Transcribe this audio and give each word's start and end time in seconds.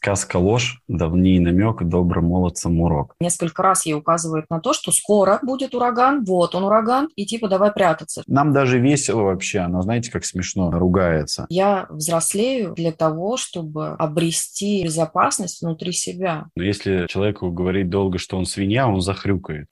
Сказка 0.00 0.36
ложь, 0.36 0.80
давний 0.86 1.40
намек, 1.40 1.82
добрым 1.82 2.26
молодцам 2.26 2.80
урок. 2.80 3.16
Несколько 3.20 3.64
раз 3.64 3.84
ей 3.84 3.94
указывает 3.94 4.44
на 4.48 4.60
то, 4.60 4.72
что 4.72 4.92
скоро 4.92 5.40
будет 5.42 5.74
ураган, 5.74 6.24
вот 6.24 6.54
он 6.54 6.62
ураган, 6.62 7.08
и 7.16 7.26
типа 7.26 7.48
давай 7.48 7.72
прятаться. 7.72 8.22
Нам 8.28 8.52
даже 8.52 8.78
весело 8.78 9.22
вообще, 9.22 9.58
она 9.58 9.82
знаете, 9.82 10.12
как 10.12 10.24
смешно 10.24 10.70
ругается. 10.70 11.46
Я 11.48 11.88
взрослею 11.90 12.74
для 12.76 12.92
того, 12.92 13.36
чтобы 13.36 13.88
обрести 13.98 14.84
безопасность 14.84 15.62
внутри 15.62 15.90
себя. 15.90 16.46
Но 16.54 16.62
если 16.62 17.08
человеку 17.08 17.50
говорить 17.50 17.90
долго, 17.90 18.18
что 18.18 18.36
он 18.38 18.46
свинья, 18.46 18.86
он 18.86 19.00
захрюкает. 19.00 19.66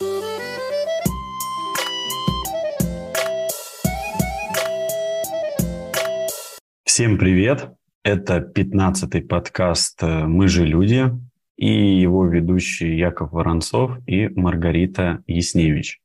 Всем 6.85 7.17
привет! 7.17 7.76
Это 8.07 8.37
15-й 8.37 9.23
подкаст 9.23 10.01
э, 10.01 10.27
«Мы 10.27 10.47
же 10.47 10.65
люди» 10.65 11.11
и 11.57 11.99
его 12.01 12.25
ведущие 12.25 12.97
Яков 12.97 13.33
Воронцов 13.33 13.99
и 14.07 14.29
Маргарита 14.29 15.25
Ясневич. 15.27 16.01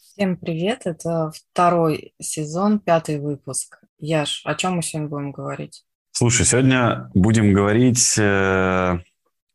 Всем 0.00 0.38
привет! 0.38 0.86
Это 0.86 1.30
второй 1.34 2.14
сезон, 2.18 2.78
пятый 2.78 3.20
выпуск. 3.20 3.80
Яш, 3.98 4.40
о 4.46 4.54
чем 4.54 4.76
мы 4.76 4.82
сегодня 4.82 5.10
будем 5.10 5.32
говорить? 5.32 5.84
Слушай, 6.12 6.46
сегодня 6.46 7.10
будем 7.12 7.52
говорить, 7.52 8.16
э, 8.18 8.98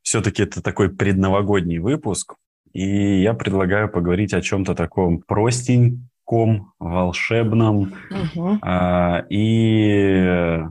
все-таки 0.04 0.44
это 0.44 0.62
такой 0.62 0.96
предновогодний 0.96 1.80
выпуск, 1.80 2.36
и 2.74 3.24
я 3.24 3.34
предлагаю 3.34 3.90
поговорить 3.90 4.36
о 4.36 4.42
чем-то 4.44 4.76
таком 4.76 5.24
простеньком, 5.24 6.74
волшебном 6.78 7.96
угу. 8.36 8.60
э, 8.64 9.26
и 9.32 10.62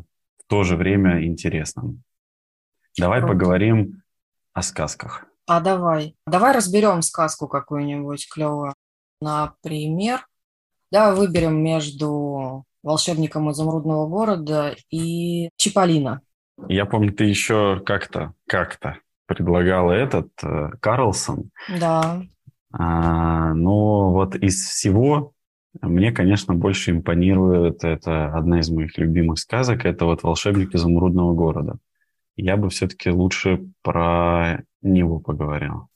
то 0.51 0.65
же 0.65 0.77
время 0.77 1.25
интересным. 1.25 2.03
Давай 2.99 3.21
Круто. 3.21 3.35
поговорим 3.35 4.03
о 4.53 4.63
сказках. 4.63 5.25
А 5.47 5.61
давай. 5.61 6.17
Давай 6.27 6.53
разберем 6.55 7.03
сказку 7.03 7.47
какую-нибудь 7.47 8.29
клевую. 8.29 8.75
Например, 9.21 10.27
давай 10.91 11.15
выберем 11.15 11.63
между 11.63 12.65
волшебником 12.83 13.51
изумрудного 13.53 14.09
города 14.09 14.75
и 14.91 15.51
Чиполлино. 15.57 16.21
Я 16.69 16.85
помню, 16.85 17.13
ты 17.13 17.25
еще 17.25 17.81
как-то, 17.87 18.35
как-то 18.49 18.99
предлагала 19.27 19.93
этот 19.93 20.31
э, 20.43 20.71
Карлсон. 20.81 21.51
Да. 21.79 22.23
А, 22.73 23.55
но 23.55 24.13
вот 24.13 24.35
из 24.35 24.67
всего 24.67 25.33
мне, 25.81 26.13
конечно, 26.13 26.55
больше 26.55 26.91
импонирует, 26.91 27.85
это 27.85 28.35
одна 28.35 28.61
из 28.61 28.71
моих 28.71 28.99
любимых 28.99 29.39
сказок, 29.39 29.85
это 29.85 30.05
вот 30.05 30.23
«Волшебник 30.23 30.75
изумрудного 30.75 31.33
города». 31.35 31.79
Я 32.37 32.57
бы 32.57 32.71
все-таки 32.71 33.11
лучше 33.11 33.69
про 33.83 34.63
него 34.83 35.21
поговорил. 35.21 35.89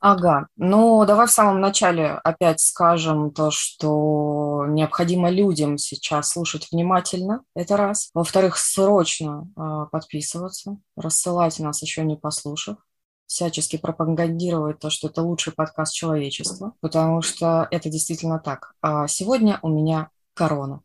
Ага, 0.00 0.46
ну 0.56 1.04
давай 1.04 1.26
в 1.26 1.30
самом 1.32 1.60
начале 1.60 2.20
опять 2.22 2.60
скажем 2.60 3.32
то, 3.32 3.50
что 3.50 4.64
необходимо 4.68 5.28
людям 5.28 5.76
сейчас 5.76 6.30
слушать 6.30 6.68
внимательно, 6.70 7.42
это 7.56 7.76
раз. 7.76 8.10
Во-вторых, 8.14 8.58
срочно 8.58 9.48
э, 9.56 9.86
подписываться, 9.90 10.78
рассылать 10.96 11.58
нас 11.58 11.82
еще 11.82 12.04
не 12.04 12.16
послушав 12.16 12.76
всячески 13.28 13.76
пропагандировать 13.76 14.80
то, 14.80 14.90
что 14.90 15.08
это 15.08 15.22
лучший 15.22 15.52
подкаст 15.52 15.94
человечества, 15.94 16.72
потому 16.80 17.22
что 17.22 17.68
это 17.70 17.88
действительно 17.88 18.40
так. 18.40 18.72
А 18.82 19.06
сегодня 19.06 19.60
у 19.62 19.68
меня 19.68 20.08
корона. 20.34 20.80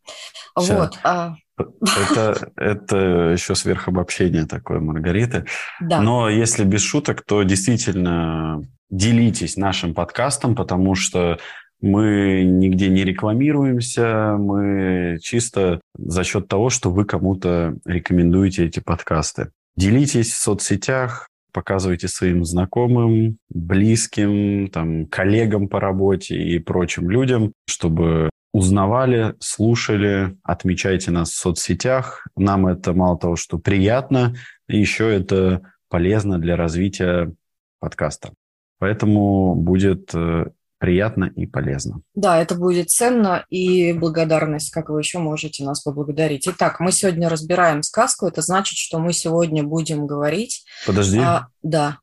Все. 0.59 0.75
Вот. 0.75 0.99
А 1.03 1.35
это, 1.57 2.51
это 2.57 2.97
еще 3.31 3.55
сверхобобщение 3.55 4.45
такое, 4.45 4.79
Маргарита. 4.79 5.45
Да. 5.79 6.01
Но 6.01 6.29
если 6.29 6.63
без 6.63 6.81
шуток, 6.81 7.23
то 7.25 7.43
действительно 7.43 8.61
делитесь 8.89 9.55
нашим 9.55 9.93
подкастом, 9.93 10.55
потому 10.55 10.95
что 10.95 11.39
мы 11.79 12.43
нигде 12.43 12.89
не 12.89 13.03
рекламируемся, 13.03 14.35
мы 14.37 15.17
чисто 15.21 15.81
за 15.97 16.23
счет 16.23 16.47
того, 16.47 16.69
что 16.69 16.91
вы 16.91 17.05
кому-то 17.05 17.75
рекомендуете 17.85 18.65
эти 18.65 18.79
подкасты. 18.79 19.51
Делитесь 19.75 20.31
в 20.31 20.37
соцсетях, 20.37 21.27
показывайте 21.53 22.07
своим 22.07 22.43
знакомым, 22.43 23.37
близким, 23.49 24.67
там, 24.69 25.05
коллегам 25.05 25.69
по 25.69 25.79
работе 25.79 26.35
и 26.35 26.59
прочим 26.59 27.09
людям, 27.09 27.53
чтобы 27.67 28.29
узнавали, 28.53 29.35
слушали, 29.39 30.37
отмечайте 30.43 31.11
нас 31.11 31.31
в 31.31 31.35
соцсетях. 31.35 32.27
Нам 32.35 32.67
это 32.67 32.93
мало 32.93 33.17
того, 33.17 33.35
что 33.35 33.57
приятно, 33.57 34.35
еще 34.67 35.13
это 35.13 35.61
полезно 35.89 36.39
для 36.39 36.55
развития 36.55 37.33
подкаста. 37.79 38.33
Поэтому 38.79 39.55
будет 39.55 40.13
э, 40.13 40.47
приятно 40.83 41.31
и 41.37 41.45
полезно. 41.45 42.01
Да, 42.13 42.41
это 42.41 42.55
будет 42.55 42.89
ценно 42.89 43.45
и 43.49 43.93
благодарность, 43.93 44.69
как 44.69 44.89
вы 44.89 44.99
еще 44.99 45.17
можете 45.17 45.63
нас 45.63 45.81
поблагодарить. 45.81 46.45
Итак, 46.45 46.81
мы 46.81 46.91
сегодня 46.91 47.29
разбираем 47.29 47.83
сказку. 47.83 48.27
Это 48.27 48.41
значит, 48.41 48.77
что 48.77 48.99
мы 48.99 49.13
сегодня 49.13 49.63
будем 49.63 50.05
говорить... 50.07 50.65
Подожди. 50.85 51.19
А, 51.19 51.47
да. 51.61 51.99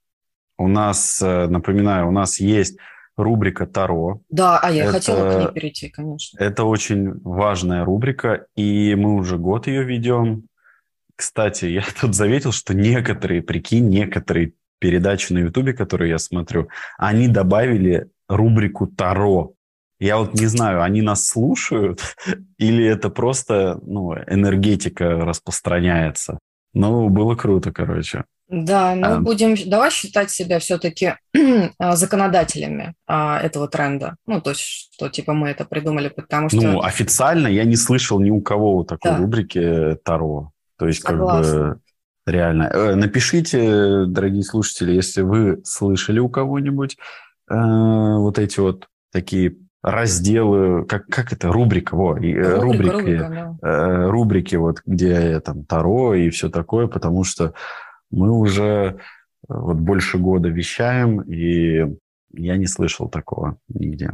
У 0.56 0.66
нас, 0.66 1.20
э, 1.20 1.46
напоминаю, 1.48 2.08
у 2.08 2.10
нас 2.10 2.40
есть 2.40 2.78
рубрика 3.18 3.66
Таро. 3.66 4.22
Да, 4.30 4.58
а 4.58 4.70
я 4.70 4.84
это, 4.84 4.92
хотела 4.92 5.30
к 5.30 5.38
ней 5.40 5.52
перейти, 5.52 5.90
конечно. 5.90 6.38
Это 6.42 6.64
очень 6.64 7.20
важная 7.20 7.84
рубрика, 7.84 8.46
и 8.56 8.94
мы 8.94 9.16
уже 9.16 9.36
год 9.36 9.66
ее 9.66 9.84
ведем. 9.84 10.44
Кстати, 11.16 11.66
я 11.66 11.84
тут 12.00 12.14
заметил, 12.14 12.52
что 12.52 12.72
некоторые, 12.72 13.42
прикинь, 13.42 13.90
некоторые 13.90 14.54
передачи 14.78 15.34
на 15.34 15.40
Ютубе, 15.40 15.74
которые 15.74 16.08
я 16.08 16.18
смотрю, 16.18 16.68
они 16.96 17.28
добавили 17.28 18.08
рубрику 18.30 18.86
Таро. 18.86 19.52
Я 19.98 20.16
вот 20.16 20.34
не 20.34 20.46
знаю, 20.46 20.82
они 20.82 21.02
нас 21.02 21.26
слушают 21.26 22.00
или 22.58 22.84
это 22.84 23.10
просто 23.10 23.78
ну, 23.82 24.14
энергетика 24.14 25.20
распространяется. 25.20 26.38
Ну, 26.72 27.08
было 27.08 27.34
круто, 27.34 27.72
короче. 27.72 28.24
Да, 28.48 28.94
ну 28.96 29.06
а... 29.06 29.20
будем, 29.20 29.54
давай 29.68 29.90
считать 29.90 30.30
себя 30.30 30.58
все-таки 30.58 31.14
а, 31.78 31.94
законодателями 31.96 32.94
а, 33.06 33.40
этого 33.40 33.68
тренда. 33.68 34.16
Ну, 34.26 34.40
то 34.40 34.50
есть, 34.50 34.62
что 34.62 35.08
типа 35.08 35.34
мы 35.34 35.50
это 35.50 35.64
придумали, 35.64 36.08
потому 36.08 36.48
что... 36.48 36.60
Ну, 36.60 36.82
официально 36.82 37.46
я 37.46 37.64
не 37.64 37.76
слышал 37.76 38.18
ни 38.20 38.30
у 38.30 38.40
кого 38.40 38.82
такой 38.82 39.12
да. 39.12 39.18
рубрики 39.18 39.96
Таро. 40.04 40.50
То 40.78 40.86
есть, 40.86 41.02
Согласна. 41.02 41.52
как 41.52 41.76
бы 41.76 41.80
реально. 42.26 42.70
Э, 42.72 42.94
напишите, 42.96 44.06
дорогие 44.06 44.42
слушатели, 44.42 44.92
если 44.92 45.22
вы 45.22 45.60
слышали 45.64 46.18
у 46.18 46.28
кого-нибудь 46.28 46.96
э, 46.96 46.98
вот 47.50 48.38
эти 48.38 48.60
вот 48.60 48.88
такие 49.12 49.56
разделы, 49.82 50.84
как, 50.84 51.06
как 51.06 51.32
это, 51.32 51.50
рубрика, 51.50 51.94
во, 51.96 52.16
э, 52.16 52.60
рубрика, 52.60 52.60
рубрики, 52.60 52.90
рубрика, 52.90 53.58
да. 53.60 53.68
э, 53.68 54.06
рубрики, 54.08 54.56
вот, 54.56 54.82
где 54.84 55.40
там 55.40 55.64
Таро 55.64 56.14
и 56.14 56.28
все 56.30 56.50
такое, 56.50 56.86
потому 56.86 57.24
что 57.24 57.54
мы 58.10 58.30
уже 58.30 58.62
э, 58.62 58.94
вот 59.48 59.76
больше 59.78 60.18
года 60.18 60.48
вещаем, 60.48 61.22
и 61.22 61.96
я 62.32 62.56
не 62.56 62.66
слышал 62.66 63.08
такого 63.08 63.56
нигде. 63.68 64.12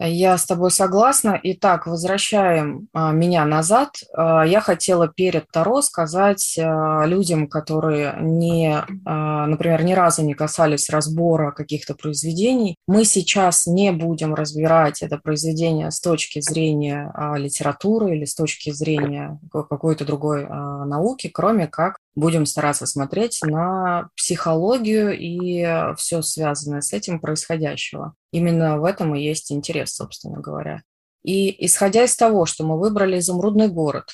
Я 0.00 0.38
с 0.38 0.46
тобой 0.46 0.70
согласна. 0.70 1.40
Итак, 1.42 1.88
возвращаем 1.88 2.88
а, 2.92 3.10
меня 3.10 3.44
назад. 3.44 3.88
А, 4.16 4.46
я 4.46 4.60
хотела 4.60 5.08
перед 5.08 5.50
Таро 5.50 5.82
сказать 5.82 6.56
а, 6.56 7.04
людям, 7.04 7.48
которые 7.48 8.14
не, 8.20 8.84
например, 9.04 9.82
ни 9.82 9.94
разу 9.94 10.22
не 10.22 10.34
касались 10.34 10.88
разбора 10.88 11.50
каких-то 11.50 11.94
произведений, 11.94 12.76
мы 12.86 13.04
сейчас 13.04 13.66
не 13.66 13.90
будем 13.90 14.34
разбирать 14.34 15.02
это 15.02 15.18
произведение 15.18 15.90
с 15.90 16.00
точки 16.00 16.40
зрения 16.40 17.12
литературы 17.36 18.16
или 18.16 18.24
с 18.24 18.34
точки 18.34 18.70
зрения 18.70 19.38
какой-то 19.52 20.04
другой 20.04 20.46
науки, 20.46 21.28
кроме 21.28 21.66
как 21.66 21.98
будем 22.18 22.46
стараться 22.46 22.86
смотреть 22.86 23.40
на 23.42 24.08
психологию 24.16 25.16
и 25.16 25.94
все 25.96 26.22
связанное 26.22 26.80
с 26.80 26.92
этим 26.92 27.20
происходящего. 27.20 28.14
Именно 28.32 28.78
в 28.78 28.84
этом 28.84 29.14
и 29.14 29.22
есть 29.22 29.52
интерес, 29.52 29.94
собственно 29.94 30.40
говоря. 30.40 30.82
И 31.22 31.64
исходя 31.64 32.04
из 32.04 32.16
того, 32.16 32.46
что 32.46 32.64
мы 32.64 32.78
выбрали 32.78 33.18
изумрудный 33.18 33.68
город, 33.68 34.06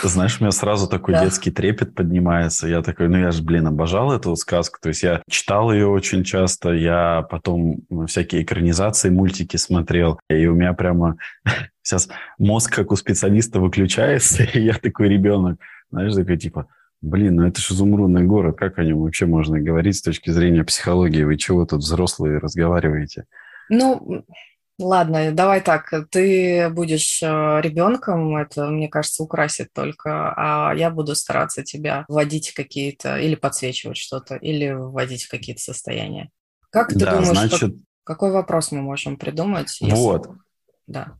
ты 0.00 0.08
знаешь, 0.08 0.40
у 0.40 0.44
меня 0.44 0.52
сразу 0.52 0.86
такой 0.88 1.14
да. 1.14 1.24
детский 1.24 1.50
трепет 1.50 1.94
поднимается. 1.94 2.68
Я 2.68 2.82
такой, 2.82 3.08
ну 3.08 3.18
я 3.18 3.30
же, 3.32 3.42
блин, 3.42 3.66
обожал 3.66 4.12
эту 4.12 4.34
сказку. 4.36 4.78
То 4.80 4.88
есть 4.90 5.02
я 5.02 5.22
читал 5.28 5.72
ее 5.72 5.88
очень 5.88 6.22
часто, 6.22 6.72
я 6.72 7.26
потом 7.28 7.80
всякие 8.06 8.42
экранизации, 8.42 9.10
мультики 9.10 9.56
смотрел. 9.56 10.20
И 10.30 10.46
у 10.46 10.54
меня 10.54 10.72
прямо 10.72 11.16
сейчас 11.82 12.08
мозг, 12.38 12.72
как 12.72 12.92
у 12.92 12.96
специалиста, 12.96 13.58
выключается. 13.58 14.44
И 14.54 14.60
я 14.62 14.74
такой 14.74 15.08
ребенок, 15.08 15.58
знаешь, 15.90 16.14
такой 16.14 16.36
типа, 16.36 16.68
Блин, 17.02 17.36
ну 17.36 17.46
это 17.46 17.60
же 17.60 17.74
изумрудный 17.74 18.24
город. 18.24 18.56
Как 18.56 18.78
о 18.78 18.84
нем 18.84 19.02
вообще 19.02 19.26
можно 19.26 19.60
говорить 19.60 19.96
с 19.96 20.02
точки 20.02 20.30
зрения 20.30 20.64
психологии? 20.64 21.24
Вы 21.24 21.36
чего 21.36 21.66
тут 21.66 21.80
взрослые 21.80 22.38
разговариваете? 22.38 23.26
Ну, 23.68 24.24
Ладно, 24.78 25.32
давай 25.32 25.60
так. 25.60 25.92
Ты 26.10 26.68
будешь 26.70 27.22
э, 27.22 27.26
ребенком, 27.62 28.36
это, 28.36 28.66
мне 28.68 28.88
кажется, 28.88 29.22
украсит 29.22 29.72
только, 29.72 30.32
а 30.36 30.74
я 30.74 30.90
буду 30.90 31.14
стараться 31.14 31.62
тебя 31.62 32.04
вводить 32.08 32.52
какие-то, 32.52 33.18
или 33.18 33.34
подсвечивать 33.34 33.96
что-то, 33.96 34.36
или 34.36 34.70
вводить 34.70 35.24
в 35.24 35.30
какие-то 35.30 35.62
состояния. 35.62 36.30
Как 36.70 36.88
ты 36.88 36.98
да, 36.98 37.12
думаешь, 37.12 37.28
значит... 37.28 37.60
как, 37.60 37.72
какой 38.04 38.32
вопрос 38.32 38.72
мы 38.72 38.80
можем 38.80 39.16
придумать? 39.16 39.78
Если... 39.80 39.94
Вот. 39.94 40.30
Да. 40.86 41.18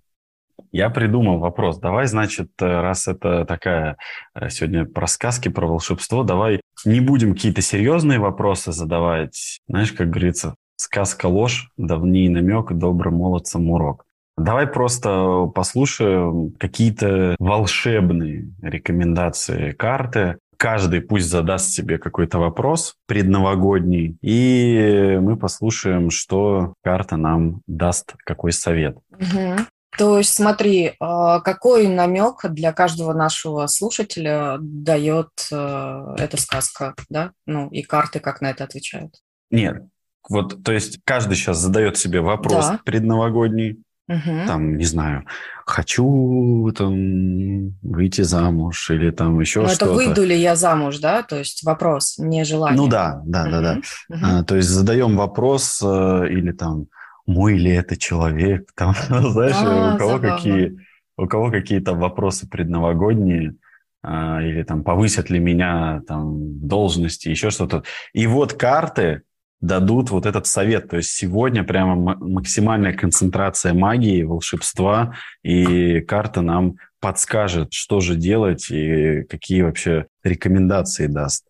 Я 0.71 0.89
придумал 0.91 1.39
вопрос. 1.39 1.79
Давай, 1.79 2.07
значит, 2.07 2.51
э, 2.61 2.67
раз 2.67 3.07
это 3.07 3.45
такая 3.45 3.97
э, 4.35 4.49
сегодня 4.49 4.87
про 4.87 5.07
сказки, 5.07 5.49
про 5.49 5.67
волшебство, 5.67 6.23
давай 6.23 6.61
не 6.85 7.01
будем 7.01 7.35
какие-то 7.35 7.61
серьезные 7.61 8.19
вопросы 8.19 8.73
задавать. 8.73 9.61
Знаешь, 9.69 9.93
как 9.93 10.09
говорится, 10.09 10.55
сказка 10.77 11.27
ложь, 11.27 11.71
давний 11.77 12.29
намек, 12.29 12.73
добрым 12.73 13.17
молодцам 13.17 13.71
урок. 13.71 14.05
Давай 14.39 14.67
просто 14.67 15.51
послушаем 15.55 16.53
какие-то 16.59 17.37
волшебные 17.39 18.51
рекомендации 18.63 19.73
карты. 19.73 20.39
Каждый 20.57 21.01
пусть 21.01 21.29
задаст 21.29 21.71
себе 21.71 21.99
какой-то 21.99 22.39
вопрос 22.39 22.95
предновогодний, 23.07 24.17
и 24.23 25.19
мы 25.21 25.37
послушаем, 25.37 26.11
что 26.11 26.75
карта 26.83 27.17
нам 27.17 27.63
даст, 27.67 28.15
какой 28.25 28.53
совет. 28.53 28.97
Угу. 29.11 29.67
То 29.99 30.19
есть 30.19 30.35
смотри, 30.35 30.95
а, 31.01 31.41
какой 31.41 31.87
намек 31.87 32.45
для 32.49 32.73
каждого 32.73 33.13
нашего 33.13 33.67
слушателя 33.67 34.57
дает 34.61 35.29
э, 35.51 36.15
эта 36.19 36.41
сказка, 36.41 36.95
да? 37.11 37.33
Ну 37.47 37.69
и 37.69 37.83
карты 37.83 38.19
как 38.19 38.41
на 38.41 38.51
это 38.51 38.65
отвечают? 38.65 39.17
Нет, 39.51 39.83
вот, 40.29 40.63
то 40.65 40.73
есть 40.73 41.01
каждый 41.05 41.35
сейчас 41.35 41.59
задает 41.59 41.99
себе 41.99 42.21
вопрос 42.21 42.67
да. 42.69 42.81
предновогодний, 42.85 43.83
угу. 44.09 44.47
там, 44.47 44.77
не 44.77 44.85
знаю, 44.85 45.27
хочу 45.67 46.73
там 46.77 47.77
выйти 47.83 48.23
замуж 48.23 48.91
или 48.91 49.11
там 49.11 49.41
еще 49.41 49.61
Но 49.61 49.69
что-то. 49.69 49.85
это 49.87 49.95
выйду 49.95 50.25
ли 50.25 50.39
я 50.39 50.57
замуж, 50.57 50.99
да? 50.99 51.23
То 51.23 51.37
есть 51.39 51.65
вопрос, 51.65 52.17
не 52.19 52.45
желание. 52.45 52.81
Ну 52.81 52.89
да, 52.89 53.21
да, 53.25 53.43
угу. 53.43 53.51
да, 53.51 53.61
да. 53.61 53.81
Угу. 54.09 54.19
А, 54.23 54.45
то 54.45 54.57
есть 54.57 54.69
задаем 54.69 55.17
вопрос 55.17 55.81
э, 55.83 56.29
или 56.31 56.53
там 56.53 56.87
мой 57.27 57.57
ли 57.57 57.71
это 57.71 57.97
человек, 57.97 58.71
там, 58.77 58.95
знаешь, 58.95 59.57
а, 59.59 59.95
у 59.95 59.99
кого 59.99 60.13
забавно. 60.13 60.37
какие, 60.37 60.79
у 61.17 61.27
кого 61.27 61.51
какие 61.51 61.81
то 61.81 61.95
вопросы 61.95 62.49
предновогодние, 62.49 63.55
а, 64.03 64.43
или 64.43 64.63
там 64.63 64.83
повысят 64.83 65.31
ли 65.31 65.39
меня 65.39 66.03
там 66.07 66.67
должности, 66.67 67.29
еще 67.29 67.51
что-то. 67.51 67.85
И 68.13 68.27
вот 68.27 68.55
карты 68.55 69.23
дадут 69.61 70.11
вот 70.11 70.27
этот 70.27 70.47
совет. 70.47 70.91
То 70.91 70.97
есть 70.99 71.11
сегодня 71.11 71.65
прямо 71.65 72.17
максимальная 72.17 72.93
концентрация 72.93 73.73
магии, 73.73 74.25
волшебства, 74.25 75.15
и 75.43 76.01
карта 76.01 76.43
нам 76.43 76.75
подскажет, 77.01 77.73
что 77.73 78.01
же 78.01 78.17
делать 78.17 78.71
и 78.71 79.23
какие 79.23 79.63
вообще 79.63 80.07
рекомендации 80.23 81.07
даст, 81.07 81.47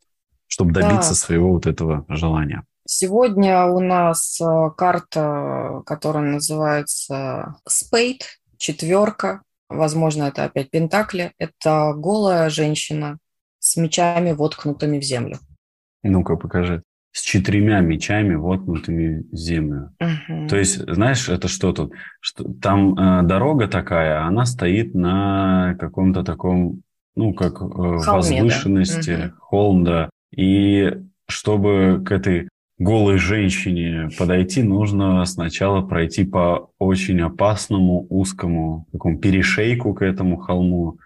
чтобы 0.46 0.72
добиться 0.72 1.10
да. 1.10 1.16
своего 1.16 1.52
вот 1.52 1.66
этого 1.66 2.04
желания. 2.08 2.64
Сегодня 2.84 3.66
у 3.66 3.80
нас 3.80 4.40
э, 4.40 4.70
карта, 4.76 5.82
которая 5.86 6.24
называется 6.24 7.56
Spade, 7.68 8.22
четверка. 8.56 9.42
Возможно, 9.68 10.24
это 10.24 10.44
опять 10.44 10.70
Пентакли. 10.70 11.32
Это 11.38 11.92
голая 11.96 12.50
женщина 12.50 13.18
с 13.60 13.76
мечами, 13.76 14.32
воткнутыми 14.32 14.98
в 14.98 15.02
землю. 15.02 15.38
Ну-ка, 16.02 16.36
покажи. 16.36 16.82
С 17.12 17.20
четырьмя 17.20 17.80
мечами, 17.80 18.34
воткнутыми 18.34 19.26
в 19.30 19.36
землю. 19.36 19.94
Угу. 20.00 20.48
То 20.48 20.56
есть, 20.56 20.78
знаешь, 20.92 21.28
это 21.28 21.46
что 21.46 21.72
тут? 21.72 21.92
Что, 22.20 22.44
там 22.60 22.94
э, 22.94 23.22
дорога 23.22 23.68
такая, 23.68 24.24
она 24.26 24.44
стоит 24.44 24.94
на 24.94 25.76
каком-то 25.78 26.24
таком, 26.24 26.82
ну, 27.14 27.32
как 27.32 27.60
э, 27.60 27.66
Холме, 27.66 27.98
возвышенности, 28.42 29.16
да. 29.16 29.26
угу. 29.26 29.34
холм, 29.38 29.84
да. 29.84 30.10
И 30.34 30.90
чтобы 31.28 32.02
к 32.04 32.10
этой 32.10 32.48
голой 32.82 33.18
женщине 33.18 34.08
подойти, 34.18 34.62
нужно 34.62 35.24
сначала 35.24 35.82
пройти 35.82 36.24
по 36.24 36.70
очень 36.78 37.20
опасному 37.20 38.06
узкому 38.08 38.86
такому 38.92 39.18
перешейку 39.18 39.94
к 39.94 40.02
этому 40.02 40.36
холму 40.36 40.98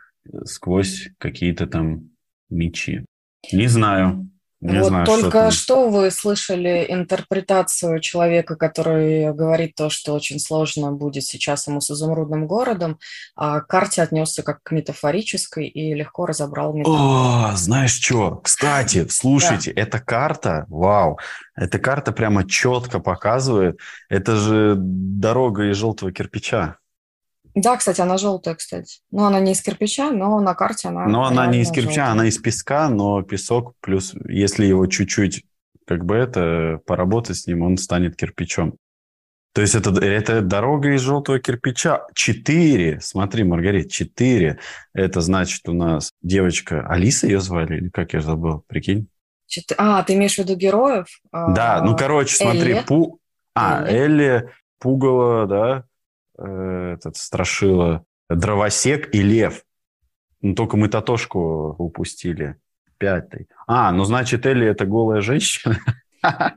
сквозь 0.45 1.11
какие-то 1.19 1.67
там 1.67 2.11
мечи. 2.51 3.05
Не 3.53 3.69
знаю. 3.69 4.29
Не 4.61 4.81
вот 4.81 4.89
знаю, 4.89 5.07
только 5.07 5.51
что, 5.51 5.61
что 5.61 5.89
вы 5.91 6.11
слышали 6.11 6.87
интерпретацию 6.89 8.01
человека, 8.01 8.57
который 8.57 9.33
говорит 9.35 9.75
то, 9.75 9.91
что 9.91 10.15
очень 10.15 10.41
сложно 10.41 10.93
будет 10.93 11.25
сейчас 11.25 11.67
ему 11.67 11.83
с 11.83 11.91
изумрудным 11.91 12.47
городом, 12.47 12.99
а 13.35 13.61
к 13.61 13.67
карте 13.67 14.01
отнесся 14.01 14.43
как 14.43 14.63
к 14.63 14.71
метафорической 14.71 15.67
и 15.67 15.93
легко 15.93 16.25
разобрал 16.25 16.73
метафору. 16.73 16.99
О, 16.99 17.53
знаешь 17.55 18.01
что? 18.01 18.37
Кстати, 18.37 19.07
слушайте, 19.11 19.75
да. 19.75 19.83
эта 19.83 20.01
карта, 20.01 20.65
вау, 20.69 21.19
эта 21.55 21.79
карта 21.79 22.13
прямо 22.13 22.49
четко 22.49 22.99
показывает, 22.99 23.79
это 24.09 24.37
же 24.37 24.75
дорога 24.79 25.71
из 25.71 25.77
желтого 25.77 26.13
кирпича. 26.13 26.79
Да, 27.57 27.79
кстати, 27.79 28.03
она 28.03 28.19
желтая, 28.19 28.55
кстати. 28.55 29.01
Ну, 29.11 29.25
она 29.25 29.41
не 29.41 29.53
из 29.53 29.63
кирпича, 29.63 30.11
но 30.11 30.39
на 30.41 30.55
карте 30.55 30.89
она... 30.89 31.07
Но 31.07 31.25
она 31.25 31.47
не 31.47 31.63
из 31.63 31.71
кирпича, 31.71 31.95
желтая. 31.95 32.13
она 32.13 32.27
из 32.27 32.37
песка, 32.37 32.91
но 32.91 33.23
песок 33.23 33.75
плюс, 33.81 34.15
если 34.29 34.67
его 34.67 34.87
чуть-чуть 34.87 35.43
как 35.87 36.05
бы 36.05 36.17
это, 36.17 36.81
поработать 36.85 37.39
с 37.39 37.47
ним, 37.47 37.63
он 37.63 37.79
станет 37.79 38.15
кирпичом. 38.15 38.77
То 39.55 39.63
есть 39.63 39.75
это, 39.75 39.91
это 40.05 40.43
дорога 40.43 40.95
из 40.95 41.01
желтого 41.01 41.39
кирпича. 41.39 42.03
Четыре, 42.15 43.01
смотри, 43.01 43.43
Маргарит, 43.43 43.91
четыре. 43.91 44.59
Это 44.93 45.23
значит 45.23 45.67
у 45.67 45.73
нас 45.73 46.13
девочка, 46.21 46.87
Алиса 46.87 47.27
ее 47.27 47.41
звали, 47.41 47.79
или 47.79 47.89
как 47.89 48.13
я 48.13 48.21
забыл, 48.21 48.65
прикинь? 48.67 49.09
Чет... 49.47 49.73
А, 49.79 50.03
ты 50.03 50.13
имеешь 50.13 50.35
в 50.35 50.39
виду 50.39 50.57
героев? 50.57 51.07
Да, 51.33 51.81
ну, 51.83 51.97
короче, 51.97 52.37
смотри, 52.37 52.73
Элли. 52.73 52.85
Пу... 52.87 53.19
А, 53.55 53.83
Элли. 53.87 53.97
Элли, 53.97 54.51
Пугало, 54.79 55.47
да, 55.47 55.85
Э, 56.39 56.95
этот 56.95 57.17
страшила 57.17 58.05
дровосек 58.29 59.15
и 59.15 59.23
лев. 59.23 59.65
Ну, 60.43 60.55
только 60.55 60.77
мы 60.77 60.89
Татошку 60.89 61.75
упустили. 61.79 62.57
Пятый. 62.99 63.49
А, 63.67 63.93
ну, 63.93 64.05
значит, 64.05 64.47
Элли– 64.47 64.67
это 64.69 64.87
голая 64.87 65.21
женщина. 65.21 65.79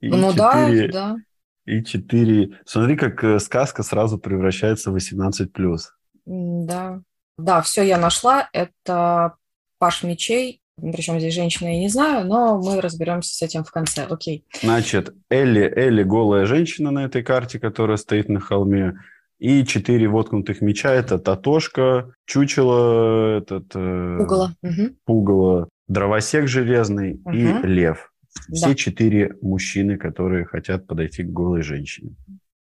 ну, 0.00 0.32
да, 0.32 0.68
да. 0.92 1.16
И 1.64 1.84
четыре. 1.84 2.58
Смотри, 2.64 2.96
как 2.96 3.22
э, 3.22 3.38
сказка 3.38 3.82
сразу 3.82 4.18
превращается 4.18 4.90
в 4.90 4.96
18+. 4.96 5.78
Да. 6.24 7.02
Да, 7.38 7.62
все 7.62 7.82
я 7.82 7.98
нашла. 7.98 8.48
Это 8.52 9.36
Паш 9.78 10.02
Мечей 10.02 10.61
причем 10.90 11.20
здесь 11.20 11.34
женщина, 11.34 11.68
я 11.68 11.78
не 11.78 11.88
знаю, 11.88 12.26
но 12.26 12.60
мы 12.60 12.80
разберемся 12.80 13.34
с 13.34 13.42
этим 13.42 13.62
в 13.62 13.70
конце. 13.70 14.04
Окей. 14.04 14.44
Значит, 14.62 15.14
Элли, 15.30 15.72
Элли 15.76 16.02
голая 16.02 16.46
женщина 16.46 16.90
на 16.90 17.04
этой 17.04 17.22
карте, 17.22 17.60
которая 17.60 17.96
стоит 17.96 18.28
на 18.28 18.40
холме. 18.40 18.94
И 19.38 19.64
четыре 19.64 20.08
воткнутых 20.08 20.60
меча– 20.60 20.92
это 20.94 21.18
Татошка, 21.18 22.12
Чучело, 22.26 23.38
этот, 23.38 23.66
э, 23.74 24.16
Пугало. 24.18 24.54
Угу. 24.62 24.96
Пугало, 25.04 25.68
Дровосек 25.88 26.46
железный 26.46 27.14
угу. 27.24 27.32
и 27.32 27.66
Лев. 27.66 28.12
Все 28.52 28.68
да. 28.68 28.74
четыре 28.74 29.36
мужчины, 29.42 29.98
которые 29.98 30.46
хотят 30.46 30.86
подойти 30.86 31.22
к 31.22 31.28
голой 31.28 31.62
женщине. 31.62 32.14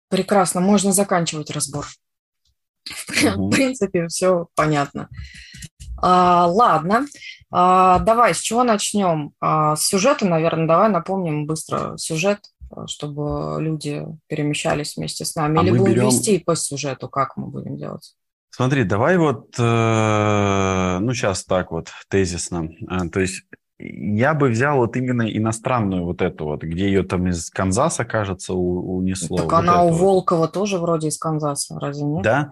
Прекрасно, 0.08 0.60
можно 0.60 0.92
заканчивать 0.92 1.50
разбор. 1.50 1.86
В 2.84 3.50
принципе, 3.50 4.08
все 4.08 4.48
понятно. 4.54 5.08
А, 6.02 6.46
ладно, 6.46 7.06
а, 7.50 8.00
давай, 8.00 8.34
с 8.34 8.40
чего 8.40 8.64
начнем? 8.64 9.32
А, 9.40 9.76
с 9.76 9.86
сюжета, 9.86 10.26
наверное, 10.26 10.66
давай 10.66 10.88
напомним 10.88 11.46
быстро 11.46 11.96
сюжет, 11.96 12.40
чтобы 12.86 13.62
люди 13.62 14.04
перемещались 14.26 14.96
вместе 14.96 15.24
с 15.24 15.34
нами. 15.36 15.60
А 15.60 15.62
Или 15.62 15.70
будем 15.70 15.84
берем... 15.84 16.06
вести 16.06 16.38
по 16.38 16.56
сюжету, 16.56 17.08
как 17.08 17.36
мы 17.36 17.46
будем 17.46 17.76
делать? 17.76 18.14
Смотри, 18.50 18.84
давай 18.84 19.16
вот, 19.16 19.54
э, 19.58 20.98
ну 21.00 21.14
сейчас 21.14 21.44
так 21.44 21.70
вот, 21.70 21.88
тезисно. 22.08 22.68
А, 22.88 23.08
то 23.08 23.20
есть 23.20 23.44
я 23.78 24.34
бы 24.34 24.48
взял 24.48 24.76
вот 24.76 24.96
именно 24.96 25.22
иностранную 25.22 26.04
вот 26.04 26.20
эту 26.20 26.44
вот, 26.44 26.62
где 26.62 26.86
ее 26.86 27.02
там 27.02 27.28
из 27.28 27.50
Канзаса, 27.50 28.04
кажется, 28.04 28.54
унесло. 28.54 29.38
Так 29.38 29.46
вот 29.46 29.54
она 29.54 29.82
у 29.84 29.92
Волкова 29.92 30.48
тоже 30.48 30.78
вроде 30.78 31.08
из 31.08 31.18
Канзаса, 31.18 31.78
разве 31.80 32.04
нет? 32.04 32.22
Да. 32.22 32.50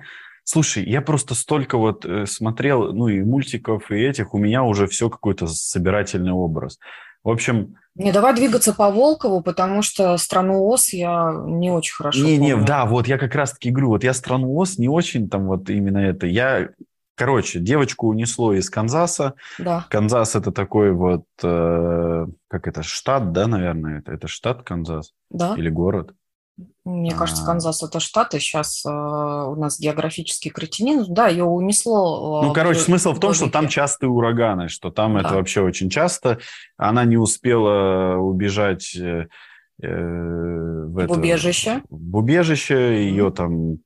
Слушай, 0.52 0.83
я 0.85 1.00
просто 1.00 1.37
столько 1.37 1.78
вот 1.78 2.04
э, 2.04 2.26
смотрел, 2.26 2.92
ну 2.92 3.07
и 3.07 3.21
мультиков, 3.21 3.88
и 3.92 3.95
этих, 3.95 4.35
у 4.35 4.38
меня 4.38 4.64
уже 4.64 4.88
все 4.88 5.09
какой-то 5.09 5.47
собирательный 5.47 6.33
образ. 6.33 6.80
В 7.23 7.28
общем... 7.28 7.76
Не, 7.95 8.11
давай 8.11 8.35
двигаться 8.35 8.75
по 8.75 8.90
Волкову, 8.90 9.42
потому 9.42 9.83
что 9.83 10.16
«Страну 10.16 10.66
Ос» 10.66 10.92
я 10.92 11.33
не 11.47 11.71
очень 11.71 11.95
хорошо 11.95 12.19
Не, 12.19 12.37
помню. 12.37 12.57
не, 12.57 12.64
да, 12.64 12.85
вот 12.85 13.07
я 13.07 13.16
как 13.16 13.33
раз-таки 13.37 13.71
говорю, 13.71 13.90
вот 13.90 14.02
я 14.02 14.12
«Страну 14.12 14.57
Ос» 14.57 14.76
не 14.76 14.88
очень 14.88 15.30
там 15.30 15.47
вот 15.47 15.71
именно 15.71 15.99
это. 15.99 16.26
Я, 16.26 16.71
короче, 17.14 17.61
девочку 17.61 18.09
унесло 18.09 18.52
из 18.52 18.69
Канзаса. 18.71 19.35
Да. 19.57 19.87
Канзас– 19.88 20.35
это 20.35 20.50
такой 20.50 20.90
вот, 20.90 21.26
э, 21.45 22.26
как 22.49 22.66
это, 22.66 22.83
штат, 22.83 23.30
да, 23.30 23.47
наверное? 23.47 24.00
Это, 24.00 24.11
это 24.11 24.26
штат 24.26 24.64
Канзас? 24.64 25.12
Да. 25.30 25.54
Или 25.57 25.69
город? 25.69 26.12
Мне 26.85 27.14
кажется, 27.14 27.43
а. 27.43 27.47
Канзас 27.47 27.83
это 27.83 28.00
штат, 28.00 28.35
и 28.35 28.38
сейчас 28.38 28.85
э, 28.85 28.90
у 28.90 29.55
нас 29.55 29.79
географический 29.79 30.50
кретинин. 30.50 31.05
Да, 31.09 31.29
ее 31.29 31.45
унесло. 31.45 32.43
Э, 32.43 32.47
ну, 32.47 32.52
короче, 32.52 32.81
смысл 32.81 33.12
в 33.12 33.21
том, 33.21 33.35
что 33.35 33.50
там 33.50 33.69
частые 33.69 34.11
ураганы, 34.11 34.69
что 34.69 34.90
там 34.90 35.14
да. 35.14 35.21
это 35.21 35.35
вообще 35.35 35.61
очень 35.61 35.90
часто. 35.90 36.38
Она 36.76 37.05
не 37.05 37.17
успела 37.17 38.17
убежать 38.17 38.97
э, 38.97 39.26
в, 39.79 40.99
это, 40.99 41.12
в 41.12 41.19
убежище. 41.19 41.83
В 41.90 42.17
убежище, 42.17 43.05
ее 43.05 43.31
там 43.31 43.79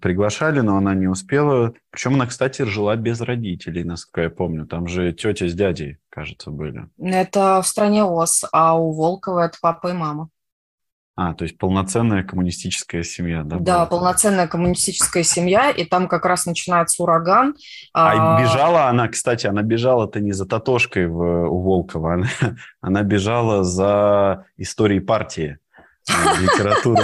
приглашали, 0.00 0.60
но 0.60 0.76
она 0.76 0.94
не 0.94 1.06
успела. 1.06 1.74
Причем 1.90 2.14
она, 2.14 2.26
кстати, 2.26 2.62
жила 2.62 2.96
без 2.96 3.20
родителей, 3.20 3.84
насколько 3.84 4.22
я 4.22 4.30
помню. 4.30 4.66
Там 4.66 4.86
же 4.88 5.12
тетя 5.12 5.46
с 5.46 5.54
дядей, 5.54 5.98
кажется, 6.08 6.50
были. 6.50 6.88
Это 6.98 7.62
в 7.62 7.66
стране 7.66 8.04
Оз, 8.04 8.44
а 8.52 8.78
у 8.78 8.92
Волкова 8.92 9.46
это 9.46 9.58
папа 9.60 9.88
и 9.88 9.92
мама. 9.92 10.28
А, 11.22 11.34
то 11.34 11.44
есть 11.44 11.58
полноценная 11.58 12.24
коммунистическая 12.24 13.02
семья, 13.02 13.42
да? 13.44 13.58
Да, 13.60 13.84
полноценная 13.84 14.48
коммунистическая 14.48 15.22
семья, 15.22 15.70
и 15.70 15.84
там 15.84 16.08
как 16.08 16.24
раз 16.24 16.46
начинается 16.46 17.02
ураган. 17.02 17.56
А, 17.92 18.36
а... 18.38 18.40
бежала 18.40 18.86
она, 18.86 19.06
кстати, 19.06 19.46
она 19.46 19.60
бежала-то 19.60 20.18
не 20.18 20.32
за 20.32 20.46
Татошкой 20.46 21.08
в, 21.08 21.18
у 21.20 21.60
Волкова, 21.60 22.14
она, 22.14 22.26
она 22.80 23.02
бежала 23.02 23.64
за 23.64 24.46
историей 24.56 25.00
партии, 25.00 25.58
литературу. 26.08 27.02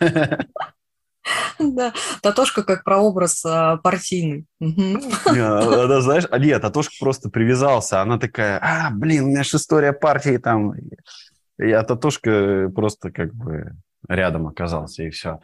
Да, 1.58 1.94
Татошка 2.20 2.62
как 2.64 2.84
прообраз 2.84 3.44
а, 3.46 3.78
партийный. 3.78 4.46
Она, 4.60 6.00
знаешь, 6.00 6.24
а 6.30 6.38
нет, 6.38 6.60
Татошка 6.60 6.92
просто 7.00 7.30
привязался. 7.30 8.02
Она 8.02 8.18
такая, 8.18 8.58
а, 8.58 8.90
блин, 8.90 9.24
у 9.24 9.28
меня 9.28 9.42
же 9.42 9.56
история 9.56 9.92
партии 9.92 10.36
там. 10.36 10.74
Я 11.58 11.82
Татушка 11.82 12.70
просто 12.74 13.10
как 13.10 13.34
бы 13.34 13.76
рядом 14.08 14.46
оказался, 14.46 15.02
и 15.04 15.10
все. 15.10 15.40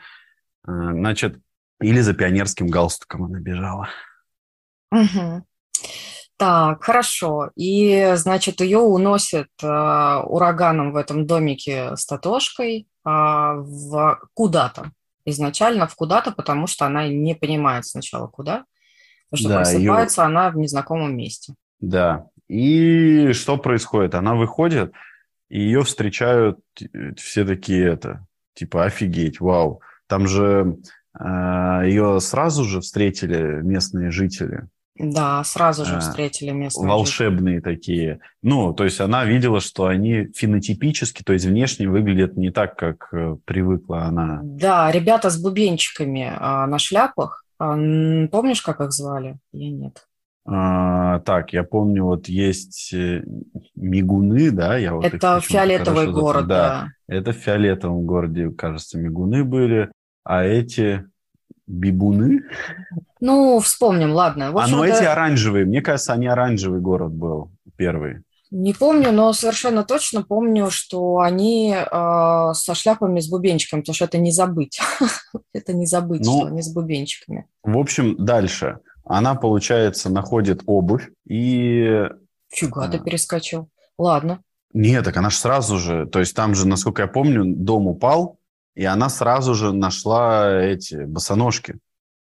Э, 0.66 0.90
значит, 0.92 1.38
или 1.80 2.00
за 2.00 2.14
пионерским 2.14 2.68
галстуком 2.68 3.24
она 3.24 3.40
бежала. 3.40 3.88
Угу. 4.92 5.44
Так, 6.36 6.82
хорошо. 6.82 7.50
И, 7.54 8.12
значит, 8.16 8.60
ее 8.60 8.78
уносят 8.78 9.48
э, 9.62 9.66
ураганом 9.66 10.92
в 10.92 10.96
этом 10.96 11.26
домике 11.26 11.96
с 11.96 12.06
Татошкой 12.06 12.88
э, 13.04 13.08
в 13.10 14.20
куда-то. 14.34 14.92
Изначально 15.26 15.86
в 15.86 15.94
куда-то, 15.94 16.32
потому 16.32 16.66
что 16.66 16.86
она 16.86 17.08
не 17.08 17.34
понимает 17.34 17.84
сначала 17.84 18.26
куда. 18.26 18.64
Потому 19.30 19.40
что 19.40 19.48
да, 19.50 19.56
просыпается 19.56 20.22
ее... 20.22 20.26
она 20.26 20.50
в 20.50 20.56
незнакомом 20.56 21.16
месте. 21.16 21.54
Да. 21.78 22.26
И 22.48 23.32
что 23.32 23.58
происходит? 23.58 24.14
Она 24.14 24.34
выходит, 24.34 24.92
и 25.50 25.60
ее 25.60 25.82
встречают 25.82 26.60
э, 26.80 27.14
все 27.16 27.44
такие 27.44 27.86
это, 27.86 28.26
типа, 28.54 28.84
офигеть, 28.84 29.40
вау. 29.40 29.82
Там 30.06 30.26
же 30.26 30.78
э, 31.18 31.24
ее 31.84 32.20
сразу 32.20 32.64
же 32.64 32.80
встретили 32.80 33.60
местные 33.62 34.10
жители. 34.10 34.68
Да, 34.96 35.42
сразу 35.44 35.84
же 35.84 35.96
э, 35.96 36.00
встретили 36.00 36.50
местные 36.50 36.88
Волшебные 36.88 37.56
жители. 37.56 37.74
такие. 37.74 38.20
Ну, 38.42 38.72
то 38.72 38.84
есть 38.84 39.00
она 39.00 39.24
видела, 39.24 39.60
что 39.60 39.86
они 39.86 40.28
фенотипически, 40.34 41.22
то 41.22 41.32
есть 41.32 41.46
внешне 41.46 41.88
выглядят 41.88 42.36
не 42.36 42.50
так, 42.50 42.76
как 42.76 43.08
э, 43.12 43.36
привыкла 43.44 44.04
она. 44.04 44.40
Да, 44.42 44.90
ребята 44.92 45.30
с 45.30 45.40
бубенчиками 45.40 46.32
а, 46.36 46.66
на 46.66 46.78
шляпах. 46.78 47.44
А, 47.58 47.74
помнишь, 48.30 48.62
как 48.62 48.80
их 48.80 48.92
звали? 48.92 49.38
Я 49.52 49.70
нет. 49.70 50.06
А, 50.46 51.20
так, 51.20 51.52
я 51.52 51.64
помню, 51.64 52.04
вот 52.04 52.28
есть 52.28 52.92
э, 52.92 53.22
Мигуны, 53.76 54.50
да? 54.50 54.76
Я 54.76 54.94
вот 54.94 55.04
это 55.04 55.40
фиолетовый 55.40 56.10
город, 56.10 56.46
да. 56.46 56.88
да. 57.06 57.14
Это 57.14 57.32
в 57.32 57.36
фиолетовом 57.36 58.06
городе, 58.06 58.50
кажется, 58.50 58.98
Мигуны 58.98 59.44
были, 59.44 59.90
а 60.24 60.44
эти 60.44 61.04
Бибуны? 61.66 62.42
Ну, 63.20 63.60
вспомним, 63.60 64.12
ладно. 64.12 64.50
В 64.50 64.58
а 64.58 64.66
ну 64.66 64.82
эти 64.82 65.04
оранжевые, 65.04 65.66
мне 65.66 65.82
кажется, 65.82 66.14
они 66.14 66.26
оранжевый 66.26 66.80
город 66.80 67.12
был 67.12 67.50
первый. 67.76 68.22
Не 68.50 68.74
помню, 68.74 69.12
но 69.12 69.32
совершенно 69.32 69.84
точно 69.84 70.22
помню, 70.22 70.70
что 70.70 71.18
они 71.18 71.72
э, 71.72 72.52
со 72.52 72.74
шляпами 72.74 73.20
с 73.20 73.28
бубенчиками, 73.28 73.80
потому 73.80 73.94
что 73.94 74.06
это 74.06 74.18
не 74.18 74.32
забыть. 74.32 74.80
это 75.54 75.72
не 75.72 75.86
забыть, 75.86 76.24
ну, 76.24 76.38
что 76.38 76.46
они 76.46 76.60
с 76.60 76.72
бубенчиками. 76.72 77.46
В 77.62 77.78
общем, 77.78 78.16
дальше 78.18 78.80
она, 79.04 79.34
получается, 79.34 80.10
находит 80.10 80.62
обувь 80.66 81.10
и... 81.28 82.08
Фига, 82.48 82.88
ты 82.88 82.98
а. 82.98 83.00
перескочил. 83.00 83.68
Ладно. 83.98 84.42
Нет, 84.72 85.04
так 85.04 85.16
она 85.16 85.30
же 85.30 85.36
сразу 85.36 85.78
же, 85.78 86.06
то 86.06 86.20
есть 86.20 86.34
там 86.34 86.54
же, 86.54 86.66
насколько 86.66 87.02
я 87.02 87.08
помню, 87.08 87.44
дом 87.44 87.86
упал, 87.86 88.38
и 88.74 88.84
она 88.84 89.08
сразу 89.08 89.54
же 89.54 89.72
нашла 89.72 90.62
эти 90.62 91.04
босоножки. 91.04 91.78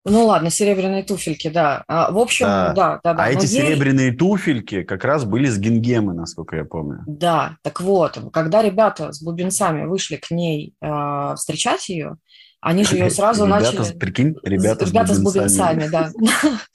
Ну 0.05 0.27
ладно, 0.27 0.49
серебряные 0.51 1.03
туфельки, 1.03 1.49
да. 1.49 1.85
А, 1.87 2.11
в 2.11 2.19
общем, 2.19 2.47
да, 2.47 2.73
да, 2.73 3.01
да. 3.03 3.15
да. 3.15 3.25
А 3.25 3.27
Но 3.27 3.33
эти 3.33 3.47
ей... 3.47 3.63
серебряные 3.63 4.13
туфельки 4.13 4.83
как 4.83 5.05
раз 5.05 5.25
были 5.25 5.47
с 5.47 5.59
гингемы, 5.59 6.15
насколько 6.15 6.57
я 6.57 6.65
помню. 6.65 7.03
Да, 7.07 7.57
так 7.63 7.81
вот, 7.81 8.19
когда 8.33 8.63
ребята 8.63 9.13
с 9.13 9.23
бубенцами 9.23 9.85
вышли 9.85 10.17
к 10.17 10.31
ней 10.31 10.75
э, 10.81 11.35
встречать 11.37 11.89
ее, 11.89 12.17
они 12.61 12.85
же 12.85 12.97
ее 12.97 13.11
сразу 13.11 13.47
ребята, 13.47 13.73
начали... 13.73 13.99
Прикинь, 13.99 14.37
ребята, 14.43 14.85
ребята 14.85 15.15
с 15.15 15.21
бубенцами. 15.21 15.89
Да. 15.89 16.11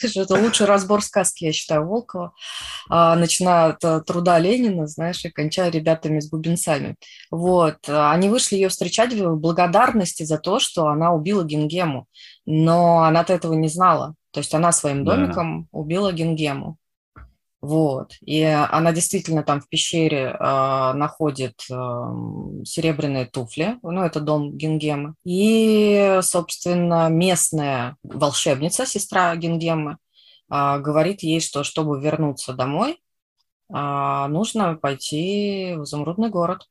Это 0.16 0.36
лучший 0.36 0.66
разбор 0.66 1.04
сказки, 1.04 1.44
я 1.44 1.52
считаю, 1.52 1.86
Волкова. 1.86 2.34
А, 2.90 3.16
начиная 3.16 3.72
от 3.72 3.84
э, 3.84 4.02
труда 4.02 4.40
Ленина, 4.40 4.88
знаешь, 4.88 5.25
и 5.25 5.30
кончая 5.30 5.70
ребятами 5.70 6.22
с 6.22 6.30
бубенцами. 6.30 6.96
Вот. 7.32 7.78
Они 7.88 8.30
вышли 8.30 8.56
ее 8.56 8.70
встречать 8.70 9.13
в 9.13 9.36
благодарности 9.36 10.24
за 10.24 10.38
то, 10.38 10.60
что 10.60 10.88
она 10.88 11.13
убила 11.13 11.44
Гингему. 11.44 12.08
Но 12.46 13.04
она-то 13.04 13.34
этого 13.34 13.54
не 13.54 13.68
знала. 13.68 14.16
То 14.32 14.40
есть 14.40 14.54
она 14.54 14.72
своим 14.72 15.04
домиком 15.04 15.68
убила 15.72 16.13
Гингему. 16.13 16.78
Вот. 17.63 18.17
И 18.20 18.43
она 18.43 18.91
действительно 18.91 19.41
там 19.41 19.62
в 19.62 19.70
пещере 19.70 20.36
э, 20.38 20.93
находит 20.96 21.62
э, 21.72 21.74
серебряные 22.65 23.25
туфли. 23.25 23.79
Ну, 23.84 24.01
это 24.01 24.20
дом 24.20 24.58
Гингемы. 24.58 25.13
И, 25.24 26.20
собственно, 26.24 27.08
местная 27.08 27.96
волшебница, 28.03 28.86
сестра 28.86 29.34
Гингемы, 29.38 29.96
э, 30.51 30.79
говорит 30.79 31.24
ей, 31.24 31.39
что 31.39 31.63
чтобы 31.63 32.01
вернуться 32.01 32.51
домой, 32.51 33.00
э, 33.74 34.25
нужно 34.27 34.75
пойти 34.75 35.75
в 35.77 35.84
изумрудный 35.84 36.29
город. 36.29 36.67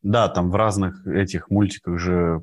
Да, 0.00 0.30
там 0.30 0.50
в 0.50 0.54
разных 0.54 1.06
этих 1.06 1.50
мультиках 1.50 1.98
же 1.98 2.42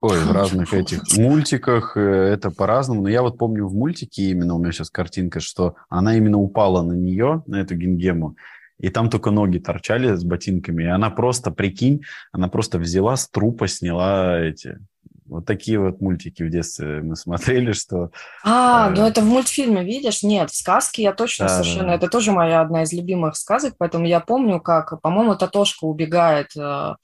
Ой, 0.00 0.18
в 0.18 0.32
разных 0.32 0.72
этих 0.72 1.02
мультиках 1.18 1.94
э, 1.94 2.00
это 2.00 2.50
по-разному. 2.50 3.02
Но 3.02 3.08
я 3.08 3.20
вот 3.20 3.36
помню 3.36 3.66
в 3.66 3.74
мультике 3.74 4.30
именно, 4.30 4.54
у 4.54 4.58
меня 4.58 4.72
сейчас 4.72 4.88
картинка, 4.88 5.40
что 5.40 5.74
она 5.90 6.16
именно 6.16 6.38
упала 6.38 6.82
на 6.82 6.94
нее, 6.94 7.42
на 7.46 7.56
эту 7.60 7.74
гингему, 7.74 8.36
и 8.78 8.88
там 8.88 9.10
только 9.10 9.30
ноги 9.30 9.58
торчали 9.58 10.14
с 10.14 10.24
ботинками. 10.24 10.84
И 10.84 10.86
она 10.86 11.10
просто, 11.10 11.50
прикинь, 11.50 12.00
она 12.32 12.48
просто 12.48 12.78
взяла 12.78 13.16
с 13.16 13.28
трупа, 13.28 13.68
сняла 13.68 14.40
эти... 14.40 14.78
Вот 15.26 15.44
такие 15.44 15.78
вот 15.78 16.00
мультики 16.00 16.42
в 16.42 16.50
детстве 16.50 17.02
мы 17.02 17.14
смотрели, 17.14 17.72
что... 17.72 18.10
А, 18.42 18.90
э... 18.90 18.94
ну 18.96 19.06
это 19.06 19.20
в 19.20 19.26
мультфильме, 19.26 19.84
видишь? 19.84 20.22
Нет, 20.22 20.50
в 20.50 20.56
сказке 20.56 21.02
я 21.02 21.12
точно 21.12 21.46
да, 21.46 21.62
совершенно... 21.62 21.88
Да. 21.88 21.94
Это 21.96 22.08
тоже 22.08 22.32
моя 22.32 22.62
одна 22.62 22.84
из 22.84 22.92
любимых 22.92 23.36
сказок, 23.36 23.74
поэтому 23.78 24.06
я 24.06 24.20
помню, 24.20 24.60
как, 24.60 25.00
по-моему, 25.02 25.36
Татошка 25.36 25.84
убегает 25.84 26.56
э, 26.56 26.94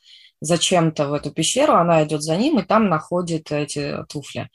зачем-то 0.46 1.08
в 1.08 1.12
эту 1.12 1.30
пещеру, 1.30 1.74
она 1.74 2.04
идет 2.04 2.22
за 2.22 2.36
ним 2.36 2.58
и 2.58 2.62
там 2.62 2.88
находит 2.88 3.52
эти 3.52 4.04
туфли. 4.08 4.48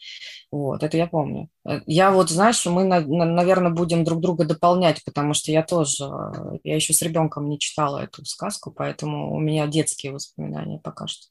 Вот, 0.52 0.84
это 0.84 0.98
я 0.98 1.08
помню. 1.08 1.50
Я 1.86 2.12
вот, 2.12 2.30
знаешь, 2.30 2.66
мы, 2.66 2.84
наверное, 2.84 3.72
будем 3.72 4.04
друг 4.04 4.20
друга 4.22 4.46
дополнять, 4.46 5.04
потому 5.06 5.34
что 5.34 5.52
я 5.52 5.64
тоже, 5.64 6.10
я 6.64 6.76
еще 6.76 6.94
с 6.94 7.02
ребенком 7.02 7.48
не 7.50 7.60
читала 7.60 8.00
эту 8.00 8.26
сказку, 8.26 8.72
поэтому 8.72 9.34
у 9.34 9.40
меня 9.40 9.68
детские 9.68 10.12
воспоминания 10.12 10.80
пока 10.84 11.08
что. 11.08 11.28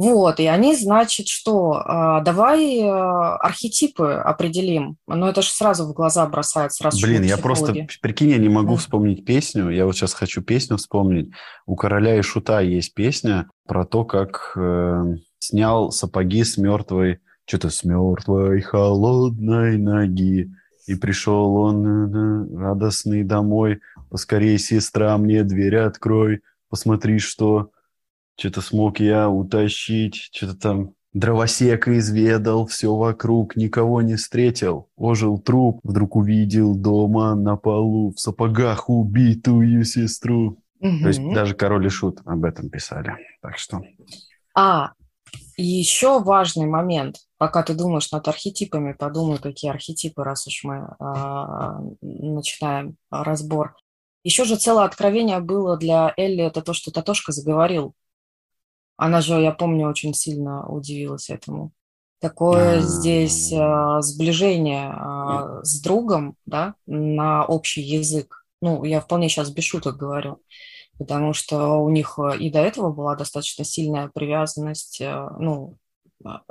Вот, 0.00 0.40
и 0.40 0.46
они, 0.46 0.74
значит, 0.74 1.28
что? 1.28 1.82
А, 1.84 2.22
давай 2.22 2.78
э, 2.78 2.88
архетипы 2.88 4.12
определим. 4.12 4.96
Но 5.06 5.28
это 5.28 5.42
же 5.42 5.50
сразу 5.50 5.84
в 5.84 5.92
глаза 5.92 6.26
бросается. 6.26 6.78
Сразу 6.78 7.06
Блин, 7.06 7.22
я 7.22 7.36
просто, 7.36 7.74
прикинь, 8.00 8.30
я 8.30 8.38
не 8.38 8.48
могу 8.48 8.76
вспомнить 8.76 9.26
песню. 9.26 9.68
Я 9.68 9.84
вот 9.84 9.94
сейчас 9.94 10.14
хочу 10.14 10.40
песню 10.40 10.78
вспомнить. 10.78 11.32
У 11.66 11.76
Короля 11.76 12.18
и 12.18 12.22
Шута 12.22 12.60
есть 12.60 12.94
песня 12.94 13.50
про 13.68 13.84
то, 13.84 14.06
как 14.06 14.52
э, 14.56 15.16
снял 15.38 15.92
сапоги 15.92 16.44
с 16.44 16.56
мертвой, 16.56 17.18
что-то 17.44 17.68
с 17.68 17.84
мертвой 17.84 18.62
холодной 18.62 19.76
ноги. 19.76 20.50
И 20.86 20.94
пришел 20.94 21.56
он 21.56 21.86
э, 21.86 22.56
радостный 22.56 23.22
домой. 23.22 23.80
Поскорей, 24.08 24.58
сестра, 24.58 25.18
мне 25.18 25.42
дверь 25.44 25.76
открой. 25.76 26.40
Посмотри, 26.70 27.18
что 27.18 27.68
что-то 28.40 28.62
смог 28.62 29.00
я 29.00 29.28
утащить, 29.28 30.16
что-то 30.32 30.56
там 30.56 30.94
дровосека 31.12 31.98
изведал, 31.98 32.66
все 32.66 32.94
вокруг, 32.94 33.54
никого 33.54 34.00
не 34.00 34.16
встретил. 34.16 34.88
Ожил 34.96 35.38
труп, 35.38 35.80
вдруг 35.82 36.16
увидел 36.16 36.74
дома 36.74 37.34
на 37.34 37.56
полу 37.56 38.12
в 38.12 38.18
сапогах 38.18 38.88
убитую 38.88 39.84
сестру. 39.84 40.62
Угу. 40.80 41.00
То 41.02 41.08
есть 41.08 41.20
даже 41.34 41.54
король 41.54 41.86
и 41.86 41.90
шут 41.90 42.20
об 42.24 42.44
этом 42.44 42.70
писали. 42.70 43.14
Так 43.42 43.58
что... 43.58 43.82
А, 44.56 44.92
И 45.56 45.62
еще 45.62 46.22
важный 46.22 46.66
момент, 46.66 47.16
пока 47.36 47.62
ты 47.62 47.74
думаешь 47.74 48.10
над 48.10 48.26
архетипами, 48.26 48.94
подумай, 48.94 49.38
какие 49.38 49.70
архетипы, 49.70 50.24
раз 50.24 50.46
уж 50.46 50.64
мы 50.64 50.76
э, 50.76 51.96
начинаем 52.00 52.96
разбор. 53.10 53.74
Еще 54.22 54.44
же 54.44 54.56
целое 54.56 54.84
откровение 54.84 55.40
было 55.40 55.76
для 55.76 56.12
Элли, 56.16 56.44
это 56.44 56.62
то, 56.62 56.72
что 56.72 56.90
Татошка 56.90 57.32
заговорил. 57.32 57.94
Она 59.00 59.20
же, 59.20 59.40
я 59.40 59.52
помню, 59.52 59.88
очень 59.88 60.12
сильно 60.12 60.66
удивилась 60.68 61.30
этому. 61.30 61.72
Такое 62.20 62.76
А-а-а. 62.76 62.80
здесь 62.80 63.50
э, 63.50 64.02
сближение 64.02 64.90
э, 64.90 65.60
с 65.62 65.80
другом, 65.80 66.36
да, 66.44 66.74
на 66.86 67.46
общий 67.46 67.80
язык. 67.80 68.44
Ну, 68.60 68.84
я 68.84 69.00
вполне 69.00 69.30
сейчас 69.30 69.50
без 69.50 69.64
шуток 69.64 69.96
говорю, 69.96 70.42
потому 70.98 71.32
что 71.32 71.78
у 71.78 71.88
них 71.88 72.18
и 72.38 72.50
до 72.50 72.58
этого 72.58 72.92
была 72.92 73.16
достаточно 73.16 73.64
сильная 73.64 74.10
привязанность, 74.12 75.00
э, 75.00 75.28
ну, 75.38 75.78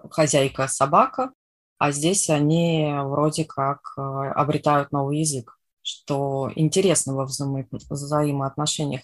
хозяйка-собака, 0.09 1.31
а 1.77 1.91
здесь 1.91 2.31
они 2.31 2.91
вроде 3.03 3.45
как 3.45 3.93
обретают 3.95 4.91
новый 4.91 5.19
язык 5.19 5.59
что 5.89 6.51
интересно 6.55 7.15
во 7.15 7.25
взаимо 7.25 7.65
взаимоотношениях. 7.89 9.01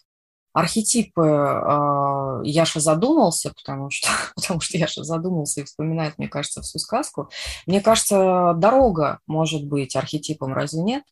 Архетипы 0.56 1.22
э, 1.22 2.42
Яша 2.46 2.80
задумался, 2.80 3.54
потому 3.54 3.90
что, 3.90 4.08
потому 4.36 4.62
что 4.62 4.78
Яша 4.78 5.04
задумался 5.04 5.60
и 5.60 5.64
вспоминает, 5.66 6.18
мне 6.18 6.30
кажется, 6.30 6.62
всю 6.62 6.80
сказку. 6.80 7.30
Мне 7.68 7.82
кажется, 7.82 8.54
дорога 8.56 9.20
может 9.28 9.68
быть 9.68 9.98
архетипом, 9.98 10.54
разве 10.54 10.82
нет? 10.82 11.04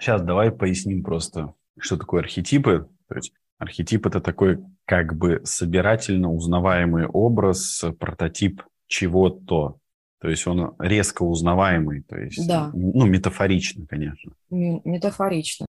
Сейчас 0.00 0.22
давай 0.22 0.50
поясним 0.50 1.04
просто, 1.04 1.52
что 1.78 1.98
такое 1.98 2.22
архетипы. 2.22 2.88
То 3.06 3.16
есть 3.16 3.34
архетип– 3.58 4.06
это 4.06 4.22
такой 4.22 4.64
как 4.86 5.14
бы 5.14 5.42
собирательно 5.44 6.32
узнаваемый 6.32 7.06
образ, 7.06 7.84
прототип 8.00 8.62
чего-то. 8.86 9.76
То 10.22 10.30
есть 10.30 10.46
он 10.46 10.74
резко 10.78 11.22
узнаваемый, 11.22 12.00
то 12.00 12.16
есть, 12.16 12.48
да. 12.48 12.70
ну, 12.72 13.04
метафорично, 13.04 13.86
конечно. 13.86 14.32
Метафорично. 14.48 15.66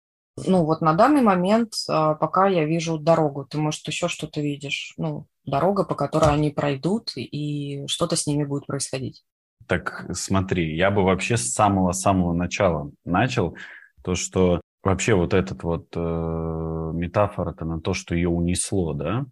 Ну, 0.46 0.66
вот 0.66 0.82
на 0.82 0.94
данный 0.94 1.22
момент, 1.22 1.74
а, 1.88 2.16
пока 2.16 2.48
я 2.48 2.66
вижу 2.66 2.98
дорогу, 2.98 3.46
ты, 3.46 3.58
может, 3.58 3.88
еще 3.88 4.08
что-то 4.08 4.42
видишь. 4.42 4.94
Ну, 4.98 5.28
дорога, 5.46 5.84
по 5.84 5.96
которой 5.96 6.34
они 6.34 6.50
пройдут, 6.50 7.12
и 7.16 7.86
что-то 7.88 8.16
с 8.16 8.28
ними 8.28 8.44
будет 8.44 8.68
происходить. 8.68 9.24
Так 9.68 10.06
смотри, 10.14 10.76
я 10.76 10.90
бы 10.90 11.04
вообще 11.04 11.38
с 11.38 11.54
самого-самого 11.54 12.34
начала 12.34 12.92
начал, 13.06 13.56
то, 14.04 14.16
что 14.16 14.62
вообще 14.84 15.14
вот 15.14 15.34
этот 15.34 15.64
вот 15.64 15.88
э, 15.96 16.00
метафора-то 16.00 17.66
на 17.66 17.80
то, 17.80 17.94
что 17.94 18.16
ее 18.16 18.30
унесло, 18.30 18.94
да? 18.94 19.26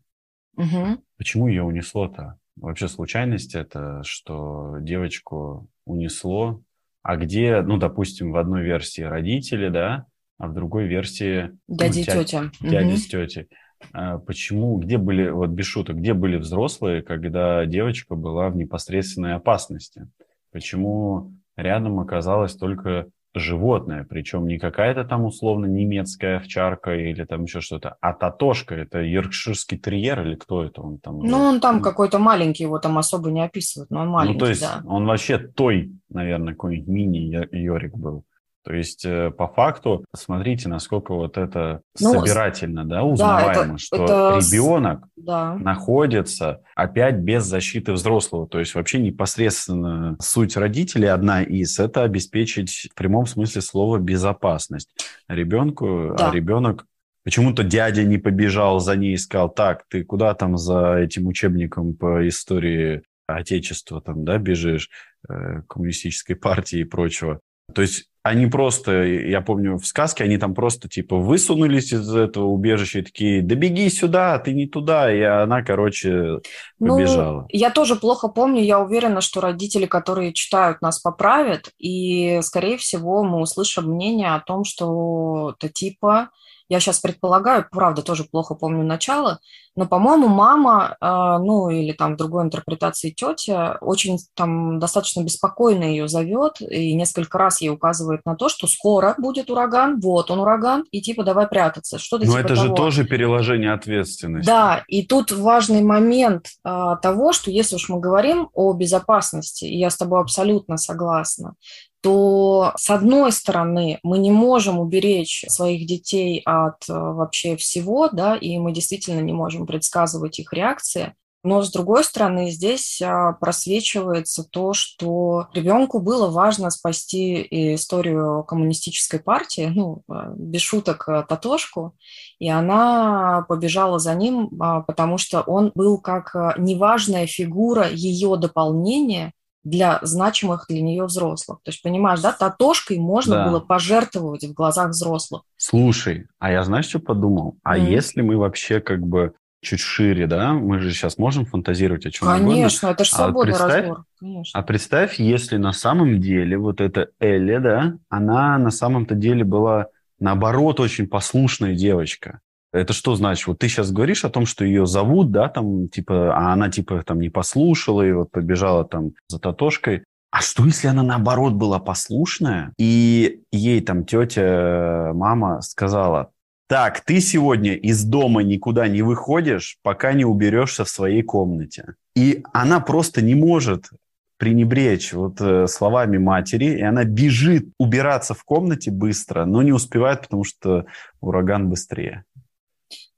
Угу. 0.56 1.04
Почему 1.18 1.48
ее 1.48 1.64
унесло-то? 1.64 2.38
Вообще 2.56 2.88
случайность 2.88 3.56
это, 3.56 4.04
что 4.04 4.78
девочку 4.80 5.68
унесло, 5.86 6.62
а 7.04 7.16
где, 7.16 7.62
ну, 7.62 7.78
допустим, 7.78 8.32
в 8.32 8.38
одной 8.38 8.64
версии 8.64 9.02
родители, 9.02 9.70
да, 9.70 10.06
а 10.38 10.48
в 10.48 10.54
другой 10.54 10.88
версии... 10.88 11.58
Дяди 11.68 12.00
ну, 12.00 12.06
тя... 12.06 12.24
тетя. 12.24 12.52
Дяди 12.62 12.90
угу. 12.90 12.98
с 12.98 13.08
тетей. 13.08 13.48
А 13.94 14.18
почему, 14.18 14.78
где 14.78 14.98
были, 14.98 15.30
вот 15.30 15.50
без 15.50 15.66
шуток, 15.66 15.98
где 15.98 16.14
были 16.14 16.38
взрослые, 16.38 17.02
когда 17.02 17.66
девочка 17.66 18.16
была 18.16 18.50
в 18.50 18.56
непосредственной 18.56 19.36
опасности? 19.36 20.08
Почему 20.52 21.34
рядом 21.56 22.00
оказалась 22.00 22.56
только 22.56 23.08
животное, 23.36 24.06
причем 24.10 24.48
не 24.48 24.58
какая-то 24.58 25.04
там 25.04 25.26
условно 25.26 25.66
немецкая 25.66 26.38
овчарка 26.38 26.96
или 26.96 27.24
там 27.24 27.44
еще 27.44 27.62
что-то, 27.62 27.96
а 28.02 28.14
татошка, 28.14 28.76
это 28.76 29.02
йоркширский 29.02 29.78
терьер 29.78 30.26
или 30.26 30.36
кто 30.36 30.64
это 30.64 30.82
он 30.82 30.98
там? 30.98 31.20
Ну, 31.20 31.38
он 31.38 31.60
там 31.60 31.82
какой-то 31.82 32.20
маленький, 32.20 32.64
его 32.64 32.80
там 32.80 32.98
особо 32.98 33.30
не 33.30 33.44
описывают, 33.44 33.92
но 33.92 34.02
он 34.02 34.10
маленький, 34.10 34.34
Ну, 34.34 34.40
то 34.40 34.50
есть 34.50 34.62
да. 34.62 34.82
он 34.86 35.06
вообще 35.06 35.38
той, 35.38 35.92
наверное, 36.10 36.54
какой-нибудь 36.54 36.88
мини-йорик 36.88 37.96
был. 37.96 38.24
То 38.68 38.74
есть, 38.74 39.06
э, 39.06 39.32
по 39.32 39.48
факту, 39.48 40.04
смотрите, 40.14 40.68
насколько 40.68 41.14
вот 41.14 41.38
это 41.38 41.84
ну, 42.02 42.20
собирательно, 42.20 42.84
да, 42.84 43.02
узнаваемо, 43.04 43.54
да, 43.54 43.64
это, 43.64 43.78
что 43.78 44.04
это... 44.04 44.40
ребенок 44.42 45.06
да. 45.16 45.56
находится 45.56 46.60
опять 46.76 47.16
без 47.16 47.46
защиты 47.46 47.94
взрослого. 47.94 48.46
То 48.46 48.60
есть, 48.60 48.76
вообще 48.76 49.00
непосредственно 49.00 50.18
суть 50.20 50.58
родителей 50.58 51.08
одна 51.08 51.44
из– 51.44 51.80
это 51.80 52.04
обеспечить 52.04 52.90
в 52.92 52.94
прямом 52.94 53.26
смысле 53.26 53.62
слова 53.62 54.00
безопасность 54.00 54.90
ребенку, 55.30 56.10
а 56.10 56.16
да. 56.18 56.30
а 56.30 56.36
ребенок 56.36 56.86
Почему-то 57.24 57.64
дядя 57.64 58.06
не 58.06 58.18
побежал 58.18 58.80
за 58.80 58.96
ней 58.96 59.16
и 59.16 59.18
сказал, 59.18 59.50
так, 59.50 59.84
ты 59.90 60.06
куда 60.06 60.34
там 60.34 60.56
за 60.56 60.96
этим 60.96 61.28
учебником 61.28 61.94
по 61.94 62.26
истории 62.26 63.04
Отечества 63.28 64.00
там, 64.00 64.24
да, 64.24 64.38
бежишь, 64.38 64.90
э, 65.28 65.62
коммунистической 65.68 66.38
партии 66.38 66.80
и 66.80 66.86
прочего. 66.86 67.42
То 67.74 67.82
есть 67.82 68.10
они 68.28 68.48
просто, 68.48 69.04
я 69.04 69.42
помню, 69.42 69.78
в 69.78 69.86
сказке 69.86 70.24
они 70.24 70.38
там 70.38 70.54
просто 70.54 70.88
типа 70.90 71.18
высунулись 71.18 71.94
из 71.94 72.14
этого 72.14 72.46
убежища 72.46 73.00
и 73.00 73.04
такие, 73.04 73.42
да 73.42 73.56
беги 73.56 73.90
сюда, 73.90 74.38
ты 74.40 74.54
не 74.54 74.68
туда, 74.68 75.14
и 75.14 75.22
она, 75.22 75.62
короче, 75.64 76.40
ну, 76.80 76.96
побежала. 76.96 77.42
Ну, 77.42 77.48
я 77.50 77.70
тоже 77.70 77.96
плохо 77.96 78.28
помню, 78.28 78.62
я 78.62 78.80
уверена, 78.80 79.22
что 79.22 79.42
родители, 79.42 79.86
которые 79.86 80.34
читают, 80.34 80.82
нас 80.82 81.00
поправят, 81.00 81.72
и, 81.78 82.40
скорее 82.42 82.78
всего, 82.78 83.24
мы 83.24 83.40
услышим 83.42 83.86
мнение 83.86 84.36
о 84.36 84.40
том, 84.40 84.64
что 84.64 85.56
это 85.58 85.70
типа 85.70 86.30
я 86.70 86.80
сейчас 86.80 87.00
предполагаю, 87.00 87.66
правда, 87.72 88.02
тоже 88.02 88.24
плохо 88.24 88.56
помню 88.56 88.84
начало, 88.84 89.40
но, 89.78 89.86
по-моему, 89.86 90.28
мама, 90.28 90.98
а, 91.00 91.38
ну, 91.38 91.70
или 91.70 91.92
там 91.92 92.16
в 92.16 92.18
другой 92.18 92.44
интерпретации 92.44 93.12
тетя, 93.12 93.78
очень 93.80 94.18
там 94.34 94.80
достаточно 94.80 95.24
беспокойно 95.24 95.84
ее 95.84 96.08
зовет 96.08 96.60
и 96.62 96.96
несколько 96.96 97.38
раз 97.38 97.62
ей 97.62 97.70
указывает 97.70 98.22
на 98.26 98.36
то, 98.36 98.50
что 98.50 98.66
скоро 98.66 99.14
будет 99.20 99.52
ураган, 99.52 100.00
вот 100.00 100.32
он 100.32 100.40
ураган, 100.40 100.84
и 100.92 101.00
типа 101.00 101.24
давай 101.24 101.48
прятаться. 101.48 102.00
Что-то 102.00 102.26
но 102.26 102.32
типа 102.32 102.40
это 102.40 102.56
того. 102.56 102.68
же 102.68 102.74
тоже 102.74 103.06
переложение 103.06 103.72
ответственности. 103.72 104.48
Да, 104.48 104.84
и 104.88 105.06
тут 105.06 105.32
важный 105.32 105.84
момент 105.84 106.48
а, 106.64 106.96
того, 106.96 107.32
что 107.32 107.52
если 107.52 107.76
уж 107.76 107.88
мы 107.90 108.00
говорим 108.00 108.50
о 108.54 108.74
безопасности, 108.74 109.66
и 109.66 109.78
я 109.78 109.92
с 109.92 109.98
тобой 109.98 110.22
абсолютно 110.22 110.78
согласна, 110.78 111.54
то, 112.02 112.74
с 112.78 112.90
одной 112.90 113.32
стороны, 113.32 114.00
мы 114.04 114.20
не 114.20 114.32
можем 114.32 114.80
уберечь 114.80 115.46
своих 115.48 115.88
детей 115.88 116.42
от 116.46 116.88
э, 116.90 116.94
вообще 116.94 117.56
всего, 117.58 118.10
да, 118.10 118.36
и 118.36 118.58
мы 118.58 118.72
действительно 118.72 119.20
не 119.22 119.34
можем 119.34 119.66
предсказывать 119.66 120.40
их 120.40 120.54
реакции. 120.54 121.14
Но, 121.44 121.62
с 121.62 121.72
другой 121.72 122.04
стороны, 122.04 122.50
здесь 122.50 123.02
а, 123.02 123.32
просвечивается 123.32 124.44
то, 124.44 124.74
что 124.74 125.48
ребенку 125.54 126.00
было 126.00 126.30
важно 126.30 126.70
спасти 126.72 127.48
историю 127.76 128.44
коммунистической 128.44 129.20
партии, 129.22 129.72
ну, 129.74 130.02
э, 130.12 130.34
без 130.36 130.62
шуток, 130.62 131.08
э, 131.08 131.24
Татошку, 131.28 131.96
и 132.40 132.50
она 132.50 133.46
побежала 133.48 133.98
за 133.98 134.14
ним, 134.16 134.50
а, 134.60 134.82
потому 134.82 135.18
что 135.18 135.42
он 135.42 135.72
был 135.74 136.02
как 136.02 136.58
неважная 136.58 137.28
фигура 137.28 137.88
ее 137.88 138.36
дополнения 138.36 139.32
для 139.68 140.00
значимых 140.02 140.66
для 140.70 140.82
нее 140.82 141.06
взрослых. 141.06 141.60
То 141.64 141.72
есть, 141.72 141.82
понимаешь, 141.82 142.22
да, 142.22 142.32
татошкой 142.32 143.00
можно 143.00 143.36
да. 143.36 143.48
было 143.48 143.60
пожертвовать 143.60 144.46
в 144.46 144.54
глазах 144.54 144.90
взрослых. 144.90 145.44
Слушай, 145.58 146.28
а 146.40 146.52
я 146.52 146.64
знаешь, 146.64 146.86
что 146.86 147.00
подумал? 147.00 147.58
А 147.64 147.78
mm. 147.78 147.90
если 147.90 148.22
мы 148.22 148.38
вообще 148.38 148.80
как 148.80 149.06
бы 149.06 149.34
чуть 149.62 149.82
шире, 149.82 150.26
да, 150.28 150.54
мы 150.54 150.80
же 150.80 150.92
сейчас 150.92 151.18
можем 151.18 151.46
фантазировать 151.46 152.06
о 152.06 152.12
чем 152.12 152.28
Конечно, 152.28 152.46
угодно. 152.46 152.62
Конечно, 152.62 152.88
это 152.88 153.04
же 153.04 153.12
а 153.14 153.16
свободный 153.16 153.54
а 153.54 153.68
разбор. 153.68 154.04
Конечно. 154.20 154.60
А 154.60 154.64
представь, 154.64 155.20
если 155.20 155.58
на 155.58 155.74
самом 155.74 156.22
деле 156.22 156.58
вот 156.58 156.80
эта 156.80 157.10
Элли, 157.20 157.58
да, 157.58 157.98
она 158.10 158.58
на 158.58 158.72
самом-то 158.72 159.16
деле 159.16 159.44
была 159.44 159.88
наоборот 160.20 160.80
очень 160.80 161.08
послушная 161.08 161.76
девочка. 161.76 162.40
Это 162.74 162.94
что 162.94 163.16
значит? 163.16 163.48
Вот 163.48 163.60
ты 163.60 163.68
сейчас 163.68 163.92
говоришь 163.92 164.26
о 164.26 164.30
том, 164.30 164.46
что 164.46 164.66
ее 164.66 164.86
зовут, 164.86 165.32
да, 165.32 165.48
там, 165.48 165.88
типа, 165.88 166.36
а 166.36 166.54
она, 166.54 166.70
типа, 166.70 167.04
там, 167.06 167.20
не 167.20 167.30
послушала 167.30 168.02
и 168.02 168.12
вот 168.12 168.32
побежала 168.32 168.86
там 168.86 169.12
за 169.28 169.40
Татошкой. 169.40 170.04
А 170.32 170.42
что, 170.42 170.66
если 170.66 170.88
она, 170.88 171.04
наоборот, 171.04 171.54
была 171.54 171.80
послушная, 171.80 172.74
и 172.78 173.42
ей 173.52 173.82
там 173.82 174.06
тетя, 174.06 175.12
мама 175.14 175.62
сказала, 175.62 176.32
так, 176.68 177.00
ты 177.00 177.22
сегодня 177.22 177.76
из 177.76 178.04
дома 178.04 178.44
никуда 178.44 178.90
не 178.90 179.02
выходишь, 179.02 179.78
пока 179.84 180.12
не 180.12 180.26
уберешься 180.26 180.84
в 180.84 180.90
своей 180.90 181.24
комнате. 181.24 181.96
И 182.14 182.44
она 182.52 182.82
просто 182.82 183.22
не 183.22 183.36
может 183.36 183.90
пренебречь 184.38 185.14
вот 185.14 185.40
э, 185.40 185.66
словами 185.68 186.18
матери, 186.18 186.78
и 186.78 186.82
она 186.82 187.06
бежит 187.06 187.70
убираться 187.80 188.34
в 188.34 188.44
комнате 188.44 188.92
быстро, 188.92 189.46
но 189.46 189.62
не 189.62 189.72
успевает, 189.72 190.24
потому 190.24 190.44
что 190.44 190.86
ураган 191.22 191.70
быстрее. 191.70 192.26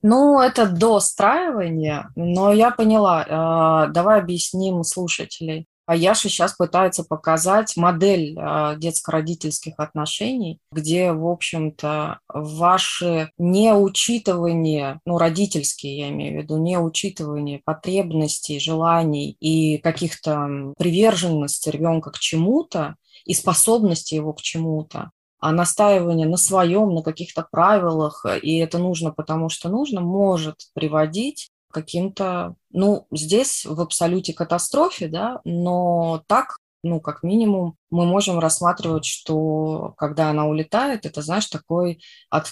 Ну, 0.02 0.40
это 0.40 0.68
достраивание, 0.68 2.08
но 2.16 2.54
я 2.54 2.72
поняла. 2.72 3.26
А, 3.28 3.88
давай 3.88 4.20
объясним 4.20 4.84
слушателей. 4.84 5.68
А 5.86 5.96
Яша 5.96 6.30
сейчас 6.30 6.54
пытается 6.54 7.04
показать 7.04 7.76
модель 7.76 8.38
а, 8.38 8.76
детско-родительских 8.76 9.74
отношений, 9.78 10.60
где, 10.72 11.12
в 11.12 11.28
общем-то, 11.28 12.20
ваши 12.32 13.32
неучитывание, 13.40 15.00
ну, 15.06 15.18
родительские, 15.18 15.98
я 15.98 16.10
имею 16.10 16.40
в 16.40 16.44
виду, 16.44 16.58
неучитывание 16.60 17.62
потребностей, 17.66 18.60
желаний 18.60 19.36
и 19.40 19.80
каких-то 19.80 20.74
приверженности 20.78 21.70
ребенка 21.70 22.12
к 22.12 22.20
чему-то 22.20 22.96
и 23.26 23.34
способности 23.34 24.14
его 24.14 24.34
к 24.34 24.42
чему-то, 24.42 25.10
настаивание 25.42 26.28
на 26.28 26.38
своем, 26.38 26.94
на 26.94 27.02
каких-то 27.02 27.48
правилах, 27.50 28.26
и 28.42 28.58
это 28.58 28.78
нужно 28.78 29.12
потому 29.12 29.50
что 29.50 29.70
нужно, 29.70 30.02
может 30.02 30.56
приводить 30.74 31.50
каким-то, 31.72 32.56
ну, 32.72 33.08
здесь 33.12 33.66
в 33.66 33.80
абсолюте 33.80 34.34
катастрофе, 34.34 35.08
да, 35.08 35.40
но 35.44 36.24
так, 36.28 36.58
ну, 36.84 37.00
как 37.00 37.24
минимум, 37.24 37.76
мы 37.92 38.06
можем 38.06 38.40
рассматривать, 38.40 39.06
что 39.06 39.94
когда 39.98 40.30
она 40.30 40.46
улетает, 40.46 41.06
это, 41.06 41.22
знаешь, 41.22 41.48
такой, 41.48 42.02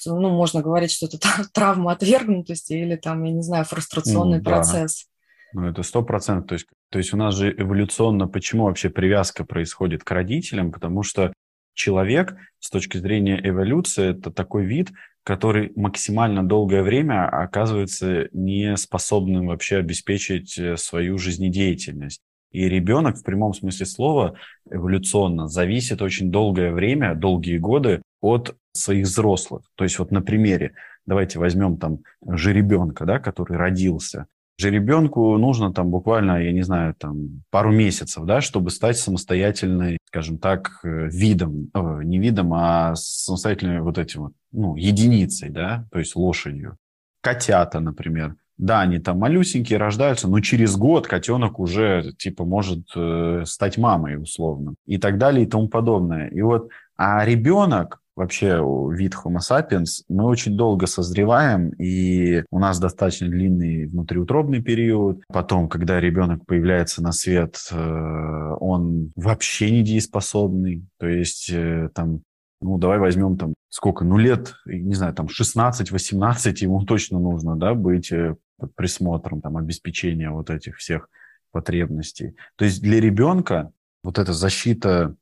ну, 0.06 0.30
можно 0.30 0.62
говорить, 0.62 0.92
что 0.92 1.08
это 1.08 1.20
травма 1.54 1.94
отвергнутости 1.94 2.74
или 2.74 2.96
там, 2.96 3.24
я 3.24 3.32
не 3.32 3.42
знаю, 3.42 3.66
фрустрационный 3.66 4.38
ну, 4.38 4.44
да. 4.44 4.52
процесс. 4.52 5.08
Ну, 5.54 5.68
это 5.68 5.82
сто 5.82 6.04
процентов. 6.04 6.48
То 6.50 6.54
есть, 6.54 6.68
то 6.92 6.98
есть 7.00 7.14
у 7.14 7.18
нас 7.18 7.34
же 7.34 7.54
эволюционно, 7.58 8.28
почему 8.28 8.66
вообще 8.66 8.90
привязка 8.90 9.46
происходит 9.46 10.04
к 10.04 10.12
родителям? 10.12 10.72
Потому 10.72 11.04
что 11.04 11.34
человек 11.78 12.36
с 12.60 12.70
точки 12.70 12.98
зрения 12.98 13.40
эволюции 13.42 14.10
это 14.10 14.32
такой 14.32 14.66
вид, 14.66 14.92
который 15.24 15.72
максимально 15.76 16.46
долгое 16.46 16.84
время 16.84 17.30
оказывается 17.30 18.28
не 18.34 18.76
способным 18.76 19.48
вообще 19.48 19.78
обеспечить 19.78 20.58
э, 20.58 20.76
свою 20.78 21.18
жизнедеятельность. 21.18 22.22
И 22.52 22.68
ребенок 22.68 23.18
в 23.18 23.24
прямом 23.24 23.54
смысле 23.54 23.86
слова 23.86 24.36
эволюционно 24.70 25.48
зависит 25.48 26.02
очень 26.02 26.32
долгое 26.32 26.72
время, 26.72 27.14
долгие 27.14 27.58
годы 27.58 28.02
от 28.22 28.56
своих 28.72 29.06
взрослых. 29.06 29.64
То 29.76 29.84
есть 29.84 30.00
вот 30.00 30.12
на 30.12 30.22
примере, 30.22 30.74
давайте 31.06 31.40
возьмем 31.40 31.78
там 31.78 32.00
жеребенка, 32.26 33.06
да, 33.06 33.20
который 33.20 33.58
родился 33.58 34.28
жеребенку 34.58 35.38
нужно 35.38 35.74
там 35.74 35.90
буквально, 35.90 36.44
я 36.44 36.52
не 36.52 36.64
знаю, 36.64 36.96
там 36.96 37.44
пару 37.52 37.72
месяцев, 37.72 38.26
да, 38.26 38.42
чтобы 38.42 38.72
стать 38.72 38.98
самостоятельной, 38.98 39.98
скажем 40.08 40.40
так, 40.40 40.80
э, 40.84 41.08
видом, 41.10 41.70
э, 41.74 42.00
не 42.04 42.20
видом, 42.20 42.54
а 42.54 42.96
самостоятельной 42.96 43.82
вот 43.82 43.98
этим 43.98 44.22
вот, 44.24 44.34
ну, 44.52 44.76
единицей, 44.76 45.50
да, 45.50 45.86
то 45.92 46.00
есть 46.00 46.16
лошадью. 46.16 46.78
Котята, 47.22 47.80
например. 47.80 48.36
Да, 48.58 48.82
они 48.82 48.98
там 48.98 49.20
малюсенькие, 49.20 49.78
рождаются, 49.78 50.28
но 50.28 50.40
через 50.40 50.76
год 50.78 51.08
котенок 51.08 51.60
уже, 51.60 52.14
типа, 52.18 52.44
может 52.44 52.88
э, 52.96 53.44
стать 53.46 53.78
мамой, 53.78 54.20
условно. 54.20 54.74
И 54.88 54.98
так 54.98 55.20
далее, 55.20 55.46
и 55.46 55.50
тому 55.50 55.68
подобное. 55.68 56.28
И 56.30 56.42
вот, 56.42 56.70
а 56.96 57.24
ребенок, 57.24 58.02
вообще 58.18 58.62
вид 58.92 59.14
Homo 59.14 59.38
sapiens, 59.38 60.04
мы 60.10 60.26
очень 60.26 60.58
долго 60.58 60.88
созреваем, 60.88 61.70
и 61.70 62.44
у 62.52 62.60
нас 62.60 62.80
достаточно 62.80 63.30
длинный 63.30 63.86
внутриутробный 63.86 64.62
период. 64.62 65.22
Потом, 65.30 65.70
когда 65.70 66.00
ребенок 66.00 66.46
появляется 66.46 67.02
на 67.04 67.12
свет, 67.12 67.58
э, 67.72 68.56
он 68.60 69.12
вообще 69.16 69.72
недееспособный. 69.72 70.86
То 71.00 71.08
есть 71.08 71.50
э, 71.52 71.90
там 71.94 72.22
ну, 72.60 72.80
давай 72.80 72.98
возьмем 72.98 73.38
там 73.38 73.54
сколько, 73.70 74.04
ну, 74.04 74.18
лет, 74.18 74.56
не 74.66 74.96
знаю, 74.96 75.14
там 75.14 75.28
16-18 75.28 76.56
ему 76.62 76.84
точно 76.86 77.20
нужно, 77.20 77.56
да, 77.56 77.76
быть 77.76 78.12
э, 78.12 78.36
под 78.58 78.74
присмотром, 78.74 79.42
там, 79.42 79.58
обеспечения 79.58 80.32
вот 80.32 80.50
этих 80.50 80.78
всех 80.78 81.08
потребностей. 81.52 82.36
То 82.56 82.66
есть 82.66 82.82
для 82.82 83.00
ребенка 83.00 83.72
вот 84.04 84.18
эта 84.18 84.34
защита 84.34 85.16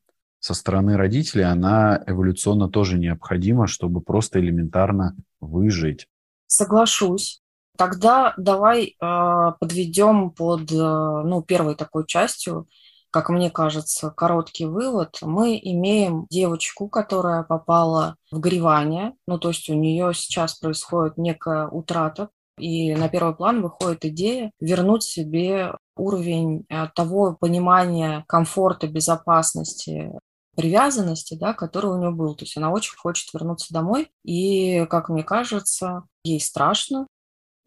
со 0.46 0.54
стороны 0.54 0.96
родителей, 0.96 1.42
она 1.42 2.00
эволюционно 2.06 2.68
тоже 2.68 2.98
необходима, 2.98 3.66
чтобы 3.66 4.00
просто 4.00 4.38
элементарно 4.38 5.16
выжить. 5.40 6.06
Соглашусь. 6.46 7.40
Тогда 7.76 8.32
давай 8.36 8.84
э, 8.84 9.52
подведем 9.58 10.30
под 10.30 10.70
э, 10.70 10.76
ну, 10.76 11.42
первой 11.42 11.74
такой 11.74 12.06
частью, 12.06 12.68
как 13.10 13.28
мне 13.28 13.50
кажется, 13.50 14.10
короткий 14.10 14.66
вывод. 14.66 15.18
Мы 15.20 15.58
имеем 15.60 16.26
девочку, 16.30 16.88
которая 16.88 17.42
попала 17.42 18.14
в 18.30 18.38
горевание, 18.38 19.14
ну 19.26 19.38
то 19.38 19.48
есть 19.48 19.68
у 19.68 19.74
нее 19.74 20.12
сейчас 20.14 20.54
происходит 20.54 21.18
некая 21.18 21.66
утрата, 21.66 22.28
и 22.56 22.94
на 22.94 23.08
первый 23.08 23.34
план 23.34 23.62
выходит 23.62 24.04
идея 24.04 24.52
вернуть 24.60 25.02
себе 25.02 25.72
уровень 25.96 26.66
э, 26.68 26.86
того 26.94 27.36
понимания 27.38 28.24
комфорта, 28.28 28.86
безопасности, 28.86 30.12
привязанности, 30.56 31.36
да, 31.38 31.52
который 31.54 31.90
у 31.90 31.98
нее 31.98 32.10
был. 32.10 32.34
То 32.34 32.44
есть 32.44 32.56
она 32.56 32.70
очень 32.70 32.96
хочет 32.96 33.32
вернуться 33.32 33.72
домой, 33.72 34.10
и, 34.24 34.86
как 34.86 35.08
мне 35.08 35.22
кажется, 35.22 36.04
ей 36.24 36.40
страшно. 36.40 37.06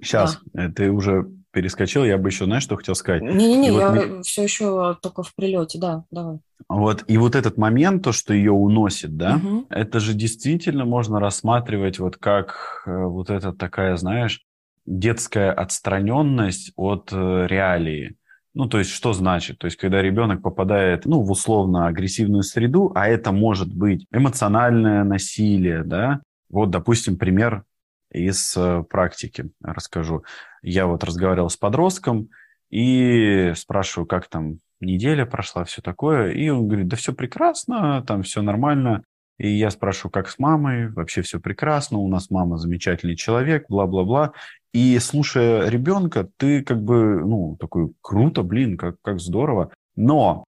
Сейчас, 0.02 0.39
да. 0.54 0.65
Э, 0.65 0.69
ты 0.69 0.91
уже 0.91 1.30
перескочил, 1.52 2.04
я 2.04 2.17
бы 2.17 2.30
еще, 2.30 2.45
знаешь, 2.45 2.63
что 2.63 2.78
хотел 2.78 2.95
сказать? 2.95 3.21
Не-не-не, 3.21 3.69
я 3.69 3.91
вот... 3.91 4.25
все 4.25 4.43
еще 4.43 4.97
только 5.02 5.23
в 5.23 5.34
прилете, 5.36 5.80
да, 5.80 6.04
давай. 6.12 6.39
Вот, 6.67 7.04
и 7.08 7.17
вот 7.17 7.36
этот 7.36 7.58
момент, 7.58 8.04
то, 8.04 8.12
что 8.12 8.34
ее 8.34 8.52
уносит, 8.52 9.17
да, 9.17 9.38
угу. 9.38 9.65
это 9.69 9.99
же 9.99 10.13
действительно 10.13 10.86
можно 10.86 11.19
рассматривать 11.19 11.99
вот 11.99 12.17
как 12.17 12.84
э, 12.86 13.04
вот 13.06 13.30
эта 13.30 13.52
такая, 13.52 13.97
знаешь, 13.97 14.45
детская 14.86 15.52
отстраненность 15.52 16.71
от 16.75 17.12
э, 17.12 17.47
реалии. 17.47 18.15
Ну, 18.53 18.67
то 18.67 18.79
есть, 18.79 18.89
что 18.89 19.13
значит? 19.13 19.59
То 19.59 19.65
есть, 19.65 19.77
когда 19.77 20.01
ребенок 20.01 20.41
попадает, 20.41 21.05
ну, 21.05 21.21
в 21.21 21.31
условно-агрессивную 21.31 22.43
среду, 22.43 22.91
а 22.95 23.07
это 23.07 23.31
может 23.31 23.73
быть 23.73 24.05
эмоциональное 24.12 25.03
насилие, 25.03 25.83
да, 25.83 26.21
вот, 26.49 26.71
допустим, 26.71 27.17
пример 27.17 27.63
из 28.12 28.57
э, 28.57 28.83
практики 28.89 29.51
расскажу. 29.62 30.23
Я 30.63 30.88
вот 30.88 31.03
разговаривал 31.03 31.49
с 31.49 31.57
подростком 31.57 32.29
и 32.69 33.53
спрашиваю, 33.55 34.07
как 34.07 34.27
там 34.27 34.59
неделя 34.79 35.25
прошла, 35.25 35.63
все 35.63 35.81
такое. 35.81 36.31
И 36.31 36.49
он 36.49 36.67
говорит, 36.67 36.88
да 36.88 36.97
все 36.97 37.13
прекрасно, 37.13 38.03
там 38.05 38.23
все 38.23 38.41
нормально. 38.41 39.03
И 39.39 39.47
я 39.47 39.71
спрашиваю, 39.71 40.12
как 40.12 40.30
с 40.30 40.38
мамой, 40.38 40.89
вообще 40.89 41.21
все 41.21 41.39
прекрасно, 41.39 41.97
у 41.97 42.10
нас 42.10 42.30
мама 42.30 42.58
замечательный 42.58 43.15
человек, 43.15 43.65
бла-бла-бла. 43.69 44.34
И 44.73 44.99
слушая 44.99 45.69
ребенка, 45.69 46.30
ты 46.38 46.62
как 46.62 46.84
бы, 46.84 47.21
ну, 47.25 47.56
такой, 47.58 47.91
круто, 48.02 48.43
блин, 48.43 48.78
как, 48.78 48.97
как 49.02 49.21
здорово. 49.21 49.71
Но 49.95 50.43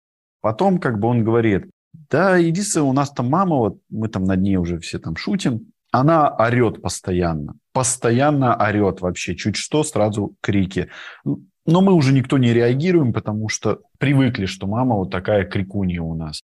потом 0.42 0.80
как 0.80 1.00
бы 1.00 1.10
он 1.10 1.26
говорит, 1.26 1.70
да, 2.10 2.38
единственное, 2.38 2.86
у 2.86 2.94
нас 2.94 3.12
там 3.12 3.30
мама, 3.30 3.58
вот 3.58 3.80
мы 3.90 4.08
там 4.08 4.24
над 4.24 4.42
ней 4.42 4.56
уже 4.56 4.80
все 4.80 5.00
там 5.00 5.18
шутим, 5.18 5.74
она 5.92 6.30
орет 6.30 6.82
постоянно, 6.82 7.56
постоянно 7.74 8.56
орет 8.56 9.02
вообще, 9.02 9.36
чуть 9.36 9.58
что, 9.58 9.84
сразу 9.84 10.36
крики. 10.42 10.90
Но 11.26 11.82
мы 11.82 11.92
уже 11.92 12.14
никто 12.14 12.38
не 12.38 12.54
реагируем, 12.54 13.12
потому 13.12 13.50
что 13.50 13.82
привыкли, 13.98 14.46
что 14.46 14.66
мама 14.66 14.96
вот 14.96 15.12
такая 15.12 15.44
крикунья 15.44 16.02
у 16.02 16.16
нас. 16.16 16.42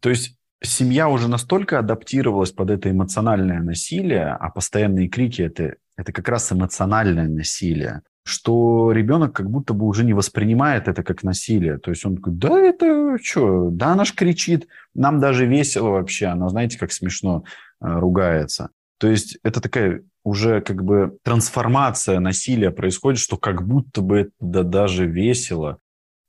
То 0.00 0.10
есть 0.10 0.36
семья 0.64 1.08
уже 1.08 1.28
настолько 1.28 1.78
адаптировалась 1.78 2.52
под 2.52 2.70
это 2.70 2.90
эмоциональное 2.90 3.60
насилие, 3.60 4.28
а 4.28 4.50
постоянные 4.50 5.08
крики 5.08 5.42
это, 5.42 5.76
это 5.96 6.12
как 6.12 6.28
раз 6.28 6.52
эмоциональное 6.52 7.28
насилие, 7.28 8.02
что 8.24 8.92
ребенок 8.92 9.34
как 9.34 9.50
будто 9.50 9.74
бы 9.74 9.86
уже 9.86 10.04
не 10.04 10.14
воспринимает 10.14 10.88
это 10.88 11.02
как 11.02 11.22
насилие. 11.22 11.78
То 11.78 11.90
есть 11.90 12.04
он 12.04 12.16
такой, 12.16 12.32
да 12.34 12.58
это 12.58 13.18
что, 13.22 13.70
да 13.70 13.92
она 13.92 14.04
ж 14.04 14.12
кричит, 14.14 14.66
нам 14.94 15.20
даже 15.20 15.46
весело 15.46 15.90
вообще, 15.90 16.26
она 16.26 16.48
знаете, 16.48 16.78
как 16.78 16.92
смешно 16.92 17.44
э, 17.80 17.86
ругается. 17.86 18.70
То 18.98 19.08
есть 19.08 19.38
это 19.42 19.60
такая 19.60 20.02
уже 20.24 20.60
как 20.62 20.82
бы 20.82 21.18
трансформация 21.22 22.18
насилия 22.18 22.70
происходит, 22.70 23.20
что 23.20 23.36
как 23.36 23.66
будто 23.66 24.00
бы 24.00 24.18
это 24.20 24.30
да, 24.40 24.62
даже 24.62 25.06
весело. 25.06 25.78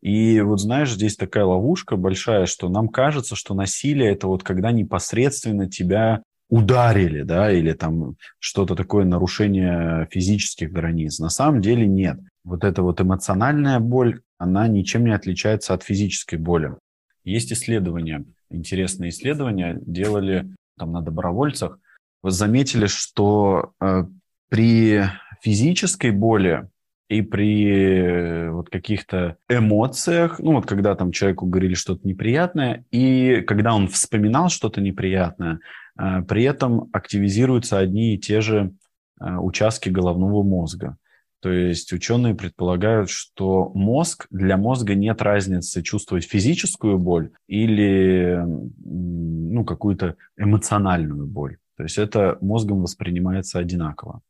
И 0.05 0.39
вот 0.41 0.61
знаешь, 0.61 0.93
здесь 0.93 1.15
такая 1.15 1.45
ловушка 1.45 1.95
большая, 1.95 2.45
что 2.45 2.69
нам 2.69 2.89
кажется, 2.89 3.35
что 3.35 3.55
насилие 3.55 4.11
это 4.11 4.27
вот 4.27 4.43
когда 4.43 4.71
непосредственно 4.71 5.67
тебя 5.67 6.21
ударили, 6.47 7.23
да, 7.23 7.51
или 7.51 7.73
там 7.73 8.15
что-то 8.37 8.75
такое 8.75 9.03
нарушение 9.05 10.07
физических 10.11 10.71
границ. 10.71 11.17
На 11.17 11.29
самом 11.29 11.59
деле 11.59 11.87
нет. 11.87 12.19
Вот 12.43 12.63
эта 12.63 12.83
вот 12.83 13.01
эмоциональная 13.01 13.79
боль, 13.79 14.21
она 14.37 14.67
ничем 14.67 15.05
не 15.05 15.11
отличается 15.11 15.73
от 15.73 15.81
физической 15.81 16.35
боли. 16.35 16.75
Есть 17.23 17.51
исследования, 17.51 18.25
интересные 18.51 19.09
исследования 19.09 19.75
делали 19.87 20.53
там 20.77 20.91
на 20.91 21.01
добровольцах. 21.01 21.79
Вы 22.21 22.29
заметили, 22.29 22.85
что 22.85 23.71
э, 23.81 24.03
при 24.49 25.05
физической 25.41 26.11
боли 26.11 26.69
и 27.07 27.21
при 27.21 27.69
э, 27.69 28.51
вот 28.51 28.69
каких-то 28.69 29.37
эмоциях, 29.47 30.39
ну 30.39 30.53
вот 30.53 30.65
когда 30.65 30.95
там 30.95 31.11
человеку 31.11 31.45
говорили 31.45 31.75
что-то 31.75 32.07
неприятное, 32.07 32.85
и 32.91 33.41
когда 33.41 33.75
он 33.75 33.87
вспоминал 33.87 34.49
что-то 34.49 34.81
неприятное, 34.81 35.59
э, 35.99 36.23
при 36.27 36.43
этом 36.43 36.89
активизируются 36.93 37.77
одни 37.77 38.15
и 38.15 38.17
те 38.17 38.41
же 38.41 38.73
э, 39.21 39.35
участки 39.37 39.89
головного 39.89 40.41
мозга. 40.41 40.97
То 41.41 41.51
есть 41.51 41.93
ученые 41.93 42.33
предполагают, 42.33 43.11
что 43.11 43.71
мозг, 43.75 44.25
для 44.31 44.57
мозга 44.57 44.95
нет 44.95 45.21
разницы 45.21 45.83
чувствовать 45.83 46.25
физическую 46.25 46.97
боль 46.97 47.33
или 47.45 48.41
ну, 48.43 49.63
какую-то 49.63 50.15
эмоциональную 50.37 51.27
боль. 51.27 51.57
То 51.77 51.83
есть 51.83 51.99
это 51.99 52.39
мозгом 52.41 52.81
воспринимается 52.81 53.59
одинаково. 53.59 54.21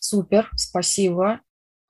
Супер, 0.00 0.50
спасибо. 0.56 1.40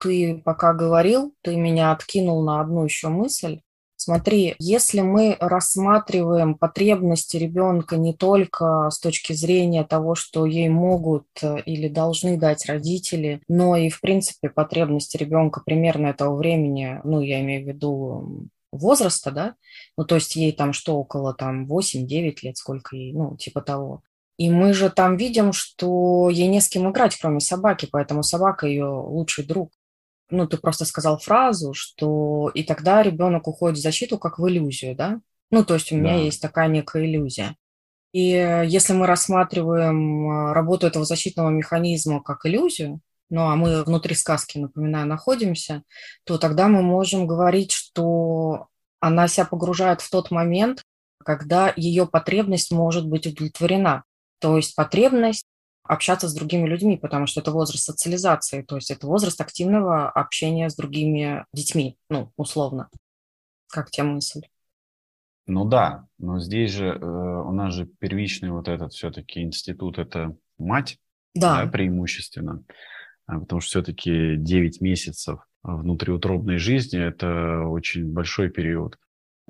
Ты 0.05 0.43
пока 0.45 0.75
говорил, 0.75 1.35
ты 1.41 1.57
меня 1.57 1.91
откинул 1.91 2.45
на 2.45 2.61
одну 2.61 2.85
еще 2.85 3.09
мысль. 3.09 3.61
Смотри, 3.97 4.55
если 4.59 5.01
мы 5.01 5.35
рассматриваем 5.41 6.57
потребности 6.57 7.39
ребенка 7.39 7.97
не 7.97 8.13
только 8.13 8.91
с 8.91 9.01
точки 9.01 9.33
зрения 9.33 9.83
того, 9.83 10.15
что 10.15 10.45
ей 10.45 10.69
могут 10.69 11.27
э, 11.41 11.63
или 11.65 11.89
должны 11.89 12.37
дать 12.37 12.67
родители, 12.67 13.41
но 13.49 13.79
и, 13.79 13.89
в 13.89 14.03
принципе, 14.03 14.51
потребности 14.51 15.17
ребенка 15.17 15.63
примерно 15.65 16.09
этого 16.09 16.37
времени, 16.37 17.01
ну, 17.03 17.23
я 17.23 17.41
имею 17.41 17.65
в 17.65 17.69
виду 17.69 18.49
возраста, 18.73 19.31
да, 19.31 19.55
ну, 19.97 20.05
то 20.05 20.17
есть 20.17 20.37
ей 20.37 20.53
там 20.53 20.75
что, 20.75 20.99
около 20.99 21.33
там 21.33 21.65
8-9 21.67 22.37
лет, 22.43 22.59
сколько 22.59 22.95
ей, 22.95 23.15
ну, 23.15 23.39
типа 23.39 23.63
того. 23.63 24.03
И 24.37 24.51
мы 24.51 24.75
же 24.75 24.91
там 24.91 25.17
видим, 25.17 25.55
что 25.55 26.29
ей 26.29 26.49
не 26.49 26.61
с 26.61 26.69
кем 26.69 26.91
играть, 26.91 27.17
кроме 27.17 27.41
собаки, 27.41 27.89
поэтому 27.91 28.23
собака 28.23 28.67
ее 28.67 28.85
лучший 28.85 29.47
друг 29.47 29.71
ну, 30.31 30.47
ты 30.47 30.57
просто 30.57 30.85
сказал 30.85 31.19
фразу, 31.19 31.75
что 31.75 32.51
и 32.55 32.63
тогда 32.63 33.03
ребенок 33.03 33.47
уходит 33.47 33.79
в 33.79 33.83
защиту 33.83 34.19
как 34.19 34.39
в 34.39 34.49
иллюзию, 34.49 34.97
да? 34.97 35.21
Ну, 35.51 35.65
то 35.65 35.75
есть 35.75 35.93
у 35.93 35.97
меня 35.97 36.15
да. 36.15 36.21
есть 36.21 36.41
такая 36.41 36.69
некая 36.69 37.05
иллюзия. 37.05 37.57
И 38.13 38.29
если 38.67 38.93
мы 38.93 39.07
рассматриваем 39.07 40.29
а, 40.29 40.55
работу 40.55 40.87
этого 40.87 41.05
защитного 41.05 41.51
механизма 41.51 42.23
как 42.23 42.47
иллюзию, 42.47 43.01
ну 43.29 43.49
а 43.49 43.57
мы 43.57 43.83
внутри 43.83 44.15
сказки, 44.15 44.59
напоминаю, 44.59 45.07
находимся, 45.07 45.83
то 46.25 46.39
тогда 46.39 46.69
мы 46.69 46.83
можем 46.83 47.27
говорить, 47.27 47.73
что 47.73 48.69
она 49.01 49.27
себя 49.27 49.47
погружает 49.47 50.01
в 50.01 50.11
тот 50.11 50.31
момент, 50.31 50.85
когда 51.25 51.73
ее 51.75 52.07
потребность 52.07 52.71
может 52.71 53.07
быть 53.09 53.27
удовлетворена. 53.27 54.05
То 54.39 54.57
есть 54.57 54.77
потребность 54.77 55.47
общаться 55.85 56.29
с 56.29 56.35
другими 56.35 56.67
людьми, 56.67 56.97
потому 56.97 57.27
что 57.27 57.41
это 57.41 57.51
возраст 57.51 57.85
социализации, 57.85 58.63
то 58.63 58.77
есть 58.77 58.91
это 58.91 59.07
возраст 59.07 59.41
активного 59.41 60.11
общения 60.11 60.69
с 60.71 60.77
другими 60.77 61.45
детьми, 61.53 61.99
ну, 62.09 62.33
условно. 62.37 62.89
Как 63.69 63.91
тебе 63.91 64.05
мысль? 64.05 64.43
Ну 65.47 65.67
да, 65.67 66.07
но 66.19 66.41
здесь 66.41 66.73
же 66.73 66.87
э, 66.87 67.05
у 67.05 67.53
нас 67.53 67.75
же 67.75 67.85
первичный 67.85 68.51
вот 68.51 68.69
этот 68.69 68.95
все-таки 68.95 69.43
институт– 69.43 69.99
это 69.99 70.35
мать, 70.57 70.99
да. 71.35 71.65
да, 71.65 71.71
преимущественно, 71.71 72.65
а, 73.27 73.41
потому 73.41 73.61
что 73.61 73.69
все-таки 73.69 74.37
9 74.39 74.81
месяцев 74.81 75.41
внутриутробной 75.63 76.57
жизни– 76.57 76.99
это 77.07 77.67
очень 77.67 78.11
большой 78.11 78.49
период. 78.49 78.99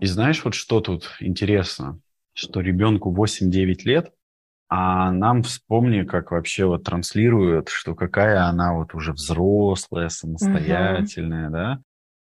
И 0.01 0.07
знаешь, 0.07 0.45
вот 0.45 0.55
что 0.55 0.81
тут 0.81 1.13
интересно, 1.21 2.01
что 2.33 2.61
ребенку 2.61 3.15
8-9 3.15 3.83
лет– 3.85 4.13
а 4.69 5.13
нам 5.13 5.43
вспомни, 5.43 6.03
как 6.03 6.31
вообще 6.31 6.65
вот 6.65 6.85
транслируют, 6.85 7.69
что 7.69 7.95
какая 7.95 8.45
она 8.45 8.75
вот 8.75 8.95
уже 8.95 9.13
взрослая, 9.13 10.09
самостоятельная, 10.09 11.49
uh-huh. 11.49 11.53
да. 11.53 11.83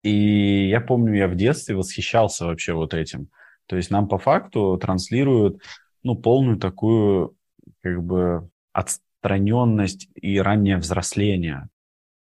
И 0.02 0.68
я 0.68 0.80
помню, 0.80 1.14
я 1.14 1.28
в 1.28 1.34
детстве 1.34 1.76
восхищался 1.76 2.46
вообще 2.46 2.72
вот 2.72 2.94
этим. 2.94 3.28
То 3.66 3.76
есть 3.76 3.90
нам 3.90 4.08
по 4.08 4.18
факту 4.18 4.78
транслируют, 4.78 5.62
ну, 6.02 6.16
полную 6.16 6.58
такую, 6.58 7.36
как 7.82 8.02
бы, 8.02 8.48
отстраненность 8.72 10.08
и 10.14 10.40
раннее 10.40 10.78
взросление. 10.78 11.68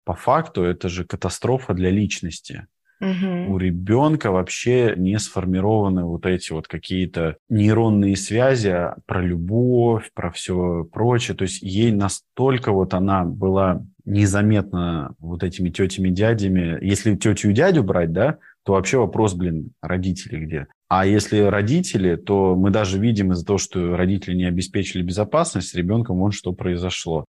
По 0.05 0.13
факту 0.13 0.63
это 0.63 0.89
же 0.89 1.05
катастрофа 1.05 1.73
для 1.73 1.89
личности. 1.89 2.67
Угу. 3.03 3.53
У 3.53 3.57
ребенка 3.57 4.31
вообще 4.31 4.93
не 4.95 5.19
сформированы 5.19 6.05
вот 6.05 6.25
эти 6.25 6.53
вот 6.53 6.69
какие-то 6.69 7.35
нейронные 7.49 8.15
связи 8.15 8.73
про 9.05 9.21
любовь, 9.21 10.09
про 10.13 10.31
все 10.31 10.87
прочее. 10.91 11.35
То 11.35 11.43
есть 11.43 11.61
ей 11.61 11.91
настолько 11.91 12.71
вот 12.71 12.93
она 12.93 13.25
была 13.25 13.85
незаметна 14.05 15.15
вот 15.19 15.43
этими 15.43 15.69
тетями, 15.69 16.09
дядями. 16.09 16.77
Если 16.81 17.15
тетю 17.15 17.49
и 17.49 17.53
дядю 17.53 17.83
брать, 17.83 18.13
да, 18.13 18.37
то 18.63 18.73
вообще 18.73 18.97
вопрос, 18.97 19.33
блин, 19.33 19.71
родители 19.81 20.45
где? 20.45 20.67
А 20.87 21.05
если 21.05 21.39
родители, 21.39 22.15
то 22.15 22.55
мы 22.55 22.69
даже 22.69 22.99
видим 22.99 23.33
из-за 23.33 23.45
того, 23.45 23.57
что 23.57 23.97
родители 23.97 24.35
не 24.35 24.45
обеспечили 24.45 25.01
безопасность, 25.01 25.69
с 25.69 25.73
ребенком 25.73 26.19
вон 26.19 26.31
что 26.31 26.53
произошло. 26.53 27.25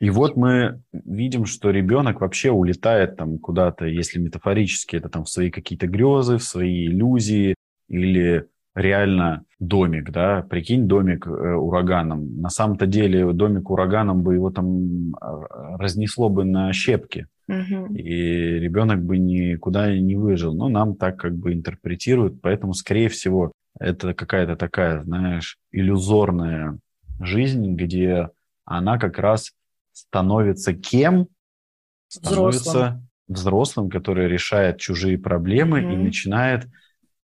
И 0.00 0.10
вот 0.10 0.36
мы 0.36 0.80
видим, 0.92 1.44
что 1.44 1.70
ребенок 1.70 2.20
вообще 2.20 2.50
улетает 2.50 3.16
там 3.16 3.38
куда-то, 3.38 3.84
если 3.84 4.20
метафорически, 4.20 4.96
это 4.96 5.08
там 5.08 5.24
в 5.24 5.28
свои 5.28 5.50
какие-то 5.50 5.88
грезы, 5.88 6.36
в 6.38 6.44
свои 6.44 6.86
иллюзии 6.86 7.56
или 7.88 8.46
реально 8.76 9.44
домик, 9.58 10.10
да, 10.10 10.42
прикинь, 10.48 10.86
домик 10.86 11.26
э, 11.26 11.30
ураганом. 11.30 12.40
На 12.40 12.48
самом-то 12.48 12.86
деле 12.86 13.32
домик 13.32 13.70
ураганом 13.70 14.22
бы 14.22 14.34
его 14.34 14.50
там 14.50 15.16
а, 15.20 15.76
разнесло 15.78 16.28
бы 16.28 16.44
на 16.44 16.72
щепки, 16.72 17.26
угу. 17.48 17.92
и 17.94 18.60
ребенок 18.60 19.02
бы 19.02 19.18
никуда 19.18 19.92
не 19.98 20.14
выжил. 20.14 20.54
Но 20.54 20.68
нам 20.68 20.94
так 20.94 21.16
как 21.16 21.36
бы 21.36 21.52
интерпретируют, 21.52 22.40
поэтому, 22.40 22.72
скорее 22.72 23.08
всего, 23.08 23.50
это 23.80 24.14
какая-то 24.14 24.54
такая, 24.54 25.02
знаешь, 25.02 25.56
иллюзорная 25.72 26.78
жизнь, 27.20 27.74
где 27.74 28.28
она 28.64 28.98
как 28.98 29.18
раз 29.18 29.52
становится 29.98 30.74
кем? 30.74 31.28
Становится 32.08 32.70
взрослым, 32.70 33.08
взрослым 33.26 33.90
который 33.90 34.28
решает 34.28 34.78
чужие 34.78 35.18
проблемы 35.18 35.80
mm 35.80 35.92
и 35.92 35.96
начинает 35.96 36.66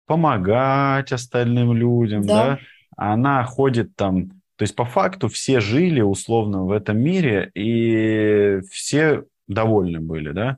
помогать 0.05 1.11
остальным 1.11 1.73
людям, 1.73 2.23
да. 2.23 2.45
да? 2.45 2.59
Она 2.95 3.43
ходит 3.43 3.95
там, 3.95 4.29
то 4.55 4.63
есть 4.63 4.75
по 4.75 4.85
факту 4.85 5.27
все 5.27 5.59
жили 5.59 6.01
условно 6.01 6.63
в 6.65 6.71
этом 6.71 6.97
мире 6.97 7.51
и 7.53 8.61
все 8.71 9.23
довольны 9.47 9.99
были, 9.99 10.31
да? 10.31 10.57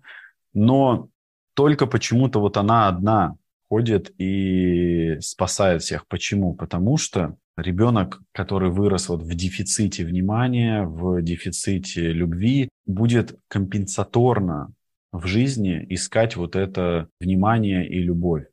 Но 0.53 1.09
только 1.53 1.85
почему-то 1.85 2.39
вот 2.39 2.57
она 2.57 2.87
одна 2.87 3.35
ходит 3.69 4.11
и 4.17 5.17
спасает 5.19 5.81
всех. 5.83 6.07
Почему? 6.07 6.53
Потому 6.55 6.97
что 6.97 7.35
ребенок, 7.61 8.21
который 8.31 8.69
вырос 8.69 9.09
вот 9.09 9.21
в 9.21 9.33
дефиците 9.35 10.05
внимания, 10.05 10.83
в 10.83 11.21
дефиците 11.21 12.11
любви, 12.11 12.69
будет 12.85 13.37
компенсаторно 13.47 14.73
в 15.11 15.25
жизни 15.25 15.85
искать 15.89 16.35
вот 16.35 16.55
это 16.55 17.09
внимание 17.19 17.87
и 17.87 17.99
любовь. 17.99 18.45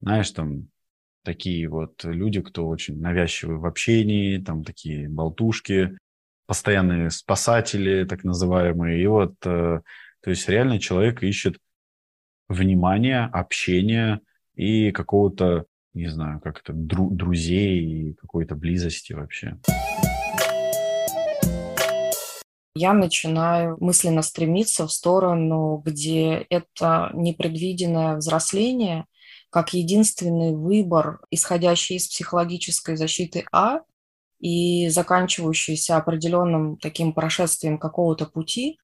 Знаешь, 0.00 0.30
там 0.30 0.68
такие 1.24 1.68
вот 1.68 2.04
люди, 2.04 2.40
кто 2.40 2.68
очень 2.68 3.00
навязчивы 3.00 3.58
в 3.58 3.66
общении, 3.66 4.38
там 4.38 4.64
такие 4.64 5.08
болтушки, 5.08 5.96
постоянные 6.46 7.10
спасатели, 7.10 8.04
так 8.04 8.24
называемые. 8.24 9.02
И 9.02 9.06
вот, 9.06 9.34
э, 9.44 9.80
то 10.20 10.30
есть 10.30 10.48
реально 10.48 10.78
человек 10.78 11.22
ищет 11.22 11.58
внимание, 12.48 13.24
общение 13.24 14.20
и 14.54 14.92
какого-то 14.92 15.66
не 15.96 16.08
знаю, 16.08 16.40
как 16.40 16.60
это, 16.60 16.72
дру 16.74 17.10
друзей 17.10 17.80
и 17.80 18.12
какой-то 18.14 18.54
близости 18.54 19.14
вообще. 19.14 19.58
Я 22.74 22.92
начинаю 22.92 23.78
мысленно 23.80 24.20
стремиться 24.20 24.86
в 24.86 24.92
сторону, 24.92 25.82
где 25.82 26.46
это 26.50 27.10
непредвиденное 27.14 28.16
взросление, 28.16 29.06
как 29.48 29.72
единственный 29.72 30.54
выбор, 30.54 31.20
исходящий 31.30 31.96
из 31.96 32.06
психологической 32.08 32.96
защиты 32.96 33.46
А 33.50 33.80
и 34.38 34.90
заканчивающийся 34.90 35.96
определенным 35.96 36.76
таким 36.76 37.14
прошествием 37.14 37.78
какого-то 37.78 38.26
пути, 38.26 38.78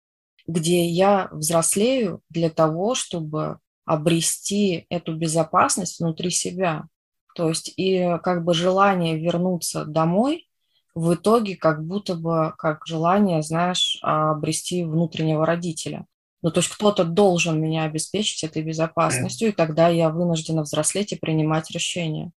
где 0.47 0.87
я 0.87 1.29
взрослею 1.31 2.23
для 2.31 2.49
того, 2.49 2.95
чтобы 2.95 3.59
обрести 3.85 4.87
эту 4.89 5.15
безопасность 5.15 6.01
внутри 6.01 6.31
себя. 6.31 6.87
То 7.35 7.49
есть 7.49 7.73
и 7.77 8.19
как 8.23 8.45
бы 8.45 8.55
желание 8.55 9.19
вернуться 9.19 9.85
домой 9.85 10.49
в 10.95 11.15
итоге 11.15 11.57
как 11.57 11.85
будто 11.85 12.15
бы 12.15 12.53
как 12.59 12.87
желание, 12.87 13.43
знаешь, 13.43 13.99
обрести 14.03 14.85
внутреннего 14.85 15.47
родителя. 15.47 16.07
Ну, 16.43 16.51
то 16.51 16.61
есть 16.61 16.71
кто-то 16.71 17.05
должен 17.05 17.61
меня 17.61 17.85
обеспечить 17.85 18.43
этой 18.45 18.63
безопасностью, 18.63 19.49
и 19.49 19.53
тогда 19.53 19.89
я 19.89 20.11
вынуждена 20.11 20.63
взрослеть 20.63 21.13
и 21.13 21.17
принимать 21.17 21.71
решения. 21.71 22.33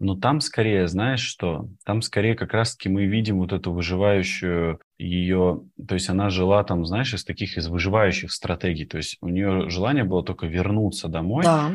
Но 0.00 0.14
там 0.14 0.40
скорее, 0.40 0.86
знаешь 0.86 1.22
что, 1.22 1.68
там 1.84 2.02
скорее 2.02 2.36
как 2.36 2.52
раз-таки 2.52 2.88
мы 2.88 3.06
видим 3.06 3.38
вот 3.38 3.52
эту 3.52 3.72
выживающую 3.72 4.78
ее, 4.96 5.62
то 5.88 5.94
есть 5.94 6.08
она 6.08 6.30
жила 6.30 6.62
там, 6.62 6.86
знаешь, 6.86 7.14
из 7.14 7.24
таких, 7.24 7.56
из 7.56 7.66
выживающих 7.66 8.30
стратегий, 8.30 8.84
то 8.84 8.98
есть 8.98 9.16
у 9.20 9.28
нее 9.28 9.68
желание 9.70 10.04
было 10.04 10.22
только 10.22 10.46
вернуться 10.46 11.08
домой, 11.08 11.44
да. 11.44 11.72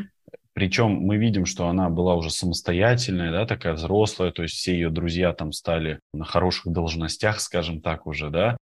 Причем 0.53 0.91
мы 0.91 1.17
видим, 1.17 1.45
что 1.45 1.67
она 1.67 1.89
была 1.89 2.15
уже 2.15 2.29
самостоятельная, 2.29 3.31
да, 3.31 3.45
такая 3.45 3.73
взрослая, 3.73 4.31
то 4.31 4.43
есть 4.43 4.55
все 4.55 4.73
ее 4.73 4.91
друзья 4.91 5.33
там 5.33 5.51
стали 5.51 5.99
на 6.13 6.25
хороших 6.25 6.71
должностях, 6.71 7.39
скажем 7.39 7.81
так, 7.81 8.05
уже, 8.05 8.29
да. 8.29 8.57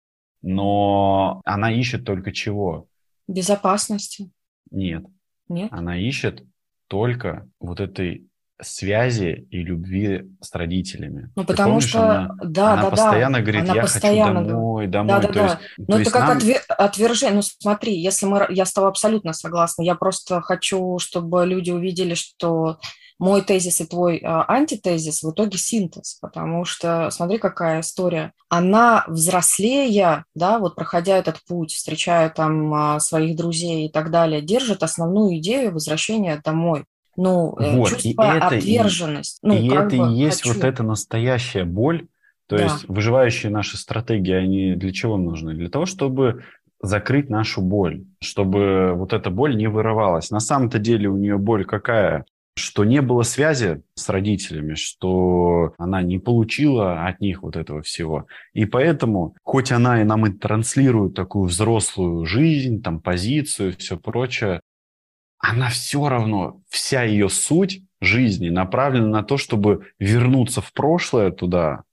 но 0.42 1.40
она 1.44 1.72
ищет 1.72 2.04
только 2.04 2.32
чего? 2.32 2.88
Безопасности. 3.28 4.30
Нет. 4.70 5.04
Нет? 5.48 5.68
Она 5.72 5.96
ищет 5.96 6.44
только 6.88 7.48
вот 7.60 7.80
этой 7.80 8.26
связи 8.60 9.46
и 9.50 9.62
любви 9.62 10.22
с 10.40 10.54
родителями. 10.54 11.30
Ну, 11.36 11.44
потому 11.44 11.74
помнишь, 11.74 11.88
что, 11.88 12.02
она, 12.02 12.30
да, 12.42 12.72
она 12.72 12.82
да, 12.82 12.90
постоянно 12.90 13.38
да. 13.38 13.42
говорит, 13.42 13.62
она 13.62 13.74
я 13.74 13.82
постоянно 13.82 14.40
хочу 14.40 14.48
домой, 14.50 14.86
домой. 14.86 15.08
Да, 15.08 15.20
да, 15.20 15.28
то 15.28 15.34
да. 15.34 15.44
Есть, 15.44 15.56
Но 15.78 15.96
то 15.96 16.02
это 16.02 16.10
как 16.10 16.28
нам... 16.28 16.36
отвер... 16.38 16.60
отвержение. 16.68 17.36
Ну, 17.36 17.42
смотри, 17.42 17.98
если 17.98 18.26
мы... 18.26 18.46
Я 18.50 18.64
с 18.64 18.72
тобой 18.72 18.90
абсолютно 18.90 19.32
согласна. 19.32 19.82
Я 19.82 19.94
просто 19.94 20.40
хочу, 20.40 20.98
чтобы 20.98 21.44
люди 21.44 21.70
увидели, 21.70 22.14
что 22.14 22.78
мой 23.18 23.42
тезис 23.42 23.80
и 23.80 23.86
твой 23.86 24.18
а, 24.18 24.44
антитезис 24.48 25.22
в 25.22 25.30
итоге 25.30 25.58
синтез, 25.58 26.18
потому 26.20 26.64
что 26.64 27.10
смотри, 27.10 27.38
какая 27.38 27.80
история. 27.80 28.32
Она 28.48 29.04
взрослея, 29.08 30.24
да, 30.34 30.58
вот 30.58 30.74
проходя 30.74 31.16
этот 31.16 31.40
путь, 31.48 31.72
встречая 31.72 32.28
там 32.30 32.72
а, 32.74 33.00
своих 33.00 33.36
друзей 33.36 33.86
и 33.86 33.90
так 33.90 34.10
далее, 34.10 34.42
держит 34.42 34.82
основную 34.82 35.38
идею 35.38 35.72
возвращения 35.72 36.40
домой. 36.44 36.84
Ну, 37.16 37.56
э, 37.58 37.76
вот, 37.76 37.90
чувство 37.90 38.08
и 38.08 38.36
это, 38.36 38.46
отверженность. 38.48 39.38
И, 39.42 39.46
ну, 39.46 39.54
и 39.54 39.68
это 39.68 39.96
бы 39.96 40.12
и 40.12 40.16
есть 40.16 40.42
хочу. 40.42 40.54
вот 40.54 40.64
эта 40.64 40.82
настоящая 40.82 41.64
боль. 41.64 42.06
То 42.46 42.56
да. 42.56 42.64
есть 42.64 42.88
выживающие 42.88 43.50
наши 43.50 43.76
стратегии, 43.76 44.32
они 44.32 44.74
для 44.74 44.92
чего 44.92 45.16
нужны? 45.16 45.54
Для 45.54 45.68
того, 45.68 45.86
чтобы 45.86 46.44
закрыть 46.80 47.28
нашу 47.28 47.60
боль, 47.60 48.04
чтобы 48.20 48.92
вот 48.94 49.12
эта 49.12 49.30
боль 49.30 49.56
не 49.56 49.66
вырывалась. 49.66 50.30
На 50.30 50.40
самом-то 50.40 50.78
деле 50.78 51.08
у 51.08 51.16
нее 51.16 51.38
боль 51.38 51.64
какая? 51.64 52.24
что 52.58 52.84
не 52.84 53.02
было 53.02 53.22
связи 53.22 53.82
с 53.94 54.08
родителями, 54.08 54.74
что 54.74 55.74
она 55.76 56.00
не 56.00 56.18
получила 56.18 57.06
от 57.06 57.20
них 57.20 57.42
вот 57.42 57.54
этого 57.54 57.82
всего. 57.82 58.26
И 58.54 58.64
поэтому, 58.64 59.36
хоть 59.42 59.72
она 59.72 60.00
и 60.00 60.04
нам 60.04 60.26
и 60.26 60.32
транслирует 60.32 61.14
такую 61.14 61.48
взрослую 61.48 62.24
жизнь, 62.24 62.82
там, 62.82 63.00
позицию, 63.00 63.74
все 63.76 63.98
прочее, 63.98 64.60
она 65.38 65.68
все 65.68 66.08
равно, 66.08 66.60
вся 66.68 67.02
ее 67.02 67.28
суть 67.28 67.82
жизни 68.00 68.48
направлена 68.48 69.08
на 69.08 69.22
то, 69.22 69.36
чтобы 69.36 69.86
вернуться 69.98 70.60
в 70.60 70.72
прошлое 70.72 71.30
туда, 71.30 71.84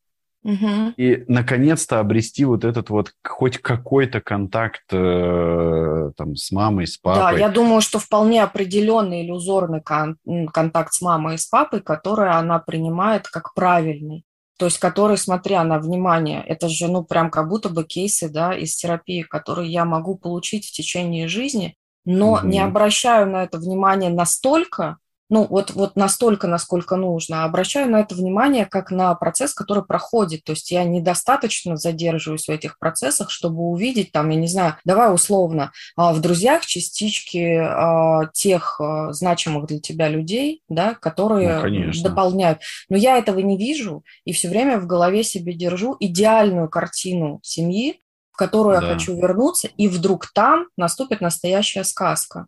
Угу. 0.44 0.94
И 0.98 1.24
наконец-то 1.28 2.00
обрести 2.00 2.44
вот 2.44 2.66
этот 2.66 2.90
вот 2.90 3.14
хоть 3.24 3.60
какой-то 3.60 4.20
контакт 4.20 4.84
э, 4.92 6.12
там 6.18 6.36
с 6.36 6.52
мамой, 6.52 6.86
с 6.86 6.98
папой. 6.98 7.38
Да, 7.38 7.40
я 7.40 7.50
думаю, 7.50 7.80
что 7.82 7.98
вполне 7.98 8.44
определенный 8.44 9.26
иллюзорный 9.26 9.82
кон- 9.82 10.18
контакт 10.52 10.94
с 10.94 11.02
мамой 11.02 11.36
и 11.36 11.38
с 11.38 11.46
папой, 11.46 11.82
который 11.82 12.30
она 12.30 12.60
принимает 12.60 13.28
как 13.30 13.54
правильный. 13.54 14.26
То 14.58 14.66
есть, 14.66 14.80
который, 14.80 15.18
смотря 15.18 15.64
на 15.64 15.80
внимание, 15.80 16.44
это 16.46 16.68
же, 16.68 16.88
ну, 16.88 17.04
прям 17.04 17.32
как 17.32 17.48
будто 17.48 17.70
бы 17.70 17.86
кейсы, 17.86 18.30
да, 18.30 18.54
из 18.54 18.76
терапии, 18.76 19.24
которые 19.24 19.72
я 19.72 19.84
могу 19.86 20.16
получить 20.16 20.68
в 20.68 20.74
течение 20.74 21.28
жизни, 21.28 21.76
но 22.06 22.34
угу. 22.34 22.48
не 22.48 22.60
обращаю 22.60 23.30
на 23.30 23.44
это 23.44 23.58
внимание 23.58 24.10
настолько, 24.10 24.98
ну, 25.34 25.48
вот, 25.50 25.72
вот 25.72 25.96
настолько, 25.96 26.48
насколько 26.48 26.96
нужно. 26.96 27.44
Обращаю 27.44 27.90
на 27.90 28.02
это 28.02 28.14
внимание 28.14 28.68
как 28.68 28.92
на 28.92 29.16
процесс, 29.16 29.56
который 29.56 29.84
проходит. 29.84 30.44
То 30.44 30.52
есть 30.52 30.70
я 30.70 30.84
недостаточно 30.84 31.76
задерживаюсь 31.76 32.46
в 32.46 32.52
этих 32.52 32.78
процессах, 32.78 33.32
чтобы 33.32 33.64
увидеть 33.64 34.12
там, 34.12 34.30
я 34.30 34.36
не 34.36 34.48
знаю, 34.48 34.76
давай 34.86 35.12
условно, 35.12 35.72
а, 35.96 36.14
в 36.14 36.22
друзьях 36.22 36.66
частички 36.68 37.58
а, 37.58 38.28
тех 38.32 38.80
а, 38.80 39.12
значимых 39.12 39.66
для 39.66 39.80
тебя 39.80 40.08
людей, 40.08 40.62
да, 40.70 40.94
которые 40.94 41.64
ну, 41.64 41.92
дополняют. 42.04 42.60
Но 42.90 42.98
я 42.98 43.18
этого 43.18 43.40
не 43.40 43.58
вижу, 43.58 44.04
и 44.26 44.34
все 44.34 44.50
время 44.50 44.78
в 44.78 44.86
голове 44.86 45.24
себе 45.24 45.54
держу 45.54 45.96
идеальную 46.00 46.70
картину 46.70 47.40
семьи, 47.42 48.04
в 48.34 48.38
которую 48.38 48.82
да. 48.82 48.88
я 48.88 48.94
хочу 48.94 49.16
вернуться, 49.16 49.70
и 49.78 49.88
вдруг 49.88 50.32
там 50.34 50.68
наступит 50.76 51.22
настоящая 51.22 51.84
сказка. 51.84 52.48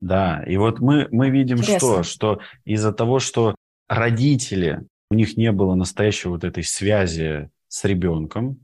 Да, 0.00 0.44
и 0.46 0.56
вот 0.56 0.78
мы, 0.78 1.08
мы 1.10 1.28
видим 1.28 1.58
Интересно. 1.58 1.78
что? 1.78 2.02
Что 2.04 2.40
из-за 2.64 2.92
того, 2.92 3.18
что 3.18 3.56
родители, 3.88 4.86
у 5.10 5.14
них 5.14 5.36
не 5.36 5.50
было 5.50 5.74
настоящей 5.74 6.28
вот 6.28 6.44
этой 6.44 6.62
связи 6.62 7.50
с 7.66 7.84
ребенком, 7.84 8.60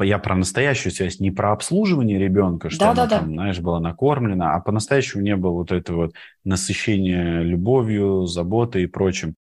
я 0.00 0.18
про 0.18 0.34
настоящую 0.34 0.92
связь, 0.92 1.20
не 1.20 1.30
про 1.30 1.52
обслуживание 1.52 2.18
ребенка, 2.18 2.70
что 2.70 2.80
да, 2.80 2.90
она 2.90 3.06
да, 3.06 3.18
там, 3.18 3.28
да. 3.28 3.34
знаешь, 3.34 3.60
была 3.60 3.78
накормлена, 3.78 4.56
а 4.56 4.60
по-настоящему 4.60 5.22
не 5.22 5.36
было 5.36 5.52
вот 5.52 5.70
этого 5.70 6.06
вот 6.06 6.14
насыщения 6.42 7.42
любовью, 7.42 8.26
заботой 8.26 8.82
и 8.82 8.88
прочим. 8.88 9.36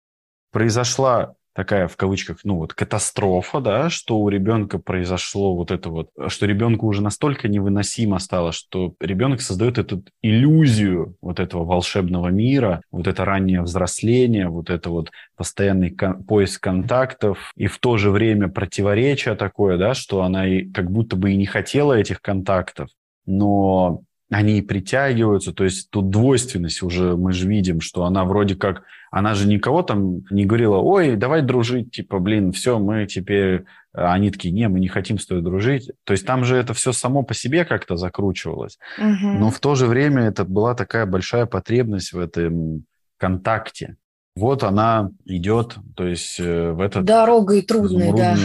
Произошла 0.51 1.35
такая 1.59 1.88
в 1.88 1.97
кавычках, 1.97 2.38
ну 2.44 2.55
вот 2.55 2.73
катастрофа, 2.73 3.59
да, 3.59 3.90
что 3.90 4.21
у 4.21 4.29
ребенка 4.29 4.79
произошло 4.79 5.57
вот 5.57 5.73
это 5.73 5.90
вот, 5.90 6.09
что 6.29 6.47
ребенку 6.47 6.87
уже 6.87 7.03
настолько 7.03 7.49
невыносимо 7.49 8.21
стало, 8.21 8.53
что 8.53 8.94
ребенок 9.01 9.40
создает 9.40 9.77
эту 9.77 10.05
иллюзию 10.23 11.16
вот 11.21 11.40
этого 11.40 11.64
волшебного 11.64 12.29
мира, 12.29 12.81
вот 12.92 13.09
это 13.09 13.25
раннее 13.25 13.62
взросление, 13.62 14.49
вот 14.49 14.71
это 14.71 14.90
вот 14.90 15.11
постоянный 15.37 15.90
кон- 15.90 16.23
поиск 16.23 16.62
контактов 16.62 17.51
и 17.57 17.66
в 17.66 17.79
то 17.79 17.97
же 17.97 18.12
время 18.12 18.47
противоречие 18.47 19.35
такое, 19.35 19.79
да, 19.79 19.94
что 19.94 20.23
она 20.23 20.47
и 20.47 20.64
как 20.64 20.92
будто 20.92 21.16
бы 21.16 21.33
и 21.33 21.37
не 21.37 21.47
хотела 21.47 21.94
этих 21.94 22.23
контактов, 22.23 22.88
но 23.27 24.03
они 24.31 24.61
притягиваются, 24.61 25.53
то 25.53 25.64
есть 25.64 25.91
тут 25.91 26.11
двойственность 26.11 26.83
уже 26.83 27.17
мы 27.17 27.33
же 27.33 27.49
видим, 27.49 27.81
что 27.81 28.05
она 28.05 28.25
вроде 28.25 28.57
как, 28.57 28.83
она 29.11 29.35
же 29.35 29.49
никого 29.49 29.83
там 29.83 30.23
не 30.31 30.45
говорила, 30.45 30.77
ой, 30.77 31.17
давай 31.17 31.41
дружить, 31.41 31.93
типа, 31.93 32.19
блин, 32.19 32.53
все, 32.53 32.79
мы 32.79 33.07
теперь, 33.07 33.64
а 33.95 34.12
они 34.12 34.31
такие, 34.31 34.53
не, 34.53 34.69
мы 34.69 34.81
не 34.81 34.88
хотим 34.88 35.19
с 35.19 35.27
тобой 35.27 35.43
дружить. 35.43 35.91
То 36.05 36.12
есть 36.12 36.27
там 36.27 36.45
же 36.45 36.57
это 36.57 36.75
все 36.75 36.93
само 36.93 37.23
по 37.23 37.33
себе 37.33 37.64
как-то 37.64 37.97
закручивалось, 37.97 38.79
угу. 38.99 39.29
но 39.29 39.51
в 39.51 39.59
то 39.61 39.75
же 39.75 39.87
время 39.87 40.25
это 40.25 40.45
была 40.45 40.75
такая 40.75 41.07
большая 41.07 41.47
потребность 41.47 42.12
в 42.12 42.19
этом 42.19 42.85
контакте. 43.17 43.97
Вот 44.37 44.62
она 44.62 45.11
идет, 45.25 45.77
то 45.97 46.07
есть 46.07 46.38
э, 46.38 46.71
в 46.71 46.81
этот... 46.81 47.05
Дорогой 47.05 47.62
трудной, 47.62 48.12
да. 48.14 48.37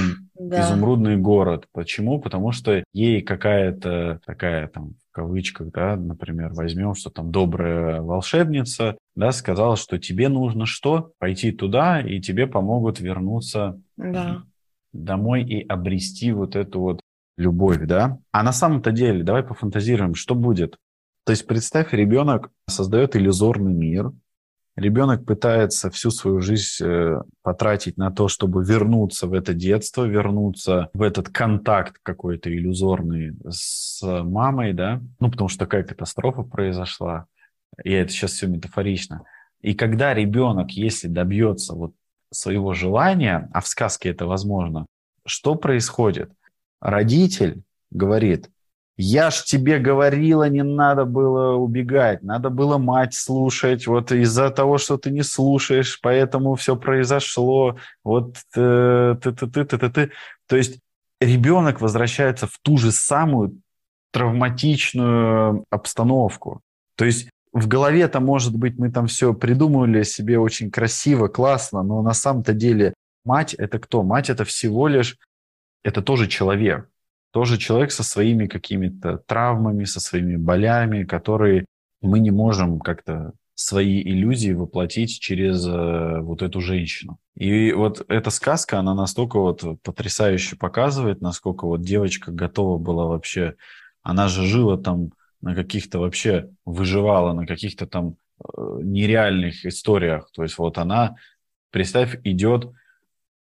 Да. 0.50 0.62
Изумрудный 0.62 1.18
город. 1.18 1.68
Почему? 1.72 2.20
Потому 2.20 2.52
что 2.52 2.84
ей 2.94 3.22
какая-то 3.22 4.20
такая 4.26 4.68
там 4.68 4.96
кавычках, 5.14 5.72
да, 5.72 5.96
например, 5.96 6.54
возьмем, 6.54 6.96
что 6.96 7.10
там 7.10 7.32
добрая 7.32 8.02
волшебница, 8.02 8.98
да, 9.16 9.32
сказала, 9.32 9.78
что 9.78 9.98
тебе 10.00 10.28
нужно 10.28 10.66
что? 10.66 11.12
Пойти 11.20 11.52
туда, 11.52 12.02
и 12.02 12.20
тебе 12.20 12.48
помогут 12.48 13.00
вернуться 13.00 13.80
да. 13.96 14.44
домой 14.92 15.44
и 15.44 15.66
обрести 15.66 16.32
вот 16.32 16.56
эту 16.56 16.82
вот 16.82 17.00
любовь, 17.38 17.80
да? 17.86 18.18
А 18.32 18.44
на 18.44 18.52
самом-то 18.52 18.92
деле, 18.92 19.24
давай 19.24 19.44
пофантазируем, 19.44 20.16
что 20.16 20.36
будет. 20.36 20.78
То 21.26 21.32
есть 21.32 21.48
представь, 21.48 21.94
ребенок 21.94 22.52
создает 22.68 23.16
иллюзорный 23.16 23.74
мир, 23.74 24.12
Ребенок 24.76 25.26
пытается 25.26 25.92
всю 25.92 26.10
свою 26.10 26.42
жизнь 26.42 26.84
э, 26.84 27.22
потратить 27.44 27.98
на 27.98 28.10
то, 28.10 28.28
чтобы 28.28 28.64
вернуться 28.64 29.28
в 29.28 29.34
это 29.34 29.54
детство, 29.54 30.04
вернуться 30.04 30.90
в 30.94 31.04
этот 31.04 31.30
контакт 31.30 31.98
какой-то 32.02 32.52
иллюзорный 32.52 33.36
с 33.48 34.02
мамой, 34.02 34.74
да, 34.74 35.00
ну, 35.20 35.30
потому 35.30 35.48
что 35.48 35.60
такая 35.60 35.84
катастрофа 35.84 36.42
произошла. 36.42 37.28
Я 37.84 38.02
это 38.02 38.12
сейчас 38.12 38.32
все 38.32 38.48
метафорично. 38.48 39.24
И 39.62 39.76
когда 39.76 40.14
ребенок, 40.14 40.72
если 40.72 41.08
добьется 41.08 41.74
вот 41.74 41.94
своего 42.32 42.74
желания, 42.74 43.50
а 43.54 43.62
в 43.62 43.68
сказке 43.68 44.10
это 44.10 44.26
возможно, 44.26 44.88
что 45.26 45.54
происходит? 45.54 46.32
Родитель 46.82 47.62
говорит, 47.92 48.50
я 48.98 49.32
ж 49.32 49.44
тебе 49.44 49.80
говорила, 49.80 50.48
не 50.50 50.64
надо 50.64 51.06
было 51.06 51.56
убегать, 51.56 52.22
надо 52.22 52.50
было 52.50 52.78
мать 52.78 53.16
слушать. 53.16 53.88
Вот 53.88 54.12
из-за 54.12 54.52
того, 54.52 54.78
что 54.78 54.98
ты 54.98 55.10
не 55.10 55.24
слушаешь, 55.24 56.00
поэтому 56.02 56.56
все 56.56 56.76
произошло. 56.76 57.78
Вот 58.04 58.38
э, 58.56 59.16
ты, 59.22 59.32
ты, 59.32 59.48
ты, 59.48 59.66
ты, 59.66 59.78
ты, 59.78 59.90
ты. 59.90 60.12
То 60.48 60.58
есть 60.58 60.80
ребенок 61.20 61.82
возвращается 61.82 62.46
в 62.46 62.60
ту 62.62 62.78
же 62.78 62.92
самую 62.92 63.60
травматичную 64.12 65.66
обстановку. 65.72 66.62
То 66.96 67.06
есть 67.06 67.30
в 67.52 67.68
голове-то, 67.68 68.20
может 68.20 68.56
быть, 68.56 68.78
мы 68.78 68.92
там 68.92 69.08
все 69.08 69.34
придумывали 69.34 70.04
себе 70.04 70.38
очень 70.38 70.70
красиво, 70.70 71.28
классно, 71.28 71.82
но 71.82 72.04
на 72.04 72.14
самом-то 72.14 72.54
деле 72.54 72.94
мать– 73.26 73.54
это 73.58 73.80
кто? 73.80 74.04
Мать– 74.04 74.30
это 74.32 74.46
всего 74.46 74.88
лишь, 74.88 75.18
это 75.84 76.04
тоже 76.04 76.28
человек 76.28 76.88
тоже 77.34 77.58
человек 77.58 77.92
со 77.92 78.04
своими 78.04 78.46
какими-то 78.46 79.18
травмами, 79.18 79.86
со 79.86 80.00
своими 80.00 80.36
болями, 80.36 81.04
которые 81.04 81.66
мы 82.00 82.20
не 82.20 82.30
можем 82.30 82.80
как-то 82.80 83.34
свои 83.56 84.04
иллюзии 84.04 84.52
воплотить 84.52 85.20
через 85.20 85.66
э, 85.66 86.20
вот 86.22 86.44
эту 86.44 86.62
женщину. 86.62 87.18
И 87.36 87.72
вот 87.72 88.06
эта 88.08 88.30
сказка, 88.30 88.78
она 88.78 88.94
настолько 88.94 89.40
вот 89.40 89.64
потрясающе 89.82 90.58
показывает, 90.58 91.22
насколько 91.22 91.66
вот 91.66 91.82
девочка 91.82 92.32
готова 92.32 92.78
была 92.78 93.08
вообще, 93.08 93.56
она 94.04 94.28
же 94.28 94.46
жила 94.46 94.78
там 94.78 95.10
на 95.42 95.56
каких-то 95.56 95.98
вообще, 95.98 96.50
выживала 96.66 97.34
на 97.34 97.48
каких-то 97.48 97.88
там 97.88 98.16
э, 98.44 98.80
нереальных 98.84 99.66
историях. 99.66 100.30
То 100.36 100.44
есть 100.44 100.60
вот 100.60 100.78
она, 100.78 101.16
представь, 101.72 102.20
идет 102.24 102.72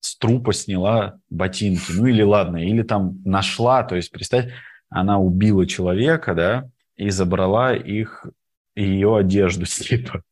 с 0.04 0.18
трупа 0.18 0.52
сняла 0.54 1.18
ботинки. 1.30 1.92
Ну 1.94 2.08
или 2.08 2.22
ладно, 2.22 2.58
или 2.58 2.84
там 2.84 3.22
нашла, 3.24 3.84
то 3.84 3.96
есть 3.96 4.12
представь, 4.12 4.52
она 4.90 5.18
убила 5.18 5.66
человека, 5.66 6.36
да, 6.36 6.70
и 6.98 7.10
забрала 7.10 7.74
их, 7.74 8.26
ее 8.76 9.16
одежду, 9.16 9.66
типа. 9.66 10.24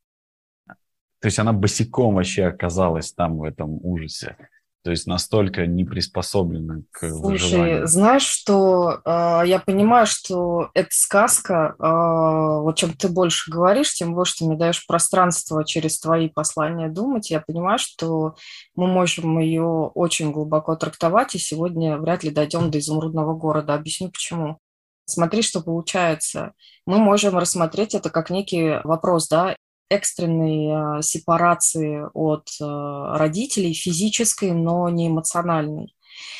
То 0.68 1.28
есть 1.28 1.40
она 1.40 1.54
босиком 1.54 2.16
вообще 2.16 2.46
оказалась 2.46 3.14
там 3.14 3.38
в 3.38 3.44
этом 3.44 3.80
ужасе. 3.82 4.36
То 4.84 4.90
есть 4.90 5.06
настолько 5.06 5.68
не 5.68 5.86
приспособлена 5.86 6.82
к 6.90 7.08
Слушай, 7.08 7.32
выживанию. 7.32 7.88
знаешь, 7.88 8.24
что 8.24 9.00
э, 9.06 9.42
я 9.46 9.62
понимаю, 9.64 10.08
что 10.08 10.72
эта 10.74 10.90
сказка, 10.90 11.76
э, 11.78 12.62
вот 12.62 12.78
чем 12.78 12.94
ты 12.94 13.08
больше 13.08 13.52
говоришь, 13.52 13.94
тем 13.94 14.16
больше 14.16 14.38
ты 14.40 14.46
мне 14.46 14.58
даешь 14.58 14.86
пространство 14.88 15.64
через 15.64 16.00
твои 16.00 16.30
послания 16.30 16.90
думать. 16.90 17.30
Я 17.30 17.42
понимаю, 17.42 17.78
что 17.78 18.36
мы 18.76 18.88
можем 18.88 19.38
ее 19.38 19.64
очень 19.64 20.32
глубоко 20.32 20.76
трактовать, 20.76 21.36
и 21.36 21.40
сегодня 21.40 21.98
вряд 21.98 22.24
ли 22.24 22.32
дойдем 22.32 22.72
до 22.72 22.80
изумрудного 22.80 23.36
города. 23.36 23.76
Объясню 23.76 24.10
почему. 24.10 24.58
Смотри, 25.06 25.44
что 25.44 25.62
получается. 25.62 26.54
Мы 26.88 26.98
можем 26.98 27.38
рассмотреть 27.38 27.94
это 27.94 28.10
как 28.10 28.32
некий 28.32 28.80
вопрос, 28.84 29.28
да, 29.28 29.56
экстренной 29.92 31.00
э, 31.00 31.02
сепарации 31.02 32.06
от 32.14 32.48
э, 32.60 33.18
родителей, 33.18 33.74
физической, 33.74 34.52
но 34.52 34.90
не 34.90 35.08
эмоциональной. 35.08 35.96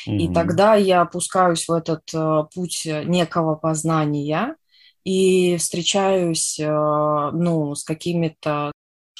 Mm-hmm. 0.08 0.16
И 0.16 0.32
тогда 0.32 0.74
я 0.74 1.02
опускаюсь 1.02 1.68
в 1.68 1.72
этот 1.72 2.02
э, 2.14 2.44
путь 2.54 2.86
некого 2.86 3.54
познания 3.54 4.56
и 5.04 5.56
встречаюсь, 5.56 6.60
ну, 6.60 7.74
с 7.74 7.82
какими-то 7.82 8.70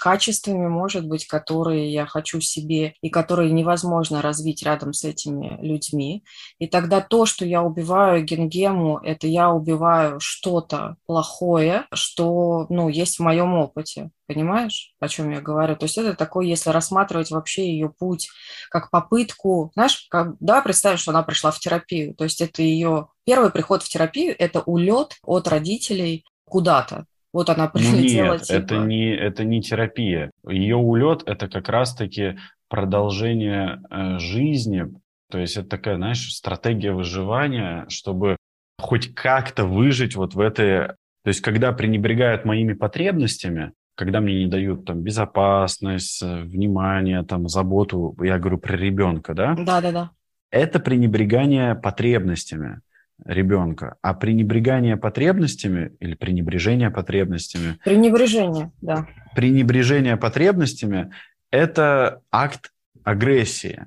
качествами, 0.03 0.67
может 0.67 1.07
быть, 1.07 1.29
которые 1.29 1.93
я 1.93 2.07
хочу 2.07 2.41
себе 2.41 2.95
и 3.03 3.09
которые 3.09 3.53
невозможно 3.53 4.21
развить 4.21 4.65
рядом 4.65 4.93
с 4.93 5.05
этими 5.05 5.57
людьми. 5.63 6.25
И 6.59 6.67
тогда 6.67 7.01
то, 7.01 7.25
что 7.25 7.45
я 7.45 7.63
убиваю 7.63 8.25
генгему, 8.25 8.99
это 8.99 9.29
я 9.29 9.53
убиваю 9.53 10.19
что-то 10.19 10.97
плохое, 11.07 11.87
что, 11.95 12.67
ну, 12.69 12.89
есть 12.89 13.21
в 13.21 13.23
моем 13.23 13.55
опыте. 13.55 14.11
Понимаешь, 14.27 14.93
о 14.99 15.07
чем 15.07 15.31
я 15.31 15.41
говорю? 15.41 15.77
То 15.77 15.85
есть 15.85 15.97
это 15.97 16.15
такое, 16.15 16.47
если 16.47 16.71
рассматривать 16.71 17.31
вообще 17.31 17.71
ее 17.71 17.89
путь 17.89 18.29
как 18.71 18.91
попытку, 18.91 19.71
знаешь, 19.75 20.09
как, 20.11 20.35
да, 20.41 20.63
представь, 20.63 20.99
что 20.99 21.13
она 21.13 21.23
пришла 21.23 21.53
в 21.53 21.61
терапию. 21.61 22.17
То 22.17 22.25
есть 22.25 22.41
это 22.41 22.61
ее 22.61 23.07
первый 23.25 23.51
приход 23.53 23.85
в 23.85 23.89
терапию, 23.89 24.35
это 24.37 24.63
улет 24.63 25.19
от 25.23 25.47
родителей 25.47 26.25
куда-то. 26.45 27.07
Вот 27.33 27.49
она 27.49 27.68
прилетела. 27.72 28.35
Нет, 28.35 28.43
типа. 28.43 28.57
это, 28.57 28.78
не, 28.78 29.14
это 29.14 29.45
не 29.45 29.62
терапия. 29.62 30.30
Ее 30.49 30.76
улет– 30.76 31.22
это 31.26 31.49
как 31.49 31.68
раз-таки 31.68 32.39
продолжение 32.68 33.83
э, 33.91 34.18
жизни. 34.18 34.87
То 35.30 35.39
есть 35.39 35.57
это 35.57 35.68
такая, 35.68 35.97
знаешь, 35.97 36.35
стратегия 36.35 36.93
выживания, 36.93 37.87
чтобы 37.89 38.37
хоть 38.78 39.14
как-то 39.14 39.64
выжить 39.64 40.16
вот 40.16 40.35
в 40.35 40.41
этой... 40.41 40.89
То 41.24 41.28
есть 41.28 41.41
когда 41.41 41.72
пренебрегают 41.72 42.45
моими 42.45 42.72
потребностями, 42.72 43.72
когда 43.95 44.20
мне 44.20 44.45
не 44.45 44.51
дают 44.51 44.85
там 44.85 45.03
безопасность, 45.03 46.22
э, 46.22 46.43
внимание, 46.43 47.22
там 47.22 47.49
заботу, 47.49 48.16
я 48.20 48.39
говорю 48.39 48.59
про 48.59 48.76
ребенка, 48.76 49.35
да? 49.35 49.55
Да, 49.55 49.80
да, 49.80 49.93
да. 49.93 50.11
Это 50.51 50.80
пренебрегание 50.80 51.74
потребностями 51.74 52.80
ребенка, 53.25 53.97
а 54.03 54.14
пренебрегание 54.14 54.97
потребностями 54.97 55.93
или 56.01 56.14
пренебрежение 56.14 56.91
потребностями... 56.91 57.79
Пренебрежение, 57.85 58.70
да. 58.81 59.07
Пренебрежение 59.35 60.16
потребностями– 60.16 61.11
это 61.51 62.20
акт 62.31 62.73
агрессии. 63.05 63.87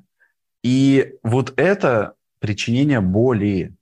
И 0.63 1.13
вот 1.23 1.53
это 1.57 2.13
причинение 2.39 3.01
боли. 3.01 3.73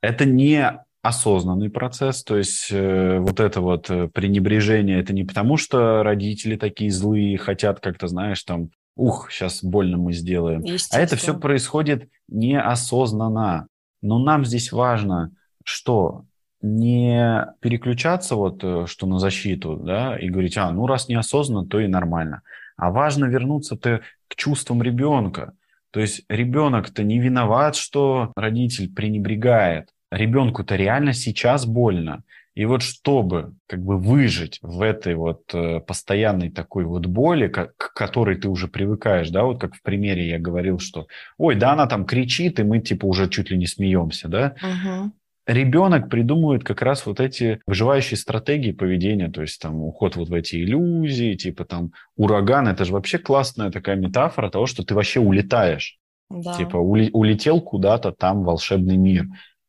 Это 0.00 0.24
не 0.24 0.80
осознанный 1.02 1.70
процесс, 1.70 2.22
то 2.22 2.36
есть 2.36 2.68
э, 2.70 3.18
вот 3.20 3.40
это 3.40 3.62
вот 3.62 3.88
э, 3.88 4.08
пренебрежение, 4.08 5.00
это 5.00 5.14
не 5.14 5.24
потому, 5.24 5.56
что 5.56 6.02
родители 6.02 6.56
такие 6.56 6.90
злые, 6.90 7.38
хотят 7.38 7.80
как-то, 7.80 8.06
знаешь, 8.06 8.42
там, 8.42 8.68
ух, 8.96 9.30
сейчас 9.30 9.64
больно 9.64 9.96
мы 9.96 10.12
сделаем. 10.12 10.62
А 10.92 11.00
это 11.00 11.16
все 11.16 11.38
происходит 11.38 12.08
неосознанно. 12.28 13.66
Но 14.02 14.18
нам 14.18 14.44
здесь 14.44 14.72
важно, 14.72 15.32
что 15.64 16.24
не 16.62 17.46
переключаться 17.60 18.36
вот, 18.36 18.62
э, 18.62 18.84
что 18.86 19.06
на 19.06 19.18
защиту, 19.18 19.76
да, 19.76 20.18
и 20.18 20.28
говорить, 20.28 20.56
а, 20.58 20.70
ну 20.70 20.86
раз 20.86 21.08
неосознанно, 21.08 21.66
то 21.66 21.80
и 21.80 21.86
нормально. 21.86 22.42
А 22.76 22.90
важно 22.90 23.26
вернуться-то 23.26 24.00
к 24.28 24.36
чувствам 24.36 24.82
ребенка. 24.82 25.52
То 25.90 26.00
есть 26.00 26.22
ребенок-то 26.28 27.02
не 27.02 27.18
виноват, 27.18 27.76
что 27.76 28.32
родитель 28.36 28.92
пренебрегает. 28.92 29.88
Ребенку-то 30.10 30.76
реально 30.76 31.12
сейчас 31.12 31.66
больно. 31.66 32.22
И 32.54 32.64
вот 32.64 32.82
чтобы 32.82 33.54
как 33.66 33.82
бы 33.82 33.96
выжить 33.96 34.58
в 34.60 34.82
этой 34.82 35.14
вот 35.14 35.42
э, 35.54 35.80
постоянной 35.80 36.50
такой 36.50 36.84
вот 36.84 37.06
боли, 37.06 37.46
к, 37.46 37.72
к 37.76 37.94
которой 37.94 38.36
ты 38.36 38.48
уже 38.48 38.66
привыкаешь, 38.66 39.30
да, 39.30 39.44
вот 39.44 39.60
как 39.60 39.74
в 39.74 39.82
примере 39.82 40.28
я 40.28 40.38
говорил, 40.38 40.78
что, 40.80 41.06
ой, 41.38 41.54
да, 41.54 41.72
она 41.72 41.86
там 41.86 42.04
кричит, 42.04 42.58
и 42.58 42.64
мы 42.64 42.80
типа 42.80 43.06
уже 43.06 43.28
чуть 43.28 43.50
ли 43.50 43.56
не 43.56 43.66
смеемся, 43.66 44.28
да, 44.28 44.56
угу. 44.60 45.12
ребенок 45.46 46.10
придумывает 46.10 46.64
как 46.64 46.82
раз 46.82 47.06
вот 47.06 47.20
эти 47.20 47.60
выживающие 47.66 48.18
стратегии 48.18 48.72
поведения, 48.72 49.30
то 49.30 49.42
есть 49.42 49.60
там 49.60 49.80
уход 49.82 50.16
вот 50.16 50.28
в 50.28 50.34
эти 50.34 50.56
иллюзии, 50.56 51.36
типа 51.36 51.64
там 51.64 51.92
ураган, 52.16 52.66
это 52.66 52.84
же 52.84 52.92
вообще 52.92 53.18
классная 53.18 53.70
такая 53.70 53.94
метафора 53.94 54.50
того, 54.50 54.66
что 54.66 54.84
ты 54.84 54.94
вообще 54.94 55.20
улетаешь. 55.20 55.98
Да. 56.30 56.54
Типа 56.54 56.76
улетел 56.76 57.60
куда-то 57.60 58.12
там 58.12 58.44
волшебный 58.44 58.96
мир. 58.96 59.26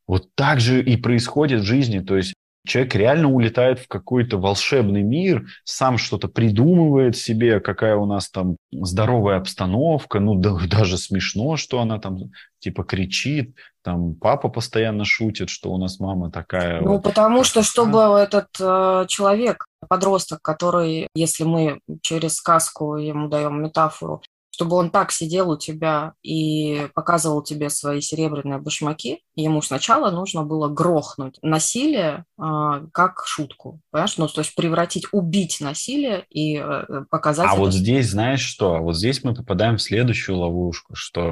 Вот 0.08 0.30
так 0.36 0.60
же 0.60 0.84
и 0.84 0.96
происходит 0.96 1.62
в 1.62 1.66
жизни. 1.66 2.00
То 2.00 2.18
есть 2.18 2.36
Человек 2.66 2.94
реально 2.96 3.32
улетает 3.32 3.80
в 3.80 3.88
какой-то 3.88 4.38
волшебный 4.38 5.02
мир, 5.02 5.48
сам 5.64 5.98
что-то 5.98 6.28
придумывает 6.28 7.18
себе, 7.18 7.60
какая 7.60 7.96
у 7.96 8.06
нас 8.06 8.30
там 8.30 8.58
здоровая 8.72 9.38
обстановка, 9.38 10.20
ну 10.20 10.36
да, 10.36 10.56
даже 10.70 10.98
смешно, 10.98 11.58
что 11.58 11.80
она 11.82 12.00
там 12.00 12.32
типа 12.60 12.84
кричит, 12.84 13.56
там 13.84 14.14
папа 14.14 14.50
постоянно 14.50 15.06
шутит, 15.06 15.50
что 15.50 15.72
у 15.72 15.78
нас 15.78 16.00
мама 16.00 16.32
такая. 16.32 16.82
Ну 16.82 16.94
вот, 16.94 17.04
потому 17.04 17.44
что 17.44 17.64
чтобы 17.64 18.00
этот 18.00 18.50
э, 18.60 19.06
человек, 19.08 19.66
подросток, 19.90 20.40
который, 20.44 21.08
если 21.16 21.44
мы 21.44 21.80
через 22.02 22.36
сказку 22.36 22.98
ему 22.98 23.28
даем 23.28 23.64
метафору, 23.64 24.22
чтобы 24.52 24.76
он 24.76 24.92
так 24.92 25.12
сидел 25.12 25.50
у 25.50 25.58
тебя 25.58 26.14
и 26.22 26.88
показывал 26.94 27.42
тебе 27.42 27.70
свои 27.70 28.02
серебряные 28.02 28.60
башмаки, 28.60 29.24
ему 29.36 29.62
сначала 29.62 30.12
нужно 30.12 30.44
было 30.44 30.68
грохнуть 30.68 31.38
насилие 31.42 32.26
а, 32.38 32.84
как 32.94 33.24
шутку, 33.26 33.80
понимаешь? 33.92 34.18
Ну, 34.18 34.28
то 34.28 34.42
есть 34.42 34.54
превратить, 34.54 35.08
убить 35.14 35.60
насилие 35.62 36.26
и 36.30 36.58
а, 36.58 37.06
показать... 37.10 37.48
А 37.48 37.54
это... 37.54 37.60
вот 37.62 37.74
здесь, 37.74 38.10
знаешь 38.10 38.42
что? 38.42 38.78
Вот 38.80 38.98
здесь 38.98 39.24
мы 39.24 39.34
попадаем 39.34 39.78
в 39.78 39.82
следующую 39.82 40.38
ловушку, 40.38 40.96
что 40.96 41.32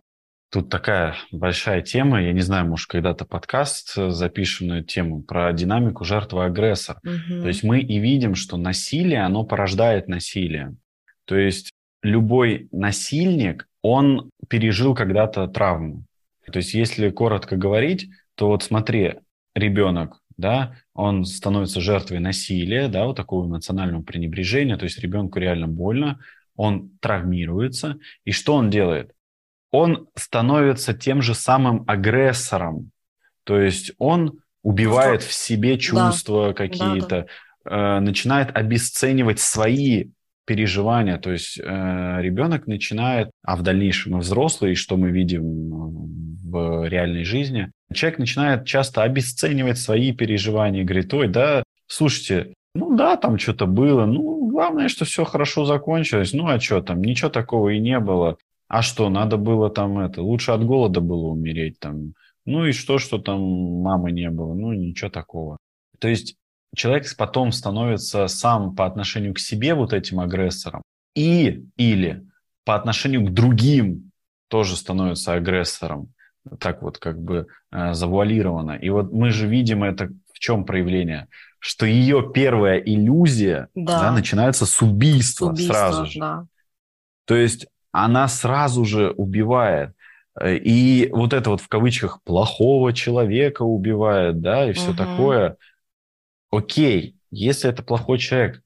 Тут 0.51 0.69
такая 0.69 1.15
большая 1.31 1.83
тема, 1.83 2.23
я 2.23 2.33
не 2.33 2.41
знаю, 2.41 2.65
может, 2.65 2.89
когда-то 2.89 3.23
подкаст 3.23 3.93
запишем 3.93 4.69
на 4.69 4.79
эту 4.79 4.87
тему 4.87 5.21
про 5.21 5.53
динамику 5.53 6.05
жертвы-агрессор. 6.05 6.97
Угу. 7.03 7.41
То 7.43 7.47
есть 7.47 7.61
мы 7.61 7.81
и 7.81 7.99
видим, 7.99 8.33
что 8.33 8.57
насилие, 8.57 9.23
оно 9.23 9.43
порождает 9.43 10.07
насилие. 10.07 10.75
То 11.25 11.35
есть 11.35 11.69
любой 12.01 12.67
насильник, 12.71 13.67
он 13.81 14.29
пережил 14.47 14.95
когда-то 14.95 15.47
травму. 15.47 16.05
То 16.51 16.57
есть, 16.57 16.73
если 16.73 17.09
коротко 17.09 17.55
говорить, 17.55 18.09
то 18.35 18.47
вот 18.47 18.63
смотри, 18.63 19.15
ребенок, 19.55 20.19
да, 20.37 20.75
он 20.93 21.25
становится 21.25 21.81
жертвой 21.81 22.19
насилия, 22.19 22.87
да, 22.87 23.05
вот 23.05 23.17
такого 23.17 23.45
эмоционального 23.45 24.01
пренебрежения, 24.01 24.77
то 24.77 24.85
есть 24.85 24.99
ребенку 24.99 25.39
реально 25.39 25.67
больно, 25.67 26.19
он 26.55 26.91
травмируется, 27.01 27.99
и 28.25 28.31
что 28.31 28.55
он 28.55 28.69
делает? 28.69 29.11
Он 29.71 30.07
становится 30.15 30.93
тем 30.93 31.21
же 31.21 31.35
самым 31.35 31.83
агрессором, 31.87 32.91
то 33.43 33.59
есть 33.59 33.91
он 33.97 34.39
убивает 34.63 35.23
в 35.23 35.33
себе 35.33 35.77
чувства 35.77 36.47
да. 36.47 36.53
какие-то, 36.53 37.07
да, 37.09 37.25
да. 37.65 37.97
Э, 37.97 37.99
начинает 37.99 38.55
обесценивать 38.55 39.39
свои 39.39 40.09
переживания, 40.49 41.19
то 41.19 41.31
есть 41.31 41.59
э, 41.59 41.63
ребенок 42.21 42.65
начинает, 42.65 43.29
а 43.43 43.55
в 43.55 43.61
дальнейшем 43.61 44.17
взрослый, 44.17 44.73
что 44.73 44.97
мы 44.97 45.11
видим 45.11 45.43
э, 45.43 46.49
в 46.49 46.87
реальной 46.87 47.23
жизни, 47.23 47.71
человек 47.93 48.17
начинает 48.17 48.65
часто 48.65 49.03
обесценивать 49.03 49.77
свои 49.77 50.11
переживания, 50.11 50.83
говорит, 50.83 51.13
ой, 51.13 51.27
да, 51.27 51.61
слушайте, 51.85 52.55
ну 52.73 52.97
да, 52.97 53.15
там 53.15 53.37
что-то 53.37 53.67
было, 53.67 54.07
ну 54.07 54.49
главное, 54.49 54.87
что 54.89 55.05
все 55.05 55.23
хорошо 55.23 55.65
закончилось, 55.65 56.33
ну 56.33 56.47
а 56.47 56.59
что 56.59 56.81
там, 56.81 56.99
ничего 57.03 57.29
такого 57.29 57.69
и 57.69 57.79
не 57.79 57.99
было, 57.99 58.37
а 58.67 58.81
что, 58.81 59.07
надо 59.09 59.37
было 59.37 59.69
там 59.69 59.99
это, 59.99 60.23
лучше 60.23 60.49
от 60.49 60.65
голода 60.65 60.99
было 60.99 61.27
умереть 61.27 61.79
там, 61.79 62.13
ну 62.45 62.65
и 62.65 62.71
что, 62.71 62.97
что 62.97 63.19
там 63.19 63.39
мамы 63.83 64.11
не 64.11 64.31
было, 64.31 64.55
ну 64.55 64.73
ничего 64.73 65.11
такого. 65.11 65.57
То 65.99 66.07
есть 66.07 66.37
человек 66.75 67.05
потом 67.17 67.51
становится 67.51 68.27
сам 68.27 68.75
по 68.75 68.85
отношению 68.85 69.33
к 69.33 69.39
себе 69.39 69.73
вот 69.73 69.93
этим 69.93 70.19
агрессором 70.19 70.81
и 71.15 71.65
или 71.77 72.25
по 72.65 72.75
отношению 72.75 73.25
к 73.25 73.33
другим 73.33 74.11
тоже 74.47 74.75
становится 74.75 75.33
агрессором, 75.33 76.09
так 76.59 76.81
вот 76.81 76.97
как 76.97 77.21
бы 77.21 77.47
э, 77.71 77.93
завуалировано. 77.93 78.73
И 78.73 78.89
вот 78.89 79.11
мы 79.11 79.31
же 79.31 79.47
видим 79.47 79.83
это 79.83 80.09
в 80.33 80.39
чем 80.39 80.65
проявление? 80.65 81.27
Что 81.59 81.85
ее 81.85 82.31
первая 82.33 82.77
иллюзия 82.79 83.67
да. 83.75 83.99
Да, 83.99 84.11
начинается 84.11 84.65
с 84.65 84.81
убийства, 84.81 85.47
убийства 85.47 85.73
сразу 85.73 86.05
же. 86.05 86.19
Да. 86.19 86.45
То 87.25 87.35
есть 87.35 87.67
она 87.91 88.27
сразу 88.27 88.85
же 88.85 89.11
убивает. 89.11 89.91
Э, 90.39 90.55
и 90.55 91.09
вот 91.11 91.33
это 91.33 91.49
вот 91.49 91.61
в 91.61 91.67
кавычках 91.67 92.21
плохого 92.23 92.93
человека 92.93 93.63
убивает, 93.63 94.41
да, 94.41 94.69
и 94.69 94.73
все 94.73 94.89
угу. 94.89 94.97
такое. 94.97 95.57
Окей, 96.51 97.15
если 97.31 97.69
это 97.69 97.83
плохой 97.83 98.17
человек, 98.17 98.61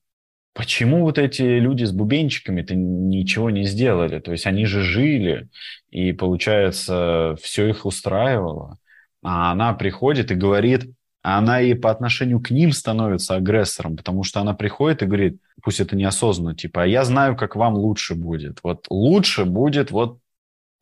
почему 0.53 1.01
вот 1.01 1.17
эти 1.17 1.41
люди 1.41 1.83
с 1.83 1.91
бубенчиками-то 1.91 2.75
ничего 2.75 3.49
не 3.49 3.65
сделали? 3.65 4.19
То 4.19 4.31
есть 4.31 4.45
они 4.45 4.65
же 4.65 4.81
жили, 4.81 5.49
и, 5.89 6.13
получается, 6.13 7.35
все 7.41 7.69
их 7.69 7.85
устраивало. 7.85 8.77
А 9.21 9.51
она 9.51 9.73
приходит 9.73 10.31
и 10.31 10.35
говорит, 10.35 10.91
она 11.21 11.61
и 11.61 11.73
по 11.73 11.89
отношению 11.89 12.41
к 12.41 12.51
ним 12.51 12.73
становится 12.73 13.35
агрессором, 13.35 13.95
потому 13.95 14.23
что 14.23 14.41
она 14.41 14.53
приходит 14.53 15.01
и 15.01 15.05
говорит, 15.05 15.41
пусть 15.61 15.79
это 15.79 15.95
неосознанно, 15.95 16.55
типа, 16.55 16.83
а 16.83 16.85
я 16.85 17.05
знаю, 17.05 17.37
как 17.37 17.55
вам 17.55 17.75
лучше 17.75 18.15
будет. 18.15 18.59
Вот 18.63 18.87
лучше 18.89 19.45
будет 19.45 19.91
вот 19.91 20.19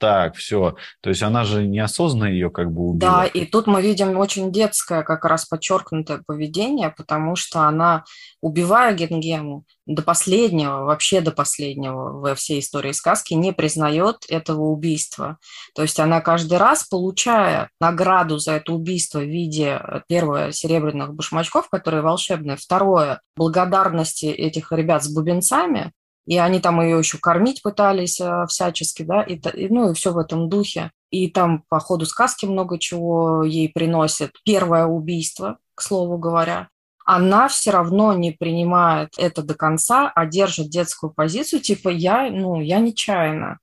так, 0.02 0.36
все. 0.36 0.76
То 1.02 1.12
есть 1.12 1.22
она 1.22 1.43
же 1.43 1.64
неосознанно 1.64 2.26
ее 2.26 2.49
как 2.49 2.72
бы 2.72 2.89
убила. 2.89 3.12
Да, 3.12 3.26
и 3.28 3.45
тут 3.45 3.68
мы 3.68 3.84
видим 3.84 4.18
очень 4.18 4.52
детское 4.52 5.04
как 5.04 5.24
раз 5.26 5.45
подчеркнутое 5.45 6.24
поведение, 6.26 6.89
потому 6.89 7.36
что 7.36 7.62
она, 7.62 8.04
убивая 8.41 8.95
Генгему, 8.95 9.64
до 9.86 10.02
последнего, 10.02 10.86
вообще 10.86 11.22
до 11.22 11.32
последнего 11.32 12.20
во 12.20 12.34
всей 12.34 12.62
истории 12.62 12.93
сказки 12.93 13.36
не 13.36 13.54
признает 13.54 14.26
этого 14.28 14.64
убийства. 14.64 15.38
То 15.76 15.84
есть 15.84 15.99
она 15.99 16.20
каждый 16.20 16.58
раз, 16.58 16.84
получая 16.84 17.70
награду 17.80 18.39
за 18.39 18.54
это 18.54 18.74
убийство 18.74 19.20
в 19.20 19.30
виде, 19.30 19.80
э, 19.84 20.02
первое, 20.08 20.52
серебряных 20.52 21.14
башмачков, 21.14 21.70
которые 21.70 22.02
волшебные, 22.02 22.58
второе, 22.58 23.22
благодарности 23.36 24.26
этих 24.26 24.72
ребят 24.72 25.04
с 25.04 25.14
бубенцами, 25.14 25.91
и 26.26 26.38
они 26.38 26.60
там 26.60 26.82
ее 26.82 26.98
еще 26.98 27.18
кормить 27.18 27.62
пытались 27.62 28.20
э, 28.20 28.46
всячески, 28.48 29.04
да, 29.04 29.22
и, 29.24 29.40
ну 29.70 29.92
и 29.92 29.94
все 29.94 30.12
в 30.12 30.18
этом 30.18 30.50
духе. 30.50 30.92
И 31.10 31.30
там 31.30 31.64
по 31.68 31.80
ходу 31.80 32.06
сказки 32.06 32.46
много 32.46 32.80
чего 32.80 33.44
ей 33.44 33.70
приносит. 33.70 34.32
Первое 34.46 34.86
убийство, 34.86 35.58
к 35.76 35.82
слову 35.82 36.18
говоря. 36.18 36.70
Она 37.06 37.48
все 37.48 37.72
равно 37.72 38.14
не 38.14 38.32
принимает 38.32 39.10
это 39.18 39.42
до 39.42 39.56
конца, 39.56 40.12
а 40.14 40.26
держит 40.26 40.70
детскую 40.70 41.12
позицию, 41.12 41.62
типа 41.62 41.90
я, 41.90 42.30
ну, 42.30 42.62
я 42.62 42.80
нечаянно. 42.80 43.58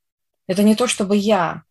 Это 0.46 0.62
не 0.62 0.74
то, 0.74 0.86
чтобы 0.86 1.16
я. 1.16 1.62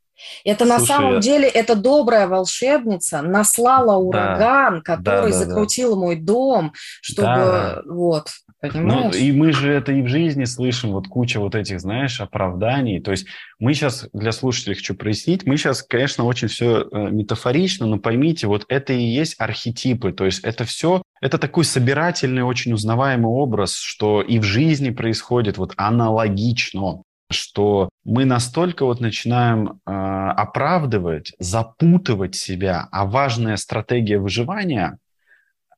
Это 0.43 0.65
Слушай, 0.65 0.79
на 0.79 0.85
самом 0.85 1.19
деле, 1.19 1.47
эта 1.47 1.75
добрая 1.75 2.27
волшебница 2.27 3.21
наслала 3.21 3.97
ураган, 3.97 4.75
да, 4.75 4.81
который 4.81 5.31
да, 5.31 5.39
да, 5.39 5.45
закрутил 5.45 5.95
да. 5.95 5.99
мой 5.99 6.15
дом, 6.15 6.73
чтобы 7.01 7.27
да. 7.27 7.81
вот. 7.85 8.27
Понимаешь? 8.59 9.13
Ну, 9.13 9.19
и 9.19 9.31
мы 9.31 9.53
же 9.53 9.71
это 9.71 9.91
и 9.91 10.01
в 10.01 10.07
жизни 10.07 10.45
слышим, 10.45 10.91
вот 10.91 11.07
куча 11.07 11.39
вот 11.39 11.53
этих, 11.53 11.79
знаешь, 11.79 12.19
оправданий. 12.19 12.99
То 12.99 13.11
есть 13.11 13.27
мы 13.59 13.75
сейчас, 13.75 14.09
для 14.13 14.31
слушателей 14.31 14.75
хочу 14.75 14.95
прояснить, 14.95 15.45
мы 15.45 15.57
сейчас, 15.57 15.83
конечно, 15.83 16.23
очень 16.23 16.47
все 16.47 16.81
э, 16.81 17.09
метафорично, 17.11 17.85
но 17.85 17.99
поймите, 17.99 18.47
вот 18.47 18.65
это 18.67 18.93
и 18.93 19.03
есть 19.03 19.35
архетипы. 19.37 20.11
То 20.11 20.25
есть 20.25 20.43
это 20.43 20.63
все, 20.63 21.03
это 21.21 21.37
такой 21.37 21.65
собирательный, 21.65 22.41
очень 22.41 22.73
узнаваемый 22.73 23.29
образ, 23.29 23.75
что 23.75 24.21
и 24.23 24.39
в 24.39 24.43
жизни 24.43 24.89
происходит 24.89 25.59
вот 25.59 25.73
аналогично 25.77 27.03
что 27.29 27.89
мы 28.03 28.25
настолько 28.25 28.85
вот 28.85 29.01
начинаем 29.01 29.81
э, 29.85 29.91
оправдывать, 29.91 31.33
запутывать 31.39 32.35
себя, 32.35 32.87
а 32.91 33.05
важная 33.05 33.57
стратегия 33.57 34.19
выживания 34.19 34.97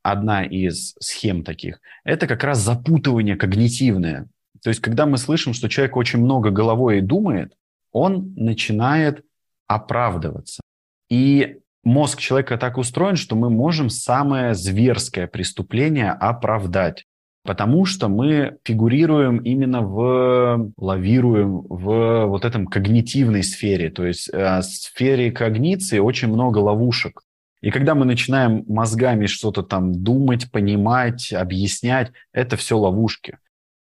одна 0.04 0.44
из 0.44 0.96
схем 1.00 1.44
таких, 1.44 1.80
это 2.04 2.28
как 2.28 2.44
раз 2.44 2.60
запутывание 2.60 3.36
когнитивное. 3.36 4.28
То 4.62 4.70
есть, 4.70 4.82
когда 4.82 5.06
мы 5.06 5.18
слышим, 5.18 5.54
что 5.54 5.70
человек 5.70 5.96
очень 5.96 6.20
много 6.20 6.52
головой 6.52 7.02
думает, 7.02 7.54
он 7.92 8.34
начинает 8.36 9.24
оправдываться. 9.68 10.62
И 11.10 11.60
мозг 11.84 12.20
человека 12.20 12.58
так 12.58 12.78
устроен, 12.78 13.16
что 13.16 13.36
мы 13.36 13.50
можем 13.50 13.90
самое 13.90 14.54
зверское 14.54 15.28
преступление 15.28 16.12
оправдать. 16.12 17.06
Потому 17.50 17.86
что 17.86 18.10
мы 18.10 18.60
фигурируем 18.64 19.40
именно 19.40 19.82
в, 19.82 20.72
лавируем 20.78 21.62
в 21.62 22.26
вот 22.28 22.46
этом 22.46 22.68
когнитивной 22.68 23.42
сфере. 23.42 23.90
То 23.90 24.06
есть 24.06 24.30
э, 24.32 24.62
сфере 24.62 25.32
когниции 25.32 25.98
очень 25.98 26.28
много 26.28 26.60
ловушек. 26.60 27.24
И 27.62 27.72
когда 27.72 27.96
мы 27.96 28.06
начинаем 28.06 28.66
мозгами 28.68 29.26
что-то 29.26 29.64
там 29.64 30.04
думать, 30.04 30.52
понимать, 30.52 31.34
объяснять, 31.34 32.12
это 32.34 32.56
все 32.56 32.78
ловушки. 32.78 33.40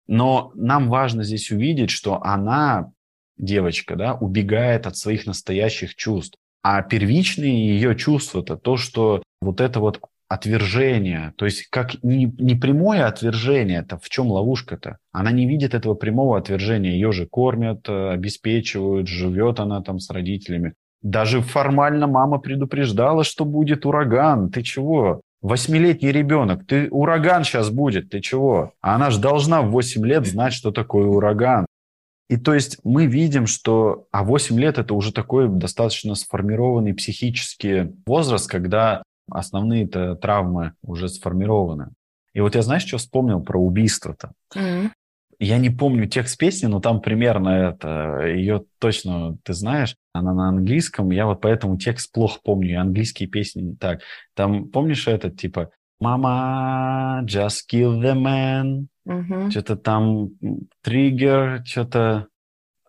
Но 0.06 0.52
нам 0.54 0.90
важно 0.90 1.24
здесь 1.24 1.50
увидеть, 1.50 1.88
что 1.88 2.22
она, 2.22 2.92
девочка, 3.38 3.96
да, 3.96 4.12
убегает 4.12 4.86
от 4.86 4.98
своих 4.98 5.24
настоящих 5.24 5.94
чувств. 5.94 6.36
А 6.62 6.82
первичные 6.82 7.66
ее 7.68 7.96
чувства– 7.96 8.40
это 8.42 8.58
то, 8.58 8.76
что 8.76 9.22
вот 9.40 9.62
это 9.62 9.80
вот 9.80 10.02
отвержение, 10.34 11.32
то 11.36 11.44
есть 11.44 11.68
как 11.70 12.02
не, 12.02 12.26
не 12.38 12.54
прямое 12.54 13.06
отвержение, 13.06 13.80
это 13.80 13.98
в 13.98 14.08
чем 14.08 14.30
ловушка-то? 14.30 14.98
Она 15.12 15.30
не 15.30 15.46
видит 15.46 15.74
этого 15.74 15.94
прямого 15.94 16.36
отвержения, 16.36 16.92
ее 16.92 17.12
же 17.12 17.26
кормят, 17.26 17.88
э, 17.88 18.10
обеспечивают, 18.10 19.08
живет 19.08 19.60
она 19.60 19.80
там 19.80 20.00
с 20.00 20.10
родителями. 20.10 20.74
Даже 21.02 21.40
формально 21.40 22.06
мама 22.06 22.38
предупреждала, 22.38 23.24
что 23.24 23.44
будет 23.44 23.86
ураган. 23.86 24.50
Ты 24.50 24.62
чего? 24.62 25.20
Восьмилетний 25.42 26.10
ребенок, 26.10 26.66
ты 26.66 26.88
ураган 26.90 27.44
сейчас 27.44 27.68
будет, 27.68 28.08
ты 28.08 28.20
чего? 28.20 28.72
А 28.80 28.94
она 28.94 29.10
же 29.10 29.20
должна 29.20 29.60
в 29.60 29.70
8 29.70 30.06
лет 30.06 30.26
знать, 30.26 30.54
что 30.54 30.70
такое 30.72 31.06
ураган. 31.06 31.66
И 32.30 32.38
то 32.38 32.54
есть 32.54 32.78
мы 32.82 33.04
видим, 33.06 33.46
что 33.46 34.06
а 34.10 34.24
8 34.24 34.58
лет 34.58 34.78
это 34.78 34.94
уже 34.94 35.12
такой 35.12 35.48
достаточно 35.48 36.14
сформированный 36.14 36.94
психический 36.94 37.92
возраст, 38.06 38.50
когда 38.50 39.02
основные 39.30 39.86
травмы 39.86 40.72
уже 40.82 41.08
сформированы. 41.08 41.90
И 42.32 42.40
вот 42.40 42.54
я, 42.54 42.62
знаешь, 42.62 42.84
что 42.84 42.98
вспомнил 42.98 43.40
про 43.40 43.60
убийство-то? 43.60 44.32
Mm-hmm. 44.54 44.90
Я 45.40 45.58
не 45.58 45.70
помню 45.70 46.06
текст 46.06 46.38
песни, 46.38 46.66
но 46.66 46.80
там 46.80 47.00
примерно 47.00 47.48
это, 47.48 48.22
ее 48.26 48.64
точно 48.78 49.36
ты 49.42 49.52
знаешь, 49.52 49.96
она 50.12 50.32
на 50.32 50.48
английском, 50.48 51.10
я 51.10 51.26
вот 51.26 51.40
поэтому 51.40 51.76
текст 51.76 52.12
плохо 52.12 52.38
помню, 52.42 52.70
и 52.70 52.74
английские 52.74 53.28
песни 53.28 53.62
не 53.62 53.76
так. 53.76 54.00
Там, 54.34 54.68
помнишь 54.68 55.08
этот, 55.08 55.38
типа, 55.38 55.70
Мама, 56.00 57.22
just 57.24 57.62
kill 57.70 58.00
the 58.00 58.14
man, 58.14 58.86
uh-huh. 59.06 59.50
что-то 59.50 59.76
там, 59.76 60.30
триггер, 60.82 61.62
что-то, 61.64 62.26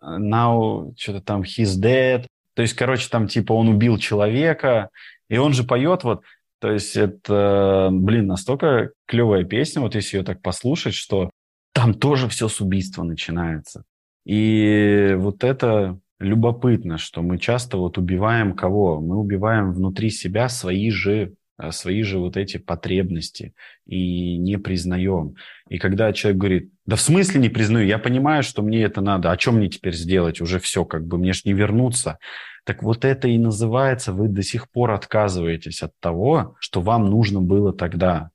now, 0.02 0.92
что-то 0.96 1.20
там, 1.20 1.42
he's 1.42 1.80
dead. 1.80 2.26
То 2.54 2.62
есть, 2.62 2.74
короче, 2.74 3.08
там, 3.08 3.28
типа, 3.28 3.52
он 3.52 3.68
убил 3.68 3.96
человека, 3.98 4.90
и 5.28 5.38
он 5.38 5.52
же 5.52 5.64
поет 5.64 6.04
вот, 6.04 6.22
то 6.60 6.70
есть 6.70 6.96
это, 6.96 7.88
блин, 7.92 8.26
настолько 8.26 8.90
клевая 9.06 9.44
песня, 9.44 9.82
вот 9.82 9.94
если 9.94 10.18
ее 10.18 10.24
так 10.24 10.40
послушать, 10.42 10.94
что 10.94 11.30
там 11.72 11.92
тоже 11.94 12.28
все 12.28 12.48
с 12.48 12.60
убийства 12.60 13.02
начинается. 13.02 13.84
И 14.24 15.14
вот 15.18 15.44
это 15.44 15.98
любопытно, 16.18 16.98
что 16.98 17.22
мы 17.22 17.38
часто 17.38 17.76
вот 17.76 17.98
убиваем 17.98 18.54
кого? 18.54 19.00
Мы 19.00 19.16
убиваем 19.16 19.72
внутри 19.72 20.10
себя 20.10 20.48
свои 20.48 20.90
же 20.90 21.34
э, 21.58 21.70
свои 21.70 22.02
же 22.02 22.18
вот 22.18 22.36
эти 22.36 22.56
потребности 22.56 23.52
и 23.86 24.38
не 24.38 24.58
признаем. 24.58 25.36
И 25.68 25.78
когда 25.78 26.12
человек 26.12 26.40
говорит, 26.40 26.70
да 26.86 26.96
в 26.96 27.00
смысле 27.00 27.40
не 27.40 27.50
признаю, 27.50 27.86
я 27.86 27.98
понимаю, 27.98 28.42
что 28.42 28.62
мне 28.62 28.82
это 28.82 29.00
надо, 29.00 29.30
а 29.30 29.38
что 29.38 29.52
мне 29.52 29.68
теперь 29.68 29.94
сделать, 29.94 30.40
уже 30.40 30.58
все, 30.58 30.84
как 30.84 31.06
бы 31.06 31.18
мне 31.18 31.32
ж 31.32 31.44
не 31.44 31.52
вернуться. 31.52 32.18
Так 32.66 32.82
вот 32.82 33.04
это 33.04 33.28
и 33.28 33.38
называется, 33.38 34.12
вы 34.12 34.26
до 34.28 34.42
сих 34.42 34.68
пор 34.68 34.90
отказываетесь 34.90 35.82
от 35.82 35.92
того, 36.00 36.56
что 36.58 36.80
вам 36.80 37.08
нужно 37.08 37.40
было 37.40 37.72
тогда. 37.72 38.30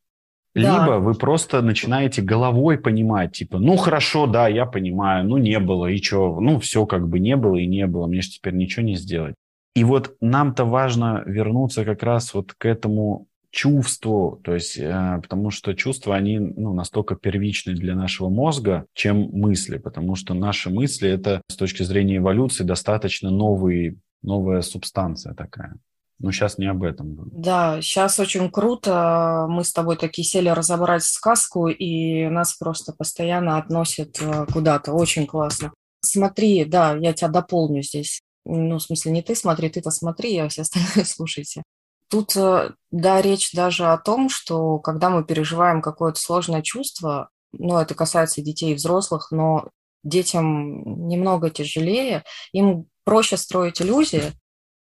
Либо 0.54 0.86
да. 0.86 1.00
вы 1.00 1.14
просто 1.14 1.62
начинаете 1.62 2.22
головой 2.22 2.78
понимать, 2.78 3.34
типа, 3.34 3.60
ну 3.60 3.76
хорошо, 3.76 4.28
да, 4.28 4.48
я 4.48 4.66
понимаю, 4.66 5.26
ну 5.28 5.38
не 5.38 5.60
было, 5.60 5.88
и 5.88 6.02
что, 6.02 6.40
ну 6.40 6.60
все 6.60 6.86
как 6.86 7.08
бы 7.08 7.20
не 7.20 7.36
было 7.36 7.58
и 7.58 7.68
не 7.68 7.88
было, 7.88 8.08
мне 8.08 8.22
же 8.22 8.32
теперь 8.32 8.54
ничего 8.54 8.86
не 8.86 8.96
сделать. 8.96 9.36
И 9.76 9.84
вот 9.84 10.16
нам-то 10.20 10.66
важно 10.66 11.24
вернуться 11.26 11.86
как 11.86 12.04
раз 12.04 12.34
вот 12.34 12.54
к 12.54 12.66
этому 12.66 13.28
чувству, 13.52 14.40
то 14.44 14.54
есть, 14.54 14.78
э, 14.78 15.20
потому 15.22 15.52
что 15.52 15.74
чувства, 15.74 16.16
они 16.16 16.40
ну, 16.40 16.74
настолько 16.74 17.16
первичны 17.16 17.74
для 17.74 17.96
нашего 17.96 18.30
мозга, 18.30 18.86
чем 18.94 19.30
мысли, 19.32 19.78
потому 19.78 20.16
что 20.16 20.34
наши 20.34 20.70
мысли– 20.70 21.10
это 21.12 21.42
с 21.50 21.56
точки 21.56 21.84
зрения 21.84 22.18
эволюции 22.18 22.64
достаточно 22.64 23.30
новый, 23.30 23.98
новая 24.22 24.62
субстанция 24.62 25.34
такая. 25.34 25.76
Но 26.20 26.32
сейчас 26.32 26.60
не 26.60 26.68
об 26.68 26.84
этом. 26.84 27.18
Да, 27.32 27.82
сейчас 27.82 28.20
очень 28.20 28.52
круто. 28.52 29.48
Мы 29.50 29.64
с 29.64 29.74
тобой 29.74 29.98
такие 29.98 30.24
сели 30.24 30.50
разобрать 30.50 31.04
сказку, 31.04 31.68
и 31.68 32.28
нас 32.28 32.54
просто 32.54 32.94
постоянно 32.94 33.58
относят 33.58 34.22
э, 34.22 34.46
куда-то. 34.54 34.94
Очень 34.94 35.26
классно. 35.26 35.74
Смотри, 36.02 36.66
да, 36.66 36.96
я 36.96 37.14
тебя 37.14 37.28
дополню 37.30 37.82
здесь. 37.82 38.22
ну, 38.46 38.78
в 38.78 38.84
смысле, 38.84 39.12
не 39.14 39.24
ты 39.24 39.36
смотри, 39.36 39.70
ты-то 39.70 39.90
смотри, 39.90 40.38
а 40.38 40.48
все 40.50 40.62
остальные 40.62 41.06
слушайте. 41.06 41.64
Тут, 42.08 42.36
э, 42.36 42.72
да, 42.92 43.22
речь 43.22 43.52
даже 43.54 43.88
о 43.88 43.98
том, 43.98 44.30
что 44.30 44.78
когда 44.78 45.10
мы 45.10 45.24
переживаем 45.24 45.82
какое-то 45.82 46.20
сложное 46.20 46.62
чувство, 46.62 47.30
ну, 47.52 47.78
это 47.78 47.96
касается 47.96 48.44
детей 48.44 48.74
и 48.74 48.76
взрослых, 48.76 49.32
но 49.32 49.70
детям 50.04 51.08
немного 51.08 51.50
тяжелее, 51.50 52.24
им 52.52 52.86
проще 53.04 53.38
строить 53.38 53.82
иллюзии, 53.82 54.34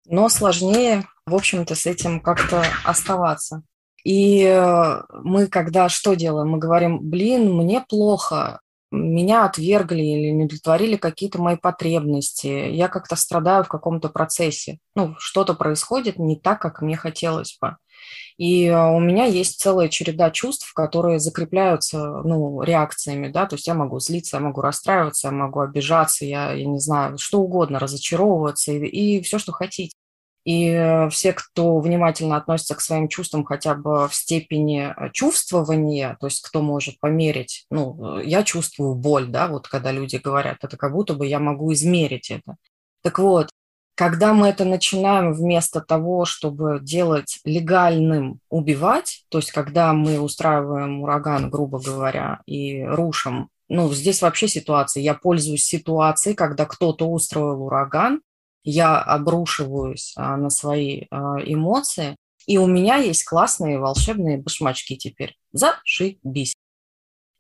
но 0.07 0.29
сложнее, 0.29 1.07
в 1.27 1.35
общем-то, 1.35 1.75
с 1.75 1.87
этим 1.87 2.21
как-то 2.21 2.65
оставаться. 2.85 3.63
И 4.05 4.43
э, 4.45 5.03
мы 5.23 5.47
когда 5.47 5.89
что 5.89 6.15
делаем? 6.15 6.49
Мы 6.49 6.59
говорим, 6.59 6.99
блин, 7.01 7.53
мне 7.53 7.85
плохо, 7.87 8.61
меня 8.91 9.45
отвергли 9.45 10.03
или 10.03 10.31
не 10.31 10.45
удовлетворили 10.45 10.97
какие-то 10.97 11.41
мои 11.41 11.57
потребности, 11.57 12.47
я 12.47 12.89
как-то 12.89 13.15
страдаю 13.15 13.65
в 13.65 13.69
каком-то 13.69 14.09
процессе, 14.09 14.79
ну, 14.95 15.15
что-то 15.19 15.55
происходит 15.55 16.19
не 16.19 16.37
так, 16.37 16.61
как 16.61 16.83
мне 16.83 16.97
хотелось 16.97 17.57
бы. 17.61 17.77
И 18.37 18.67
э, 18.67 18.91
у 18.91 19.01
меня 19.01 19.25
есть 19.25 19.61
целая 19.61 19.89
череда 19.89 20.31
чувств, 20.31 20.73
которые 20.73 21.19
закрепляются 21.21 22.23
ну, 22.25 22.63
реакциями, 22.63 23.29
да, 23.29 23.47
то 23.47 23.57
есть 23.57 23.67
я 23.67 23.75
могу 23.75 24.01
злиться, 24.01 24.39
я 24.39 24.43
могу 24.43 24.61
расстраиваться, 24.61 25.29
я 25.29 25.33
могу 25.33 25.61
обижаться, 25.61 26.25
я, 26.25 26.53
я 26.53 26.65
не 26.65 26.79
знаю, 26.79 27.19
что 27.19 27.41
угодно, 27.41 27.79
разочаровываться 27.79 28.73
и, 28.73 28.87
и 28.87 29.23
все, 29.23 29.39
что 29.39 29.53
хотите. 29.53 29.95
И 30.45 30.69
э, 30.69 31.11
все, 31.11 31.35
кто 31.35 31.81
внимательно 31.81 32.37
относится 32.37 32.75
к 32.75 32.81
своим 32.81 33.09
чувствам 33.09 33.45
хотя 33.45 33.75
бы 33.75 34.09
в 34.09 34.15
степени 34.15 34.95
э, 34.97 35.11
чувствования, 35.13 36.17
то 36.19 36.27
есть 36.27 36.41
кто 36.41 36.63
может 36.63 36.99
померить, 36.99 37.67
ну, 37.71 38.19
я 38.21 38.43
чувствую 38.43 38.95
боль, 38.95 39.27
да, 39.27 39.49
вот 39.49 39.69
когда 39.69 39.93
люди 39.93 40.17
говорят, 40.17 40.59
это 40.63 40.79
как 40.79 40.93
будто 40.93 41.13
бы 41.13 41.27
я 41.27 41.41
могу 41.41 41.73
измерить 41.75 42.31
это. 42.31 42.57
Так 43.03 43.19
вот, 43.19 43.51
когда 44.01 44.33
мы 44.33 44.49
это 44.49 44.65
начинаем 44.65 45.35
вместо 45.35 45.83
того, 45.83 46.25
чтобы 46.25 46.79
делать 46.81 47.39
легальным 47.45 48.41
убивать, 48.49 49.27
то 49.29 49.37
есть 49.37 49.53
когда 49.53 49.93
мы 49.93 50.19
устраиваем 50.21 51.03
ураган, 51.03 51.51
грубо 51.51 51.79
говоря, 51.79 52.41
и 52.47 52.83
рушим, 52.83 53.51
ну, 53.69 53.93
здесь 53.93 54.23
вообще 54.23 54.49
ситуация, 54.49 55.03
я 55.03 55.13
пользуюсь 55.13 55.67
ситуацией, 55.67 56.35
когда 56.35 56.65
кто-то 56.65 57.11
устроил 57.11 57.63
ураган, 57.63 58.23
я 58.65 58.99
обрушиваюсь 58.99 60.15
а, 60.17 60.39
на 60.39 60.49
свои 60.49 61.03
а, 61.11 61.37
эмоции, 61.45 62.17
и 62.47 62.57
у 62.57 62.67
меня 62.67 62.97
есть 62.97 63.25
классные 63.25 63.79
волшебные 63.79 64.39
башмачки 64.39 64.97
теперь. 64.97 65.37
Зашибись 65.53 66.55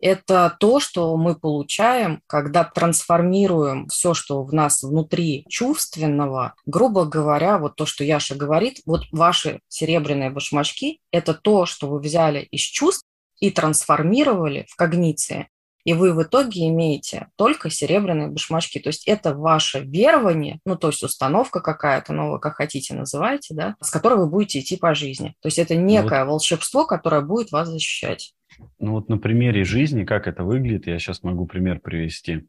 это 0.00 0.56
то, 0.58 0.80
что 0.80 1.16
мы 1.16 1.34
получаем, 1.34 2.22
когда 2.26 2.64
трансформируем 2.64 3.88
все, 3.88 4.14
что 4.14 4.42
в 4.42 4.52
нас 4.52 4.82
внутри 4.82 5.44
чувственного. 5.48 6.54
Грубо 6.66 7.04
говоря, 7.04 7.58
вот 7.58 7.76
то, 7.76 7.86
что 7.86 8.04
Яша 8.04 8.34
говорит, 8.34 8.80
вот 8.86 9.02
ваши 9.12 9.60
серебряные 9.68 10.30
башмачки– 10.30 11.00
это 11.10 11.34
то, 11.34 11.66
что 11.66 11.88
вы 11.88 12.00
взяли 12.00 12.40
из 12.50 12.62
чувств 12.62 13.04
и 13.40 13.50
трансформировали 13.50 14.66
в 14.68 14.76
когниции. 14.76 15.48
И 15.84 15.92
вы 15.92 16.12
в 16.12 16.22
итоге 16.22 16.68
имеете 16.68 17.28
только 17.36 17.70
серебряные 17.70 18.28
башмачки. 18.28 18.78
То 18.78 18.88
есть 18.88 19.06
это 19.08 19.34
ваше 19.34 19.80
верование, 19.80 20.60
ну, 20.64 20.76
то 20.76 20.88
есть 20.88 21.02
установка 21.02 21.60
какая-то, 21.60 22.12
ну, 22.12 22.32
вы 22.32 22.40
как 22.40 22.56
хотите 22.56 22.94
называйте, 22.94 23.54
да, 23.54 23.76
с 23.80 23.90
которой 23.90 24.18
вы 24.18 24.28
будете 24.28 24.60
идти 24.60 24.76
по 24.76 24.94
жизни. 24.94 25.34
То 25.40 25.48
есть 25.48 25.58
это 25.58 25.74
некое 25.76 26.24
вот. 26.24 26.32
волшебство, 26.32 26.86
которое 26.86 27.22
будет 27.22 27.50
вас 27.52 27.68
защищать. 27.68 28.34
Ну 28.78 28.92
вот 28.92 29.08
на 29.08 29.18
примере 29.18 29.64
жизни, 29.64 30.04
как 30.04 30.26
это 30.26 30.44
выглядит, 30.44 30.86
я 30.86 30.98
сейчас 30.98 31.22
могу 31.22 31.46
пример 31.46 31.80
привести. 31.80 32.48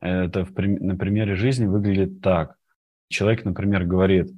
Это 0.00 0.44
в, 0.44 0.52
на 0.56 0.96
примере 0.96 1.36
жизни 1.36 1.66
выглядит 1.66 2.20
так. 2.20 2.56
Человек, 3.08 3.44
например, 3.44 3.84
говорит, 3.84 4.30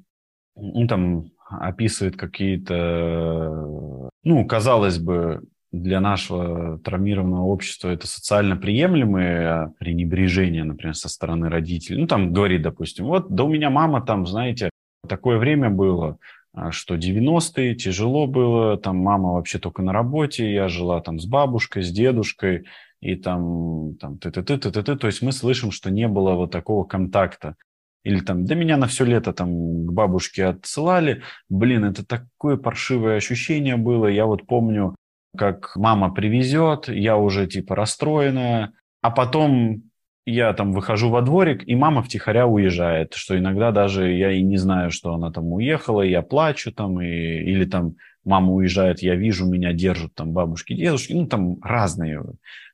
ну 0.55 0.87
там 0.87 1.31
описывает 1.49 2.17
какие-то, 2.17 4.11
ну, 4.23 4.47
казалось 4.47 4.99
бы, 4.99 5.43
для 5.71 6.01
нашего 6.01 6.79
травмированного 6.79 7.45
общества 7.45 7.91
это 7.91 8.07
социально 8.07 8.57
приемлемые 8.57 9.75
пренебрежения, 9.79 10.65
например, 10.65 10.95
со 10.95 11.09
стороны 11.09 11.51
родителей. 11.51 12.01
Ну, 12.01 12.07
там 12.07 12.33
говорит, 12.33 12.63
допустим, 12.63 13.07
вот, 13.07 13.29
да 13.29 13.45
у 13.45 13.49
меня 13.49 13.69
мама 13.69 14.01
там, 14.01 14.27
знаете, 14.27 14.71
такое 15.07 15.39
время 15.39 15.69
было, 15.71 16.19
а, 16.55 16.73
что 16.73 16.97
90-е 16.97 17.75
тяжело 17.75 18.27
было, 18.27 18.79
там 18.79 18.97
мама 18.97 19.33
вообще 19.35 19.59
только 19.59 19.83
на 19.83 19.93
работе, 19.93 20.53
я 20.53 20.69
жила 20.69 21.01
там 21.01 21.19
с 21.19 21.27
бабушкой, 21.27 21.83
с 21.83 21.91
дедушкой, 21.91 22.65
и 23.01 23.15
там, 23.15 23.95
там 24.01 24.19
ты 24.19 24.31
ты 24.31 24.43
ты 24.43 24.59
ты 24.59 24.71
ты 24.71 24.83
ты 24.83 24.97
то 24.97 25.07
есть 25.07 25.23
мы 25.23 25.33
слышим, 25.33 25.71
что 25.71 25.91
не 25.91 26.09
было 26.09 26.33
вот 26.33 26.51
такого 26.51 26.85
контакта. 26.85 27.57
Или 28.05 28.21
там, 28.21 28.47
да 28.47 28.55
меня 28.55 28.77
на 28.77 28.87
все 28.87 29.05
лето 29.05 29.33
там 29.33 29.87
к 29.87 29.93
бабушке 29.93 30.47
отсылали. 30.47 31.23
Блин, 31.49 31.85
это 31.85 32.07
такое 32.07 32.57
паршивое 32.57 33.17
ощущение 33.17 33.77
было. 33.77 34.07
Я 34.07 34.27
вот 34.27 34.47
помню, 34.47 34.95
как 35.37 35.77
мама 35.77 36.13
привезет, 36.13 36.89
я 36.89 37.17
уже 37.17 37.47
типа 37.47 37.75
расстроенная, 37.75 38.73
а 39.03 39.11
потом 39.11 39.83
я 40.27 40.53
там 40.53 40.73
выхожу 40.73 41.09
во 41.09 41.23
дворик, 41.23 41.67
и 41.67 41.75
мама 41.75 42.03
втихаря 42.03 42.47
уезжает, 42.47 43.15
что 43.15 43.39
иногда 43.39 43.73
даже 43.73 44.13
я 44.13 44.31
и 44.31 44.43
не 44.43 44.59
знаю, 44.59 44.91
что 44.91 45.15
она 45.15 45.33
там 45.33 45.53
уехала, 45.53 46.03
я 46.03 46.23
плачу 46.23 46.71
там, 46.73 47.01
и, 47.01 47.07
или 47.07 47.65
там 47.65 47.95
мама 48.25 48.53
уезжает, 48.53 49.01
я 49.01 49.15
вижу, 49.15 49.47
меня 49.47 49.73
держат 49.73 50.15
там 50.15 50.33
бабушки, 50.33 50.75
дедушки, 50.75 51.15
ну 51.15 51.27
там 51.27 51.59
разные. 51.63 52.23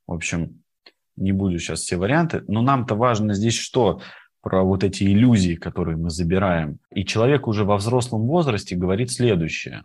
В 0.07 0.13
общем, 0.13 0.63
не 1.17 1.33
буду 1.33 1.59
сейчас 1.59 1.81
все 1.81 1.97
варианты, 1.97 2.43
но 2.49 2.61
нам-то 2.61 2.97
важно 2.97 3.35
здесь 3.35 3.57
что? 3.57 4.01
Про 4.43 4.63
вот 4.63 4.85
эти 4.85 5.05
иллюзии, 5.05 5.55
которые 5.55 5.97
мы 5.97 6.11
забираем. 6.11 6.79
И 6.91 7.05
человек 7.05 7.47
уже 7.47 7.65
во 7.65 7.77
взрослом 7.77 8.27
возрасте 8.27 8.77
говорит 8.77 9.11
следующее. 9.11 9.85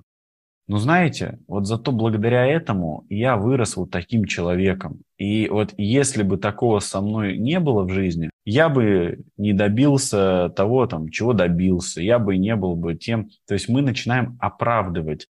Но 0.70 0.78
знаете, 0.78 1.40
вот 1.48 1.66
зато 1.66 1.92
благодаря 1.92 2.46
этому 2.46 3.04
я 3.10 3.38
вырос 3.38 3.76
вот 3.76 3.90
таким 3.90 4.26
человеком. 4.26 5.02
И 5.18 5.50
вот 5.50 5.74
если 5.78 6.22
бы 6.22 6.38
такого 6.38 6.78
со 6.78 7.02
мной 7.02 7.40
не 7.40 7.60
было 7.60 7.86
в 7.86 7.90
жизни, 7.90 8.30
я 8.46 8.70
бы 8.70 9.24
не 9.36 9.54
добился 9.54 10.54
того, 10.56 10.86
там, 10.86 11.10
чего 11.10 11.34
добился, 11.34 12.04
я 12.04 12.20
бы 12.20 12.38
не 12.38 12.56
был 12.56 12.76
бы 12.76 12.94
тем. 12.94 13.32
То 13.48 13.56
есть 13.56 13.68
мы 13.68 13.82
начинаем 13.82 14.38
оправдывать 14.40 15.26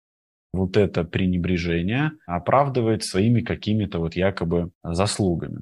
вот 0.51 0.75
это 0.75 1.05
пренебрежение, 1.05 2.11
оправдывать 2.27 3.05
своими 3.05 3.39
какими-то 3.39 3.99
вот 3.99 4.17
якобы 4.17 4.71
заслугами. 4.83 5.61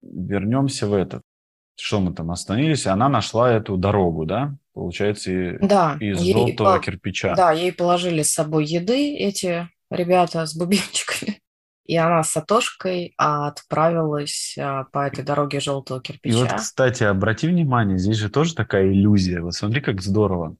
Вернемся 0.00 0.86
в 0.86 0.94
этот. 0.94 1.22
Что 1.74 1.98
мы 1.98 2.12
там 2.14 2.30
остановились? 2.30 2.86
Она 2.86 3.08
нашла 3.08 3.50
эту 3.50 3.76
дорогу, 3.76 4.26
да? 4.26 4.54
Получается, 4.74 5.58
да, 5.60 5.96
из 6.00 6.20
ей, 6.20 6.32
желтого 6.32 6.76
по, 6.76 6.82
кирпича. 6.82 7.34
Да, 7.34 7.52
ей 7.52 7.72
положили 7.72 8.22
с 8.22 8.32
собой 8.32 8.64
еды 8.64 9.16
эти 9.16 9.68
ребята 9.90 10.46
с 10.46 10.56
бубенчиками. 10.56 11.38
И 11.84 11.96
она 11.96 12.22
с 12.22 12.30
Сатошкой 12.30 13.12
отправилась 13.16 14.56
а, 14.58 14.84
по 14.84 15.00
этой 15.06 15.24
дороге 15.24 15.58
желтого 15.58 16.00
кирпича. 16.00 16.36
И 16.36 16.40
вот, 16.40 16.52
кстати, 16.52 17.02
обрати 17.02 17.48
внимание, 17.48 17.98
здесь 17.98 18.18
же 18.18 18.30
тоже 18.30 18.54
такая 18.54 18.92
иллюзия. 18.92 19.40
Вот 19.40 19.54
смотри, 19.54 19.80
как 19.80 20.00
здорово. 20.00 20.56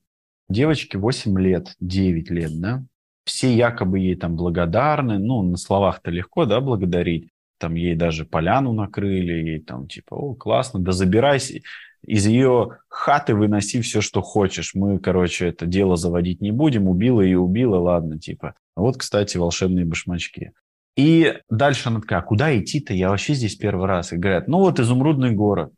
Девочке 0.48 0.98
8 0.98 1.38
лет, 1.38 1.74
9 1.78 2.28
лет, 2.30 2.60
да? 2.60 2.84
Все 3.24 3.54
якобы 3.54 4.00
ей 4.00 4.16
там 4.16 4.34
благодарны. 4.34 5.20
Ну, 5.20 5.42
на 5.42 5.56
словах-то 5.56 6.10
легко, 6.10 6.44
да, 6.44 6.60
благодарить. 6.60 7.30
Там 7.58 7.76
ей 7.76 7.94
даже 7.94 8.24
поляну 8.24 8.72
накрыли, 8.72 9.32
ей 9.32 9.60
там 9.60 9.86
типа, 9.86 10.14
о, 10.14 10.34
классно, 10.34 10.80
да 10.80 10.90
забирайся 10.90 11.60
из 12.06 12.26
ее 12.26 12.78
хаты 12.88 13.34
выноси 13.34 13.80
все, 13.80 14.00
что 14.00 14.22
хочешь. 14.22 14.74
Мы, 14.74 14.98
короче, 14.98 15.48
это 15.48 15.66
дело 15.66 15.96
заводить 15.96 16.40
не 16.40 16.50
будем. 16.50 16.88
Убила 16.88 17.20
и 17.20 17.34
убила, 17.34 17.78
ладно, 17.78 18.18
типа. 18.18 18.54
Вот, 18.74 18.96
кстати, 18.96 19.36
волшебные 19.36 19.84
башмачки. 19.84 20.52
И 20.96 21.38
дальше 21.48 21.88
она 21.88 22.00
такая, 22.00 22.18
а 22.18 22.22
куда 22.22 22.56
идти-то? 22.58 22.92
Я 22.92 23.10
вообще 23.10 23.34
здесь 23.34 23.56
первый 23.56 23.86
раз. 23.86 24.12
И 24.12 24.16
говорят, 24.16 24.48
ну 24.48 24.58
вот 24.58 24.80
изумрудный 24.80 25.30
город. 25.30 25.72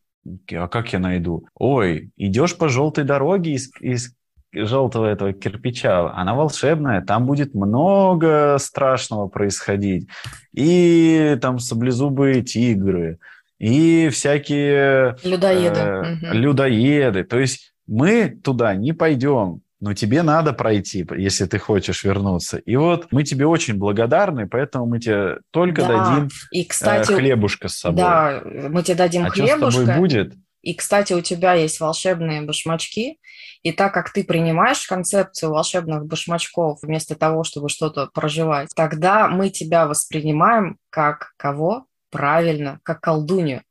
А 0.52 0.68
как 0.68 0.92
я 0.92 0.98
найду? 0.98 1.46
Ой, 1.54 2.10
идешь 2.16 2.56
по 2.56 2.68
желтой 2.68 3.04
дороге 3.04 3.52
из, 3.52 3.70
из 3.80 4.14
желтого 4.54 5.06
этого 5.06 5.32
кирпича, 5.32 6.12
она 6.12 6.34
волшебная, 6.34 7.02
там 7.02 7.26
будет 7.26 7.54
много 7.54 8.56
страшного 8.58 9.28
происходить. 9.28 10.08
И 10.52 11.36
там 11.40 11.58
саблезубые 11.58 12.42
тигры, 12.42 13.18
и 13.58 14.08
всякие... 14.10 15.16
Людоеды. 15.24 15.80
Э, 15.80 16.00
угу. 16.00 16.26
Людоеды. 16.32 17.24
То 17.24 17.38
есть 17.38 17.74
мы 17.86 18.28
туда 18.28 18.74
не 18.74 18.92
пойдем, 18.92 19.62
но 19.80 19.92
тебе 19.92 20.22
надо 20.22 20.52
пройти, 20.52 21.06
если 21.16 21.44
ты 21.44 21.58
хочешь 21.58 22.04
вернуться. 22.04 22.58
И 22.58 22.76
вот 22.76 23.08
мы 23.10 23.22
тебе 23.22 23.46
очень 23.46 23.74
благодарны, 23.74 24.48
поэтому 24.48 24.86
мы 24.86 24.98
тебе 24.98 25.38
только 25.50 25.82
да. 25.82 25.88
дадим 25.88 26.28
и, 26.52 26.62
э, 26.62 26.66
кстати, 26.66 27.12
хлебушка 27.12 27.68
с 27.68 27.78
собой. 27.78 27.98
Да, 27.98 28.42
мы 28.44 28.82
тебе 28.82 28.96
дадим 28.96 29.26
а 29.26 29.30
хлебушка. 29.30 29.58
Что 29.58 29.70
с 29.70 29.74
тобой 29.74 29.96
будет? 29.96 30.34
И, 30.62 30.74
кстати, 30.74 31.12
у 31.12 31.20
тебя 31.20 31.52
есть 31.52 31.78
волшебные 31.78 32.40
башмачки, 32.40 33.18
и 33.62 33.72
так 33.72 33.92
как 33.92 34.10
ты 34.10 34.24
принимаешь 34.24 34.86
концепцию 34.86 35.50
волшебных 35.50 36.06
башмачков 36.06 36.78
вместо 36.82 37.14
того, 37.14 37.44
чтобы 37.44 37.68
что-то 37.68 38.08
проживать, 38.14 38.70
тогда 38.74 39.28
мы 39.28 39.50
тебя 39.50 39.86
воспринимаем 39.86 40.78
как 40.88 41.34
кого? 41.36 41.84
Правильно, 42.14 42.78
как 42.84 43.00
колдунью. 43.00 43.62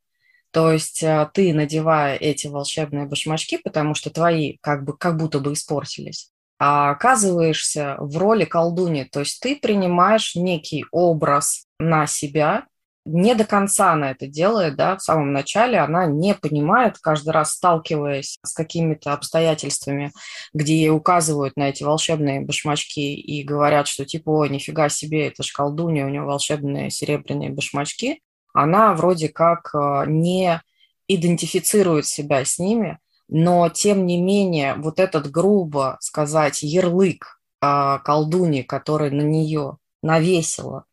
То 0.52 0.70
есть 0.74 1.02
э, 1.02 1.30
ты, 1.34 1.54
надевая 1.54 2.18
эти 2.18 2.48
волшебные 2.48 3.06
башмачки, 3.06 3.58
потому 3.58 3.96
что 3.96 4.10
твои 4.10 4.58
как, 4.62 4.84
бы, 4.84 4.98
как 4.98 5.16
будто 5.16 5.40
бы 5.40 5.54
испортились, 5.54 6.30
а 6.60 6.92
оказываешься 6.92 7.96
в 8.00 8.18
роли 8.18 8.44
колдуни. 8.44 9.06
То 9.06 9.22
есть 9.22 9.40
ты 9.40 9.56
принимаешь 9.56 10.36
некий 10.36 10.86
образ 10.92 11.66
на 11.80 12.06
себя, 12.06 12.66
не 13.06 13.36
до 13.36 13.46
конца 13.46 13.94
она 13.94 14.12
это 14.12 14.28
делает, 14.28 14.76
да, 14.76 14.96
в 14.96 15.02
самом 15.02 15.34
начале 15.34 15.80
она 15.80 16.06
не 16.06 16.36
понимает, 16.36 16.98
каждый 17.00 17.32
раз 17.32 17.54
сталкиваясь 17.54 18.40
с 18.44 18.54
какими-то 18.54 19.14
обстоятельствами, 19.14 20.12
где 20.54 20.76
ей 20.76 20.90
указывают 20.90 21.58
на 21.58 21.70
эти 21.70 21.84
волшебные 21.84 22.42
башмачки 22.42 23.14
и 23.14 23.44
говорят, 23.44 23.88
что 23.88 24.06
типа, 24.06 24.30
ой, 24.30 24.50
нифига 24.50 24.88
себе, 24.90 25.28
это 25.28 25.44
ж 25.44 25.52
колдунья, 25.52 26.06
у 26.06 26.10
нее 26.10 26.22
волшебные 26.22 26.90
серебряные 26.90 27.50
башмачки, 27.50 28.22
она 28.54 28.94
вроде 28.94 29.30
как 29.30 29.72
э, 29.74 30.06
не 30.08 30.62
идентифицирует 31.08 32.06
себя 32.06 32.46
с 32.46 32.60
ними, 32.60 33.00
но 33.28 33.68
тем 33.70 34.06
не 34.06 34.22
менее 34.22 34.76
вот 34.76 35.00
этот 35.00 35.30
грубо 35.30 35.98
сказать 36.00 36.62
ярлык 36.62 37.42
э, 37.62 38.00
колдуни, 38.04 38.62
который 38.62 39.10
на 39.12 39.22
нее 39.22 39.78
навесило 40.04 40.86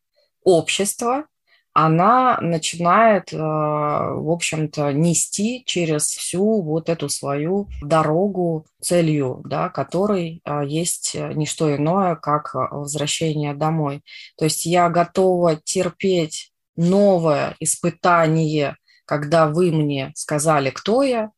общество, 0.43 1.25
она 1.73 2.37
начинает, 2.41 3.31
э, 3.31 3.37
в 3.37 4.29
общем-то, 4.29 4.91
нести 4.91 5.63
через 5.65 6.07
всю 6.07 6.61
вот 6.63 6.89
эту 6.89 7.09
свою 7.09 7.69
дорогу 7.81 8.65
целью, 8.81 9.41
да, 9.45 9.69
которой 9.69 10.41
есть 10.65 11.15
не 11.15 11.45
что 11.45 11.73
иное, 11.73 12.15
как 12.15 12.53
возвращение 12.53 13.53
домой. 13.53 14.01
То 14.37 14.45
есть 14.45 14.65
я 14.65 14.89
готова 14.89 15.55
терпеть 15.55 16.51
новое 16.75 17.55
испытание, 17.59 18.77
когда 19.05 19.47
вы 19.47 19.71
мне 19.71 20.11
сказали, 20.15 20.69
кто 20.69 21.03
я, 21.03 21.31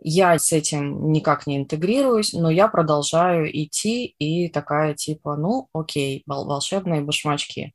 я 0.00 0.38
с 0.38 0.52
этим 0.52 1.12
никак 1.12 1.46
не 1.46 1.58
интегрируюсь, 1.58 2.32
но 2.32 2.50
я 2.50 2.68
продолжаю 2.68 3.48
идти 3.50 4.06
и 4.18 4.48
такая 4.48 4.94
типа, 4.94 5.36
ну 5.36 5.68
окей, 5.72 6.22
волшебные 6.26 7.00
башмачки. 7.00 7.72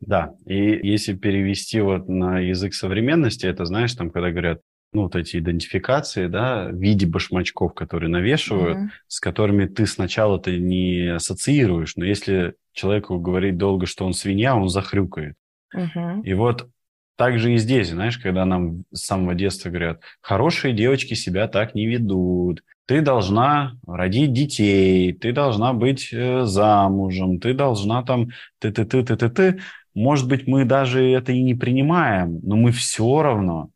Да, 0.00 0.34
и 0.46 0.56
если 0.86 1.14
перевести 1.14 1.80
вот 1.80 2.08
на 2.08 2.38
язык 2.38 2.74
современности, 2.74 3.46
это 3.46 3.64
знаешь, 3.64 3.94
там, 3.94 4.10
когда 4.10 4.30
говорят, 4.30 4.60
ну, 4.92 5.02
вот 5.02 5.16
эти 5.16 5.38
идентификации, 5.38 6.28
да, 6.28 6.68
в 6.68 6.76
виде 6.76 7.06
башмачков, 7.06 7.74
которые 7.74 8.10
навешивают, 8.10 8.78
mm-hmm. 8.78 8.88
с 9.08 9.18
которыми 9.18 9.66
ты 9.66 9.86
сначала 9.86 10.38
ты 10.38 10.58
не 10.58 11.14
ассоциируешь, 11.14 11.96
но 11.96 12.04
если 12.04 12.54
человеку 12.72 13.18
говорить 13.18 13.56
долго, 13.56 13.86
что 13.86 14.06
он 14.06 14.12
свинья, 14.12 14.54
он 14.54 14.68
захрюкает. 14.68 15.34
Угу. 15.74 16.22
И 16.22 16.34
вот 16.34 16.68
так 17.16 17.38
же 17.38 17.52
и 17.52 17.58
здесь, 17.58 17.90
знаешь, 17.90 18.18
когда 18.18 18.44
нам 18.44 18.84
с 18.92 19.04
самого 19.04 19.34
детства 19.34 19.68
говорят, 19.68 20.00
хорошие 20.20 20.74
девочки 20.74 21.14
себя 21.14 21.46
так 21.48 21.74
не 21.74 21.86
ведут, 21.86 22.62
ты 22.86 23.00
должна 23.00 23.76
родить 23.86 24.32
детей, 24.32 25.12
ты 25.12 25.32
должна 25.32 25.72
быть 25.72 26.10
э, 26.12 26.44
замужем, 26.44 27.40
ты 27.40 27.54
должна 27.54 28.02
там 28.02 28.28
ты-ты-ты-ты-ты-ты. 28.58 29.60
Может 29.94 30.28
быть, 30.28 30.46
мы 30.46 30.64
даже 30.64 31.04
это 31.04 31.32
и 31.32 31.42
не 31.42 31.54
принимаем, 31.54 32.40
но 32.42 32.56
мы 32.56 32.72
все 32.72 33.22
равно 33.22 33.70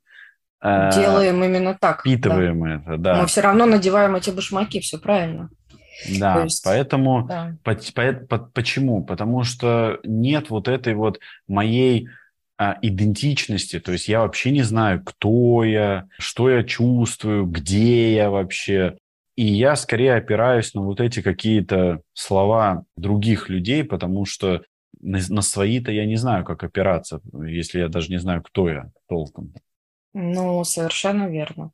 э, 0.60 0.90
делаем 0.92 1.42
именно 1.42 1.76
так. 1.80 2.00
Впитываем 2.00 2.60
да. 2.60 2.74
это, 2.74 2.96
да. 2.98 3.20
Мы 3.20 3.26
все 3.28 3.40
равно 3.40 3.66
надеваем 3.66 4.16
эти 4.16 4.30
башмаки, 4.30 4.80
все 4.80 4.98
правильно. 4.98 5.48
Да, 6.18 6.44
есть, 6.44 6.62
поэтому 6.64 7.26
да. 7.26 7.56
По, 7.64 7.74
по, 7.74 8.12
по, 8.12 8.38
почему? 8.38 9.04
Потому 9.04 9.42
что 9.42 9.98
нет 10.04 10.50
вот 10.50 10.68
этой 10.68 10.94
вот 10.94 11.18
моей 11.46 12.08
а, 12.56 12.76
идентичности, 12.82 13.80
то 13.80 13.92
есть 13.92 14.08
я 14.08 14.20
вообще 14.20 14.50
не 14.50 14.62
знаю, 14.62 15.02
кто 15.04 15.64
я, 15.64 16.08
что 16.18 16.50
я 16.50 16.62
чувствую, 16.62 17.46
где 17.46 18.14
я 18.14 18.30
вообще. 18.30 18.96
И 19.36 19.44
я 19.44 19.76
скорее 19.76 20.14
опираюсь 20.14 20.74
на 20.74 20.82
вот 20.82 21.00
эти 21.00 21.22
какие-то 21.22 22.00
слова 22.12 22.84
других 22.96 23.48
людей, 23.48 23.84
потому 23.84 24.24
что 24.24 24.62
на, 25.00 25.20
на 25.28 25.42
свои-то 25.42 25.92
я 25.92 26.06
не 26.06 26.16
знаю, 26.16 26.44
как 26.44 26.64
опираться, 26.64 27.20
если 27.32 27.78
я 27.78 27.88
даже 27.88 28.10
не 28.10 28.18
знаю, 28.18 28.42
кто 28.42 28.68
я 28.68 28.90
толком. 29.08 29.52
Ну, 30.12 30.64
совершенно 30.64 31.28
верно. 31.28 31.70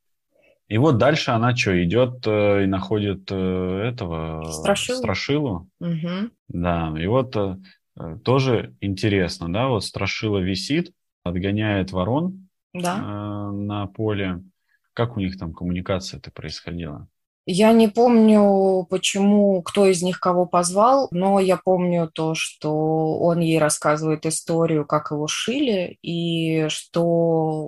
И 0.68 0.78
вот 0.78 0.98
дальше 0.98 1.30
она 1.30 1.54
что, 1.54 1.82
идет 1.84 2.26
э, 2.26 2.64
и 2.64 2.66
находит 2.66 3.30
э, 3.30 3.82
этого 3.84 4.50
Страшилу. 4.50 4.98
Страшилу. 4.98 5.68
Угу. 5.80 6.30
Да, 6.48 6.94
и 6.98 7.06
вот 7.06 7.36
э, 7.36 7.56
тоже 8.24 8.74
интересно, 8.80 9.52
да, 9.52 9.68
вот 9.68 9.84
Страшила 9.84 10.38
висит, 10.38 10.92
отгоняет 11.22 11.92
ворон 11.92 12.48
да. 12.72 13.50
на 13.52 13.86
поле. 13.86 14.42
Как 14.94 15.16
у 15.16 15.20
них 15.20 15.38
там 15.38 15.52
коммуникация-то 15.52 16.30
происходила? 16.30 17.08
Я 17.46 17.72
не 17.72 17.88
помню, 17.88 18.86
почему, 18.88 19.62
кто 19.62 19.84
из 19.84 20.02
них 20.02 20.18
кого 20.18 20.46
позвал, 20.46 21.08
но 21.10 21.38
я 21.38 21.58
помню 21.58 22.10
то, 22.10 22.34
что 22.34 23.18
он 23.18 23.40
ей 23.40 23.58
рассказывает 23.58 24.24
историю, 24.24 24.86
как 24.86 25.10
его 25.10 25.26
шили, 25.26 25.98
и 26.00 26.68
что 26.68 27.04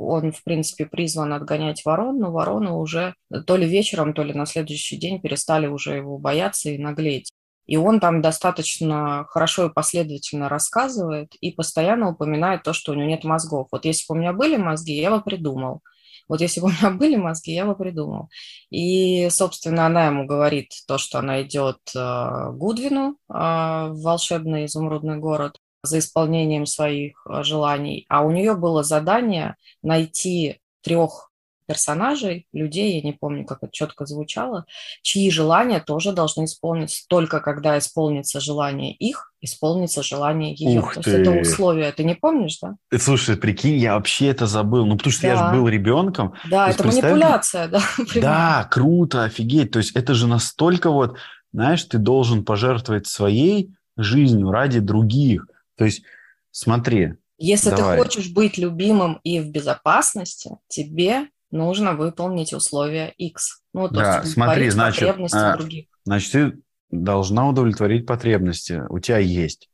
он, 0.06 0.32
в 0.32 0.42
принципе, 0.44 0.86
призван 0.86 1.34
отгонять 1.34 1.84
ворон, 1.84 2.18
но 2.18 2.32
вороны 2.32 2.70
уже 2.72 3.14
то 3.46 3.56
ли 3.56 3.66
вечером, 3.68 4.14
то 4.14 4.22
ли 4.22 4.32
на 4.32 4.46
следующий 4.46 4.96
день 4.96 5.20
перестали 5.20 5.66
уже 5.66 5.96
его 5.96 6.16
бояться 6.16 6.70
и 6.70 6.78
наглеть. 6.78 7.30
И 7.66 7.76
он 7.76 8.00
там 8.00 8.22
достаточно 8.22 9.26
хорошо 9.28 9.66
и 9.66 9.72
последовательно 9.72 10.48
рассказывает 10.48 11.34
и 11.40 11.50
постоянно 11.50 12.10
упоминает 12.10 12.62
то, 12.62 12.72
что 12.72 12.92
у 12.92 12.94
него 12.94 13.08
нет 13.08 13.24
мозгов. 13.24 13.68
Вот 13.72 13.84
если 13.84 14.06
бы 14.08 14.16
у 14.16 14.20
меня 14.20 14.32
были 14.32 14.56
мозги, 14.56 14.94
я 14.94 15.10
бы 15.10 15.20
придумал. 15.20 15.82
Вот 16.28 16.40
если 16.40 16.60
бы 16.60 16.68
у 16.68 16.70
меня 16.70 16.90
были 16.98 17.16
мозги, 17.16 17.52
я 17.52 17.66
бы 17.66 17.74
придумал. 17.74 18.28
И, 18.70 19.28
собственно, 19.30 19.86
она 19.86 20.06
ему 20.06 20.26
говорит 20.26 20.72
то, 20.86 20.98
что 20.98 21.18
она 21.18 21.42
идет 21.42 21.78
э, 21.94 22.50
Гудвину 22.52 23.10
э, 23.10 23.14
в 23.28 24.00
волшебный 24.02 24.66
изумрудный 24.66 25.18
город 25.18 25.58
за 25.82 25.98
исполнением 25.98 26.66
своих 26.66 27.26
э, 27.26 27.42
желаний. 27.42 28.06
А 28.08 28.22
у 28.22 28.30
нее 28.30 28.54
было 28.54 28.82
задание 28.82 29.56
найти 29.82 30.60
трех 30.82 31.30
персонажей, 31.66 32.46
людей, 32.52 32.96
я 32.96 33.02
не 33.02 33.12
помню, 33.12 33.44
как 33.44 33.58
это 33.62 33.72
четко 33.72 34.06
звучало, 34.06 34.66
чьи 35.02 35.30
желания 35.30 35.80
тоже 35.80 36.12
должны 36.12 36.44
исполниться. 36.44 37.04
Только 37.08 37.40
когда 37.40 37.78
исполнится 37.78 38.40
желание 38.40 38.94
их, 38.94 39.32
исполнится 39.40 40.02
желание 40.02 40.54
ее. 40.54 40.80
Ух 40.80 40.94
То 40.94 41.02
ты. 41.02 41.10
есть 41.10 41.22
это 41.22 41.30
условие. 41.32 41.92
Ты 41.92 42.04
не 42.04 42.14
помнишь, 42.14 42.58
да? 42.60 42.76
Э, 42.90 42.98
слушай, 42.98 43.36
прикинь, 43.36 43.76
я 43.76 43.94
вообще 43.94 44.28
это 44.28 44.46
забыл. 44.46 44.86
Ну, 44.86 44.96
потому 44.96 45.12
что 45.12 45.22
да. 45.22 45.28
я 45.28 45.36
же 45.36 45.56
был 45.56 45.68
ребенком. 45.68 46.34
Да, 46.48 46.68
это 46.68 46.86
манипуляция, 46.86 47.68
да. 47.68 47.80
Да, 48.14 48.68
круто, 48.70 49.24
офигеть. 49.24 49.72
То 49.72 49.78
есть 49.78 49.94
это 49.94 50.14
же 50.14 50.26
настолько 50.26 50.90
вот, 50.90 51.16
знаешь, 51.52 51.82
ты 51.84 51.98
должен 51.98 52.44
пожертвовать 52.44 53.06
своей 53.06 53.74
жизнью 53.96 54.50
ради 54.50 54.80
других. 54.80 55.46
То 55.76 55.84
есть 55.84 56.02
смотри, 56.50 57.14
если 57.38 57.70
Давай. 57.70 57.98
ты 57.98 58.02
хочешь 58.02 58.30
быть 58.30 58.56
любимым 58.56 59.20
и 59.22 59.40
в 59.40 59.50
безопасности, 59.50 60.58
тебе 60.68 61.28
нужно 61.56 61.94
выполнить 61.94 62.52
условия 62.52 63.12
X. 63.16 63.62
Ну, 63.72 63.88
то 63.88 63.94
да, 63.94 64.20
есть 64.20 64.32
смотри, 64.32 64.70
значит, 64.70 65.00
потребности 65.00 65.36
а, 65.36 65.56
других. 65.56 65.86
Значит, 66.04 66.32
ты 66.32 66.58
должна 66.90 67.48
удовлетворить 67.48 68.06
потребности. 68.06 68.82
У 68.88 68.98
тебя 68.98 69.18
есть 69.18 69.68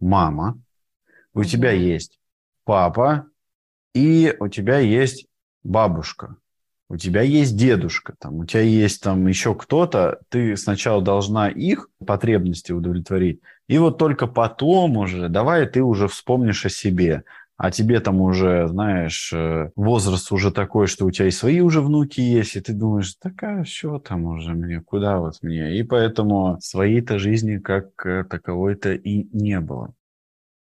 мама, 0.00 0.60
у 1.34 1.40
угу. 1.40 1.44
тебя 1.44 1.72
есть 1.72 2.18
папа, 2.64 3.26
и 3.94 4.34
у 4.40 4.48
тебя 4.48 4.78
есть 4.78 5.26
бабушка, 5.62 6.36
у 6.88 6.96
тебя 6.96 7.22
есть 7.22 7.56
дедушка, 7.56 8.14
там, 8.18 8.36
у 8.36 8.44
тебя 8.44 8.62
есть 8.62 9.02
там 9.02 9.26
еще 9.26 9.54
кто-то, 9.54 10.20
ты 10.28 10.56
сначала 10.56 11.02
должна 11.02 11.48
их 11.48 11.88
потребности 12.04 12.72
удовлетворить, 12.72 13.40
и 13.68 13.78
вот 13.78 13.98
только 13.98 14.26
потом 14.26 14.96
уже, 14.96 15.28
давай 15.28 15.66
ты 15.66 15.82
уже 15.82 16.08
вспомнишь 16.08 16.64
о 16.66 16.68
себе 16.68 17.24
а 17.56 17.70
тебе 17.70 18.00
там 18.00 18.20
уже, 18.20 18.68
знаешь, 18.68 19.32
э, 19.32 19.70
возраст 19.76 20.30
уже 20.30 20.50
такой, 20.50 20.86
что 20.86 21.06
у 21.06 21.10
тебя 21.10 21.28
и 21.28 21.30
свои 21.30 21.60
уже 21.60 21.80
внуки 21.80 22.20
есть, 22.20 22.56
и 22.56 22.60
ты 22.60 22.74
думаешь, 22.74 23.14
такая, 23.14 23.64
что 23.64 23.98
там 23.98 24.26
уже 24.26 24.52
мне, 24.52 24.80
куда 24.80 25.18
вот 25.18 25.36
мне? 25.42 25.78
И 25.78 25.82
поэтому 25.82 26.58
своей-то 26.60 27.18
жизни 27.18 27.58
как 27.58 28.04
э, 28.04 28.24
таковой-то 28.24 28.92
и 28.92 29.28
не 29.32 29.60
было. 29.60 29.94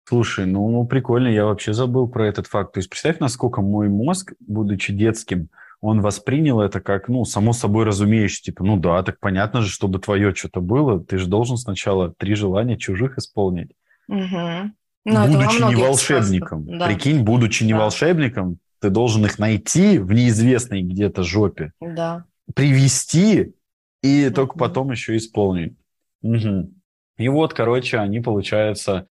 Слушай, 0.04 0.46
ну 0.46 0.84
прикольно, 0.86 1.28
я 1.28 1.46
вообще 1.46 1.72
забыл 1.72 2.08
про 2.08 2.26
этот 2.26 2.46
факт. 2.46 2.74
То 2.74 2.78
есть 2.78 2.90
представь, 2.90 3.20
насколько 3.20 3.62
мой 3.62 3.88
мозг, 3.88 4.34
будучи 4.40 4.92
детским, 4.92 5.48
он 5.80 6.00
воспринял 6.00 6.60
это 6.60 6.80
как, 6.80 7.08
ну, 7.08 7.24
само 7.24 7.52
собой 7.52 7.84
разумеющееся, 7.84 8.44
типа, 8.44 8.64
ну 8.64 8.76
да, 8.76 9.02
так 9.02 9.18
понятно 9.18 9.62
же, 9.62 9.70
чтобы 9.70 9.98
твое 9.98 10.34
что-то 10.34 10.60
было, 10.60 11.02
ты 11.02 11.18
же 11.18 11.26
должен 11.26 11.56
сначала 11.56 12.12
три 12.12 12.34
желания 12.34 12.76
чужих 12.76 13.18
исполнить. 13.18 13.72
Угу. 14.08 14.72
Но 15.04 15.26
ну, 15.26 15.32
будучи 15.32 15.62
не 15.62 15.74
волшебником. 15.74 16.78
Да. 16.78 16.86
Прикинь, 16.86 17.22
будучи 17.22 17.64
не 17.64 17.72
да. 17.72 17.80
волшебником, 17.80 18.58
ты 18.80 18.90
должен 18.90 19.24
их 19.24 19.38
найти 19.38 19.98
в 19.98 20.12
неизвестной 20.12 20.82
где-то 20.82 21.22
жопе. 21.22 21.72
Да. 21.80 22.24
Привести 22.54 23.54
и 24.02 24.26
угу. 24.26 24.34
только 24.34 24.58
потом 24.58 24.90
еще 24.90 25.16
исполнить. 25.16 25.76
Угу. 26.22 26.72
И 27.18 27.28
вот, 27.28 27.54
короче, 27.54 27.98
они, 27.98 28.20
получается, 28.20 29.06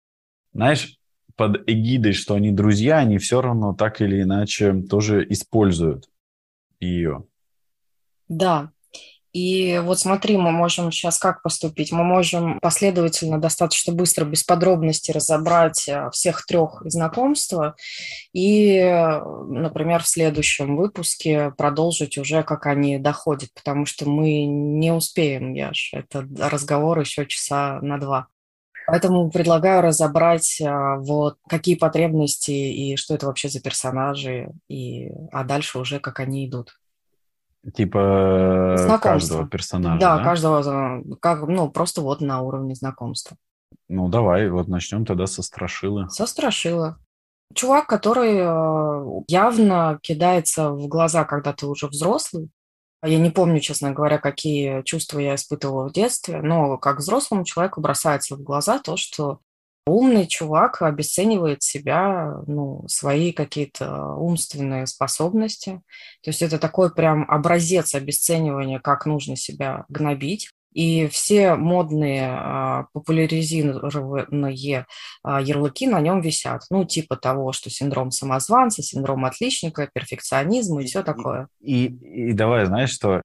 знаешь, 0.53 0.97
под 1.37 1.69
эгидой, 1.69 2.13
что 2.13 2.35
они 2.35 2.51
друзья, 2.53 2.99
они 2.99 3.19
все 3.19 3.41
равно 3.41 3.73
так 3.73 4.01
или 4.01 4.23
иначе 4.23 4.83
тоже 4.83 5.27
используют 5.29 6.09
ее. 6.81 7.25
Да, 8.29 8.73
и 9.33 9.81
вот 9.85 10.01
смотри, 10.01 10.37
мы 10.37 10.51
можем 10.51 10.91
сейчас 10.91 11.19
как 11.19 11.43
поступить? 11.43 11.93
Мы 11.93 12.03
можем 12.03 12.59
последовательно, 12.61 13.39
достаточно 13.41 13.93
быстро, 13.93 14.25
без 14.25 14.43
подробностей 14.43 15.15
разобрать 15.15 15.89
э, 15.89 16.11
всех 16.13 16.45
трех 16.47 16.83
знакомства 16.85 17.77
и, 18.33 18.81
например, 19.49 20.03
в 20.03 20.09
следующем 20.09 20.77
выпуске 20.77 21.53
продолжить 21.57 22.19
уже, 22.19 22.43
как 22.43 22.67
они 22.67 22.99
доходят, 22.99 23.51
потому 23.55 23.87
что 23.87 24.09
мы 24.09 24.45
не 24.45 24.93
успеем, 24.93 25.55
Яш, 25.55 25.91
это 25.93 26.27
разговор 26.39 26.99
еще 26.99 27.27
часа 27.27 27.79
на 27.83 27.99
два. 27.99 28.29
Поэтому 28.91 29.31
предлагаю 29.31 29.83
разобрать, 29.83 30.61
э, 30.61 30.97
вот, 30.99 31.37
какие 31.49 31.77
потребности 31.77 32.51
и 32.51 32.97
что 32.97 33.15
это 33.15 33.27
вообще 33.27 33.49
за 33.49 33.61
персонажи, 33.61 34.51
и, 34.69 35.11
а 35.31 35.45
дальше 35.45 35.79
уже 35.79 36.01
как 36.01 36.19
они 36.19 36.49
идут. 36.49 36.80
Типа 37.75 38.99
каждого 39.03 39.47
персонажа, 39.47 40.01
да? 40.01 40.17
Да, 40.17 40.25
каждого, 40.25 41.03
как, 41.21 41.47
ну, 41.47 41.71
просто 41.71 42.01
вот 42.01 42.21
на 42.21 42.41
уровне 42.41 42.75
знакомства. 42.75 43.37
Ну, 43.89 44.09
давай, 44.09 44.49
вот 44.49 44.69
начнем 44.69 45.05
тогда 45.05 45.27
со 45.27 45.43
Страшилы. 45.43 46.09
Со 46.09 46.27
Страшилы. 46.27 46.97
Чувак, 47.55 47.87
который 47.87 48.37
э, 48.37 49.23
явно 49.27 49.99
кидается 50.03 50.71
в 50.71 50.87
глаза, 50.87 51.25
когда 51.25 51.53
ты 51.53 51.67
уже 51.67 51.89
взрослый. 51.89 52.49
Я 53.03 53.19
не 53.19 53.31
помню, 53.31 53.61
честно 53.61 53.93
говоря, 53.93 54.19
какие 54.19 54.83
чувства 54.83 55.19
я 55.19 55.35
испытывала 55.35 55.89
в 55.89 55.93
детстве, 55.93 56.43
но 56.43 56.79
как 56.79 56.99
взрослому 56.99 57.45
человеку 57.45 57.81
бросается 57.81 58.37
в 58.37 58.43
глаза 58.43 58.79
то, 58.79 58.97
что 58.97 59.41
умный 59.87 60.27
чувак 60.27 60.83
обесценивает 60.83 61.63
себя, 61.63 62.37
ну, 62.47 62.85
свои 62.89 63.33
какие-то 63.33 64.15
умственные 64.15 64.87
способности. 64.87 65.81
То 66.23 66.31
есть 66.31 66.43
это 66.43 66.59
такой 66.59 66.95
прям 66.95 67.25
образец 67.29 67.95
обесценивания, 67.95 68.79
как 68.81 69.07
нужно 69.07 69.37
себя 69.37 69.85
гнобить. 69.89 70.51
И 70.73 71.09
все 71.09 71.57
модные 71.57 72.29
а, 72.31 72.87
популяризированные 72.93 74.87
а, 75.25 75.41
ярлыки 75.41 75.89
на 75.89 76.01
нем 76.01 76.21
висят. 76.21 76.63
Ну, 76.71 76.85
типа 76.85 77.17
того, 77.17 77.51
что 77.53 77.71
синдром 77.71 78.13
самозванца, 78.13 78.81
синдром 78.81 79.25
отличника, 79.25 79.91
перфекционизм 79.93 80.79
и 80.79 80.85
все 80.85 81.03
такое. 81.03 81.49
И, 81.61 81.87
и, 81.87 82.31
и 82.31 82.33
давай, 82.33 82.67
знаешь, 82.67 82.91
что 82.91 83.21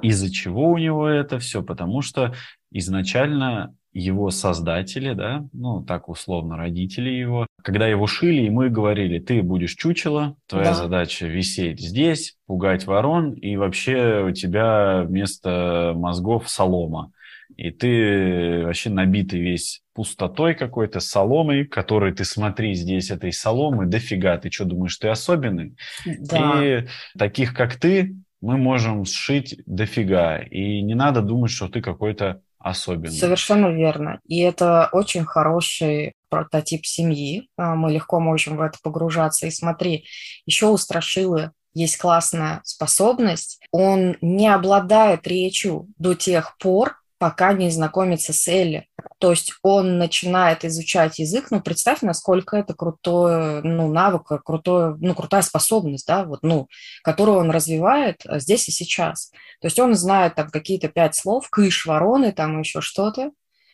из-за 0.00 0.30
чего 0.30 0.70
у 0.70 0.78
него 0.78 1.06
это 1.08 1.38
все? 1.38 1.62
Потому 1.62 2.00
что 2.00 2.34
изначально 2.70 3.74
его 3.98 4.30
создатели, 4.30 5.12
да, 5.12 5.46
ну, 5.52 5.82
так 5.82 6.08
условно, 6.08 6.56
родители 6.56 7.10
его, 7.10 7.46
когда 7.62 7.86
его 7.86 8.06
шили, 8.06 8.42
и 8.42 8.50
говорили, 8.68 9.18
ты 9.18 9.42
будешь 9.42 9.74
чучело, 9.74 10.36
твоя 10.46 10.70
да. 10.70 10.74
задача 10.74 11.26
висеть 11.26 11.80
здесь, 11.80 12.36
пугать 12.46 12.86
ворон, 12.86 13.32
и 13.32 13.56
вообще 13.56 14.24
у 14.28 14.32
тебя 14.32 15.02
вместо 15.02 15.92
мозгов 15.96 16.48
солома. 16.48 17.12
И 17.56 17.70
ты 17.70 18.62
вообще 18.64 18.90
набитый 18.90 19.40
весь 19.40 19.82
пустотой 19.94 20.54
какой-то, 20.54 21.00
соломой, 21.00 21.64
которой 21.64 22.14
ты 22.14 22.24
смотри 22.24 22.74
здесь 22.74 23.10
этой 23.10 23.32
соломы, 23.32 23.86
дофига, 23.86 24.36
ты 24.38 24.50
что 24.50 24.64
думаешь, 24.64 24.96
ты 24.96 25.08
особенный? 25.08 25.74
Да. 26.06 26.64
И 26.64 26.86
таких, 27.18 27.54
как 27.54 27.74
ты, 27.76 28.14
мы 28.40 28.56
можем 28.56 29.04
сшить 29.04 29.60
дофига. 29.66 30.38
И 30.38 30.82
не 30.82 30.94
надо 30.94 31.22
думать, 31.22 31.50
что 31.50 31.68
ты 31.68 31.80
какой-то 31.80 32.42
особенно. 32.68 33.12
Совершенно 33.12 33.68
верно. 33.68 34.20
И 34.26 34.40
это 34.40 34.88
очень 34.92 35.24
хороший 35.24 36.12
прототип 36.28 36.86
семьи. 36.86 37.48
А, 37.56 37.74
мы 37.74 37.92
легко 37.92 38.20
можем 38.20 38.56
в 38.56 38.60
это 38.60 38.78
погружаться. 38.82 39.46
И 39.46 39.50
смотри, 39.50 40.04
еще 40.46 40.66
у 40.66 40.76
Страшилы 40.76 41.52
есть 41.74 41.96
классная 41.96 42.60
способность. 42.64 43.60
Он 43.70 44.16
не 44.20 44.48
обладает 44.48 45.26
речью 45.26 45.88
до 45.98 46.14
тех 46.14 46.56
пор, 46.58 46.96
пока 47.18 47.52
не 47.52 47.70
знакомится 47.70 48.32
с 48.32 48.46
Элли. 48.48 48.86
То 49.18 49.30
есть 49.30 49.54
он 49.62 49.98
начинает 49.98 50.64
изучать 50.64 51.18
язык, 51.18 51.48
ну, 51.50 51.60
представь, 51.60 52.02
насколько 52.02 52.56
это 52.56 52.74
крутой, 52.74 53.62
ну, 53.62 53.88
навык, 53.88 54.42
крутой, 54.44 54.96
ну, 54.98 55.14
крутая 55.14 55.42
способность, 55.42 56.06
да, 56.06 56.24
вот, 56.24 56.40
ну, 56.42 56.68
которую 57.02 57.38
он 57.38 57.50
развивает 57.50 58.22
а, 58.26 58.38
здесь 58.38 58.68
и 58.68 58.72
сейчас. 58.72 59.30
То 59.60 59.66
есть 59.66 59.78
он 59.78 59.94
знает 59.94 60.36
там 60.36 60.48
какие-то 60.50 60.88
пять 60.88 61.16
слов, 61.16 61.48
кыш, 61.50 61.86
вороны, 61.86 62.32
там 62.32 62.60
еще 62.60 62.80
что-то, 62.80 63.32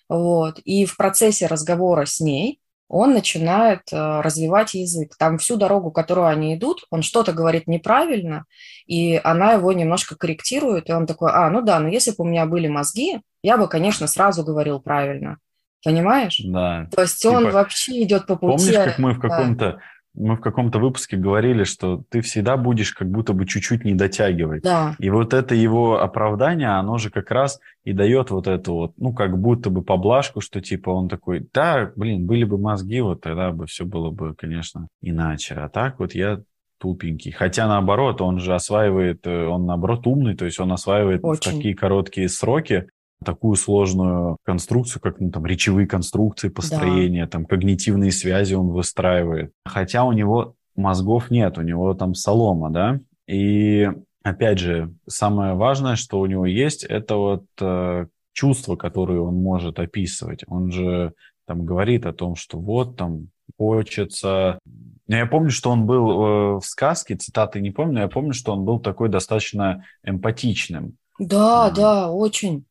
вот, 0.08 0.60
и 0.64 0.86
в 0.86 0.96
процессе 0.96 1.46
разговора 1.46 2.06
с 2.06 2.20
ней 2.20 2.60
он 2.88 3.14
начинает 3.14 3.80
э, 3.92 4.20
развивать 4.20 4.74
язык. 4.74 5.16
Там 5.18 5.38
всю 5.38 5.56
дорогу, 5.56 5.90
которую 5.90 6.26
они 6.26 6.54
идут, 6.54 6.84
он 6.90 7.02
что-то 7.02 7.32
говорит 7.32 7.66
неправильно, 7.66 8.44
и 8.86 9.20
она 9.22 9.52
его 9.52 9.72
немножко 9.72 10.16
корректирует, 10.16 10.90
и 10.90 10.92
он 10.92 11.06
такой, 11.06 11.30
а, 11.32 11.48
ну 11.50 11.62
да, 11.62 11.80
но 11.80 11.88
если 11.88 12.10
бы 12.10 12.16
у 12.18 12.24
меня 12.24 12.46
были 12.46 12.68
мозги, 12.68 13.20
я 13.42 13.56
бы, 13.56 13.68
конечно, 13.68 14.06
сразу 14.06 14.44
говорил 14.44 14.80
правильно. 14.80 15.38
Понимаешь? 15.84 16.40
Да. 16.42 16.88
То 16.94 17.02
есть 17.02 17.24
он 17.26 17.40
типа, 17.40 17.52
вообще 17.52 18.02
идет 18.02 18.26
по 18.26 18.36
пути. 18.36 18.56
Помнишь, 18.56 18.84
как 18.84 18.98
мы 18.98 19.12
в 19.12 19.20
каком-то 19.20 19.80
мы 20.14 20.36
в 20.36 20.40
каком-то 20.40 20.78
выпуске 20.78 21.16
говорили, 21.16 21.64
что 21.64 22.02
ты 22.08 22.20
всегда 22.20 22.56
будешь 22.56 22.92
как 22.92 23.10
будто 23.10 23.32
бы 23.32 23.46
чуть-чуть 23.46 23.84
не 23.84 23.94
дотягивать. 23.94 24.62
Да. 24.62 24.96
И 24.98 25.10
вот 25.10 25.34
это 25.34 25.54
его 25.54 26.00
оправдание, 26.00 26.68
оно 26.68 26.98
же 26.98 27.10
как 27.10 27.30
раз 27.30 27.60
и 27.82 27.92
дает 27.92 28.30
вот 28.30 28.46
эту 28.46 28.74
вот, 28.74 28.92
ну, 28.96 29.12
как 29.12 29.38
будто 29.38 29.70
бы 29.70 29.82
поблажку, 29.82 30.40
что 30.40 30.60
типа 30.60 30.90
он 30.90 31.08
такой, 31.08 31.46
да, 31.52 31.92
блин, 31.96 32.26
были 32.26 32.44
бы 32.44 32.58
мозги, 32.58 33.00
вот 33.00 33.22
тогда 33.22 33.50
бы 33.50 33.66
все 33.66 33.84
было 33.84 34.10
бы, 34.10 34.34
конечно, 34.34 34.88
иначе. 35.02 35.54
А 35.54 35.68
так 35.68 35.98
вот 35.98 36.14
я 36.14 36.40
тупенький. 36.78 37.32
Хотя 37.32 37.66
наоборот, 37.66 38.20
он 38.20 38.38
же 38.40 38.54
осваивает, 38.54 39.26
э, 39.26 39.46
он 39.46 39.66
наоборот 39.66 40.06
умный, 40.06 40.36
то 40.36 40.44
есть 40.44 40.60
он 40.60 40.70
осваивает 40.72 41.20
Очень. 41.22 41.52
в 41.52 41.54
такие 41.54 41.74
короткие 41.74 42.28
сроки 42.28 42.88
такую 43.24 43.56
сложную 43.56 44.36
конструкцию, 44.44 45.02
как 45.02 45.18
ну, 45.18 45.30
там 45.30 45.44
речевые 45.46 45.86
конструкции, 45.86 46.48
построения, 46.48 47.24
да. 47.24 47.30
там 47.30 47.46
когнитивные 47.46 48.12
связи 48.12 48.54
он 48.54 48.68
выстраивает. 48.68 49.52
Хотя 49.64 50.04
у 50.04 50.12
него 50.12 50.54
мозгов 50.76 51.30
нет, 51.30 51.58
у 51.58 51.62
него 51.62 51.94
там 51.94 52.14
солома, 52.14 52.70
да, 52.70 53.00
и 53.26 53.90
опять 54.22 54.58
же, 54.58 54.94
самое 55.08 55.54
важное, 55.54 55.96
что 55.96 56.20
у 56.20 56.26
него 56.26 56.46
есть, 56.46 56.84
это 56.84 57.16
вот 57.16 57.44
э, 57.60 58.06
чувства, 58.32 58.76
которые 58.76 59.20
он 59.20 59.36
может 59.36 59.78
описывать. 59.78 60.44
Он 60.48 60.70
же 60.70 61.12
там 61.46 61.64
говорит 61.64 62.06
о 62.06 62.12
том, 62.12 62.34
что 62.34 62.58
вот 62.58 62.96
там 62.96 63.28
хочется. 63.56 64.58
Я 65.06 65.26
помню, 65.26 65.50
что 65.50 65.70
он 65.70 65.86
был 65.86 66.10
э, 66.10 66.60
в 66.60 66.64
сказке, 66.64 67.16
цитаты 67.16 67.60
не 67.60 67.70
помню, 67.70 68.00
я 68.00 68.08
помню, 68.08 68.32
что 68.32 68.52
он 68.52 68.64
был 68.64 68.80
такой 68.80 69.08
достаточно 69.08 69.84
эмпатичным. 70.02 70.96
Да, 71.18 71.70
да, 71.70 72.10
очень. 72.10 72.64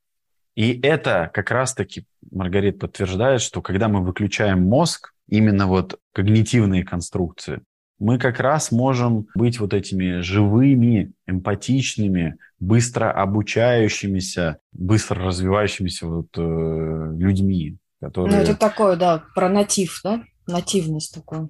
И 0.56 0.80
это 0.82 1.32
как 1.34 1.49
раз-таки, 1.49 2.06
Маргарит 2.32 2.80
подтверждает, 2.80 3.41
что 3.41 3.62
когда 3.62 3.88
мы 3.88 4.04
выключаем 4.04 4.62
мозг, 4.62 5.14
именно 5.28 5.68
вот 5.68 5.99
когнитивные 6.14 6.84
конструкции, 6.84 7.62
мы 7.99 8.20
как 8.20 8.39
раз 8.39 8.72
можем 8.72 9.28
быть 9.36 9.60
вот 9.60 9.74
этими 9.74 10.20
живыми, 10.20 11.14
эмпатичными, 11.26 12.38
быстро 12.60 13.12
обучающимися, 13.12 14.58
быстро 14.74 15.24
развивающимися 15.24 16.08
вот, 16.08 16.28
э, 16.38 17.14
людьми, 17.18 17.78
которые... 18.01 18.36
Ну, 18.36 18.41
это 18.41 18.56
такое, 18.56 18.95
да, 18.95 19.24
про 19.34 19.49
натив, 19.49 20.01
да? 20.04 20.24
Нативность 20.45 21.16
такую. 21.16 21.49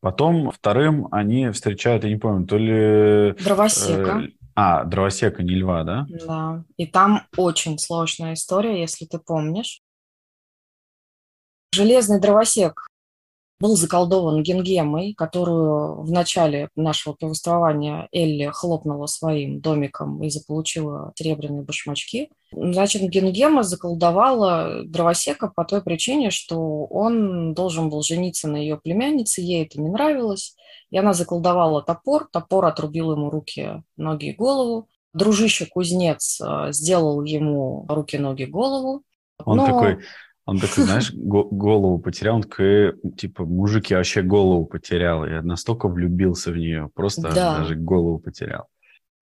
Потом 0.00 0.50
вторым 0.50 1.08
они 1.12 1.50
встречают, 1.50 2.04
я 2.04 2.10
не 2.10 2.16
помню, 2.16 2.46
то 2.46 2.58
ли... 2.58 3.32
Дровосека. 3.42 4.24
Э, 4.24 4.43
а, 4.54 4.84
дровосека, 4.84 5.42
не 5.42 5.54
льва, 5.54 5.84
да? 5.84 6.06
Да. 6.08 6.64
И 6.76 6.86
там 6.86 7.26
очень 7.36 7.78
сложная 7.78 8.34
история, 8.34 8.80
если 8.80 9.04
ты 9.04 9.18
помнишь. 9.18 9.82
Железный 11.72 12.20
дровосек 12.20 12.86
был 13.64 13.76
заколдован 13.76 14.42
Генгемой, 14.42 15.14
которую 15.14 16.02
в 16.02 16.10
начале 16.10 16.68
нашего 16.76 17.14
повествования 17.14 18.08
Элли 18.12 18.50
хлопнула 18.52 19.06
своим 19.06 19.62
домиком 19.62 20.22
и 20.22 20.28
заполучила 20.28 21.12
серебряные 21.14 21.62
башмачки. 21.62 22.28
Значит, 22.52 23.08
Генгема 23.08 23.62
заколдовала 23.62 24.82
дровосека 24.84 25.48
по 25.48 25.64
той 25.64 25.82
причине, 25.82 26.28
что 26.28 26.84
он 26.84 27.54
должен 27.54 27.88
был 27.88 28.02
жениться 28.02 28.48
на 28.48 28.56
ее 28.56 28.76
племяннице, 28.76 29.40
ей 29.40 29.64
это 29.64 29.80
не 29.80 29.88
нравилось, 29.88 30.54
и 30.90 30.98
она 30.98 31.14
заколдовала 31.14 31.80
топор, 31.80 32.28
топор 32.30 32.66
отрубил 32.66 33.12
ему 33.12 33.30
руки, 33.30 33.82
ноги 33.96 34.26
и 34.26 34.34
голову. 34.34 34.90
Дружище-кузнец 35.14 36.38
э, 36.42 36.72
сделал 36.72 37.24
ему 37.24 37.86
руки, 37.88 38.18
ноги, 38.18 38.44
голову. 38.44 39.04
Он 39.42 39.56
но... 39.56 39.66
такой, 39.66 40.00
он 40.46 40.58
такой, 40.58 40.84
знаешь, 40.84 41.12
голову 41.14 41.98
потерял, 41.98 42.36
он 42.36 42.42
такой, 42.42 42.94
типа, 43.16 43.44
мужик, 43.44 43.86
я 43.86 43.98
вообще 43.98 44.22
голову 44.22 44.66
потерял. 44.66 45.26
Я 45.26 45.42
настолько 45.42 45.88
влюбился 45.88 46.50
в 46.50 46.56
нее, 46.56 46.90
просто 46.94 47.22
да. 47.22 47.58
даже 47.58 47.74
голову 47.76 48.18
потерял. 48.18 48.68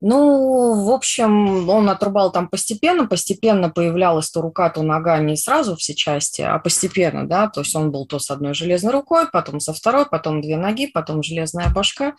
Ну, 0.05 0.85
в 0.85 0.91
общем, 0.91 1.69
он 1.69 1.89
отрубал 1.89 2.33
там 2.33 2.49
постепенно, 2.49 3.07
постепенно 3.07 3.71
появлялась 3.71 4.33
то 4.33 4.43
рука, 4.43 4.69
то 4.69 4.83
нога, 4.83 5.21
не 5.21 5.37
сразу 5.37 5.77
все 5.77 5.95
части, 5.95 6.43
а 6.43 6.59
постепенно, 6.59 7.29
да, 7.29 7.49
то 7.49 7.61
есть 7.61 7.77
он 7.77 7.93
был 7.93 8.05
то 8.07 8.19
с 8.19 8.29
одной 8.29 8.53
железной 8.53 8.93
рукой, 8.93 9.29
потом 9.33 9.61
со 9.61 9.73
второй, 9.73 10.07
потом 10.07 10.41
две 10.41 10.57
ноги, 10.57 10.89
потом 10.89 11.23
железная 11.23 11.73
башка, 11.73 12.15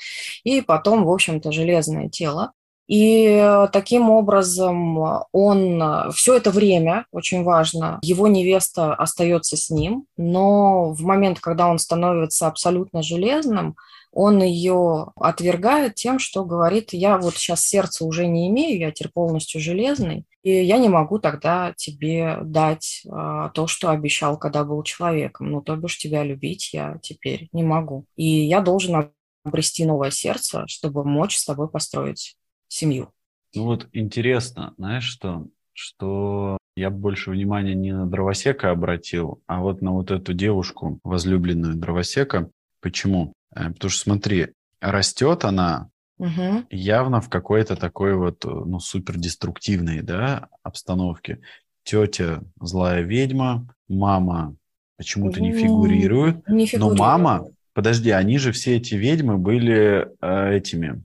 и 0.46 0.62
потом, 0.62 1.04
в 1.04 1.12
общем-то, 1.12 1.52
железное 1.52 2.08
тело. 2.08 2.54
И 2.88 3.66
таким 3.72 4.10
образом 4.10 5.26
он 5.32 6.12
все 6.14 6.36
это 6.36 6.52
время, 6.52 7.06
очень 7.12 7.44
важно, 7.44 8.00
его 8.02 8.28
невеста 8.28 8.94
остается 8.94 9.56
с 9.56 9.70
ним, 9.70 10.06
но 10.18 10.92
в 10.94 11.02
момент, 11.04 11.40
когда 11.40 11.70
он 11.70 11.80
становится 11.80 12.48
абсолютно 12.48 13.02
железным, 13.02 13.76
он 14.14 14.44
ее 14.44 15.08
отвергает 15.16 15.96
тем, 15.96 16.20
что 16.20 16.46
говорит, 16.46 16.94
я 16.94 17.18
вот 17.18 17.36
сейчас 17.36 17.62
сердце 17.62 18.06
уже 18.06 18.28
не 18.28 18.48
имею, 18.50 18.80
я 18.80 18.92
теперь 18.92 19.12
полностью 19.12 19.60
железный, 19.60 20.26
и 20.44 20.52
я 20.52 20.78
не 20.78 20.88
могу 20.88 21.18
тогда 21.18 21.74
тебе 21.76 22.38
дать 22.44 23.04
а, 23.10 23.50
то, 23.50 23.66
что 23.66 23.90
обещал, 23.90 24.38
когда 24.38 24.64
был 24.64 24.84
человеком. 24.84 25.52
Ну, 25.52 25.62
то 25.62 25.76
бишь 25.76 25.98
тебя 25.98 26.24
любить 26.24 26.74
я 26.74 27.00
теперь 27.02 27.50
не 27.54 27.64
могу. 27.64 28.06
И 28.16 28.26
я 28.26 28.62
должен 28.62 29.12
обрести 29.44 29.86
новое 29.86 30.12
сердце, 30.12 30.64
чтобы 30.68 31.04
мочь 31.04 31.38
с 31.38 31.46
тобой 31.46 31.70
построить 31.70 32.36
семью. 32.74 33.12
Ну 33.56 33.66
вот 33.66 33.88
интересно, 33.94 34.74
знаешь 34.78 35.04
что, 35.04 35.48
что 35.74 36.58
я 36.76 36.90
больше 36.90 37.30
внимания 37.30 37.76
не 37.76 37.94
на 37.94 38.08
дровосека 38.08 38.72
обратил, 38.72 39.42
а 39.46 39.62
вот 39.62 39.82
на 39.82 39.92
вот 39.92 40.10
эту 40.10 40.34
девушку, 40.34 41.00
возлюбленную 41.04 41.76
дровосека. 41.76 42.50
Почему? 42.82 43.34
Э, 43.56 43.70
потому 43.70 43.92
что 43.92 44.02
смотри, 44.02 44.48
растет 44.82 45.46
она 45.46 45.90
угу. 46.18 46.66
явно 46.72 47.22
в 47.22 47.30
какой-то 47.30 47.76
такой 47.76 48.16
вот, 48.16 48.44
ну, 48.44 48.80
супер 48.80 49.18
деструктивной, 49.18 50.02
да, 50.02 50.48
обстановке. 50.64 51.42
Тетя 51.84 52.42
злая 52.60 53.02
ведьма, 53.02 53.68
мама 53.88 54.56
почему-то 54.98 55.42
не 55.42 55.52
фигурирует, 55.52 56.48
не 56.48 56.66
фигурирует. 56.66 56.98
но 56.98 57.04
мама, 57.04 57.46
подожди, 57.74 58.10
они 58.10 58.40
же 58.40 58.52
все 58.52 58.78
эти 58.78 58.96
ведьмы 58.96 59.38
были 59.38 60.08
э, 60.22 60.56
этими 60.56 61.04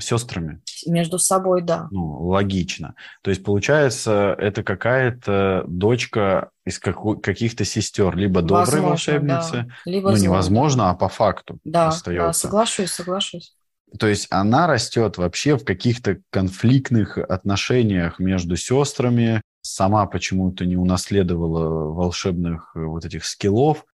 сестрами. 0.00 0.60
Между 0.86 1.18
собой, 1.18 1.62
да. 1.62 1.88
Ну, 1.90 2.26
логично. 2.26 2.94
То 3.22 3.30
есть, 3.30 3.42
получается, 3.44 4.34
это 4.38 4.62
какая-то 4.62 5.64
дочка 5.66 6.50
из 6.64 6.78
каких-то 6.78 7.64
сестер, 7.64 8.16
либо 8.16 8.42
доброй 8.42 8.80
возможно, 8.80 8.88
волшебницы, 8.88 9.52
да. 9.52 9.66
либо 9.84 10.10
ну, 10.10 10.16
злой, 10.16 10.28
невозможно, 10.28 10.84
да. 10.84 10.90
а 10.90 10.94
по 10.94 11.08
факту 11.08 11.58
да, 11.64 11.88
остается. 11.88 12.26
Да, 12.26 12.32
соглашусь, 12.32 12.90
соглашусь. 12.90 13.54
То 13.98 14.06
есть 14.06 14.26
она 14.30 14.66
растет 14.66 15.18
вообще 15.18 15.56
в 15.56 15.64
каких-то 15.64 16.18
конфликтных 16.30 17.18
отношениях 17.18 18.18
между 18.18 18.56
сестрами, 18.56 19.42
сама 19.60 20.06
почему-то 20.06 20.64
не 20.64 20.76
унаследовала 20.76 21.92
волшебных 21.92 22.72
э, 22.74 22.80
вот 22.80 23.04
этих 23.04 23.24
скиллов. 23.24 23.84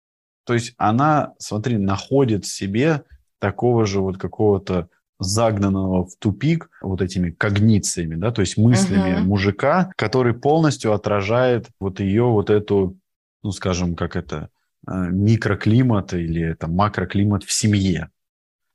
То 0.44 0.54
есть 0.54 0.74
она, 0.78 1.34
смотри, 1.38 1.76
находит 1.76 2.44
в 2.44 2.52
себе 2.52 3.02
такого 3.38 3.86
же 3.86 4.00
вот 4.00 4.18
какого-то 4.18 4.88
загнанного 5.18 6.06
в 6.06 6.16
тупик 6.18 6.70
вот 6.80 7.02
этими 7.02 7.30
когнициями, 7.30 8.14
да, 8.14 8.30
то 8.30 8.40
есть 8.40 8.56
мыслями 8.56 9.18
uh-huh. 9.18 9.22
мужика, 9.22 9.90
который 9.96 10.34
полностью 10.34 10.92
отражает 10.92 11.68
вот 11.80 12.00
ее 12.00 12.24
вот 12.24 12.50
эту, 12.50 12.96
ну, 13.42 13.50
скажем, 13.50 13.96
как 13.96 14.16
это, 14.16 14.50
э, 14.86 14.92
микроклимат 15.10 16.14
или 16.14 16.42
это 16.42 16.68
макроклимат 16.68 17.44
в 17.44 17.52
семье. 17.52 18.10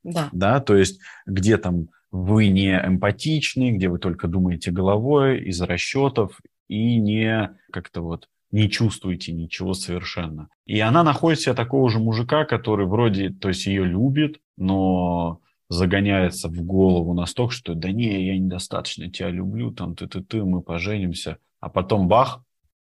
Да. 0.03 0.29
Да, 0.33 0.59
то 0.59 0.75
есть 0.75 0.99
где 1.25 1.57
там 1.57 1.87
вы 2.11 2.47
не 2.47 2.71
эмпатичны, 2.71 3.71
где 3.71 3.89
вы 3.89 3.99
только 3.99 4.27
думаете 4.27 4.71
головой 4.71 5.41
из 5.43 5.61
расчетов 5.61 6.39
и 6.67 6.97
не 6.97 7.51
как-то 7.71 8.01
вот 8.01 8.27
не 8.51 8.69
чувствуете 8.69 9.31
ничего 9.31 9.73
совершенно. 9.73 10.47
И 10.65 10.79
она 10.79 11.03
находит 11.03 11.39
себя 11.39 11.55
такого 11.55 11.89
же 11.89 11.97
мужика, 11.97 12.45
который 12.45 12.85
вроде, 12.85 13.31
то 13.31 13.47
есть 13.47 13.65
ее 13.65 13.83
любит, 13.83 14.39
но 14.57 15.41
загоняется 15.73 16.47
в 16.47 16.61
голову 16.63 17.13
настолько, 17.13 17.53
что 17.53 17.73
да 17.73 17.91
не, 17.91 18.25
я 18.25 18.37
недостаточно 18.37 19.09
тебя 19.09 19.29
люблю, 19.29 19.71
там 19.71 19.95
ты-ты-ты, 19.95 20.43
мы 20.43 20.61
поженимся. 20.61 21.37
А 21.59 21.69
потом 21.69 22.07
бах, 22.07 22.41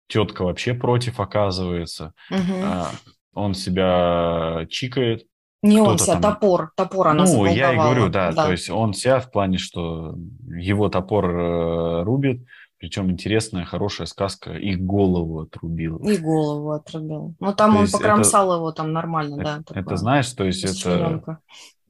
тетка 0.08 0.44
вообще 0.44 0.74
против 0.74 1.20
оказывается. 1.20 2.12
Угу. 2.30 2.52
А, 2.62 2.90
он 3.34 3.54
себя 3.54 4.66
чикает. 4.68 5.26
Не 5.62 5.80
он 5.80 5.98
себя, 5.98 6.18
там... 6.18 6.34
топор, 6.34 6.72
топор 6.74 7.08
она 7.08 7.24
Ну, 7.24 7.44
я 7.44 7.74
и 7.74 7.76
говорю, 7.76 8.08
да, 8.08 8.32
да, 8.32 8.46
то 8.46 8.50
есть 8.50 8.70
он 8.70 8.94
себя 8.94 9.20
в 9.20 9.30
плане, 9.30 9.58
что 9.58 10.14
его 10.48 10.88
топор 10.88 11.30
э, 11.30 12.02
рубит, 12.02 12.46
причем 12.78 13.10
интересная, 13.10 13.66
хорошая 13.66 14.06
сказка, 14.06 14.54
и 14.54 14.74
голову 14.74 15.40
отрубил. 15.40 15.98
И 15.98 16.16
голову 16.16 16.70
отрубил. 16.72 17.34
Ну, 17.38 17.52
там 17.52 17.74
то 17.74 17.80
он 17.80 17.90
покромсал 17.90 18.48
это, 18.48 18.56
его 18.56 18.72
там 18.72 18.94
нормально, 18.94 19.34
это, 19.34 19.44
да. 19.44 19.62
Такое. 19.66 19.82
Это 19.82 19.96
знаешь, 19.96 20.32
то 20.32 20.44
есть 20.44 20.64
это 20.64 21.38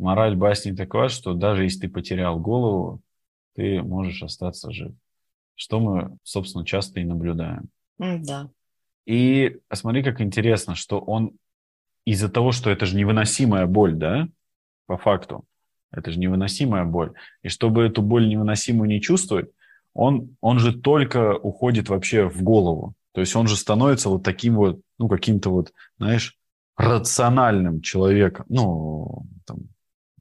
мораль 0.01 0.37
басни 0.37 0.73
такова, 0.73 1.09
что 1.09 1.35
даже 1.35 1.65
если 1.65 1.83
ты 1.83 1.89
потерял 1.89 2.39
голову, 2.39 3.01
ты 3.55 3.83
можешь 3.83 4.23
остаться 4.23 4.73
жив. 4.73 4.93
Что 5.55 5.81
мы, 5.81 6.17
собственно, 6.23 6.65
часто 6.65 7.01
и 7.01 7.05
наблюдаем. 7.05 7.69
Да. 7.99 8.51
И 9.07 9.59
смотри, 9.73 10.03
как 10.03 10.21
интересно, 10.21 10.75
что 10.75 10.99
он 11.01 11.33
из-за 12.05 12.29
того, 12.29 12.53
что 12.53 12.71
это 12.71 12.87
же 12.87 12.97
невыносимая 12.97 13.67
боль, 13.67 13.95
да, 13.95 14.29
по 14.87 14.97
факту, 14.97 15.45
это 15.93 16.11
же 16.11 16.19
невыносимая 16.19 16.85
боль. 16.85 17.13
И 17.43 17.49
чтобы 17.49 17.83
эту 17.83 18.03
боль 18.03 18.29
невыносимую 18.29 18.89
не 18.89 19.01
чувствовать, 19.01 19.51
он, 19.93 20.37
он 20.41 20.59
же 20.59 20.73
только 20.73 21.37
уходит 21.37 21.89
вообще 21.89 22.29
в 22.29 22.43
голову. 22.43 22.95
То 23.13 23.21
есть 23.21 23.35
он 23.35 23.49
же 23.49 23.57
становится 23.57 24.09
вот 24.09 24.23
таким 24.23 24.55
вот, 24.55 24.81
ну, 24.99 25.09
каким-то 25.09 25.51
вот, 25.51 25.73
знаешь, 25.99 26.39
рациональным 26.77 27.83
человеком, 27.83 28.47
ну, 28.49 29.27
там, 29.45 29.59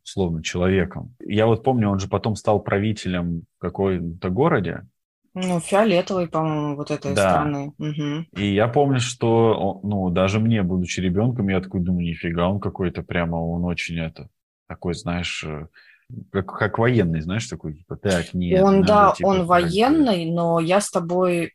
условно, 0.10 0.44
человеком. 0.44 1.16
Я 1.20 1.46
вот 1.46 1.64
помню, 1.64 1.90
он 1.90 2.00
же 2.00 2.08
потом 2.08 2.36
стал 2.36 2.60
правителем 2.60 3.44
в 3.58 3.62
какой-то 3.62 4.30
городе. 4.30 4.88
Ну, 5.34 5.60
фиолетовый, 5.60 6.28
по-моему, 6.28 6.76
вот 6.76 6.92
этой 6.92 7.14
да. 7.14 7.30
страны. 7.30 7.74
Угу. 7.78 8.42
И 8.42 8.54
я 8.54 8.68
помню, 8.68 9.00
что, 9.00 9.80
ну, 9.84 10.10
даже 10.10 10.40
мне, 10.40 10.64
будучи 10.64 11.00
ребенком, 11.00 11.50
я 11.50 11.62
такой 11.62 11.82
думаю, 11.82 12.08
нифига, 12.08 12.50
он 12.50 12.60
какой-то 12.60 13.04
прямо, 13.04 13.36
он 13.36 13.64
очень 13.66 14.00
это, 14.00 14.28
такой, 14.68 14.96
знаешь, 14.96 15.44
э, 15.48 15.68
как, 16.32 16.48
как 16.48 16.80
военный, 16.80 17.22
знаешь, 17.22 17.48
такой, 17.48 17.76
типа, 17.76 17.96
так, 17.96 18.34
нет. 18.34 18.62
Он, 18.64 18.82
надо, 18.82 18.88
да, 18.88 19.14
типа, 19.16 19.28
он 19.28 19.46
военный, 19.46 20.26
но 20.26 20.60
я 20.60 20.82
с 20.82 20.90
тобой 20.90 21.46
э, 21.46 21.52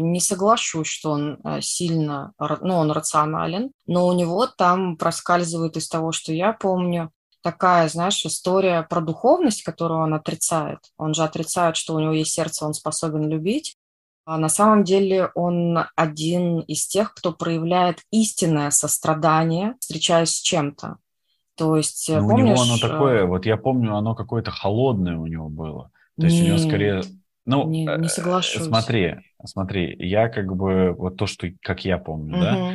не 0.00 0.20
соглашусь, 0.20 0.88
что 0.88 1.10
он 1.10 1.38
э, 1.44 1.60
сильно, 1.60 2.32
ну, 2.38 2.76
он 2.76 2.90
рационален, 2.90 3.70
но 3.86 4.06
у 4.06 4.14
него 4.14 4.46
там 4.46 4.96
проскальзывает 4.96 5.76
из 5.76 5.88
того, 5.88 6.12
что 6.12 6.32
я 6.32 6.52
помню, 6.54 7.10
такая, 7.46 7.88
знаешь, 7.88 8.26
история 8.26 8.82
про 8.82 9.00
духовность, 9.00 9.62
которую 9.62 10.00
он 10.00 10.14
отрицает. 10.14 10.80
Он 10.98 11.14
же 11.14 11.22
отрицает, 11.22 11.76
что 11.76 11.94
у 11.94 12.00
него 12.00 12.12
есть 12.12 12.32
сердце, 12.32 12.66
он 12.66 12.74
способен 12.74 13.28
любить. 13.28 13.76
А 14.24 14.36
на 14.36 14.48
самом 14.48 14.82
деле 14.82 15.30
он 15.36 15.78
один 15.94 16.58
из 16.62 16.88
тех, 16.88 17.14
кто 17.14 17.32
проявляет 17.32 18.00
истинное 18.10 18.72
сострадание, 18.72 19.76
встречаясь 19.78 20.30
с 20.30 20.40
чем-то. 20.40 20.96
То 21.54 21.76
есть, 21.76 22.08
Но 22.08 22.28
помнишь... 22.28 22.40
У 22.40 22.46
него 22.48 22.62
оно 22.62 22.78
такое, 22.78 23.20
э, 23.20 23.26
вот 23.26 23.46
я 23.46 23.56
помню, 23.56 23.94
оно 23.94 24.16
какое-то 24.16 24.50
холодное 24.50 25.16
у 25.16 25.26
него 25.26 25.48
было. 25.48 25.92
То 26.18 26.26
есть 26.26 26.40
не, 26.40 26.42
у 26.42 26.46
него 26.48 26.58
скорее... 26.58 27.02
Ну, 27.44 27.68
не, 27.68 27.84
не 27.84 28.06
э, 28.06 28.08
соглашусь. 28.08 28.64
Смотри, 28.64 29.18
смотри, 29.44 29.94
я 30.00 30.28
как 30.28 30.52
бы 30.56 30.96
вот 30.98 31.16
то, 31.16 31.26
что 31.26 31.46
как 31.62 31.84
я 31.84 31.98
помню, 31.98 32.34
угу. 32.34 32.42
да. 32.42 32.74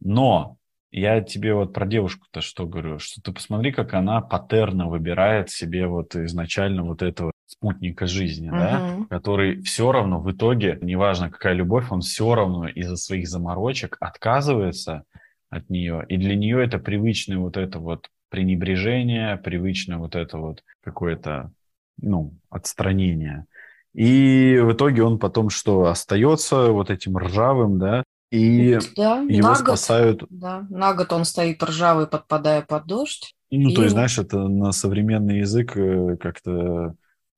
Но 0.00 0.55
я 0.90 1.20
тебе 1.20 1.54
вот 1.54 1.72
про 1.72 1.86
девушку-то 1.86 2.40
что 2.40 2.66
говорю, 2.66 2.98
что 2.98 3.20
ты 3.20 3.32
посмотри, 3.32 3.72
как 3.72 3.94
она 3.94 4.20
паттерна 4.20 4.88
выбирает 4.88 5.50
себе 5.50 5.86
вот 5.86 6.14
изначально 6.14 6.84
вот 6.84 7.02
этого 7.02 7.32
спутника 7.46 8.06
жизни, 8.06 8.48
угу. 8.48 8.56
да, 8.56 8.96
который 9.10 9.62
все 9.62 9.92
равно 9.92 10.20
в 10.20 10.30
итоге, 10.30 10.78
неважно 10.80 11.30
какая 11.30 11.54
любовь, 11.54 11.90
он 11.90 12.00
все 12.00 12.34
равно 12.34 12.68
из-за 12.68 12.96
своих 12.96 13.28
заморочек 13.28 13.96
отказывается 14.00 15.04
от 15.50 15.70
нее, 15.70 16.04
и 16.08 16.16
для 16.16 16.34
нее 16.34 16.64
это 16.64 16.78
привычное 16.78 17.38
вот 17.38 17.56
это 17.56 17.78
вот 17.78 18.08
пренебрежение, 18.30 19.36
привычное 19.36 19.98
вот 19.98 20.16
это 20.16 20.38
вот 20.38 20.62
какое-то, 20.82 21.52
ну, 22.00 22.34
отстранение. 22.50 23.46
И 23.94 24.58
в 24.60 24.72
итоге 24.72 25.04
он 25.04 25.18
потом 25.18 25.48
что, 25.48 25.86
остается 25.86 26.70
вот 26.70 26.90
этим 26.90 27.16
ржавым, 27.16 27.78
да, 27.78 28.02
и 28.30 28.78
да, 28.96 29.20
его 29.28 29.48
на 29.48 29.54
спасают... 29.54 30.20
Год, 30.20 30.28
да, 30.30 30.66
на 30.68 30.94
год 30.94 31.12
он 31.12 31.24
стоит 31.24 31.62
ржавый, 31.62 32.06
подпадая 32.06 32.62
под 32.62 32.86
дождь. 32.86 33.34
Ну, 33.50 33.70
и... 33.70 33.74
то 33.74 33.82
есть, 33.82 33.92
знаешь, 33.92 34.18
это 34.18 34.48
на 34.48 34.72
современный 34.72 35.38
язык 35.38 35.76
э, 35.76 36.16
как-то 36.16 36.94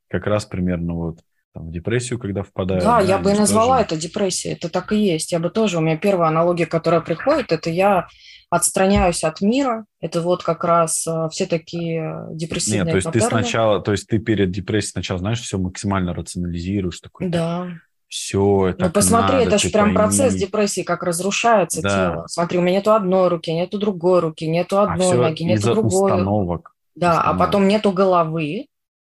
как 0.09 0.27
раз 0.27 0.47
примерно 0.47 0.95
вот 0.95 1.19
там, 1.53 1.69
в 1.69 1.73
депрессию, 1.73 2.19
когда 2.19 2.43
впадают. 2.43 2.85
Да, 2.85 3.01
да 3.01 3.07
я 3.07 3.19
бы 3.19 3.33
и 3.33 3.39
назвала 3.39 3.83
тоже... 3.83 3.87
это 3.87 3.97
депрессией, 3.97 4.55
это 4.55 4.71
так 4.71 4.93
и 4.93 4.97
есть. 4.97 5.33
Я 5.33 5.39
бы 5.39 5.51
тоже, 5.51 5.79
у 5.79 5.81
меня 5.81 5.99
первая 5.99 6.29
аналогия, 6.29 6.67
которая 6.67 7.03
приходит, 7.03 7.53
это 7.53 7.69
я 7.69 8.07
отстраняюсь 8.51 9.25
от 9.25 9.43
мира, 9.43 9.85
это 10.01 10.23
вот 10.23 10.43
как 10.43 10.65
раз 10.65 11.07
э, 11.07 11.29
все 11.31 11.45
такие 11.45 12.29
депрессивные 12.33 12.85
Нет, 12.85 12.91
то 12.93 12.97
есть 12.97 13.07
паттерны. 13.07 13.29
ты 13.29 13.31
сначала, 13.31 13.81
то 13.81 13.93
есть 13.93 14.07
ты 14.07 14.19
перед 14.19 14.51
депрессией 14.51 14.93
сначала, 14.93 15.19
знаешь, 15.19 15.41
все 15.41 15.59
максимально 15.59 16.15
рационализируешь, 16.15 17.01
такой, 17.01 17.29
да. 17.29 17.69
Все 18.09 18.69
это. 18.69 18.87
Ну 18.87 18.91
посмотри, 18.91 19.37
надо, 19.37 19.49
это 19.49 19.59
же 19.59 19.71
прям 19.71 19.87
пойми. 19.87 19.97
процесс 19.97 20.35
депрессии, 20.35 20.83
как 20.83 21.03
разрушается 21.03 21.83
да. 21.83 21.89
тело. 21.89 22.27
Смотри, 22.27 22.59
у 22.59 22.63
меня 22.63 22.79
нету 22.79 22.93
одной 22.93 23.29
руки, 23.29 23.53
нету 23.53 23.79
другой 23.79 24.21
руки, 24.21 24.47
нету 24.47 24.79
а 24.79 24.85
одной 24.85 25.13
а 25.13 25.17
ноги, 25.17 25.43
нету 25.43 25.75
другой. 25.75 26.13
установок. 26.13 26.75
Да, 26.97 27.11
а 27.11 27.15
установок. 27.19 27.41
а 27.41 27.45
потом 27.45 27.69
нету 27.69 27.93
головы, 27.93 28.67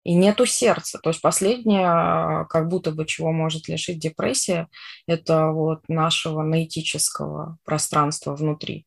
и 0.09 0.14
нету 0.14 0.46
сердца. 0.46 0.99
То 1.03 1.11
есть 1.11 1.20
последнее, 1.20 2.46
как 2.49 2.68
будто 2.68 2.92
бы 2.92 3.05
чего 3.05 3.30
может 3.30 3.68
лишить 3.68 3.99
депрессия, 3.99 4.68
это 5.07 5.49
вот 5.49 5.82
нашего 5.86 6.42
наэтического 6.42 7.59
пространства 7.62 8.34
внутри. 8.34 8.86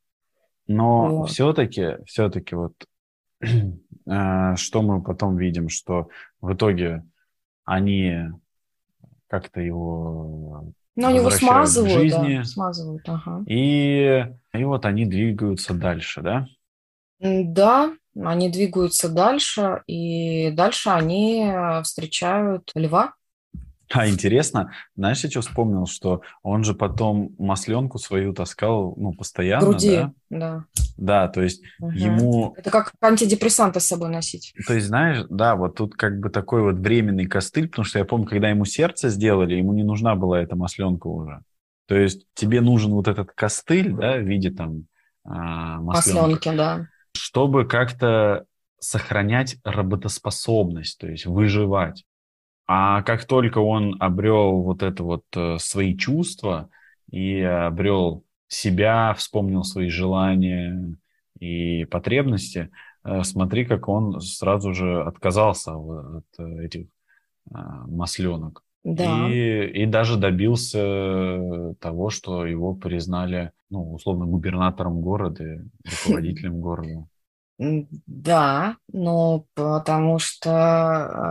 Но 0.65 1.17
вот. 1.17 1.29
все-таки, 1.29 1.97
все-таки 2.07 2.55
вот 2.55 2.73
э, 3.41 4.55
что 4.55 4.81
мы 4.81 5.03
потом 5.03 5.37
видим, 5.37 5.69
что 5.69 6.07
в 6.39 6.53
итоге 6.53 7.03
они 7.65 8.31
как-то 9.31 9.61
его 9.61 10.73
ну, 10.97 11.07
они 11.07 11.19
его 11.19 11.29
смазывают, 11.29 11.93
жизни, 11.93 12.37
да, 12.39 12.43
смазывают, 12.43 13.07
ага. 13.07 13.43
И, 13.47 14.25
и 14.53 14.63
вот 14.65 14.85
они 14.85 15.05
двигаются 15.05 15.73
дальше, 15.73 16.21
да? 16.21 16.47
Да, 17.21 17.93
они 18.19 18.49
двигаются 18.49 19.07
дальше, 19.07 19.83
и 19.87 20.51
дальше 20.51 20.89
они 20.89 21.45
э, 21.45 21.81
встречают 21.83 22.71
льва. 22.75 23.13
А 24.01 24.07
интересно, 24.07 24.71
знаешь, 24.95 25.23
я 25.23 25.29
что 25.29 25.41
вспомнил, 25.41 25.85
что 25.85 26.21
он 26.43 26.63
же 26.63 26.73
потом 26.73 27.35
масленку 27.37 27.97
свою 27.97 28.33
таскал, 28.33 28.93
ну, 28.97 29.13
постоянно, 29.13 29.65
Груди, 29.65 29.95
да? 29.95 30.13
да. 30.29 30.65
Да, 30.97 31.27
то 31.27 31.41
есть 31.41 31.61
угу. 31.79 31.91
ему... 31.91 32.53
Это 32.57 32.69
как 32.69 32.93
антидепрессанты 33.01 33.79
с 33.79 33.87
собой 33.87 34.09
носить. 34.09 34.53
То 34.67 34.73
есть, 34.73 34.87
знаешь, 34.87 35.25
да, 35.29 35.55
вот 35.55 35.75
тут 35.75 35.95
как 35.95 36.19
бы 36.19 36.29
такой 36.29 36.61
вот 36.61 36.75
временный 36.75 37.25
костыль, 37.25 37.67
потому 37.69 37.85
что 37.85 37.99
я 37.99 38.05
помню, 38.05 38.27
когда 38.27 38.49
ему 38.49 38.65
сердце 38.65 39.09
сделали, 39.09 39.55
ему 39.55 39.73
не 39.73 39.83
нужна 39.83 40.15
была 40.15 40.41
эта 40.41 40.55
масленка 40.55 41.07
уже. 41.07 41.41
То 41.87 41.95
есть 41.95 42.25
тебе 42.33 42.61
нужен 42.61 42.91
вот 42.91 43.07
этот 43.07 43.31
костыль, 43.33 43.91
да, 43.93 44.17
в 44.17 44.21
виде 44.21 44.51
там 44.51 44.85
а, 45.25 45.79
масленки, 45.81 46.49
да 46.55 46.87
чтобы 47.13 47.65
как-то 47.65 48.45
сохранять 48.79 49.57
работоспособность, 49.63 50.97
то 50.99 51.07
есть 51.07 51.25
выживать. 51.25 52.03
А 52.67 53.01
как 53.03 53.25
только 53.25 53.59
он 53.59 53.97
обрел 53.99 54.61
вот 54.61 54.83
это 54.83 55.03
вот 55.03 55.23
э, 55.35 55.57
свои 55.59 55.97
чувства 55.97 56.69
и 57.09 57.41
обрел 57.41 58.23
себя, 58.47 59.13
вспомнил 59.13 59.63
свои 59.63 59.89
желания 59.89 60.95
и 61.39 61.85
потребности, 61.85 62.69
э, 63.03 63.23
смотри, 63.23 63.65
как 63.65 63.87
он 63.87 64.21
сразу 64.21 64.73
же 64.73 65.03
отказался 65.03 65.73
от 65.75 66.39
этих 66.39 66.87
а, 67.51 67.85
масленок. 67.87 68.63
Да. 68.83 69.29
И, 69.29 69.67
и 69.83 69.85
даже 69.85 70.17
добился 70.17 71.75
того, 71.79 72.09
что 72.09 72.45
его 72.45 72.73
признали, 72.73 73.51
ну, 73.69 73.93
условно, 73.93 74.25
губернатором 74.25 75.01
города, 75.01 75.63
руководителем 76.05 76.61
города. 76.61 77.07
Да, 77.63 78.77
но 78.91 79.45
потому 79.53 80.17
что 80.17 80.49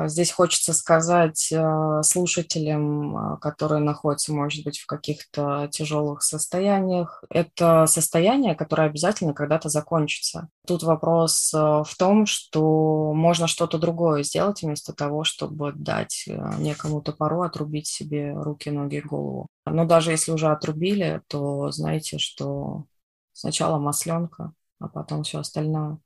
а, 0.04 0.08
здесь 0.08 0.30
хочется 0.30 0.72
сказать 0.72 1.52
а, 1.52 2.04
слушателям, 2.04 3.16
а, 3.16 3.36
которые 3.38 3.80
находятся, 3.80 4.32
может 4.32 4.64
быть, 4.64 4.78
в 4.78 4.86
каких-то 4.86 5.68
тяжелых 5.72 6.22
состояниях, 6.22 7.24
это 7.30 7.86
состояние, 7.86 8.54
которое 8.54 8.88
обязательно 8.88 9.34
когда-то 9.34 9.68
закончится. 9.70 10.48
Тут 10.68 10.84
вопрос 10.84 11.52
в 11.52 11.90
том, 11.98 12.26
что 12.26 13.12
можно 13.12 13.48
что-то 13.48 13.78
другое 13.78 14.22
сделать 14.22 14.62
вместо 14.62 14.92
того, 14.92 15.24
чтобы 15.24 15.72
дать 15.72 16.28
некому 16.58 17.02
топору 17.02 17.42
отрубить 17.42 17.88
себе 17.88 18.32
руки, 18.34 18.70
ноги, 18.70 19.00
голову. 19.00 19.48
Но 19.66 19.84
даже 19.84 20.12
если 20.12 20.30
уже 20.30 20.46
отрубили, 20.48 21.22
то 21.26 21.72
знаете, 21.72 22.18
что 22.18 22.84
сначала 23.32 23.78
масленка, 23.80 24.52
а 24.78 24.86
потом 24.86 25.24
все 25.24 25.40
остальное. 25.40 25.98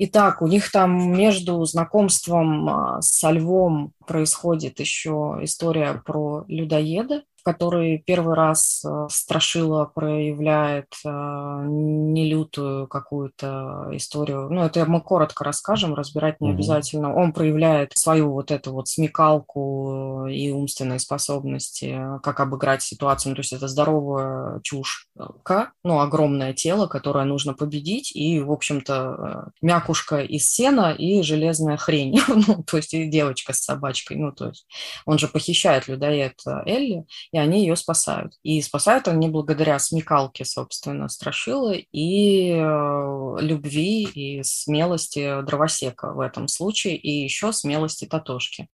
Итак, 0.00 0.42
у 0.42 0.46
них 0.46 0.70
там 0.70 1.12
между 1.12 1.64
знакомством 1.64 2.68
а, 2.68 3.02
со 3.02 3.32
львом 3.32 3.92
происходит 4.06 4.78
еще 4.78 5.38
история 5.42 6.00
про 6.06 6.44
людоеда, 6.46 7.24
который 7.48 8.02
первый 8.06 8.34
раз 8.34 8.84
э, 8.84 9.06
Страшила 9.08 9.86
проявляет 9.86 10.92
э, 11.02 11.08
нелютую 11.08 12.86
какую-то 12.86 13.88
историю. 13.92 14.50
Ну, 14.50 14.64
это 14.64 14.84
мы 14.84 15.00
коротко 15.00 15.44
расскажем, 15.44 15.94
разбирать 15.94 16.42
не 16.42 16.50
обязательно. 16.50 17.14
Он 17.14 17.32
проявляет 17.32 17.96
свою 17.96 18.32
вот 18.32 18.50
эту 18.50 18.72
вот 18.72 18.88
смекалку 18.88 20.26
и 20.26 20.50
умственные 20.50 20.98
способности, 20.98 21.98
как 22.22 22.40
обыграть 22.40 22.82
ситуацию. 22.82 23.30
Ну, 23.30 23.36
то 23.36 23.40
есть 23.40 23.54
это 23.54 23.66
здоровая 23.66 24.60
чушка, 24.62 25.72
ну, 25.82 26.00
огромное 26.00 26.52
тело, 26.52 26.86
которое 26.86 27.24
нужно 27.24 27.54
победить, 27.54 28.14
и, 28.14 28.40
в 28.40 28.52
общем-то, 28.52 28.94
э, 28.94 29.50
мякушка 29.62 30.18
из 30.18 30.50
сена 30.50 30.92
и 30.92 31.22
железная 31.22 31.78
хрень. 31.78 32.20
ну, 32.28 32.62
то 32.62 32.76
есть 32.76 32.92
и 32.92 33.06
девочка 33.06 33.54
с 33.54 33.60
собачкой. 33.60 34.18
Ну, 34.18 34.32
то 34.32 34.48
есть 34.48 34.66
он 35.06 35.18
же 35.18 35.28
похищает 35.28 35.88
людоед 35.88 36.34
Элли, 36.66 37.06
и 37.32 37.37
и 37.38 37.40
они 37.40 37.60
ее 37.60 37.76
спасают. 37.76 38.34
И 38.42 38.60
спасают 38.62 39.06
они 39.06 39.28
благодаря 39.28 39.78
смекалке, 39.78 40.44
собственно, 40.44 41.08
Страшилы 41.08 41.86
и 41.92 42.50
э, 42.50 43.36
любви 43.40 44.04
и 44.04 44.42
смелости 44.42 45.40
дровосека 45.42 46.12
в 46.12 46.20
этом 46.20 46.48
случае, 46.48 46.96
и 46.96 47.22
еще 47.22 47.52
смелости 47.52 48.06
Татошки. 48.06 48.68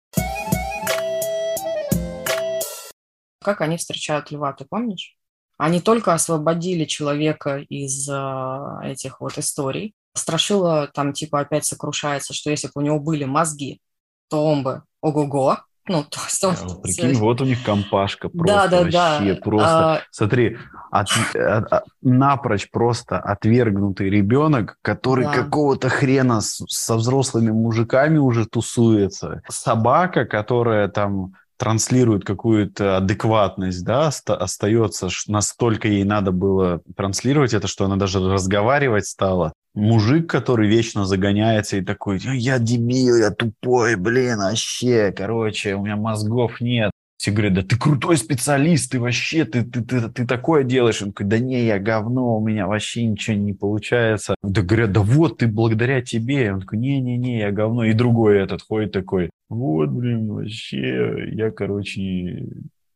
Как 3.43 3.61
они 3.61 3.77
встречают 3.77 4.29
льва, 4.29 4.53
ты 4.53 4.65
помнишь? 4.65 5.17
Они 5.57 5.81
только 5.81 6.13
освободили 6.13 6.85
человека 6.85 7.57
из 7.57 8.07
э, 8.07 8.79
этих 8.83 9.21
вот 9.21 9.39
историй. 9.39 9.95
Страшила 10.13 10.87
там 10.93 11.13
типа 11.13 11.39
опять 11.39 11.65
сокрушается, 11.65 12.33
что 12.33 12.51
если 12.51 12.67
бы 12.67 12.73
у 12.75 12.81
него 12.81 12.99
были 12.99 13.23
мозги, 13.23 13.81
то 14.29 14.45
он 14.45 14.61
бы 14.61 14.83
ого-го, 15.01 15.57
ну, 15.87 16.03
то 16.03 16.19
есть 16.25 16.43
он... 16.43 16.55
А, 16.61 16.75
прикинь, 16.81 17.13
вот 17.15 17.41
у 17.41 17.45
них 17.45 17.63
компашка 17.63 18.29
просто 18.29 18.69
да, 18.69 18.83
да, 18.83 18.83
вообще, 18.83 19.33
да. 19.33 19.41
просто. 19.41 19.93
А... 19.93 20.01
Смотри, 20.11 20.57
от, 20.91 21.07
от, 21.35 21.73
от, 21.73 21.83
напрочь 22.01 22.69
просто 22.69 23.17
отвергнутый 23.17 24.09
ребенок, 24.09 24.77
который 24.81 25.25
да. 25.25 25.33
какого-то 25.33 25.89
хрена 25.89 26.41
с, 26.41 26.63
со 26.67 26.95
взрослыми 26.97 27.51
мужиками 27.51 28.17
уже 28.17 28.45
тусуется. 28.45 29.41
Собака, 29.49 30.25
которая 30.25 30.87
там 30.87 31.33
транслирует 31.57 32.25
какую-то 32.25 32.97
адекватность, 32.97 33.83
да, 33.85 34.07
остается, 34.07 35.09
настолько 35.27 35.87
ей 35.87 36.03
надо 36.03 36.31
было 36.31 36.81
транслировать 36.95 37.53
это, 37.53 37.67
что 37.67 37.85
она 37.85 37.97
даже 37.97 38.19
разговаривать 38.19 39.05
стала. 39.05 39.53
Мужик, 39.73 40.29
который 40.29 40.67
вечно 40.67 41.05
загоняется 41.05 41.77
и 41.77 41.81
такой, 41.81 42.19
я 42.19 42.59
дебил, 42.59 43.15
я 43.17 43.31
тупой, 43.31 43.95
блин, 43.95 44.39
вообще, 44.39 45.13
короче, 45.15 45.75
у 45.75 45.83
меня 45.83 45.95
мозгов 45.95 46.59
нет. 46.59 46.91
Все 47.15 47.29
говорят, 47.29 47.53
да 47.53 47.61
ты 47.61 47.77
крутой 47.77 48.17
специалист, 48.17 48.91
ты 48.91 48.99
вообще, 48.99 49.45
ты, 49.45 49.63
ты, 49.63 49.83
ты, 49.83 50.09
ты 50.09 50.25
такое 50.25 50.63
делаешь. 50.63 51.03
Он 51.03 51.11
такой, 51.11 51.27
да 51.27 51.37
не, 51.37 51.65
я 51.65 51.77
говно, 51.77 52.35
у 52.35 52.43
меня 52.43 52.65
вообще 52.65 53.05
ничего 53.05 53.37
не 53.37 53.53
получается. 53.53 54.33
Да 54.41 54.63
говорят, 54.63 54.91
да 54.91 55.01
вот, 55.01 55.37
ты 55.37 55.47
благодаря 55.47 56.01
тебе. 56.01 56.51
Он 56.51 56.61
такой, 56.61 56.79
не-не-не, 56.79 57.37
я 57.37 57.51
говно. 57.51 57.85
И 57.85 57.93
другой 57.93 58.39
этот 58.39 58.63
ходит 58.63 58.91
такой, 58.91 59.29
вот, 59.49 59.89
блин, 59.89 60.33
вообще, 60.33 61.29
я, 61.31 61.51
короче, 61.51 62.47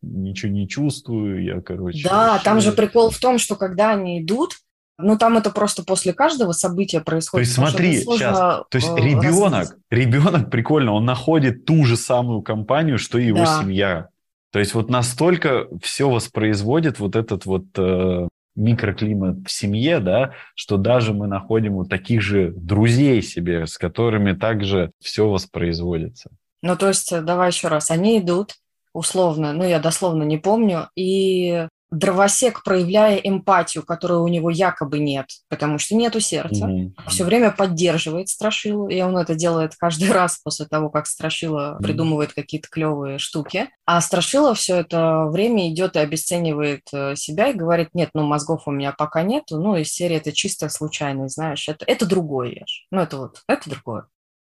ничего 0.01 0.51
не 0.51 0.67
чувствую, 0.67 1.43
я, 1.43 1.61
короче... 1.61 2.09
Да, 2.09 2.31
вообще... 2.31 2.45
там 2.45 2.61
же 2.61 2.71
прикол 2.71 3.11
в 3.11 3.19
том, 3.19 3.37
что 3.37 3.55
когда 3.55 3.91
они 3.91 4.23
идут, 4.23 4.53
ну, 4.97 5.17
там 5.17 5.37
это 5.37 5.49
просто 5.49 5.83
после 5.83 6.13
каждого 6.13 6.51
события 6.53 7.01
происходит. 7.01 7.45
То 7.45 7.49
есть 7.49 7.53
смотри, 7.53 7.97
сейчас, 8.01 8.37
то 8.69 8.75
есть 8.75 8.89
э, 8.89 9.01
ребенок, 9.01 9.77
ребенок 9.89 10.49
прикольно, 10.49 10.93
он 10.93 11.05
находит 11.05 11.65
ту 11.65 11.83
же 11.83 11.97
самую 11.97 12.41
компанию, 12.41 12.97
что 12.97 13.17
и 13.17 13.27
его 13.27 13.39
да. 13.39 13.61
семья. 13.61 14.09
То 14.51 14.59
есть 14.59 14.73
вот 14.73 14.89
настолько 14.89 15.67
все 15.81 16.09
воспроизводит 16.09 16.99
вот 16.99 17.17
этот 17.17 17.45
вот 17.45 17.65
э, 17.77 18.27
микроклимат 18.55 19.45
в 19.45 19.51
семье, 19.51 19.99
да, 19.99 20.31
что 20.55 20.77
даже 20.77 21.13
мы 21.13 21.27
находим 21.27 21.73
вот 21.73 21.89
таких 21.89 22.21
же 22.21 22.53
друзей 22.55 23.21
себе, 23.21 23.67
с 23.67 23.77
которыми 23.77 24.31
также 24.31 24.91
все 25.01 25.29
воспроизводится. 25.29 26.29
Ну, 26.61 26.77
то 26.77 26.87
есть, 26.87 27.11
э, 27.11 27.21
давай 27.21 27.49
еще 27.49 27.67
раз, 27.67 27.91
они 27.91 28.19
идут 28.19 28.55
условно, 28.93 29.51
ну, 29.51 29.65
я 29.65 29.79
дословно 29.79 30.23
не 30.23 30.37
помню, 30.37 30.87
и 30.95 31.67
дровосек, 31.95 32.63
проявляя 32.63 33.17
эмпатию, 33.17 33.83
которой 33.83 34.19
у 34.19 34.27
него 34.27 34.49
якобы 34.49 34.99
нет, 34.99 35.27
потому 35.49 35.79
что 35.79 35.95
нету 35.95 36.19
сердца, 36.19 36.65
mm-hmm. 36.65 36.91
все 37.07 37.23
время 37.23 37.51
поддерживает 37.51 38.29
Страшилу, 38.29 38.87
и 38.87 39.01
он 39.01 39.17
это 39.17 39.35
делает 39.35 39.75
каждый 39.77 40.11
раз 40.11 40.39
после 40.43 40.65
того, 40.65 40.89
как 40.89 41.07
Страшила 41.07 41.75
mm-hmm. 41.77 41.83
придумывает 41.83 42.33
какие-то 42.33 42.67
клевые 42.69 43.17
штуки. 43.17 43.69
А 43.85 44.01
Страшила 44.01 44.53
все 44.55 44.77
это 44.77 45.25
время 45.25 45.69
идет 45.69 45.95
и 45.95 45.99
обесценивает 45.99 46.81
э, 46.93 47.15
себя 47.15 47.47
и 47.49 47.53
говорит, 47.53 47.89
нет, 47.93 48.09
ну 48.13 48.23
мозгов 48.23 48.63
у 48.65 48.71
меня 48.71 48.91
пока 48.91 49.23
нету, 49.23 49.57
ну 49.57 49.75
из 49.75 49.91
серии 49.91 50.17
это 50.17 50.31
чисто 50.31 50.69
случайность, 50.69 51.35
знаешь, 51.35 51.67
это, 51.69 51.85
это 51.87 52.05
другое, 52.05 52.65
ну 52.91 53.01
это 53.01 53.17
вот, 53.17 53.41
это 53.47 53.69
другое. 53.69 54.05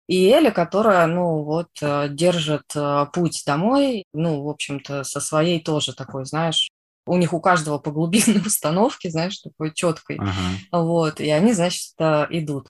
И 0.09 0.29
Эля, 0.29 0.51
которая, 0.51 1.07
ну, 1.07 1.43
вот, 1.43 1.69
э, 1.81 2.09
держит 2.11 2.65
э, 2.75 3.07
путь 3.13 3.43
домой, 3.47 4.05
ну, 4.13 4.43
в 4.43 4.49
общем-то, 4.49 5.05
со 5.05 5.21
своей 5.21 5.61
тоже 5.61 5.95
такой, 5.95 6.27
знаешь, 6.27 6.71
у 7.07 7.17
них 7.17 7.33
у 7.33 7.41
каждого 7.41 7.79
по 7.79 7.91
глубинной 7.91 8.41
установке, 8.47 9.11
знаешь, 9.11 9.39
такой 9.39 9.73
четкой. 9.73 10.19
Ага. 10.19 10.33
Вот, 10.85 11.21
и 11.21 11.31
они, 11.31 11.53
значит, 11.53 11.95
идут. 11.99 12.69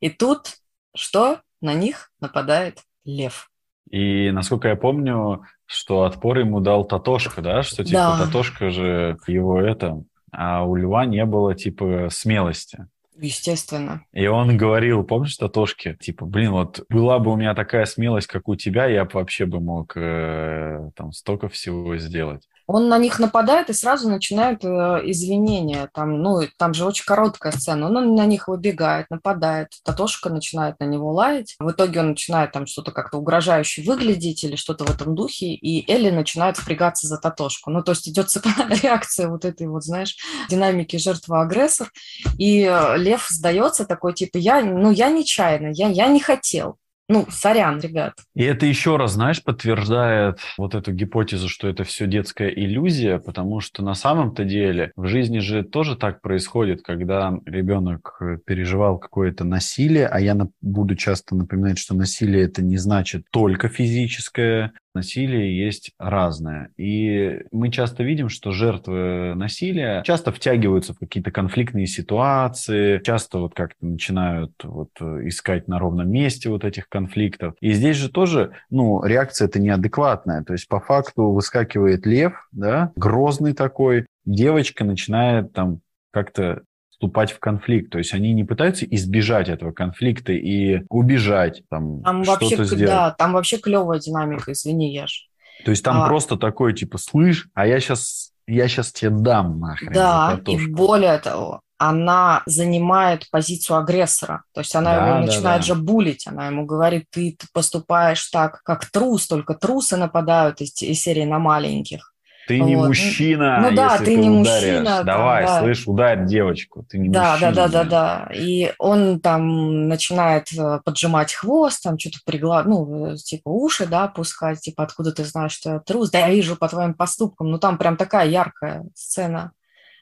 И 0.00 0.10
тут 0.10 0.56
что? 0.94 1.40
На 1.60 1.74
них 1.74 2.10
нападает 2.20 2.80
лев. 3.04 3.50
И, 3.90 4.30
насколько 4.30 4.68
я 4.68 4.76
помню, 4.76 5.44
что 5.66 6.04
отпор 6.04 6.38
ему 6.38 6.60
дал 6.60 6.84
Татошка, 6.84 7.42
да? 7.42 7.62
Что, 7.62 7.84
типа, 7.84 8.16
да. 8.18 8.26
Татошка 8.26 8.70
же 8.70 9.16
его 9.26 9.60
это... 9.60 10.02
А 10.36 10.64
у 10.64 10.74
льва 10.74 11.06
не 11.06 11.24
было, 11.24 11.54
типа, 11.54 12.08
смелости. 12.10 12.88
Естественно. 13.16 14.04
И 14.12 14.26
он 14.26 14.56
говорил, 14.56 15.04
помнишь, 15.04 15.36
Татошки, 15.36 15.96
типа, 16.00 16.26
блин, 16.26 16.50
вот 16.50 16.84
была 16.88 17.20
бы 17.20 17.30
у 17.30 17.36
меня 17.36 17.54
такая 17.54 17.84
смелость, 17.84 18.26
как 18.26 18.48
у 18.48 18.56
тебя, 18.56 18.86
я 18.86 19.04
бы 19.04 19.12
вообще 19.14 19.46
бы 19.46 19.60
мог 19.60 19.96
э, 19.96 20.90
там 20.96 21.12
столько 21.12 21.48
всего 21.48 21.96
сделать 21.98 22.48
он 22.66 22.88
на 22.88 22.98
них 22.98 23.18
нападает 23.18 23.70
и 23.70 23.74
сразу 23.74 24.08
начинает 24.08 24.64
э, 24.64 24.68
извинения. 25.04 25.90
Там, 25.92 26.22
ну, 26.22 26.40
там 26.56 26.72
же 26.72 26.84
очень 26.84 27.04
короткая 27.04 27.52
сцена. 27.52 27.86
Он 27.86 28.14
на 28.14 28.26
них 28.26 28.48
выбегает, 28.48 29.10
нападает. 29.10 29.68
Татошка 29.84 30.30
начинает 30.30 30.80
на 30.80 30.84
него 30.84 31.12
лаять. 31.12 31.56
В 31.58 31.70
итоге 31.70 32.00
он 32.00 32.10
начинает 32.10 32.52
там 32.52 32.66
что-то 32.66 32.92
как-то 32.92 33.18
угрожающе 33.18 33.82
выглядеть 33.82 34.44
или 34.44 34.56
что-то 34.56 34.84
в 34.84 34.90
этом 34.90 35.14
духе. 35.14 35.48
И 35.48 35.90
Элли 35.92 36.10
начинает 36.10 36.56
впрягаться 36.56 37.06
за 37.06 37.18
Татошку. 37.18 37.70
Ну, 37.70 37.82
то 37.82 37.92
есть 37.92 38.08
идет 38.08 38.28
реакция 38.82 39.28
вот 39.28 39.44
этой 39.44 39.66
вот, 39.66 39.84
знаешь, 39.84 40.16
динамики 40.48 40.96
жертва-агрессор. 40.96 41.92
И 42.38 42.62
э, 42.62 42.96
Лев 42.96 43.26
сдается 43.28 43.84
такой, 43.84 44.14
типа, 44.14 44.38
я, 44.38 44.62
ну, 44.62 44.90
я 44.90 45.10
нечаянно, 45.10 45.68
я, 45.68 45.88
я 45.88 46.06
не 46.06 46.20
хотел. 46.20 46.78
Ну, 47.08 47.26
сорян, 47.28 47.80
ребят. 47.80 48.14
И 48.34 48.42
это 48.42 48.64
еще 48.64 48.96
раз, 48.96 49.12
знаешь, 49.12 49.42
подтверждает 49.42 50.38
вот 50.56 50.74
эту 50.74 50.92
гипотезу, 50.92 51.50
что 51.50 51.68
это 51.68 51.84
все 51.84 52.06
детская 52.06 52.48
иллюзия, 52.48 53.18
потому 53.18 53.60
что 53.60 53.82
на 53.82 53.94
самом-то 53.94 54.44
деле 54.44 54.92
в 54.96 55.06
жизни 55.06 55.40
же 55.40 55.64
тоже 55.64 55.96
так 55.96 56.22
происходит, 56.22 56.80
когда 56.82 57.38
ребенок 57.44 58.20
переживал 58.46 58.98
какое-то 58.98 59.44
насилие, 59.44 60.06
а 60.06 60.18
я 60.18 60.34
буду 60.62 60.96
часто 60.96 61.36
напоминать, 61.36 61.78
что 61.78 61.94
насилие 61.94 62.44
это 62.44 62.62
не 62.62 62.78
значит 62.78 63.24
только 63.30 63.68
физическое, 63.68 64.72
насилие 64.94 65.56
есть 65.58 65.92
разное. 65.98 66.70
И 66.76 67.40
мы 67.52 67.70
часто 67.70 68.02
видим, 68.02 68.28
что 68.28 68.52
жертвы 68.52 69.34
насилия 69.34 70.02
часто 70.04 70.32
втягиваются 70.32 70.94
в 70.94 70.98
какие-то 70.98 71.30
конфликтные 71.30 71.86
ситуации, 71.86 73.00
часто 73.02 73.38
вот 73.38 73.54
как-то 73.54 73.86
начинают 73.86 74.52
вот 74.62 74.90
искать 75.00 75.68
на 75.68 75.78
ровном 75.78 76.10
месте 76.10 76.48
вот 76.48 76.64
этих 76.64 76.88
конфликтов. 76.88 77.54
И 77.60 77.72
здесь 77.72 77.96
же 77.96 78.08
тоже, 78.10 78.52
ну, 78.70 79.04
реакция 79.04 79.48
это 79.48 79.58
неадекватная. 79.60 80.42
То 80.44 80.52
есть 80.52 80.68
по 80.68 80.80
факту 80.80 81.32
выскакивает 81.32 82.06
лев, 82.06 82.48
да, 82.52 82.92
грозный 82.96 83.54
такой, 83.54 84.06
девочка 84.24 84.84
начинает 84.84 85.52
там 85.52 85.80
как-то 86.12 86.62
вступать 87.04 87.32
в 87.32 87.38
конфликт. 87.38 87.90
То 87.90 87.98
есть 87.98 88.14
они 88.14 88.32
не 88.32 88.44
пытаются 88.44 88.86
избежать 88.86 89.48
этого 89.48 89.72
конфликта 89.72 90.32
и 90.32 90.82
убежать, 90.88 91.62
там, 91.68 92.02
там 92.02 92.24
что-то 92.24 92.44
вообще, 92.44 92.64
сделать. 92.64 92.86
Да, 92.86 93.10
там 93.10 93.32
вообще 93.34 93.58
клевая 93.58 94.00
динамика, 94.00 94.52
извини, 94.52 94.92
я 94.94 95.06
ж. 95.06 95.28
То 95.64 95.70
есть 95.70 95.84
там 95.84 96.02
а... 96.02 96.06
просто 96.06 96.36
такой, 96.36 96.72
типа, 96.72 96.96
слышь, 96.98 97.48
а 97.52 97.66
я 97.66 97.78
сейчас, 97.78 98.32
я 98.46 98.68
сейчас 98.68 98.92
тебе 98.92 99.10
дам 99.10 99.60
нахрен. 99.60 99.92
Да, 99.92 100.40
и 100.46 100.66
более 100.66 101.18
того, 101.18 101.60
она 101.76 102.42
занимает 102.46 103.28
позицию 103.30 103.78
агрессора. 103.78 104.44
То 104.54 104.60
есть 104.60 104.74
она 104.74 104.94
да, 104.94 105.06
его 105.06 105.18
да, 105.18 105.26
начинает 105.26 105.60
да. 105.60 105.66
же 105.66 105.74
булить. 105.74 106.26
Она 106.26 106.46
ему 106.46 106.64
говорит, 106.64 107.04
ты 107.10 107.36
поступаешь 107.52 108.24
так, 108.28 108.62
как 108.62 108.86
трус, 108.86 109.26
только 109.26 109.54
трусы 109.54 109.96
нападают 109.96 110.62
из, 110.62 110.80
из 110.80 111.02
серии 111.02 111.24
на 111.24 111.38
маленьких. 111.38 112.13
Ты 112.46 112.60
вот. 112.60 112.68
не 112.68 112.76
мужчина, 112.76 113.58
ну, 113.62 113.74
да, 113.74 113.98
ты, 113.98 114.04
ты 114.04 114.16
не 114.16 114.28
ударишь. 114.28 114.78
мужчина. 114.78 115.04
Давай, 115.04 115.46
да. 115.46 115.60
слышь, 115.60 115.86
ударь 115.86 116.26
девочку, 116.26 116.84
ты 116.88 116.98
не 116.98 117.08
да, 117.08 117.32
мужчина. 117.32 117.52
Да, 117.52 117.68
да, 117.68 117.84
да, 117.84 117.90
да. 117.90 118.34
И 118.34 118.72
он 118.78 119.20
там 119.20 119.88
начинает 119.88 120.52
э, 120.52 120.80
поджимать 120.84 121.32
хвост, 121.32 121.82
там 121.82 121.98
что-то 121.98 122.18
пригла... 122.26 122.62
ну, 122.64 123.12
э, 123.12 123.16
типа 123.16 123.48
уши, 123.48 123.86
да, 123.86 124.08
пускать, 124.08 124.60
типа, 124.60 124.84
откуда 124.84 125.12
ты 125.12 125.24
знаешь, 125.24 125.52
что 125.52 125.70
я 125.70 125.78
трус? 125.78 126.10
Да 126.10 126.18
я 126.18 126.30
вижу 126.30 126.56
по 126.56 126.68
твоим 126.68 126.94
поступкам. 126.94 127.50
Ну, 127.50 127.58
там 127.58 127.78
прям 127.78 127.96
такая 127.96 128.28
яркая 128.28 128.84
сцена 128.94 129.52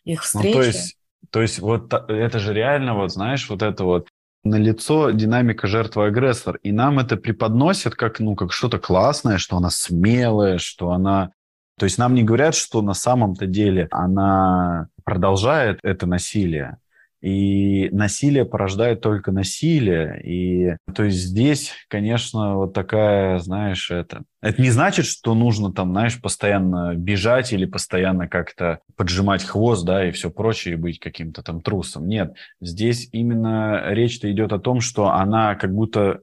их 0.05 0.23
встречи. 0.23 0.56
Ну, 0.56 0.60
то 0.60 0.66
есть, 0.66 0.97
то 1.31 1.43
есть 1.43 1.59
вот 1.60 1.93
это 1.93 2.39
же 2.40 2.52
реально, 2.52 2.94
вот 2.94 3.12
знаешь, 3.12 3.48
вот 3.48 3.62
это 3.62 3.85
вот 3.85 4.09
на 4.44 4.56
лицо 4.56 5.10
динамика 5.10 5.66
жертва-агрессор. 5.66 6.56
И 6.62 6.73
нам 6.73 6.98
это 6.98 7.16
преподносят 7.16 7.94
как, 7.94 8.19
ну, 8.19 8.35
как 8.35 8.52
что-то 8.52 8.78
классное, 8.78 9.39
что 9.39 9.56
она 9.56 9.70
смелая, 9.70 10.59
что 10.59 10.90
она 10.90 11.31
то 11.78 11.84
есть 11.84 11.98
нам 11.98 12.14
не 12.14 12.22
говорят, 12.22 12.54
что 12.54 12.82
на 12.82 12.94
самом-то 12.94 13.46
деле 13.46 13.88
она 13.90 14.88
продолжает 15.04 15.78
это 15.82 16.06
насилие. 16.06 16.78
И 17.22 17.88
насилие 17.92 18.44
порождает 18.44 19.00
только 19.00 19.30
насилие. 19.30 20.20
И 20.24 20.76
то 20.92 21.04
есть 21.04 21.18
здесь, 21.18 21.72
конечно, 21.88 22.56
вот 22.56 22.74
такая, 22.74 23.38
знаешь, 23.38 23.92
это... 23.92 24.24
Это 24.40 24.60
не 24.60 24.70
значит, 24.70 25.06
что 25.06 25.34
нужно 25.34 25.72
там, 25.72 25.92
знаешь, 25.92 26.20
постоянно 26.20 26.96
бежать 26.96 27.52
или 27.52 27.64
постоянно 27.64 28.26
как-то 28.26 28.80
поджимать 28.96 29.44
хвост, 29.44 29.86
да, 29.86 30.08
и 30.08 30.10
все 30.10 30.30
прочее, 30.30 30.74
и 30.74 30.76
быть 30.78 30.98
каким-то 30.98 31.44
там 31.44 31.62
трусом. 31.62 32.08
Нет, 32.08 32.34
здесь 32.60 33.08
именно 33.12 33.84
речь-то 33.90 34.30
идет 34.32 34.52
о 34.52 34.58
том, 34.58 34.80
что 34.80 35.10
она 35.10 35.54
как 35.54 35.72
будто 35.72 36.22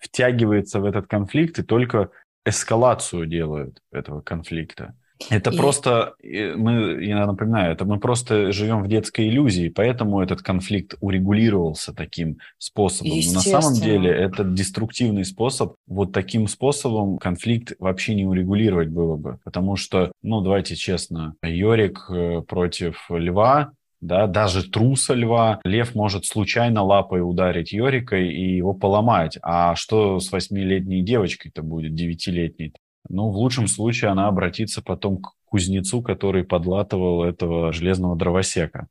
втягивается 0.00 0.80
в 0.80 0.84
этот 0.84 1.06
конфликт 1.06 1.60
и 1.60 1.62
только 1.62 2.10
эскалацию 2.44 3.26
делают 3.26 3.80
этого 3.92 4.20
конфликта. 4.20 4.94
Это 5.28 5.50
и... 5.50 5.56
просто, 5.56 6.14
мы, 6.22 7.04
я 7.04 7.26
напоминаю, 7.26 7.72
это 7.72 7.84
мы 7.84 7.98
просто 7.98 8.52
живем 8.52 8.82
в 8.82 8.88
детской 8.88 9.28
иллюзии, 9.28 9.68
поэтому 9.68 10.20
этот 10.20 10.40
конфликт 10.40 10.94
урегулировался 11.00 11.92
таким 11.92 12.38
способом. 12.58 13.12
Но 13.26 13.32
на 13.34 13.40
самом 13.40 13.74
деле 13.74 14.10
это 14.10 14.44
деструктивный 14.44 15.24
способ. 15.24 15.74
Вот 15.86 16.12
таким 16.12 16.46
способом 16.48 17.18
конфликт 17.18 17.74
вообще 17.78 18.14
не 18.14 18.24
урегулировать 18.24 18.88
было 18.88 19.16
бы. 19.16 19.38
Потому 19.44 19.76
что, 19.76 20.12
ну, 20.22 20.40
давайте 20.40 20.76
честно, 20.76 21.34
Йорик 21.42 22.06
э, 22.08 22.42
против 22.46 23.06
Льва, 23.10 23.72
да, 24.00 24.26
даже 24.26 24.68
труса 24.68 25.14
льва, 25.14 25.60
лев 25.64 25.94
может 25.94 26.24
случайно 26.24 26.82
лапой 26.82 27.20
ударить 27.20 27.72
Йорикой 27.72 28.32
и 28.32 28.56
его 28.56 28.72
поломать. 28.72 29.38
А 29.42 29.74
что 29.76 30.20
с 30.20 30.32
восьмилетней 30.32 31.02
девочкой-то 31.02 31.62
будет, 31.62 31.94
девятилетней? 31.94 32.74
Ну, 33.08 33.30
в 33.30 33.36
лучшем 33.36 33.66
случае 33.66 34.10
она 34.10 34.28
обратится 34.28 34.82
потом 34.82 35.18
к 35.18 35.32
кузнецу, 35.44 36.02
который 36.02 36.44
подлатывал 36.44 37.24
этого 37.24 37.72
железного 37.72 38.16
дровосека. 38.16 38.88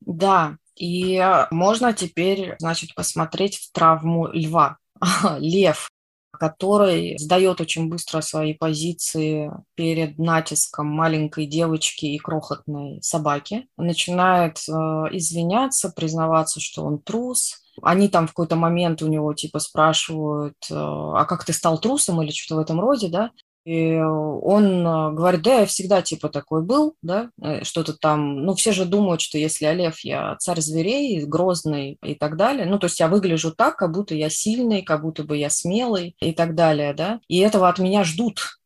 Да, 0.00 0.56
и 0.76 1.22
можно 1.50 1.92
теперь, 1.92 2.54
значит, 2.58 2.94
посмотреть 2.94 3.56
в 3.56 3.72
травму 3.72 4.28
льва. 4.32 4.78
Лев, 5.38 5.90
который 6.36 7.18
сдает 7.18 7.60
очень 7.60 7.88
быстро 7.88 8.20
свои 8.20 8.54
позиции 8.54 9.50
перед 9.74 10.18
натиском 10.18 10.86
маленькой 10.86 11.46
девочки 11.46 12.06
и 12.06 12.18
крохотной 12.18 13.02
собаки, 13.02 13.68
начинает 13.76 14.58
э, 14.68 14.72
извиняться, 15.12 15.90
признаваться, 15.90 16.60
что 16.60 16.84
он 16.84 16.98
трус, 16.98 17.62
они 17.82 18.08
там 18.08 18.26
в 18.26 18.30
какой-то 18.30 18.56
момент 18.56 19.02
у 19.02 19.08
него 19.08 19.34
типа 19.34 19.58
спрашивают, 19.58 20.56
э, 20.70 20.74
а 20.74 21.24
как 21.24 21.44
ты 21.44 21.52
стал 21.52 21.78
трусом? 21.78 22.22
или 22.22 22.30
что-то 22.30 22.56
в 22.56 22.64
этом 22.64 22.80
роде, 22.80 23.08
да? 23.08 23.30
И 23.66 23.96
он 23.96 24.86
э, 24.86 25.12
говорит, 25.12 25.42
да, 25.42 25.60
я 25.60 25.66
всегда 25.66 26.00
типа 26.00 26.28
такой 26.28 26.62
был, 26.62 26.94
да, 27.02 27.30
э, 27.42 27.64
что-то 27.64 27.94
там, 27.94 28.44
ну, 28.44 28.54
все 28.54 28.70
же 28.70 28.84
думают, 28.84 29.20
что 29.20 29.38
если 29.38 29.64
я 29.64 29.92
я 30.04 30.36
царь 30.36 30.60
зверей, 30.60 31.24
грозный 31.24 31.98
и 32.00 32.14
так 32.14 32.36
далее. 32.36 32.66
Ну, 32.66 32.78
то 32.78 32.86
есть 32.86 33.00
я 33.00 33.08
выгляжу 33.08 33.52
так, 33.52 33.74
как 33.76 33.92
будто 33.92 34.14
я 34.14 34.30
сильный, 34.30 34.82
как 34.82 35.02
будто 35.02 35.24
бы 35.24 35.36
я 35.36 35.50
смелый 35.50 36.14
и 36.20 36.32
так 36.32 36.54
далее, 36.54 36.94
да. 36.94 37.18
И 37.26 37.38
этого 37.40 37.68
от 37.68 37.80
меня 37.80 38.04
ждут. 38.04 38.60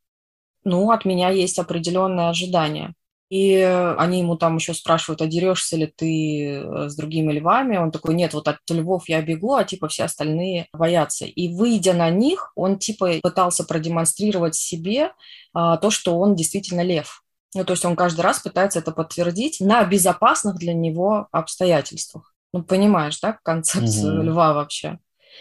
Ну, 0.65 0.91
от 0.91 1.07
меня 1.07 1.31
есть 1.31 1.59
определенное 1.59 2.29
ожидание. 2.29 2.93
И 3.31 3.61
они 3.97 4.19
ему 4.19 4.37
там 4.37 4.57
еще 4.57 4.75
спрашивают, 4.75 5.23
а 5.23 5.27
дерешься 5.27 5.77
ли 5.77 5.87
ты 5.87 6.57
э, 6.57 6.89
с 6.89 6.97
другими 6.97 7.33
львами? 7.33 7.77
Он 7.77 7.93
такой, 7.93 8.17
нет, 8.17 8.35
вот 8.35 8.49
от 8.49 8.59
львов 8.69 9.09
я 9.09 9.23
бегу, 9.23 9.55
а 9.55 9.63
типа 9.63 9.87
все 9.87 10.05
остальные 10.05 10.67
боятся. 10.73 11.27
И 11.27 11.55
выйдя 11.55 11.93
на 11.93 12.11
них, 12.11 12.51
он 12.57 12.79
типа 12.79 13.21
пытался 13.23 13.63
продемонстрировать 13.63 14.57
себе 14.57 15.13
а, 15.55 15.77
то, 15.77 15.91
что 15.91 16.19
он 16.19 16.35
действительно 16.35 16.81
лев. 16.81 17.23
Ну, 17.55 17.65
то 17.65 17.73
есть 17.73 17.85
он 17.85 17.95
каждый 17.95 18.23
раз 18.23 18.41
пытается 18.41 18.81
это 18.81 18.91
подтвердить 18.91 19.61
на 19.61 19.85
безопасных 19.85 20.57
для 20.57 20.75
него 20.75 21.29
обстоятельствах. 21.31 22.35
Ну, 22.53 22.65
понимаешь, 22.65 23.21
да, 23.21 23.39
концепцию 23.45 24.19
угу. 24.19 24.23
льва 24.25 24.55
вообще. 24.55 24.99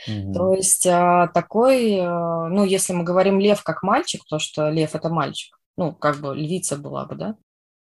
Угу. 0.08 0.34
То 0.34 0.54
есть 0.54 0.86
а, 0.86 1.28
такой, 1.28 2.00
а, 2.00 2.48
ну, 2.50 2.66
если 2.66 2.94
мы 2.94 3.04
говорим 3.04 3.40
лев 3.40 3.64
как 3.64 3.82
мальчик, 3.82 4.22
то 4.30 4.38
что 4.38 4.70
лев– 4.70 4.92
это 4.94 5.10
мальчик, 5.10 5.58
ну, 5.76 5.92
как 5.92 6.20
бы 6.20 6.36
львица 6.36 6.78
была 6.78 7.06
бы, 7.06 7.16
да, 7.16 7.36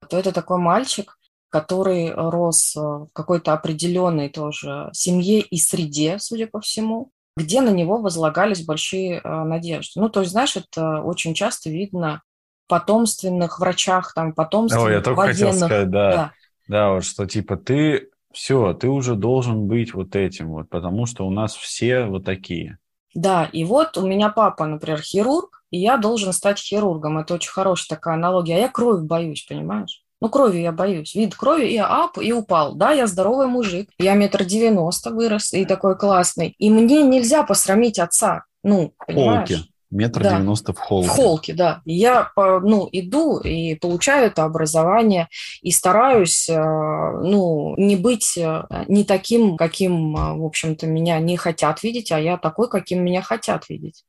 то 0.09 0.18
это 0.18 0.32
такой 0.32 0.59
мальчик, 0.59 1.18
который 1.48 2.12
рос 2.12 2.74
в 2.77 3.09
какой-то 3.12 3.52
определенной 3.52 4.28
тоже 4.28 4.90
семье 4.93 5.40
и 5.40 5.59
среде, 5.59 6.18
судя 6.18 6.47
по 6.47 6.60
всему, 6.60 7.10
где 7.36 7.60
на 7.60 7.70
него 7.70 7.98
возлагались 7.98 8.64
большие 8.64 9.20
а, 9.22 9.44
надежды. 9.44 10.01
Ну, 10.01 10.09
то 10.09 10.20
есть, 10.20 10.32
знаешь, 10.32 10.56
это 10.56 11.01
очень 11.02 11.35
часто 11.35 11.70
видно 11.70 12.22
в 12.66 12.70
потомственных 12.70 13.59
врачах, 13.59 14.14
там, 14.14 14.32
потомственных 14.32 14.86
О, 14.86 14.90
я 14.90 15.01
только 15.01 15.18
военных. 15.18 15.39
хотел 15.39 15.52
сказать, 15.55 15.90
да. 15.90 16.12
да. 16.12 16.32
Да, 16.68 16.93
вот 16.93 17.05
что 17.05 17.27
типа 17.27 17.56
ты 17.56 18.10
все, 18.32 18.74
ты 18.74 18.89
уже 18.89 19.16
должен 19.16 19.66
быть 19.66 19.93
вот 19.93 20.14
этим 20.14 20.51
вот, 20.51 20.68
потому 20.68 21.06
что 21.06 21.27
у 21.27 21.31
нас 21.31 21.55
все 21.55 22.05
вот 22.05 22.24
такие. 22.24 22.78
Да, 23.15 23.49
и 23.53 23.65
вот 23.65 23.97
у 23.99 24.07
меня 24.07 24.28
папа, 24.28 24.66
например, 24.66 25.01
хирург, 25.01 25.62
и 25.70 25.78
я 25.78 25.97
должен 25.97 26.32
стать 26.32 26.59
хирургом. 26.59 27.19
Это 27.19 27.35
очень 27.35 27.51
хорошая 27.51 27.97
такая 27.97 28.15
аналогия. 28.15 28.57
А 28.57 28.61
я 28.61 28.69
крови 28.69 29.05
боюсь, 29.05 29.45
понимаешь? 29.49 30.03
Ну, 30.20 30.28
крови 30.28 30.59
я 30.59 30.73
боюсь. 30.73 31.15
Вид 31.15 31.35
крови, 31.35 31.66
и 31.66 31.78
ап, 31.78 32.19
и 32.19 32.32
упал. 32.32 32.74
Да, 32.74 32.93
я 32.93 33.07
здоровый 33.07 33.47
мужик. 33.47 33.89
Я 33.99 34.15
метр 34.15 34.45
девяносто 34.45 35.11
вырос, 35.11 35.55
и 35.55 35.65
такой 35.65 35.97
классный. 35.97 36.55
И 36.59 36.70
мне 36.70 37.03
нельзя 37.03 37.43
посрамить 37.43 37.99
отца. 37.99 38.45
Ну, 38.62 38.93
понимаешь? 39.07 39.49
Холки. 39.49 39.70
Метр 39.91 40.23
девяносто 40.23 40.73
в 40.73 40.79
холке. 40.79 41.09
В 41.09 41.12
холке, 41.12 41.53
да. 41.53 41.83
И 41.85 41.95
я 41.95 42.31
ну, 42.37 42.89
иду 42.93 43.39
и 43.39 43.75
получаю 43.75 44.27
это 44.27 44.45
образование, 44.45 45.29
и 45.62 45.73
стараюсь 45.73 46.49
э, 46.49 46.55
ну, 46.55 47.75
не 47.77 47.97
быть 47.97 48.39
э, 48.39 48.62
не 48.87 49.05
таким, 49.05 49.57
каким, 49.57 50.17
э, 50.17 50.35
в 50.35 50.45
общем-то, 50.45 50.87
меня 50.87 51.19
не 51.19 51.37
хотят 51.37 51.83
видеть, 51.83 52.12
а 52.12 52.21
я 52.21 52.37
такой, 52.37 52.69
каким 52.71 53.05
меня 53.05 53.21
хотят 53.21 53.69
видеть. 53.69 54.05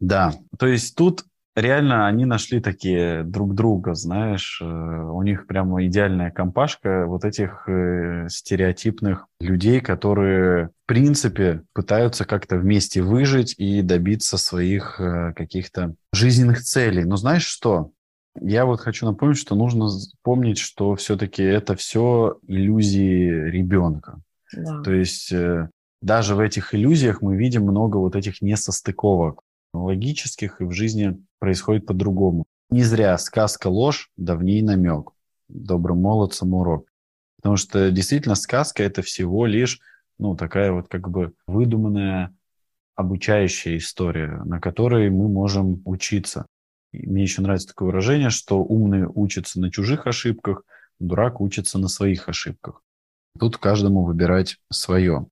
Да, 0.00 0.34
то 0.58 0.66
есть 0.66 0.96
тут 0.96 1.24
реально 1.54 2.06
они 2.06 2.24
нашли 2.24 2.60
такие 2.60 3.22
друг 3.22 3.54
друга, 3.54 3.94
знаешь, 3.94 4.60
э, 4.60 4.64
у 4.64 5.22
них 5.22 5.46
прямо 5.46 5.86
идеальная 5.86 6.30
компашка 6.30 7.06
вот 7.06 7.24
этих 7.24 7.68
э, 7.68 8.26
стереотипных 8.28 9.26
людей, 9.40 9.80
которые, 9.80 10.68
в 10.68 10.86
принципе, 10.86 11.62
пытаются 11.72 12.24
как-то 12.24 12.56
вместе 12.56 13.02
выжить 13.02 13.54
и 13.58 13.82
добиться 13.82 14.36
своих 14.36 15.00
э, 15.00 15.32
каких-то 15.34 15.94
жизненных 16.12 16.62
целей. 16.62 17.04
Но 17.04 17.16
знаешь 17.16 17.46
что? 17.46 17.90
Я 18.40 18.66
вот 18.66 18.80
хочу 18.80 19.06
напомнить, 19.06 19.38
что 19.38 19.54
нужно 19.54 19.88
помнить, 20.22 20.58
что 20.58 20.96
все-таки 20.96 21.42
это 21.42 21.76
все 21.76 22.36
иллюзии 22.48 23.30
ребенка. 23.48 24.20
Да. 24.52 24.82
То 24.82 24.92
есть 24.92 25.32
даже 26.02 26.34
в 26.34 26.40
этих 26.40 26.74
иллюзиях 26.74 27.22
мы 27.22 27.36
видим 27.36 27.62
много 27.62 27.98
вот 27.98 28.16
этих 28.16 28.42
несостыковок 28.42 29.43
логических, 29.82 30.60
и 30.60 30.64
в 30.64 30.72
жизни 30.72 31.18
происходит 31.38 31.86
по-другому. 31.86 32.44
Не 32.70 32.82
зря 32.82 33.16
сказка 33.18 33.68
ложь, 33.68 34.10
давней 34.16 34.62
намек. 34.62 35.10
Добрым 35.48 35.98
молодцам 36.00 36.54
урок. 36.54 36.88
Потому 37.36 37.56
что 37.56 37.90
действительно 37.90 38.34
сказка– 38.34 38.82
это 38.84 39.02
всего 39.02 39.46
лишь 39.46 39.80
ну, 40.18 40.36
такая 40.36 40.72
вот 40.72 40.88
как 40.88 41.08
бы 41.10 41.34
выдуманная 41.46 42.34
обучающая 42.94 43.76
история, 43.76 44.42
на 44.44 44.60
которой 44.60 45.10
мы 45.10 45.28
можем 45.28 45.82
учиться. 45.84 46.46
И 46.92 47.06
мне 47.08 47.22
еще 47.22 47.42
нравится 47.42 47.68
такое 47.68 47.86
выражение, 47.86 48.30
что 48.30 48.62
умный 48.62 49.06
учится 49.06 49.60
на 49.60 49.70
чужих 49.70 50.06
ошибках, 50.06 50.62
дурак 51.00 51.40
учится 51.40 51.78
на 51.78 51.88
своих 51.88 52.28
ошибках. 52.28 52.82
Тут 53.38 53.56
каждому 53.58 54.04
выбирать 54.04 54.58
свое. 54.70 55.26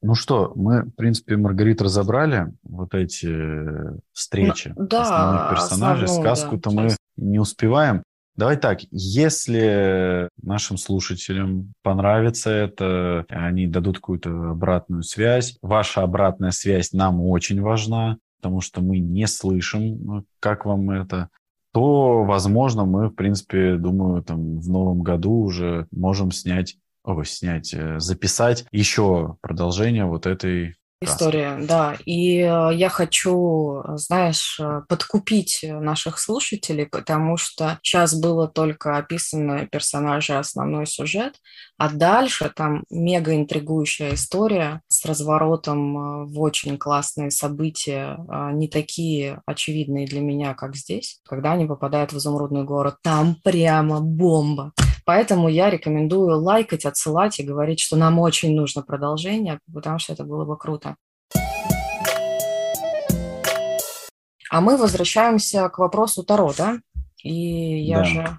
Ну 0.00 0.14
что, 0.14 0.52
мы, 0.54 0.82
в 0.82 0.90
принципе, 0.92 1.36
Маргарит 1.36 1.82
разобрали 1.82 2.52
вот 2.62 2.94
эти 2.94 3.26
э, 3.28 3.96
встречи 4.12 4.72
ну, 4.76 4.86
да, 4.86 5.02
основных 5.02 5.50
персонажей. 5.50 6.08
Сказку-то 6.08 6.70
да, 6.70 6.82
мы 6.82 6.96
не 7.16 7.38
успеваем. 7.38 8.02
Давай 8.36 8.56
так, 8.56 8.82
если 8.92 10.28
нашим 10.40 10.76
слушателям 10.76 11.72
понравится 11.82 12.50
это, 12.50 13.26
они 13.28 13.66
дадут 13.66 13.96
какую-то 13.96 14.50
обратную 14.50 15.02
связь. 15.02 15.58
Ваша 15.60 16.02
обратная 16.02 16.52
связь 16.52 16.92
нам 16.92 17.20
очень 17.20 17.60
важна, 17.60 18.18
потому 18.40 18.60
что 18.60 18.80
мы 18.80 19.00
не 19.00 19.26
слышим, 19.26 20.24
как 20.38 20.64
вам 20.66 20.90
это 20.90 21.30
то, 21.72 22.22
возможно, 22.22 22.84
мы, 22.84 23.08
в 23.08 23.14
принципе, 23.14 23.76
думаю, 23.76 24.22
там 24.22 24.60
в 24.60 24.68
новом 24.68 25.02
году 25.02 25.32
уже 25.32 25.86
можем 25.90 26.30
снять 26.30 26.76
о, 27.08 27.24
снять, 27.24 27.72
э, 27.72 27.98
записать 27.98 28.66
еще 28.70 29.36
продолжение 29.40 30.04
вот 30.04 30.26
этой 30.26 30.74
История, 31.00 31.56
да. 31.62 31.96
И 32.06 32.40
э, 32.40 32.70
я 32.74 32.88
хочу, 32.88 33.84
знаешь, 33.94 34.58
э, 34.58 34.82
подкупить 34.88 35.60
наших 35.62 36.18
слушателей, 36.18 36.86
потому 36.86 37.36
что 37.36 37.78
сейчас 37.84 38.18
было 38.18 38.48
только 38.48 38.96
описаны 38.96 39.68
персонажи, 39.70 40.36
основной 40.36 40.86
сюжет, 40.86 41.36
а 41.76 41.88
дальше 41.88 42.52
там 42.52 42.82
мега 42.90 43.36
интригующая 43.36 44.14
история 44.14 44.82
с 44.88 45.04
разворотом 45.04 46.26
в 46.26 46.40
очень 46.40 46.76
классные 46.76 47.30
события, 47.30 48.18
не 48.52 48.66
такие 48.66 49.40
очевидные 49.46 50.04
для 50.08 50.20
меня, 50.20 50.54
как 50.54 50.74
здесь, 50.74 51.20
когда 51.28 51.52
они 51.52 51.66
попадают 51.66 52.12
в 52.12 52.18
изумрудный 52.18 52.64
город. 52.64 52.96
Там 53.04 53.36
прямо 53.44 54.00
бомба. 54.00 54.72
Поэтому 55.08 55.48
я 55.48 55.70
рекомендую 55.70 56.38
лайкать, 56.38 56.84
отсылать 56.84 57.40
и 57.40 57.42
говорить, 57.42 57.80
что 57.80 57.96
нам 57.96 58.18
очень 58.18 58.54
нужно 58.54 58.82
продолжение, 58.82 59.58
потому 59.72 59.98
что 59.98 60.12
это 60.12 60.22
было 60.22 60.44
бы 60.44 60.58
круто. 60.58 60.96
А 64.50 64.60
мы 64.60 64.76
возвращаемся 64.76 65.70
к 65.70 65.78
вопросу 65.78 66.24
Таро, 66.24 66.52
да? 66.54 66.80
И 67.22 67.80
я 67.86 68.00
да. 68.00 68.04
же... 68.04 68.36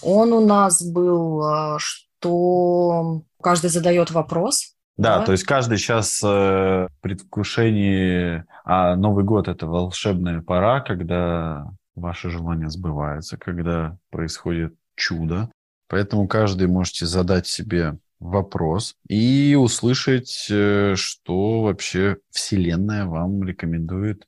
Он 0.00 0.32
у 0.32 0.40
нас 0.40 0.82
был, 0.82 1.42
а, 1.44 1.78
что 1.78 3.20
каждый 3.42 3.68
задает 3.68 4.10
вопрос. 4.10 4.76
Да, 4.96 5.18
да? 5.18 5.26
то 5.26 5.32
есть 5.32 5.44
каждый 5.44 5.76
сейчас 5.76 6.22
э, 6.24 6.26
в 6.26 7.00
предвкушении... 7.02 8.46
А 8.64 8.96
Новый 8.96 9.24
год– 9.24 9.46
это 9.48 9.66
волшебная 9.66 10.40
пора, 10.40 10.80
когда 10.80 11.66
ваши 11.94 12.30
желания 12.30 12.70
сбываются, 12.70 13.36
когда 13.36 13.98
происходит 14.10 14.74
чудо. 14.96 15.50
Поэтому 15.88 16.28
каждый 16.28 16.68
можете 16.68 17.06
задать 17.06 17.46
себе 17.46 17.98
вопрос 18.20 18.96
и 19.08 19.56
услышать, 19.58 20.46
э, 20.50 20.94
что 20.96 21.62
вообще 21.62 22.18
Вселенная 22.30 23.06
вам 23.06 23.42
рекомендует 23.44 24.26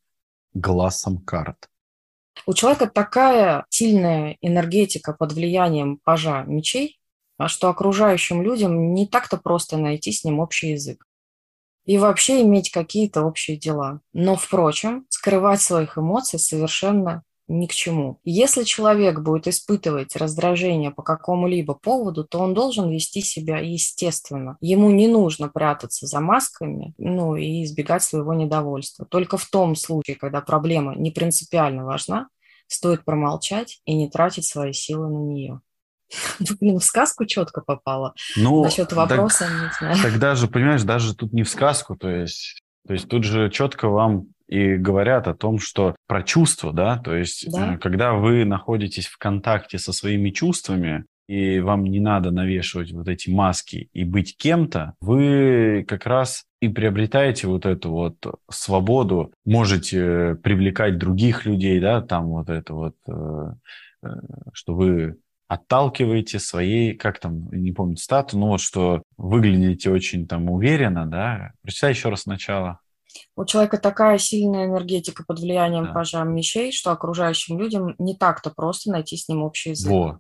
глазом 0.54 1.18
карт. 1.18 1.68
У 2.46 2.54
человека 2.54 2.86
такая 2.86 3.66
сильная 3.68 4.36
энергетика 4.40 5.12
под 5.12 5.32
влиянием 5.32 5.98
пажа 6.02 6.44
мечей, 6.44 6.98
а 7.36 7.48
что 7.48 7.68
окружающим 7.68 8.42
людям 8.42 8.94
не 8.94 9.06
так-то 9.06 9.36
просто 9.36 9.76
найти 9.76 10.12
с 10.12 10.24
ним 10.24 10.40
общий 10.40 10.72
язык 10.72 11.04
и 11.90 11.98
вообще 11.98 12.42
иметь 12.42 12.70
какие-то 12.70 13.22
общие 13.22 13.56
дела. 13.56 14.00
Но, 14.12 14.36
впрочем, 14.36 15.06
скрывать 15.08 15.60
своих 15.60 15.98
эмоций 15.98 16.38
совершенно 16.38 17.24
ни 17.51 17.66
к 17.66 17.72
чему. 17.72 18.20
Если 18.24 18.62
человек 18.62 19.20
будет 19.20 19.48
испытывать 19.48 20.14
раздражение 20.14 20.93
по 20.93 21.02
какому-либо 21.02 21.74
поводу, 21.74 22.24
то 22.24 22.39
он 22.39 22.55
должен 22.55 22.89
вести 22.90 23.20
себя 23.22 23.59
естественно. 23.59 24.56
Ему 24.60 24.90
не 24.90 25.09
нужно 25.09 25.48
прятаться 25.48 26.06
за 26.06 26.20
масками, 26.20 26.94
ну 26.97 27.35
и 27.36 27.64
избегать 27.64 28.05
своего 28.05 28.35
недовольства. 28.35 29.05
Только 29.05 29.36
в 29.36 29.47
том 29.47 29.74
случае, 29.74 30.16
когда 30.16 30.40
проблема 30.40 30.94
не 30.94 31.10
принципиально 31.10 31.85
важна, 31.85 32.28
стоит 32.68 33.05
промолчать 33.05 33.81
и 33.85 33.94
не 33.94 34.09
тратить 34.09 34.47
свои 34.47 34.72
силы 34.72 35.09
на 35.09 35.18
нее. 35.18 35.60
Блин, 36.60 36.78
в 36.78 36.85
сказку 36.85 37.24
четко 37.27 37.62
попало. 37.62 38.14
Ну, 38.36 38.62
Насчет 38.62 38.93
вопроса, 38.93 39.47
так, 39.47 39.51
не 39.51 39.70
знаю. 39.78 40.02
Тогда 40.02 40.35
же, 40.36 40.47
понимаешь, 40.47 40.82
даже 40.82 41.16
тут 41.16 41.32
не 41.32 41.43
в 41.43 41.48
сказку, 41.48 41.97
то 41.97 42.09
есть, 42.09 42.60
то 42.86 42.93
есть 42.93 43.09
тут 43.09 43.24
же 43.24 43.51
четко 43.51 43.89
вам 43.89 44.28
и 44.51 44.74
говорят 44.74 45.28
о 45.28 45.35
том, 45.35 45.60
что 45.60 45.94
про 46.09 46.24
чувства, 46.24 46.72
да, 46.72 46.98
то 46.98 47.14
есть 47.14 47.51
да. 47.52 47.74
Э, 47.74 47.78
когда 47.78 48.14
вы 48.14 48.44
находитесь 48.44 49.06
в 49.06 49.16
контакте 49.16 49.78
со 49.78 49.93
своими 49.93 50.31
чувствами, 50.31 51.05
и 51.28 51.60
вам 51.60 51.85
не 51.85 52.01
надо 52.01 52.32
навешивать 52.32 52.90
вот 52.90 53.06
эти 53.06 53.31
маски 53.31 53.89
и 53.93 54.02
быть 54.02 54.36
кем-то, 54.36 54.94
вы 55.01 55.85
как 55.86 56.05
раз 56.06 56.47
и 56.60 56.68
приобретаете 56.68 57.47
вот 57.47 57.64
эту 57.64 57.90
вот 57.93 58.16
свободу, 58.51 59.32
можете 59.44 60.35
привлекать 60.43 60.98
других 60.98 61.47
людей, 61.47 61.78
да, 61.78 62.02
там 62.02 62.27
вот 62.31 62.51
это 62.51 62.74
вот, 62.74 62.97
э, 63.06 63.52
э, 64.02 64.09
что 64.52 64.74
вы 64.74 65.16
отталкиваете 65.47 66.40
своей, 66.40 66.94
как 66.94 67.20
там, 67.20 67.48
не 67.52 67.70
помню 67.70 67.97
стату, 67.97 68.36
но 68.36 68.48
вот 68.48 68.60
что 68.60 69.05
выглядите 69.16 69.90
очень 69.90 70.27
там 70.27 70.51
уверенно, 70.51 71.06
да. 71.06 71.52
Прочитай 71.62 71.93
еще 71.93 72.09
раз 72.09 72.22
сначала. 72.22 72.81
У 73.36 73.44
человека 73.44 73.78
такая 73.78 74.18
сильная 74.18 74.66
энергетика 74.66 75.24
под 75.26 75.40
влиянием 75.40 75.86
да. 75.86 75.92
пажа 75.92 76.22
мечей, 76.24 76.72
что 76.72 76.90
окружающим 76.90 77.58
людям 77.58 77.94
не 77.98 78.16
так-то 78.16 78.50
просто 78.50 78.90
найти 78.90 79.16
с 79.16 79.28
ним 79.28 79.42
общий 79.42 79.70
язык. 79.70 79.90
Вот. 79.90 80.16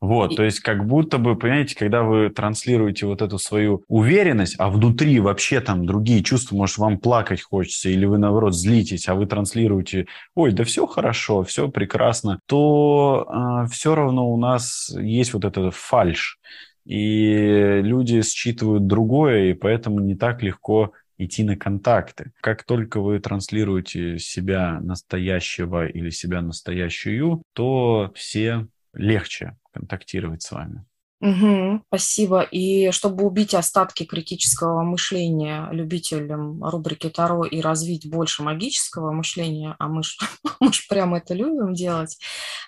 Вот, 0.00 0.32
и... 0.32 0.36
то 0.36 0.42
есть 0.42 0.60
как 0.60 0.86
будто 0.86 1.18
бы, 1.18 1.36
понимаете, 1.36 1.74
когда 1.74 2.02
вы 2.02 2.28
транслируете 2.28 3.06
вот 3.06 3.22
эту 3.22 3.38
свою 3.38 3.82
уверенность, 3.88 4.54
а 4.58 4.68
внутри 4.68 5.20
вообще 5.20 5.60
там 5.60 5.86
другие 5.86 6.22
чувства, 6.22 6.54
может, 6.54 6.76
вам 6.76 6.98
плакать 6.98 7.40
хочется, 7.42 7.88
или 7.88 8.04
вы, 8.04 8.18
наоборот, 8.18 8.54
злитесь, 8.54 9.08
а 9.08 9.14
вы 9.14 9.26
транслируете, 9.26 10.06
ой, 10.34 10.52
да 10.52 10.64
все 10.64 10.86
хорошо, 10.86 11.44
все 11.44 11.68
прекрасно, 11.68 12.40
то 12.46 13.26
э, 13.26 13.68
все 13.70 13.94
равно 13.94 14.30
у 14.30 14.36
нас 14.36 14.94
есть 14.98 15.32
вот 15.32 15.46
этот 15.46 15.74
фальш, 15.74 16.38
и 16.84 17.80
люди 17.82 18.22
считывают 18.22 18.86
другое, 18.86 19.50
и 19.50 19.54
поэтому 19.54 20.00
не 20.00 20.14
так 20.14 20.42
легко 20.42 20.92
идти 21.18 21.44
на 21.44 21.56
контакты. 21.56 22.32
Как 22.40 22.64
только 22.64 23.00
вы 23.00 23.18
транслируете 23.20 24.18
себя 24.18 24.80
настоящего 24.80 25.86
или 25.86 26.10
себя 26.10 26.42
настоящую, 26.42 27.42
то 27.52 28.12
все 28.14 28.66
легче 28.92 29.56
контактировать 29.72 30.42
с 30.42 30.50
вами. 30.52 30.84
Угу, 31.22 31.82
спасибо. 31.88 32.42
И 32.42 32.90
чтобы 32.90 33.24
убить 33.24 33.54
остатки 33.54 34.04
критического 34.04 34.82
мышления 34.82 35.66
любителям 35.72 36.62
рубрики 36.62 37.08
Таро 37.08 37.46
и 37.46 37.62
развить 37.62 38.08
больше 38.08 38.42
магического 38.42 39.12
мышления, 39.12 39.74
а 39.78 39.88
мы 39.88 40.02
ж, 40.02 40.18
мы 40.60 41.16
это 41.16 41.32
любим 41.32 41.72
делать, 41.72 42.18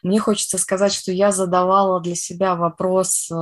мне 0.03 0.19
хочется 0.19 0.57
сказать, 0.57 0.95
что 0.95 1.13
я 1.13 1.31
задавала 1.31 2.01
для 2.01 2.15
себя 2.15 2.55
вопрос 2.55 3.31
э, 3.31 3.35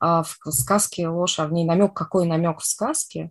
а 0.00 0.22
в 0.22 0.36
сказке 0.50 1.08
ложь, 1.08 1.38
а 1.38 1.46
в 1.46 1.52
ней 1.52 1.64
намек, 1.64 1.94
какой 1.94 2.26
намек 2.26 2.60
в 2.60 2.66
сказке, 2.66 3.30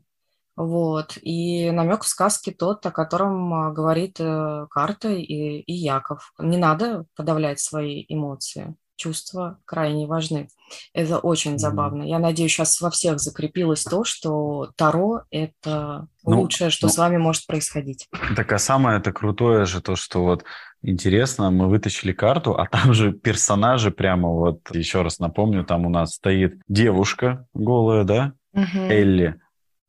вот. 0.57 1.19
И 1.21 1.69
намек 1.69 2.03
в 2.03 2.07
сказке 2.07 2.51
тот, 2.51 2.83
о 2.85 2.91
котором 2.91 3.53
а, 3.53 3.71
говорит 3.71 4.17
э, 4.19 4.65
карта 4.71 5.09
и, 5.09 5.59
и 5.59 5.73
Яков. 5.73 6.33
Не 6.39 6.57
надо 6.57 7.05
подавлять 7.15 7.59
свои 7.59 8.05
эмоции. 8.09 8.75
Чувства 8.95 9.59
крайне 9.65 10.07
важны. 10.07 10.49
Это 10.95 11.19
очень 11.19 11.59
забавно. 11.59 12.01
Я 12.01 12.17
надеюсь, 12.17 12.51
сейчас 12.51 12.81
во 12.81 12.89
всех 12.89 13.19
закрепилось 13.19 13.83
то, 13.83 14.03
что 14.03 14.71
Таро– 14.75 15.21
это 15.29 16.07
ну, 16.23 16.41
лучшее, 16.41 16.71
что 16.71 16.87
ну, 16.87 16.91
с 16.91 16.97
вами 16.97 17.17
может 17.17 17.45
происходить. 17.45 18.09
Так, 18.35 18.51
а 18.51 18.57
самое 18.57 18.97
это 18.97 19.11
крутое 19.11 19.65
же 19.65 19.79
то, 19.79 19.95
что 19.95 20.23
вот 20.23 20.43
интересно, 20.81 21.51
мы 21.51 21.69
вытащили 21.69 22.13
карту, 22.13 22.57
а 22.57 22.65
там 22.65 22.95
же 22.95 23.11
персонажи 23.11 23.91
прямо 23.91 24.29
вот, 24.29 24.61
еще 24.71 25.03
раз 25.03 25.19
напомню, 25.19 25.63
там 25.63 25.85
у 25.85 25.89
нас 25.89 26.15
стоит 26.15 26.59
девушка 26.67 27.45
голая, 27.53 28.03
да, 28.03 28.33
mm-hmm. 28.55 28.89
Элли, 28.89 29.39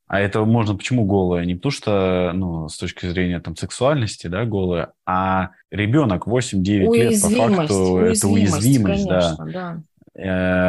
а 0.09 0.21
это 0.21 0.45
можно 0.45 0.75
почему 0.75 1.05
голая? 1.05 1.45
Не 1.45 1.55
потому 1.55 1.71
что, 1.71 2.33
ну, 2.35 2.69
с 2.69 2.77
точки 2.79 3.07
зрения 3.07 3.41
там 3.41 3.57
сексуальности, 3.57 4.27
да, 4.27 4.45
голая, 4.45 4.93
а 5.07 5.51
ребенок 5.71 6.27
8-9 6.27 6.97
лет 6.97 7.23
по 7.23 7.29
факту 7.29 7.75
уязвимость, 7.75 8.25
это 8.25 8.29
уязвимость, 8.29 9.07
конечно, 9.07 9.47
да. 9.47 9.53
да. 9.53 9.83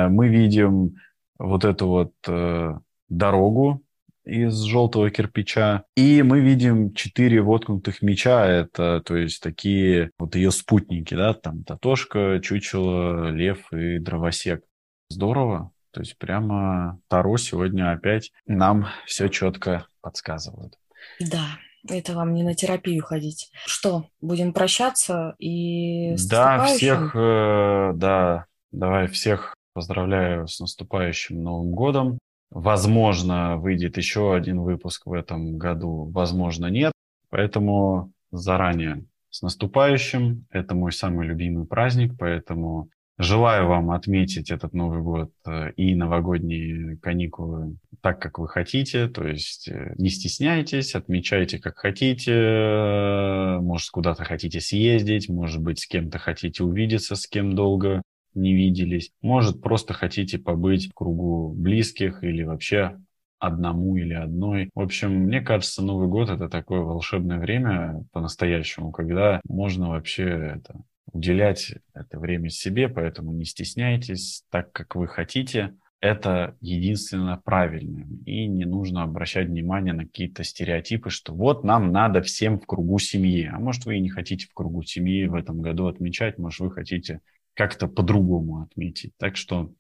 Э, 0.05 0.09
мы 0.09 0.27
видим 0.27 0.97
вот 1.37 1.63
эту 1.63 1.87
вот 1.87 2.13
э, 2.27 2.77
дорогу 3.07 3.81
из 4.25 4.59
желтого 4.61 5.09
кирпича. 5.09 5.85
И 5.95 6.21
мы 6.21 6.41
видим 6.41 6.93
четыре 6.93 7.41
воткнутых 7.41 8.01
меча. 8.01 8.45
Это, 8.45 9.01
то 9.05 9.15
есть, 9.15 9.41
такие 9.41 10.11
вот 10.19 10.35
ее 10.35 10.51
спутники, 10.51 11.13
да, 11.13 11.33
там 11.33 11.63
Татошка, 11.63 12.39
Чучело, 12.43 13.31
Лев 13.31 13.71
и 13.71 13.99
Дровосек. 13.99 14.63
Здорово. 15.09 15.71
То 15.91 16.01
есть 16.01 16.17
прямо 16.17 16.99
Таро 17.07 17.37
сегодня 17.37 17.91
опять 17.91 18.31
нам 18.45 18.87
все 19.05 19.27
четко 19.27 19.87
подсказывают. 20.01 20.77
Да, 21.19 21.57
это 21.87 22.13
вам 22.13 22.33
не 22.33 22.43
на 22.43 22.53
терапию 22.53 23.03
ходить. 23.03 23.51
Что, 23.65 24.05
будем 24.21 24.53
прощаться 24.53 25.35
и 25.39 26.15
с 26.15 26.27
Да, 26.27 26.65
всех, 26.65 27.15
э, 27.15 27.91
да, 27.95 28.45
давай 28.71 29.07
всех 29.07 29.55
поздравляю 29.73 30.47
с 30.47 30.59
наступающим 30.59 31.41
Новым 31.41 31.71
годом. 31.71 32.19
Возможно, 32.51 33.57
выйдет 33.57 33.97
еще 33.97 34.35
один 34.35 34.61
выпуск 34.61 35.05
в 35.05 35.13
этом 35.13 35.57
году, 35.57 36.09
возможно, 36.11 36.65
нет. 36.67 36.91
Поэтому 37.29 38.11
заранее 38.31 39.05
с 39.29 39.41
наступающим. 39.41 40.45
Это 40.49 40.75
мой 40.75 40.91
самый 40.91 41.27
любимый 41.27 41.65
праздник, 41.65 42.13
поэтому 42.17 42.89
Желаю 43.21 43.67
вам 43.67 43.91
отметить 43.91 44.49
этот 44.49 44.73
Новый 44.73 45.01
год 45.01 45.33
э, 45.45 45.73
и 45.73 45.93
новогодние 45.93 46.95
каникулы 47.01 47.75
так, 47.99 48.21
как 48.21 48.39
вы 48.39 48.47
хотите. 48.47 49.09
То 49.09 49.27
есть 49.27 49.67
э, 49.67 49.93
не 49.97 50.09
стесняйтесь, 50.09 50.95
отмечайте, 50.95 51.59
как 51.59 51.77
хотите. 51.79 53.57
Может, 53.59 53.89
куда-то 53.89 54.23
хотите 54.23 54.61
съездить, 54.61 55.27
может 55.27 55.61
быть, 55.61 55.79
с 55.79 55.85
кем-то 55.85 56.17
хотите 56.17 56.63
увидеться, 56.63 57.15
с 57.15 57.27
кем 57.27 57.55
долго 57.55 58.01
не 58.35 58.53
виделись. 58.53 59.11
Может, 59.21 59.61
просто 59.61 59.93
хотите 59.93 60.37
побыть 60.37 60.89
в 60.89 60.93
кругу 60.93 61.53
близких 61.53 62.23
или 62.23 62.43
вообще 62.43 63.01
одному 63.37 63.97
или 63.97 64.13
одной. 64.13 64.69
В 64.73 64.79
общем, 64.79 65.11
мне 65.25 65.41
кажется, 65.41 65.83
Новый 65.83 66.07
год 66.07 66.29
это 66.29 66.47
такое 66.47 66.79
волшебное 66.79 67.39
время 67.39 68.05
по-настоящему, 68.13 68.91
когда 68.91 69.41
можно 69.43 69.89
вообще 69.89 70.23
это 70.55 70.79
уделять 71.11 71.73
это 71.93 72.19
время 72.19 72.49
себе, 72.49 72.89
поэтому 72.89 73.31
не 73.31 73.45
стесняйтесь, 73.45 74.43
так 74.49 74.71
как 74.71 74.95
вы 74.95 75.07
хотите. 75.07 75.75
Это 76.01 76.55
единственно 76.61 77.41
правильно. 77.43 78.07
И 78.25 78.47
не 78.47 78.63
нужно 78.63 79.03
обращать 79.03 79.47
внимание 79.47 79.93
на 79.93 80.05
какие-то 80.05 80.45
стереотипы, 80.45 81.09
что 81.09 81.33
вот 81.33 81.65
нам 81.65 81.91
надо 81.91 82.21
всем 82.21 82.57
в 82.57 82.65
кругу 82.65 82.99
семьи. 82.99 83.49
А 83.51 83.59
может, 83.59 83.85
вы 83.85 83.97
и 83.97 83.99
не 83.99 84.09
хотите 84.09 84.47
в 84.47 84.53
кругу 84.53 84.81
семьи 84.83 85.25
в 85.25 85.35
этом 85.35 85.61
году 85.61 85.87
отмечать, 85.87 86.37
может, 86.37 86.61
вы 86.61 86.71
хотите 86.71 87.19
как-то 87.53 87.87
по-другому 87.87 88.61
отметить. 88.61 89.11
Так 89.17 89.35
что 89.35 89.73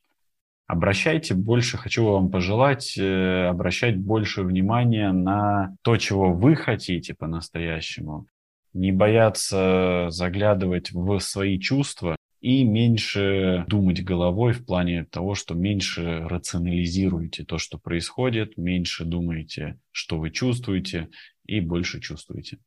обращайте 0.67 1.33
больше, 1.33 1.77
хочу 1.77 2.05
вам 2.05 2.29
пожелать, 2.29 2.97
э, 2.97 3.45
обращать 3.47 3.97
больше 3.97 4.43
внимания 4.43 5.13
на 5.13 5.75
то, 5.81 5.95
чего 5.95 6.33
вы 6.33 6.57
хотите 6.57 7.15
по-настоящему, 7.15 8.27
не 8.73 8.91
бояться 8.91 10.07
заглядывать 10.09 10.91
в 10.91 11.19
свои 11.19 11.59
чувства 11.59 12.15
и 12.41 12.63
меньше 12.63 13.65
думать 13.67 14.03
головой 14.03 14.53
в 14.53 14.65
плане 14.65 15.05
того, 15.05 15.35
что 15.35 15.55
меньше 15.55 16.21
рационализируете 16.27 17.43
то, 17.43 17.57
что 17.57 17.77
происходит, 17.77 18.57
меньше 18.57 19.03
думаете, 19.03 19.77
что 19.91 20.17
вы 20.17 20.31
чувствуете, 20.31 21.09
и 21.45 21.59
больше 21.59 21.99
чувствуете. 21.99 22.59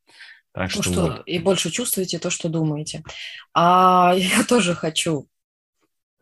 Так 0.52 0.70
то, 0.70 0.82
что, 0.82 0.92
что 0.92 1.02
вот. 1.02 1.22
и 1.24 1.38
больше 1.38 1.70
чувствуете 1.70 2.18
то, 2.18 2.28
что 2.28 2.48
думаете. 2.48 3.02
А 3.54 4.14
я 4.16 4.44
тоже 4.44 4.74
хочу 4.74 5.28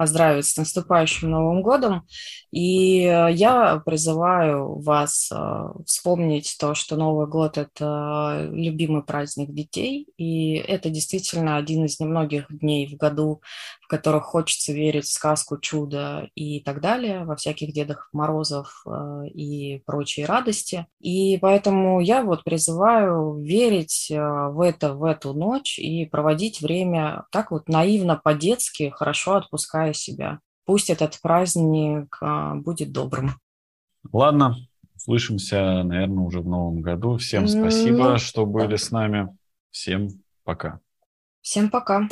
поздравить 0.01 0.47
с 0.47 0.57
наступающим 0.57 1.29
Новым 1.31 1.61
годом. 1.61 2.07
И 2.51 3.05
э, 3.05 3.33
я 3.33 3.83
призываю 3.85 4.81
вас 4.81 5.31
э, 5.31 5.37
вспомнить 5.85 6.57
то, 6.59 6.75
что 6.75 6.97
Новый 6.97 7.27
год– 7.27 7.59
это 7.59 8.49
любимый 8.51 9.03
праздник 9.03 9.53
детей, 9.53 10.07
и 10.17 10.55
это 10.55 10.89
действительно 10.89 11.59
один 11.59 11.85
из 11.85 12.01
немногих 12.01 12.47
дней 12.49 12.87
в 12.87 12.97
году, 12.97 13.43
в 13.83 13.89
которых 13.89 14.25
хочется 14.25 14.73
верить 14.73 15.05
в 15.05 15.13
сказку, 15.13 15.59
чудо 15.59 16.31
и 16.35 16.61
так 16.61 16.81
далее, 16.81 17.27
во 17.27 17.37
всяких 17.37 17.75
Дедах 17.75 18.09
Морозов 18.15 18.83
э, 18.87 19.29
и 19.35 19.83
прочие 19.85 20.25
радости. 20.25 20.87
И 20.99 21.37
поэтому 21.43 22.01
я 22.01 22.23
вот 22.23 22.43
призываю 22.43 23.39
верить 23.39 24.07
в 24.11 24.63
это, 24.63 24.95
в 24.95 25.05
эту 25.05 25.35
ночь 25.35 25.79
и 25.79 26.07
проводить 26.07 26.63
время 26.63 27.25
так 27.31 27.51
вот 27.51 27.69
наивно, 27.69 28.17
по-детски, 28.17 28.95
хорошо 28.97 29.35
отпуская 29.35 29.90
уважая 29.91 29.95
себя. 29.95 30.41
Пусть 30.65 30.91
этот 30.91 31.19
праздник 31.21 32.17
а, 32.21 32.55
будет 32.55 32.93
добрым. 32.93 33.33
Ладно, 34.12 34.57
услышимся, 34.95 35.83
наверное, 35.83 36.25
уже 36.25 36.41
в 36.41 36.49
новом 36.49 36.81
году. 36.81 37.17
Всем 37.17 37.49
спасибо, 37.49 38.12
ну, 38.12 38.19
что 38.19 38.47
были 38.47 38.71
да. 38.71 38.77
с 38.77 38.91
нами. 38.91 39.37
Всем 39.71 40.09
пока. 40.45 40.81
Всем 41.43 41.71
пока. 41.71 42.09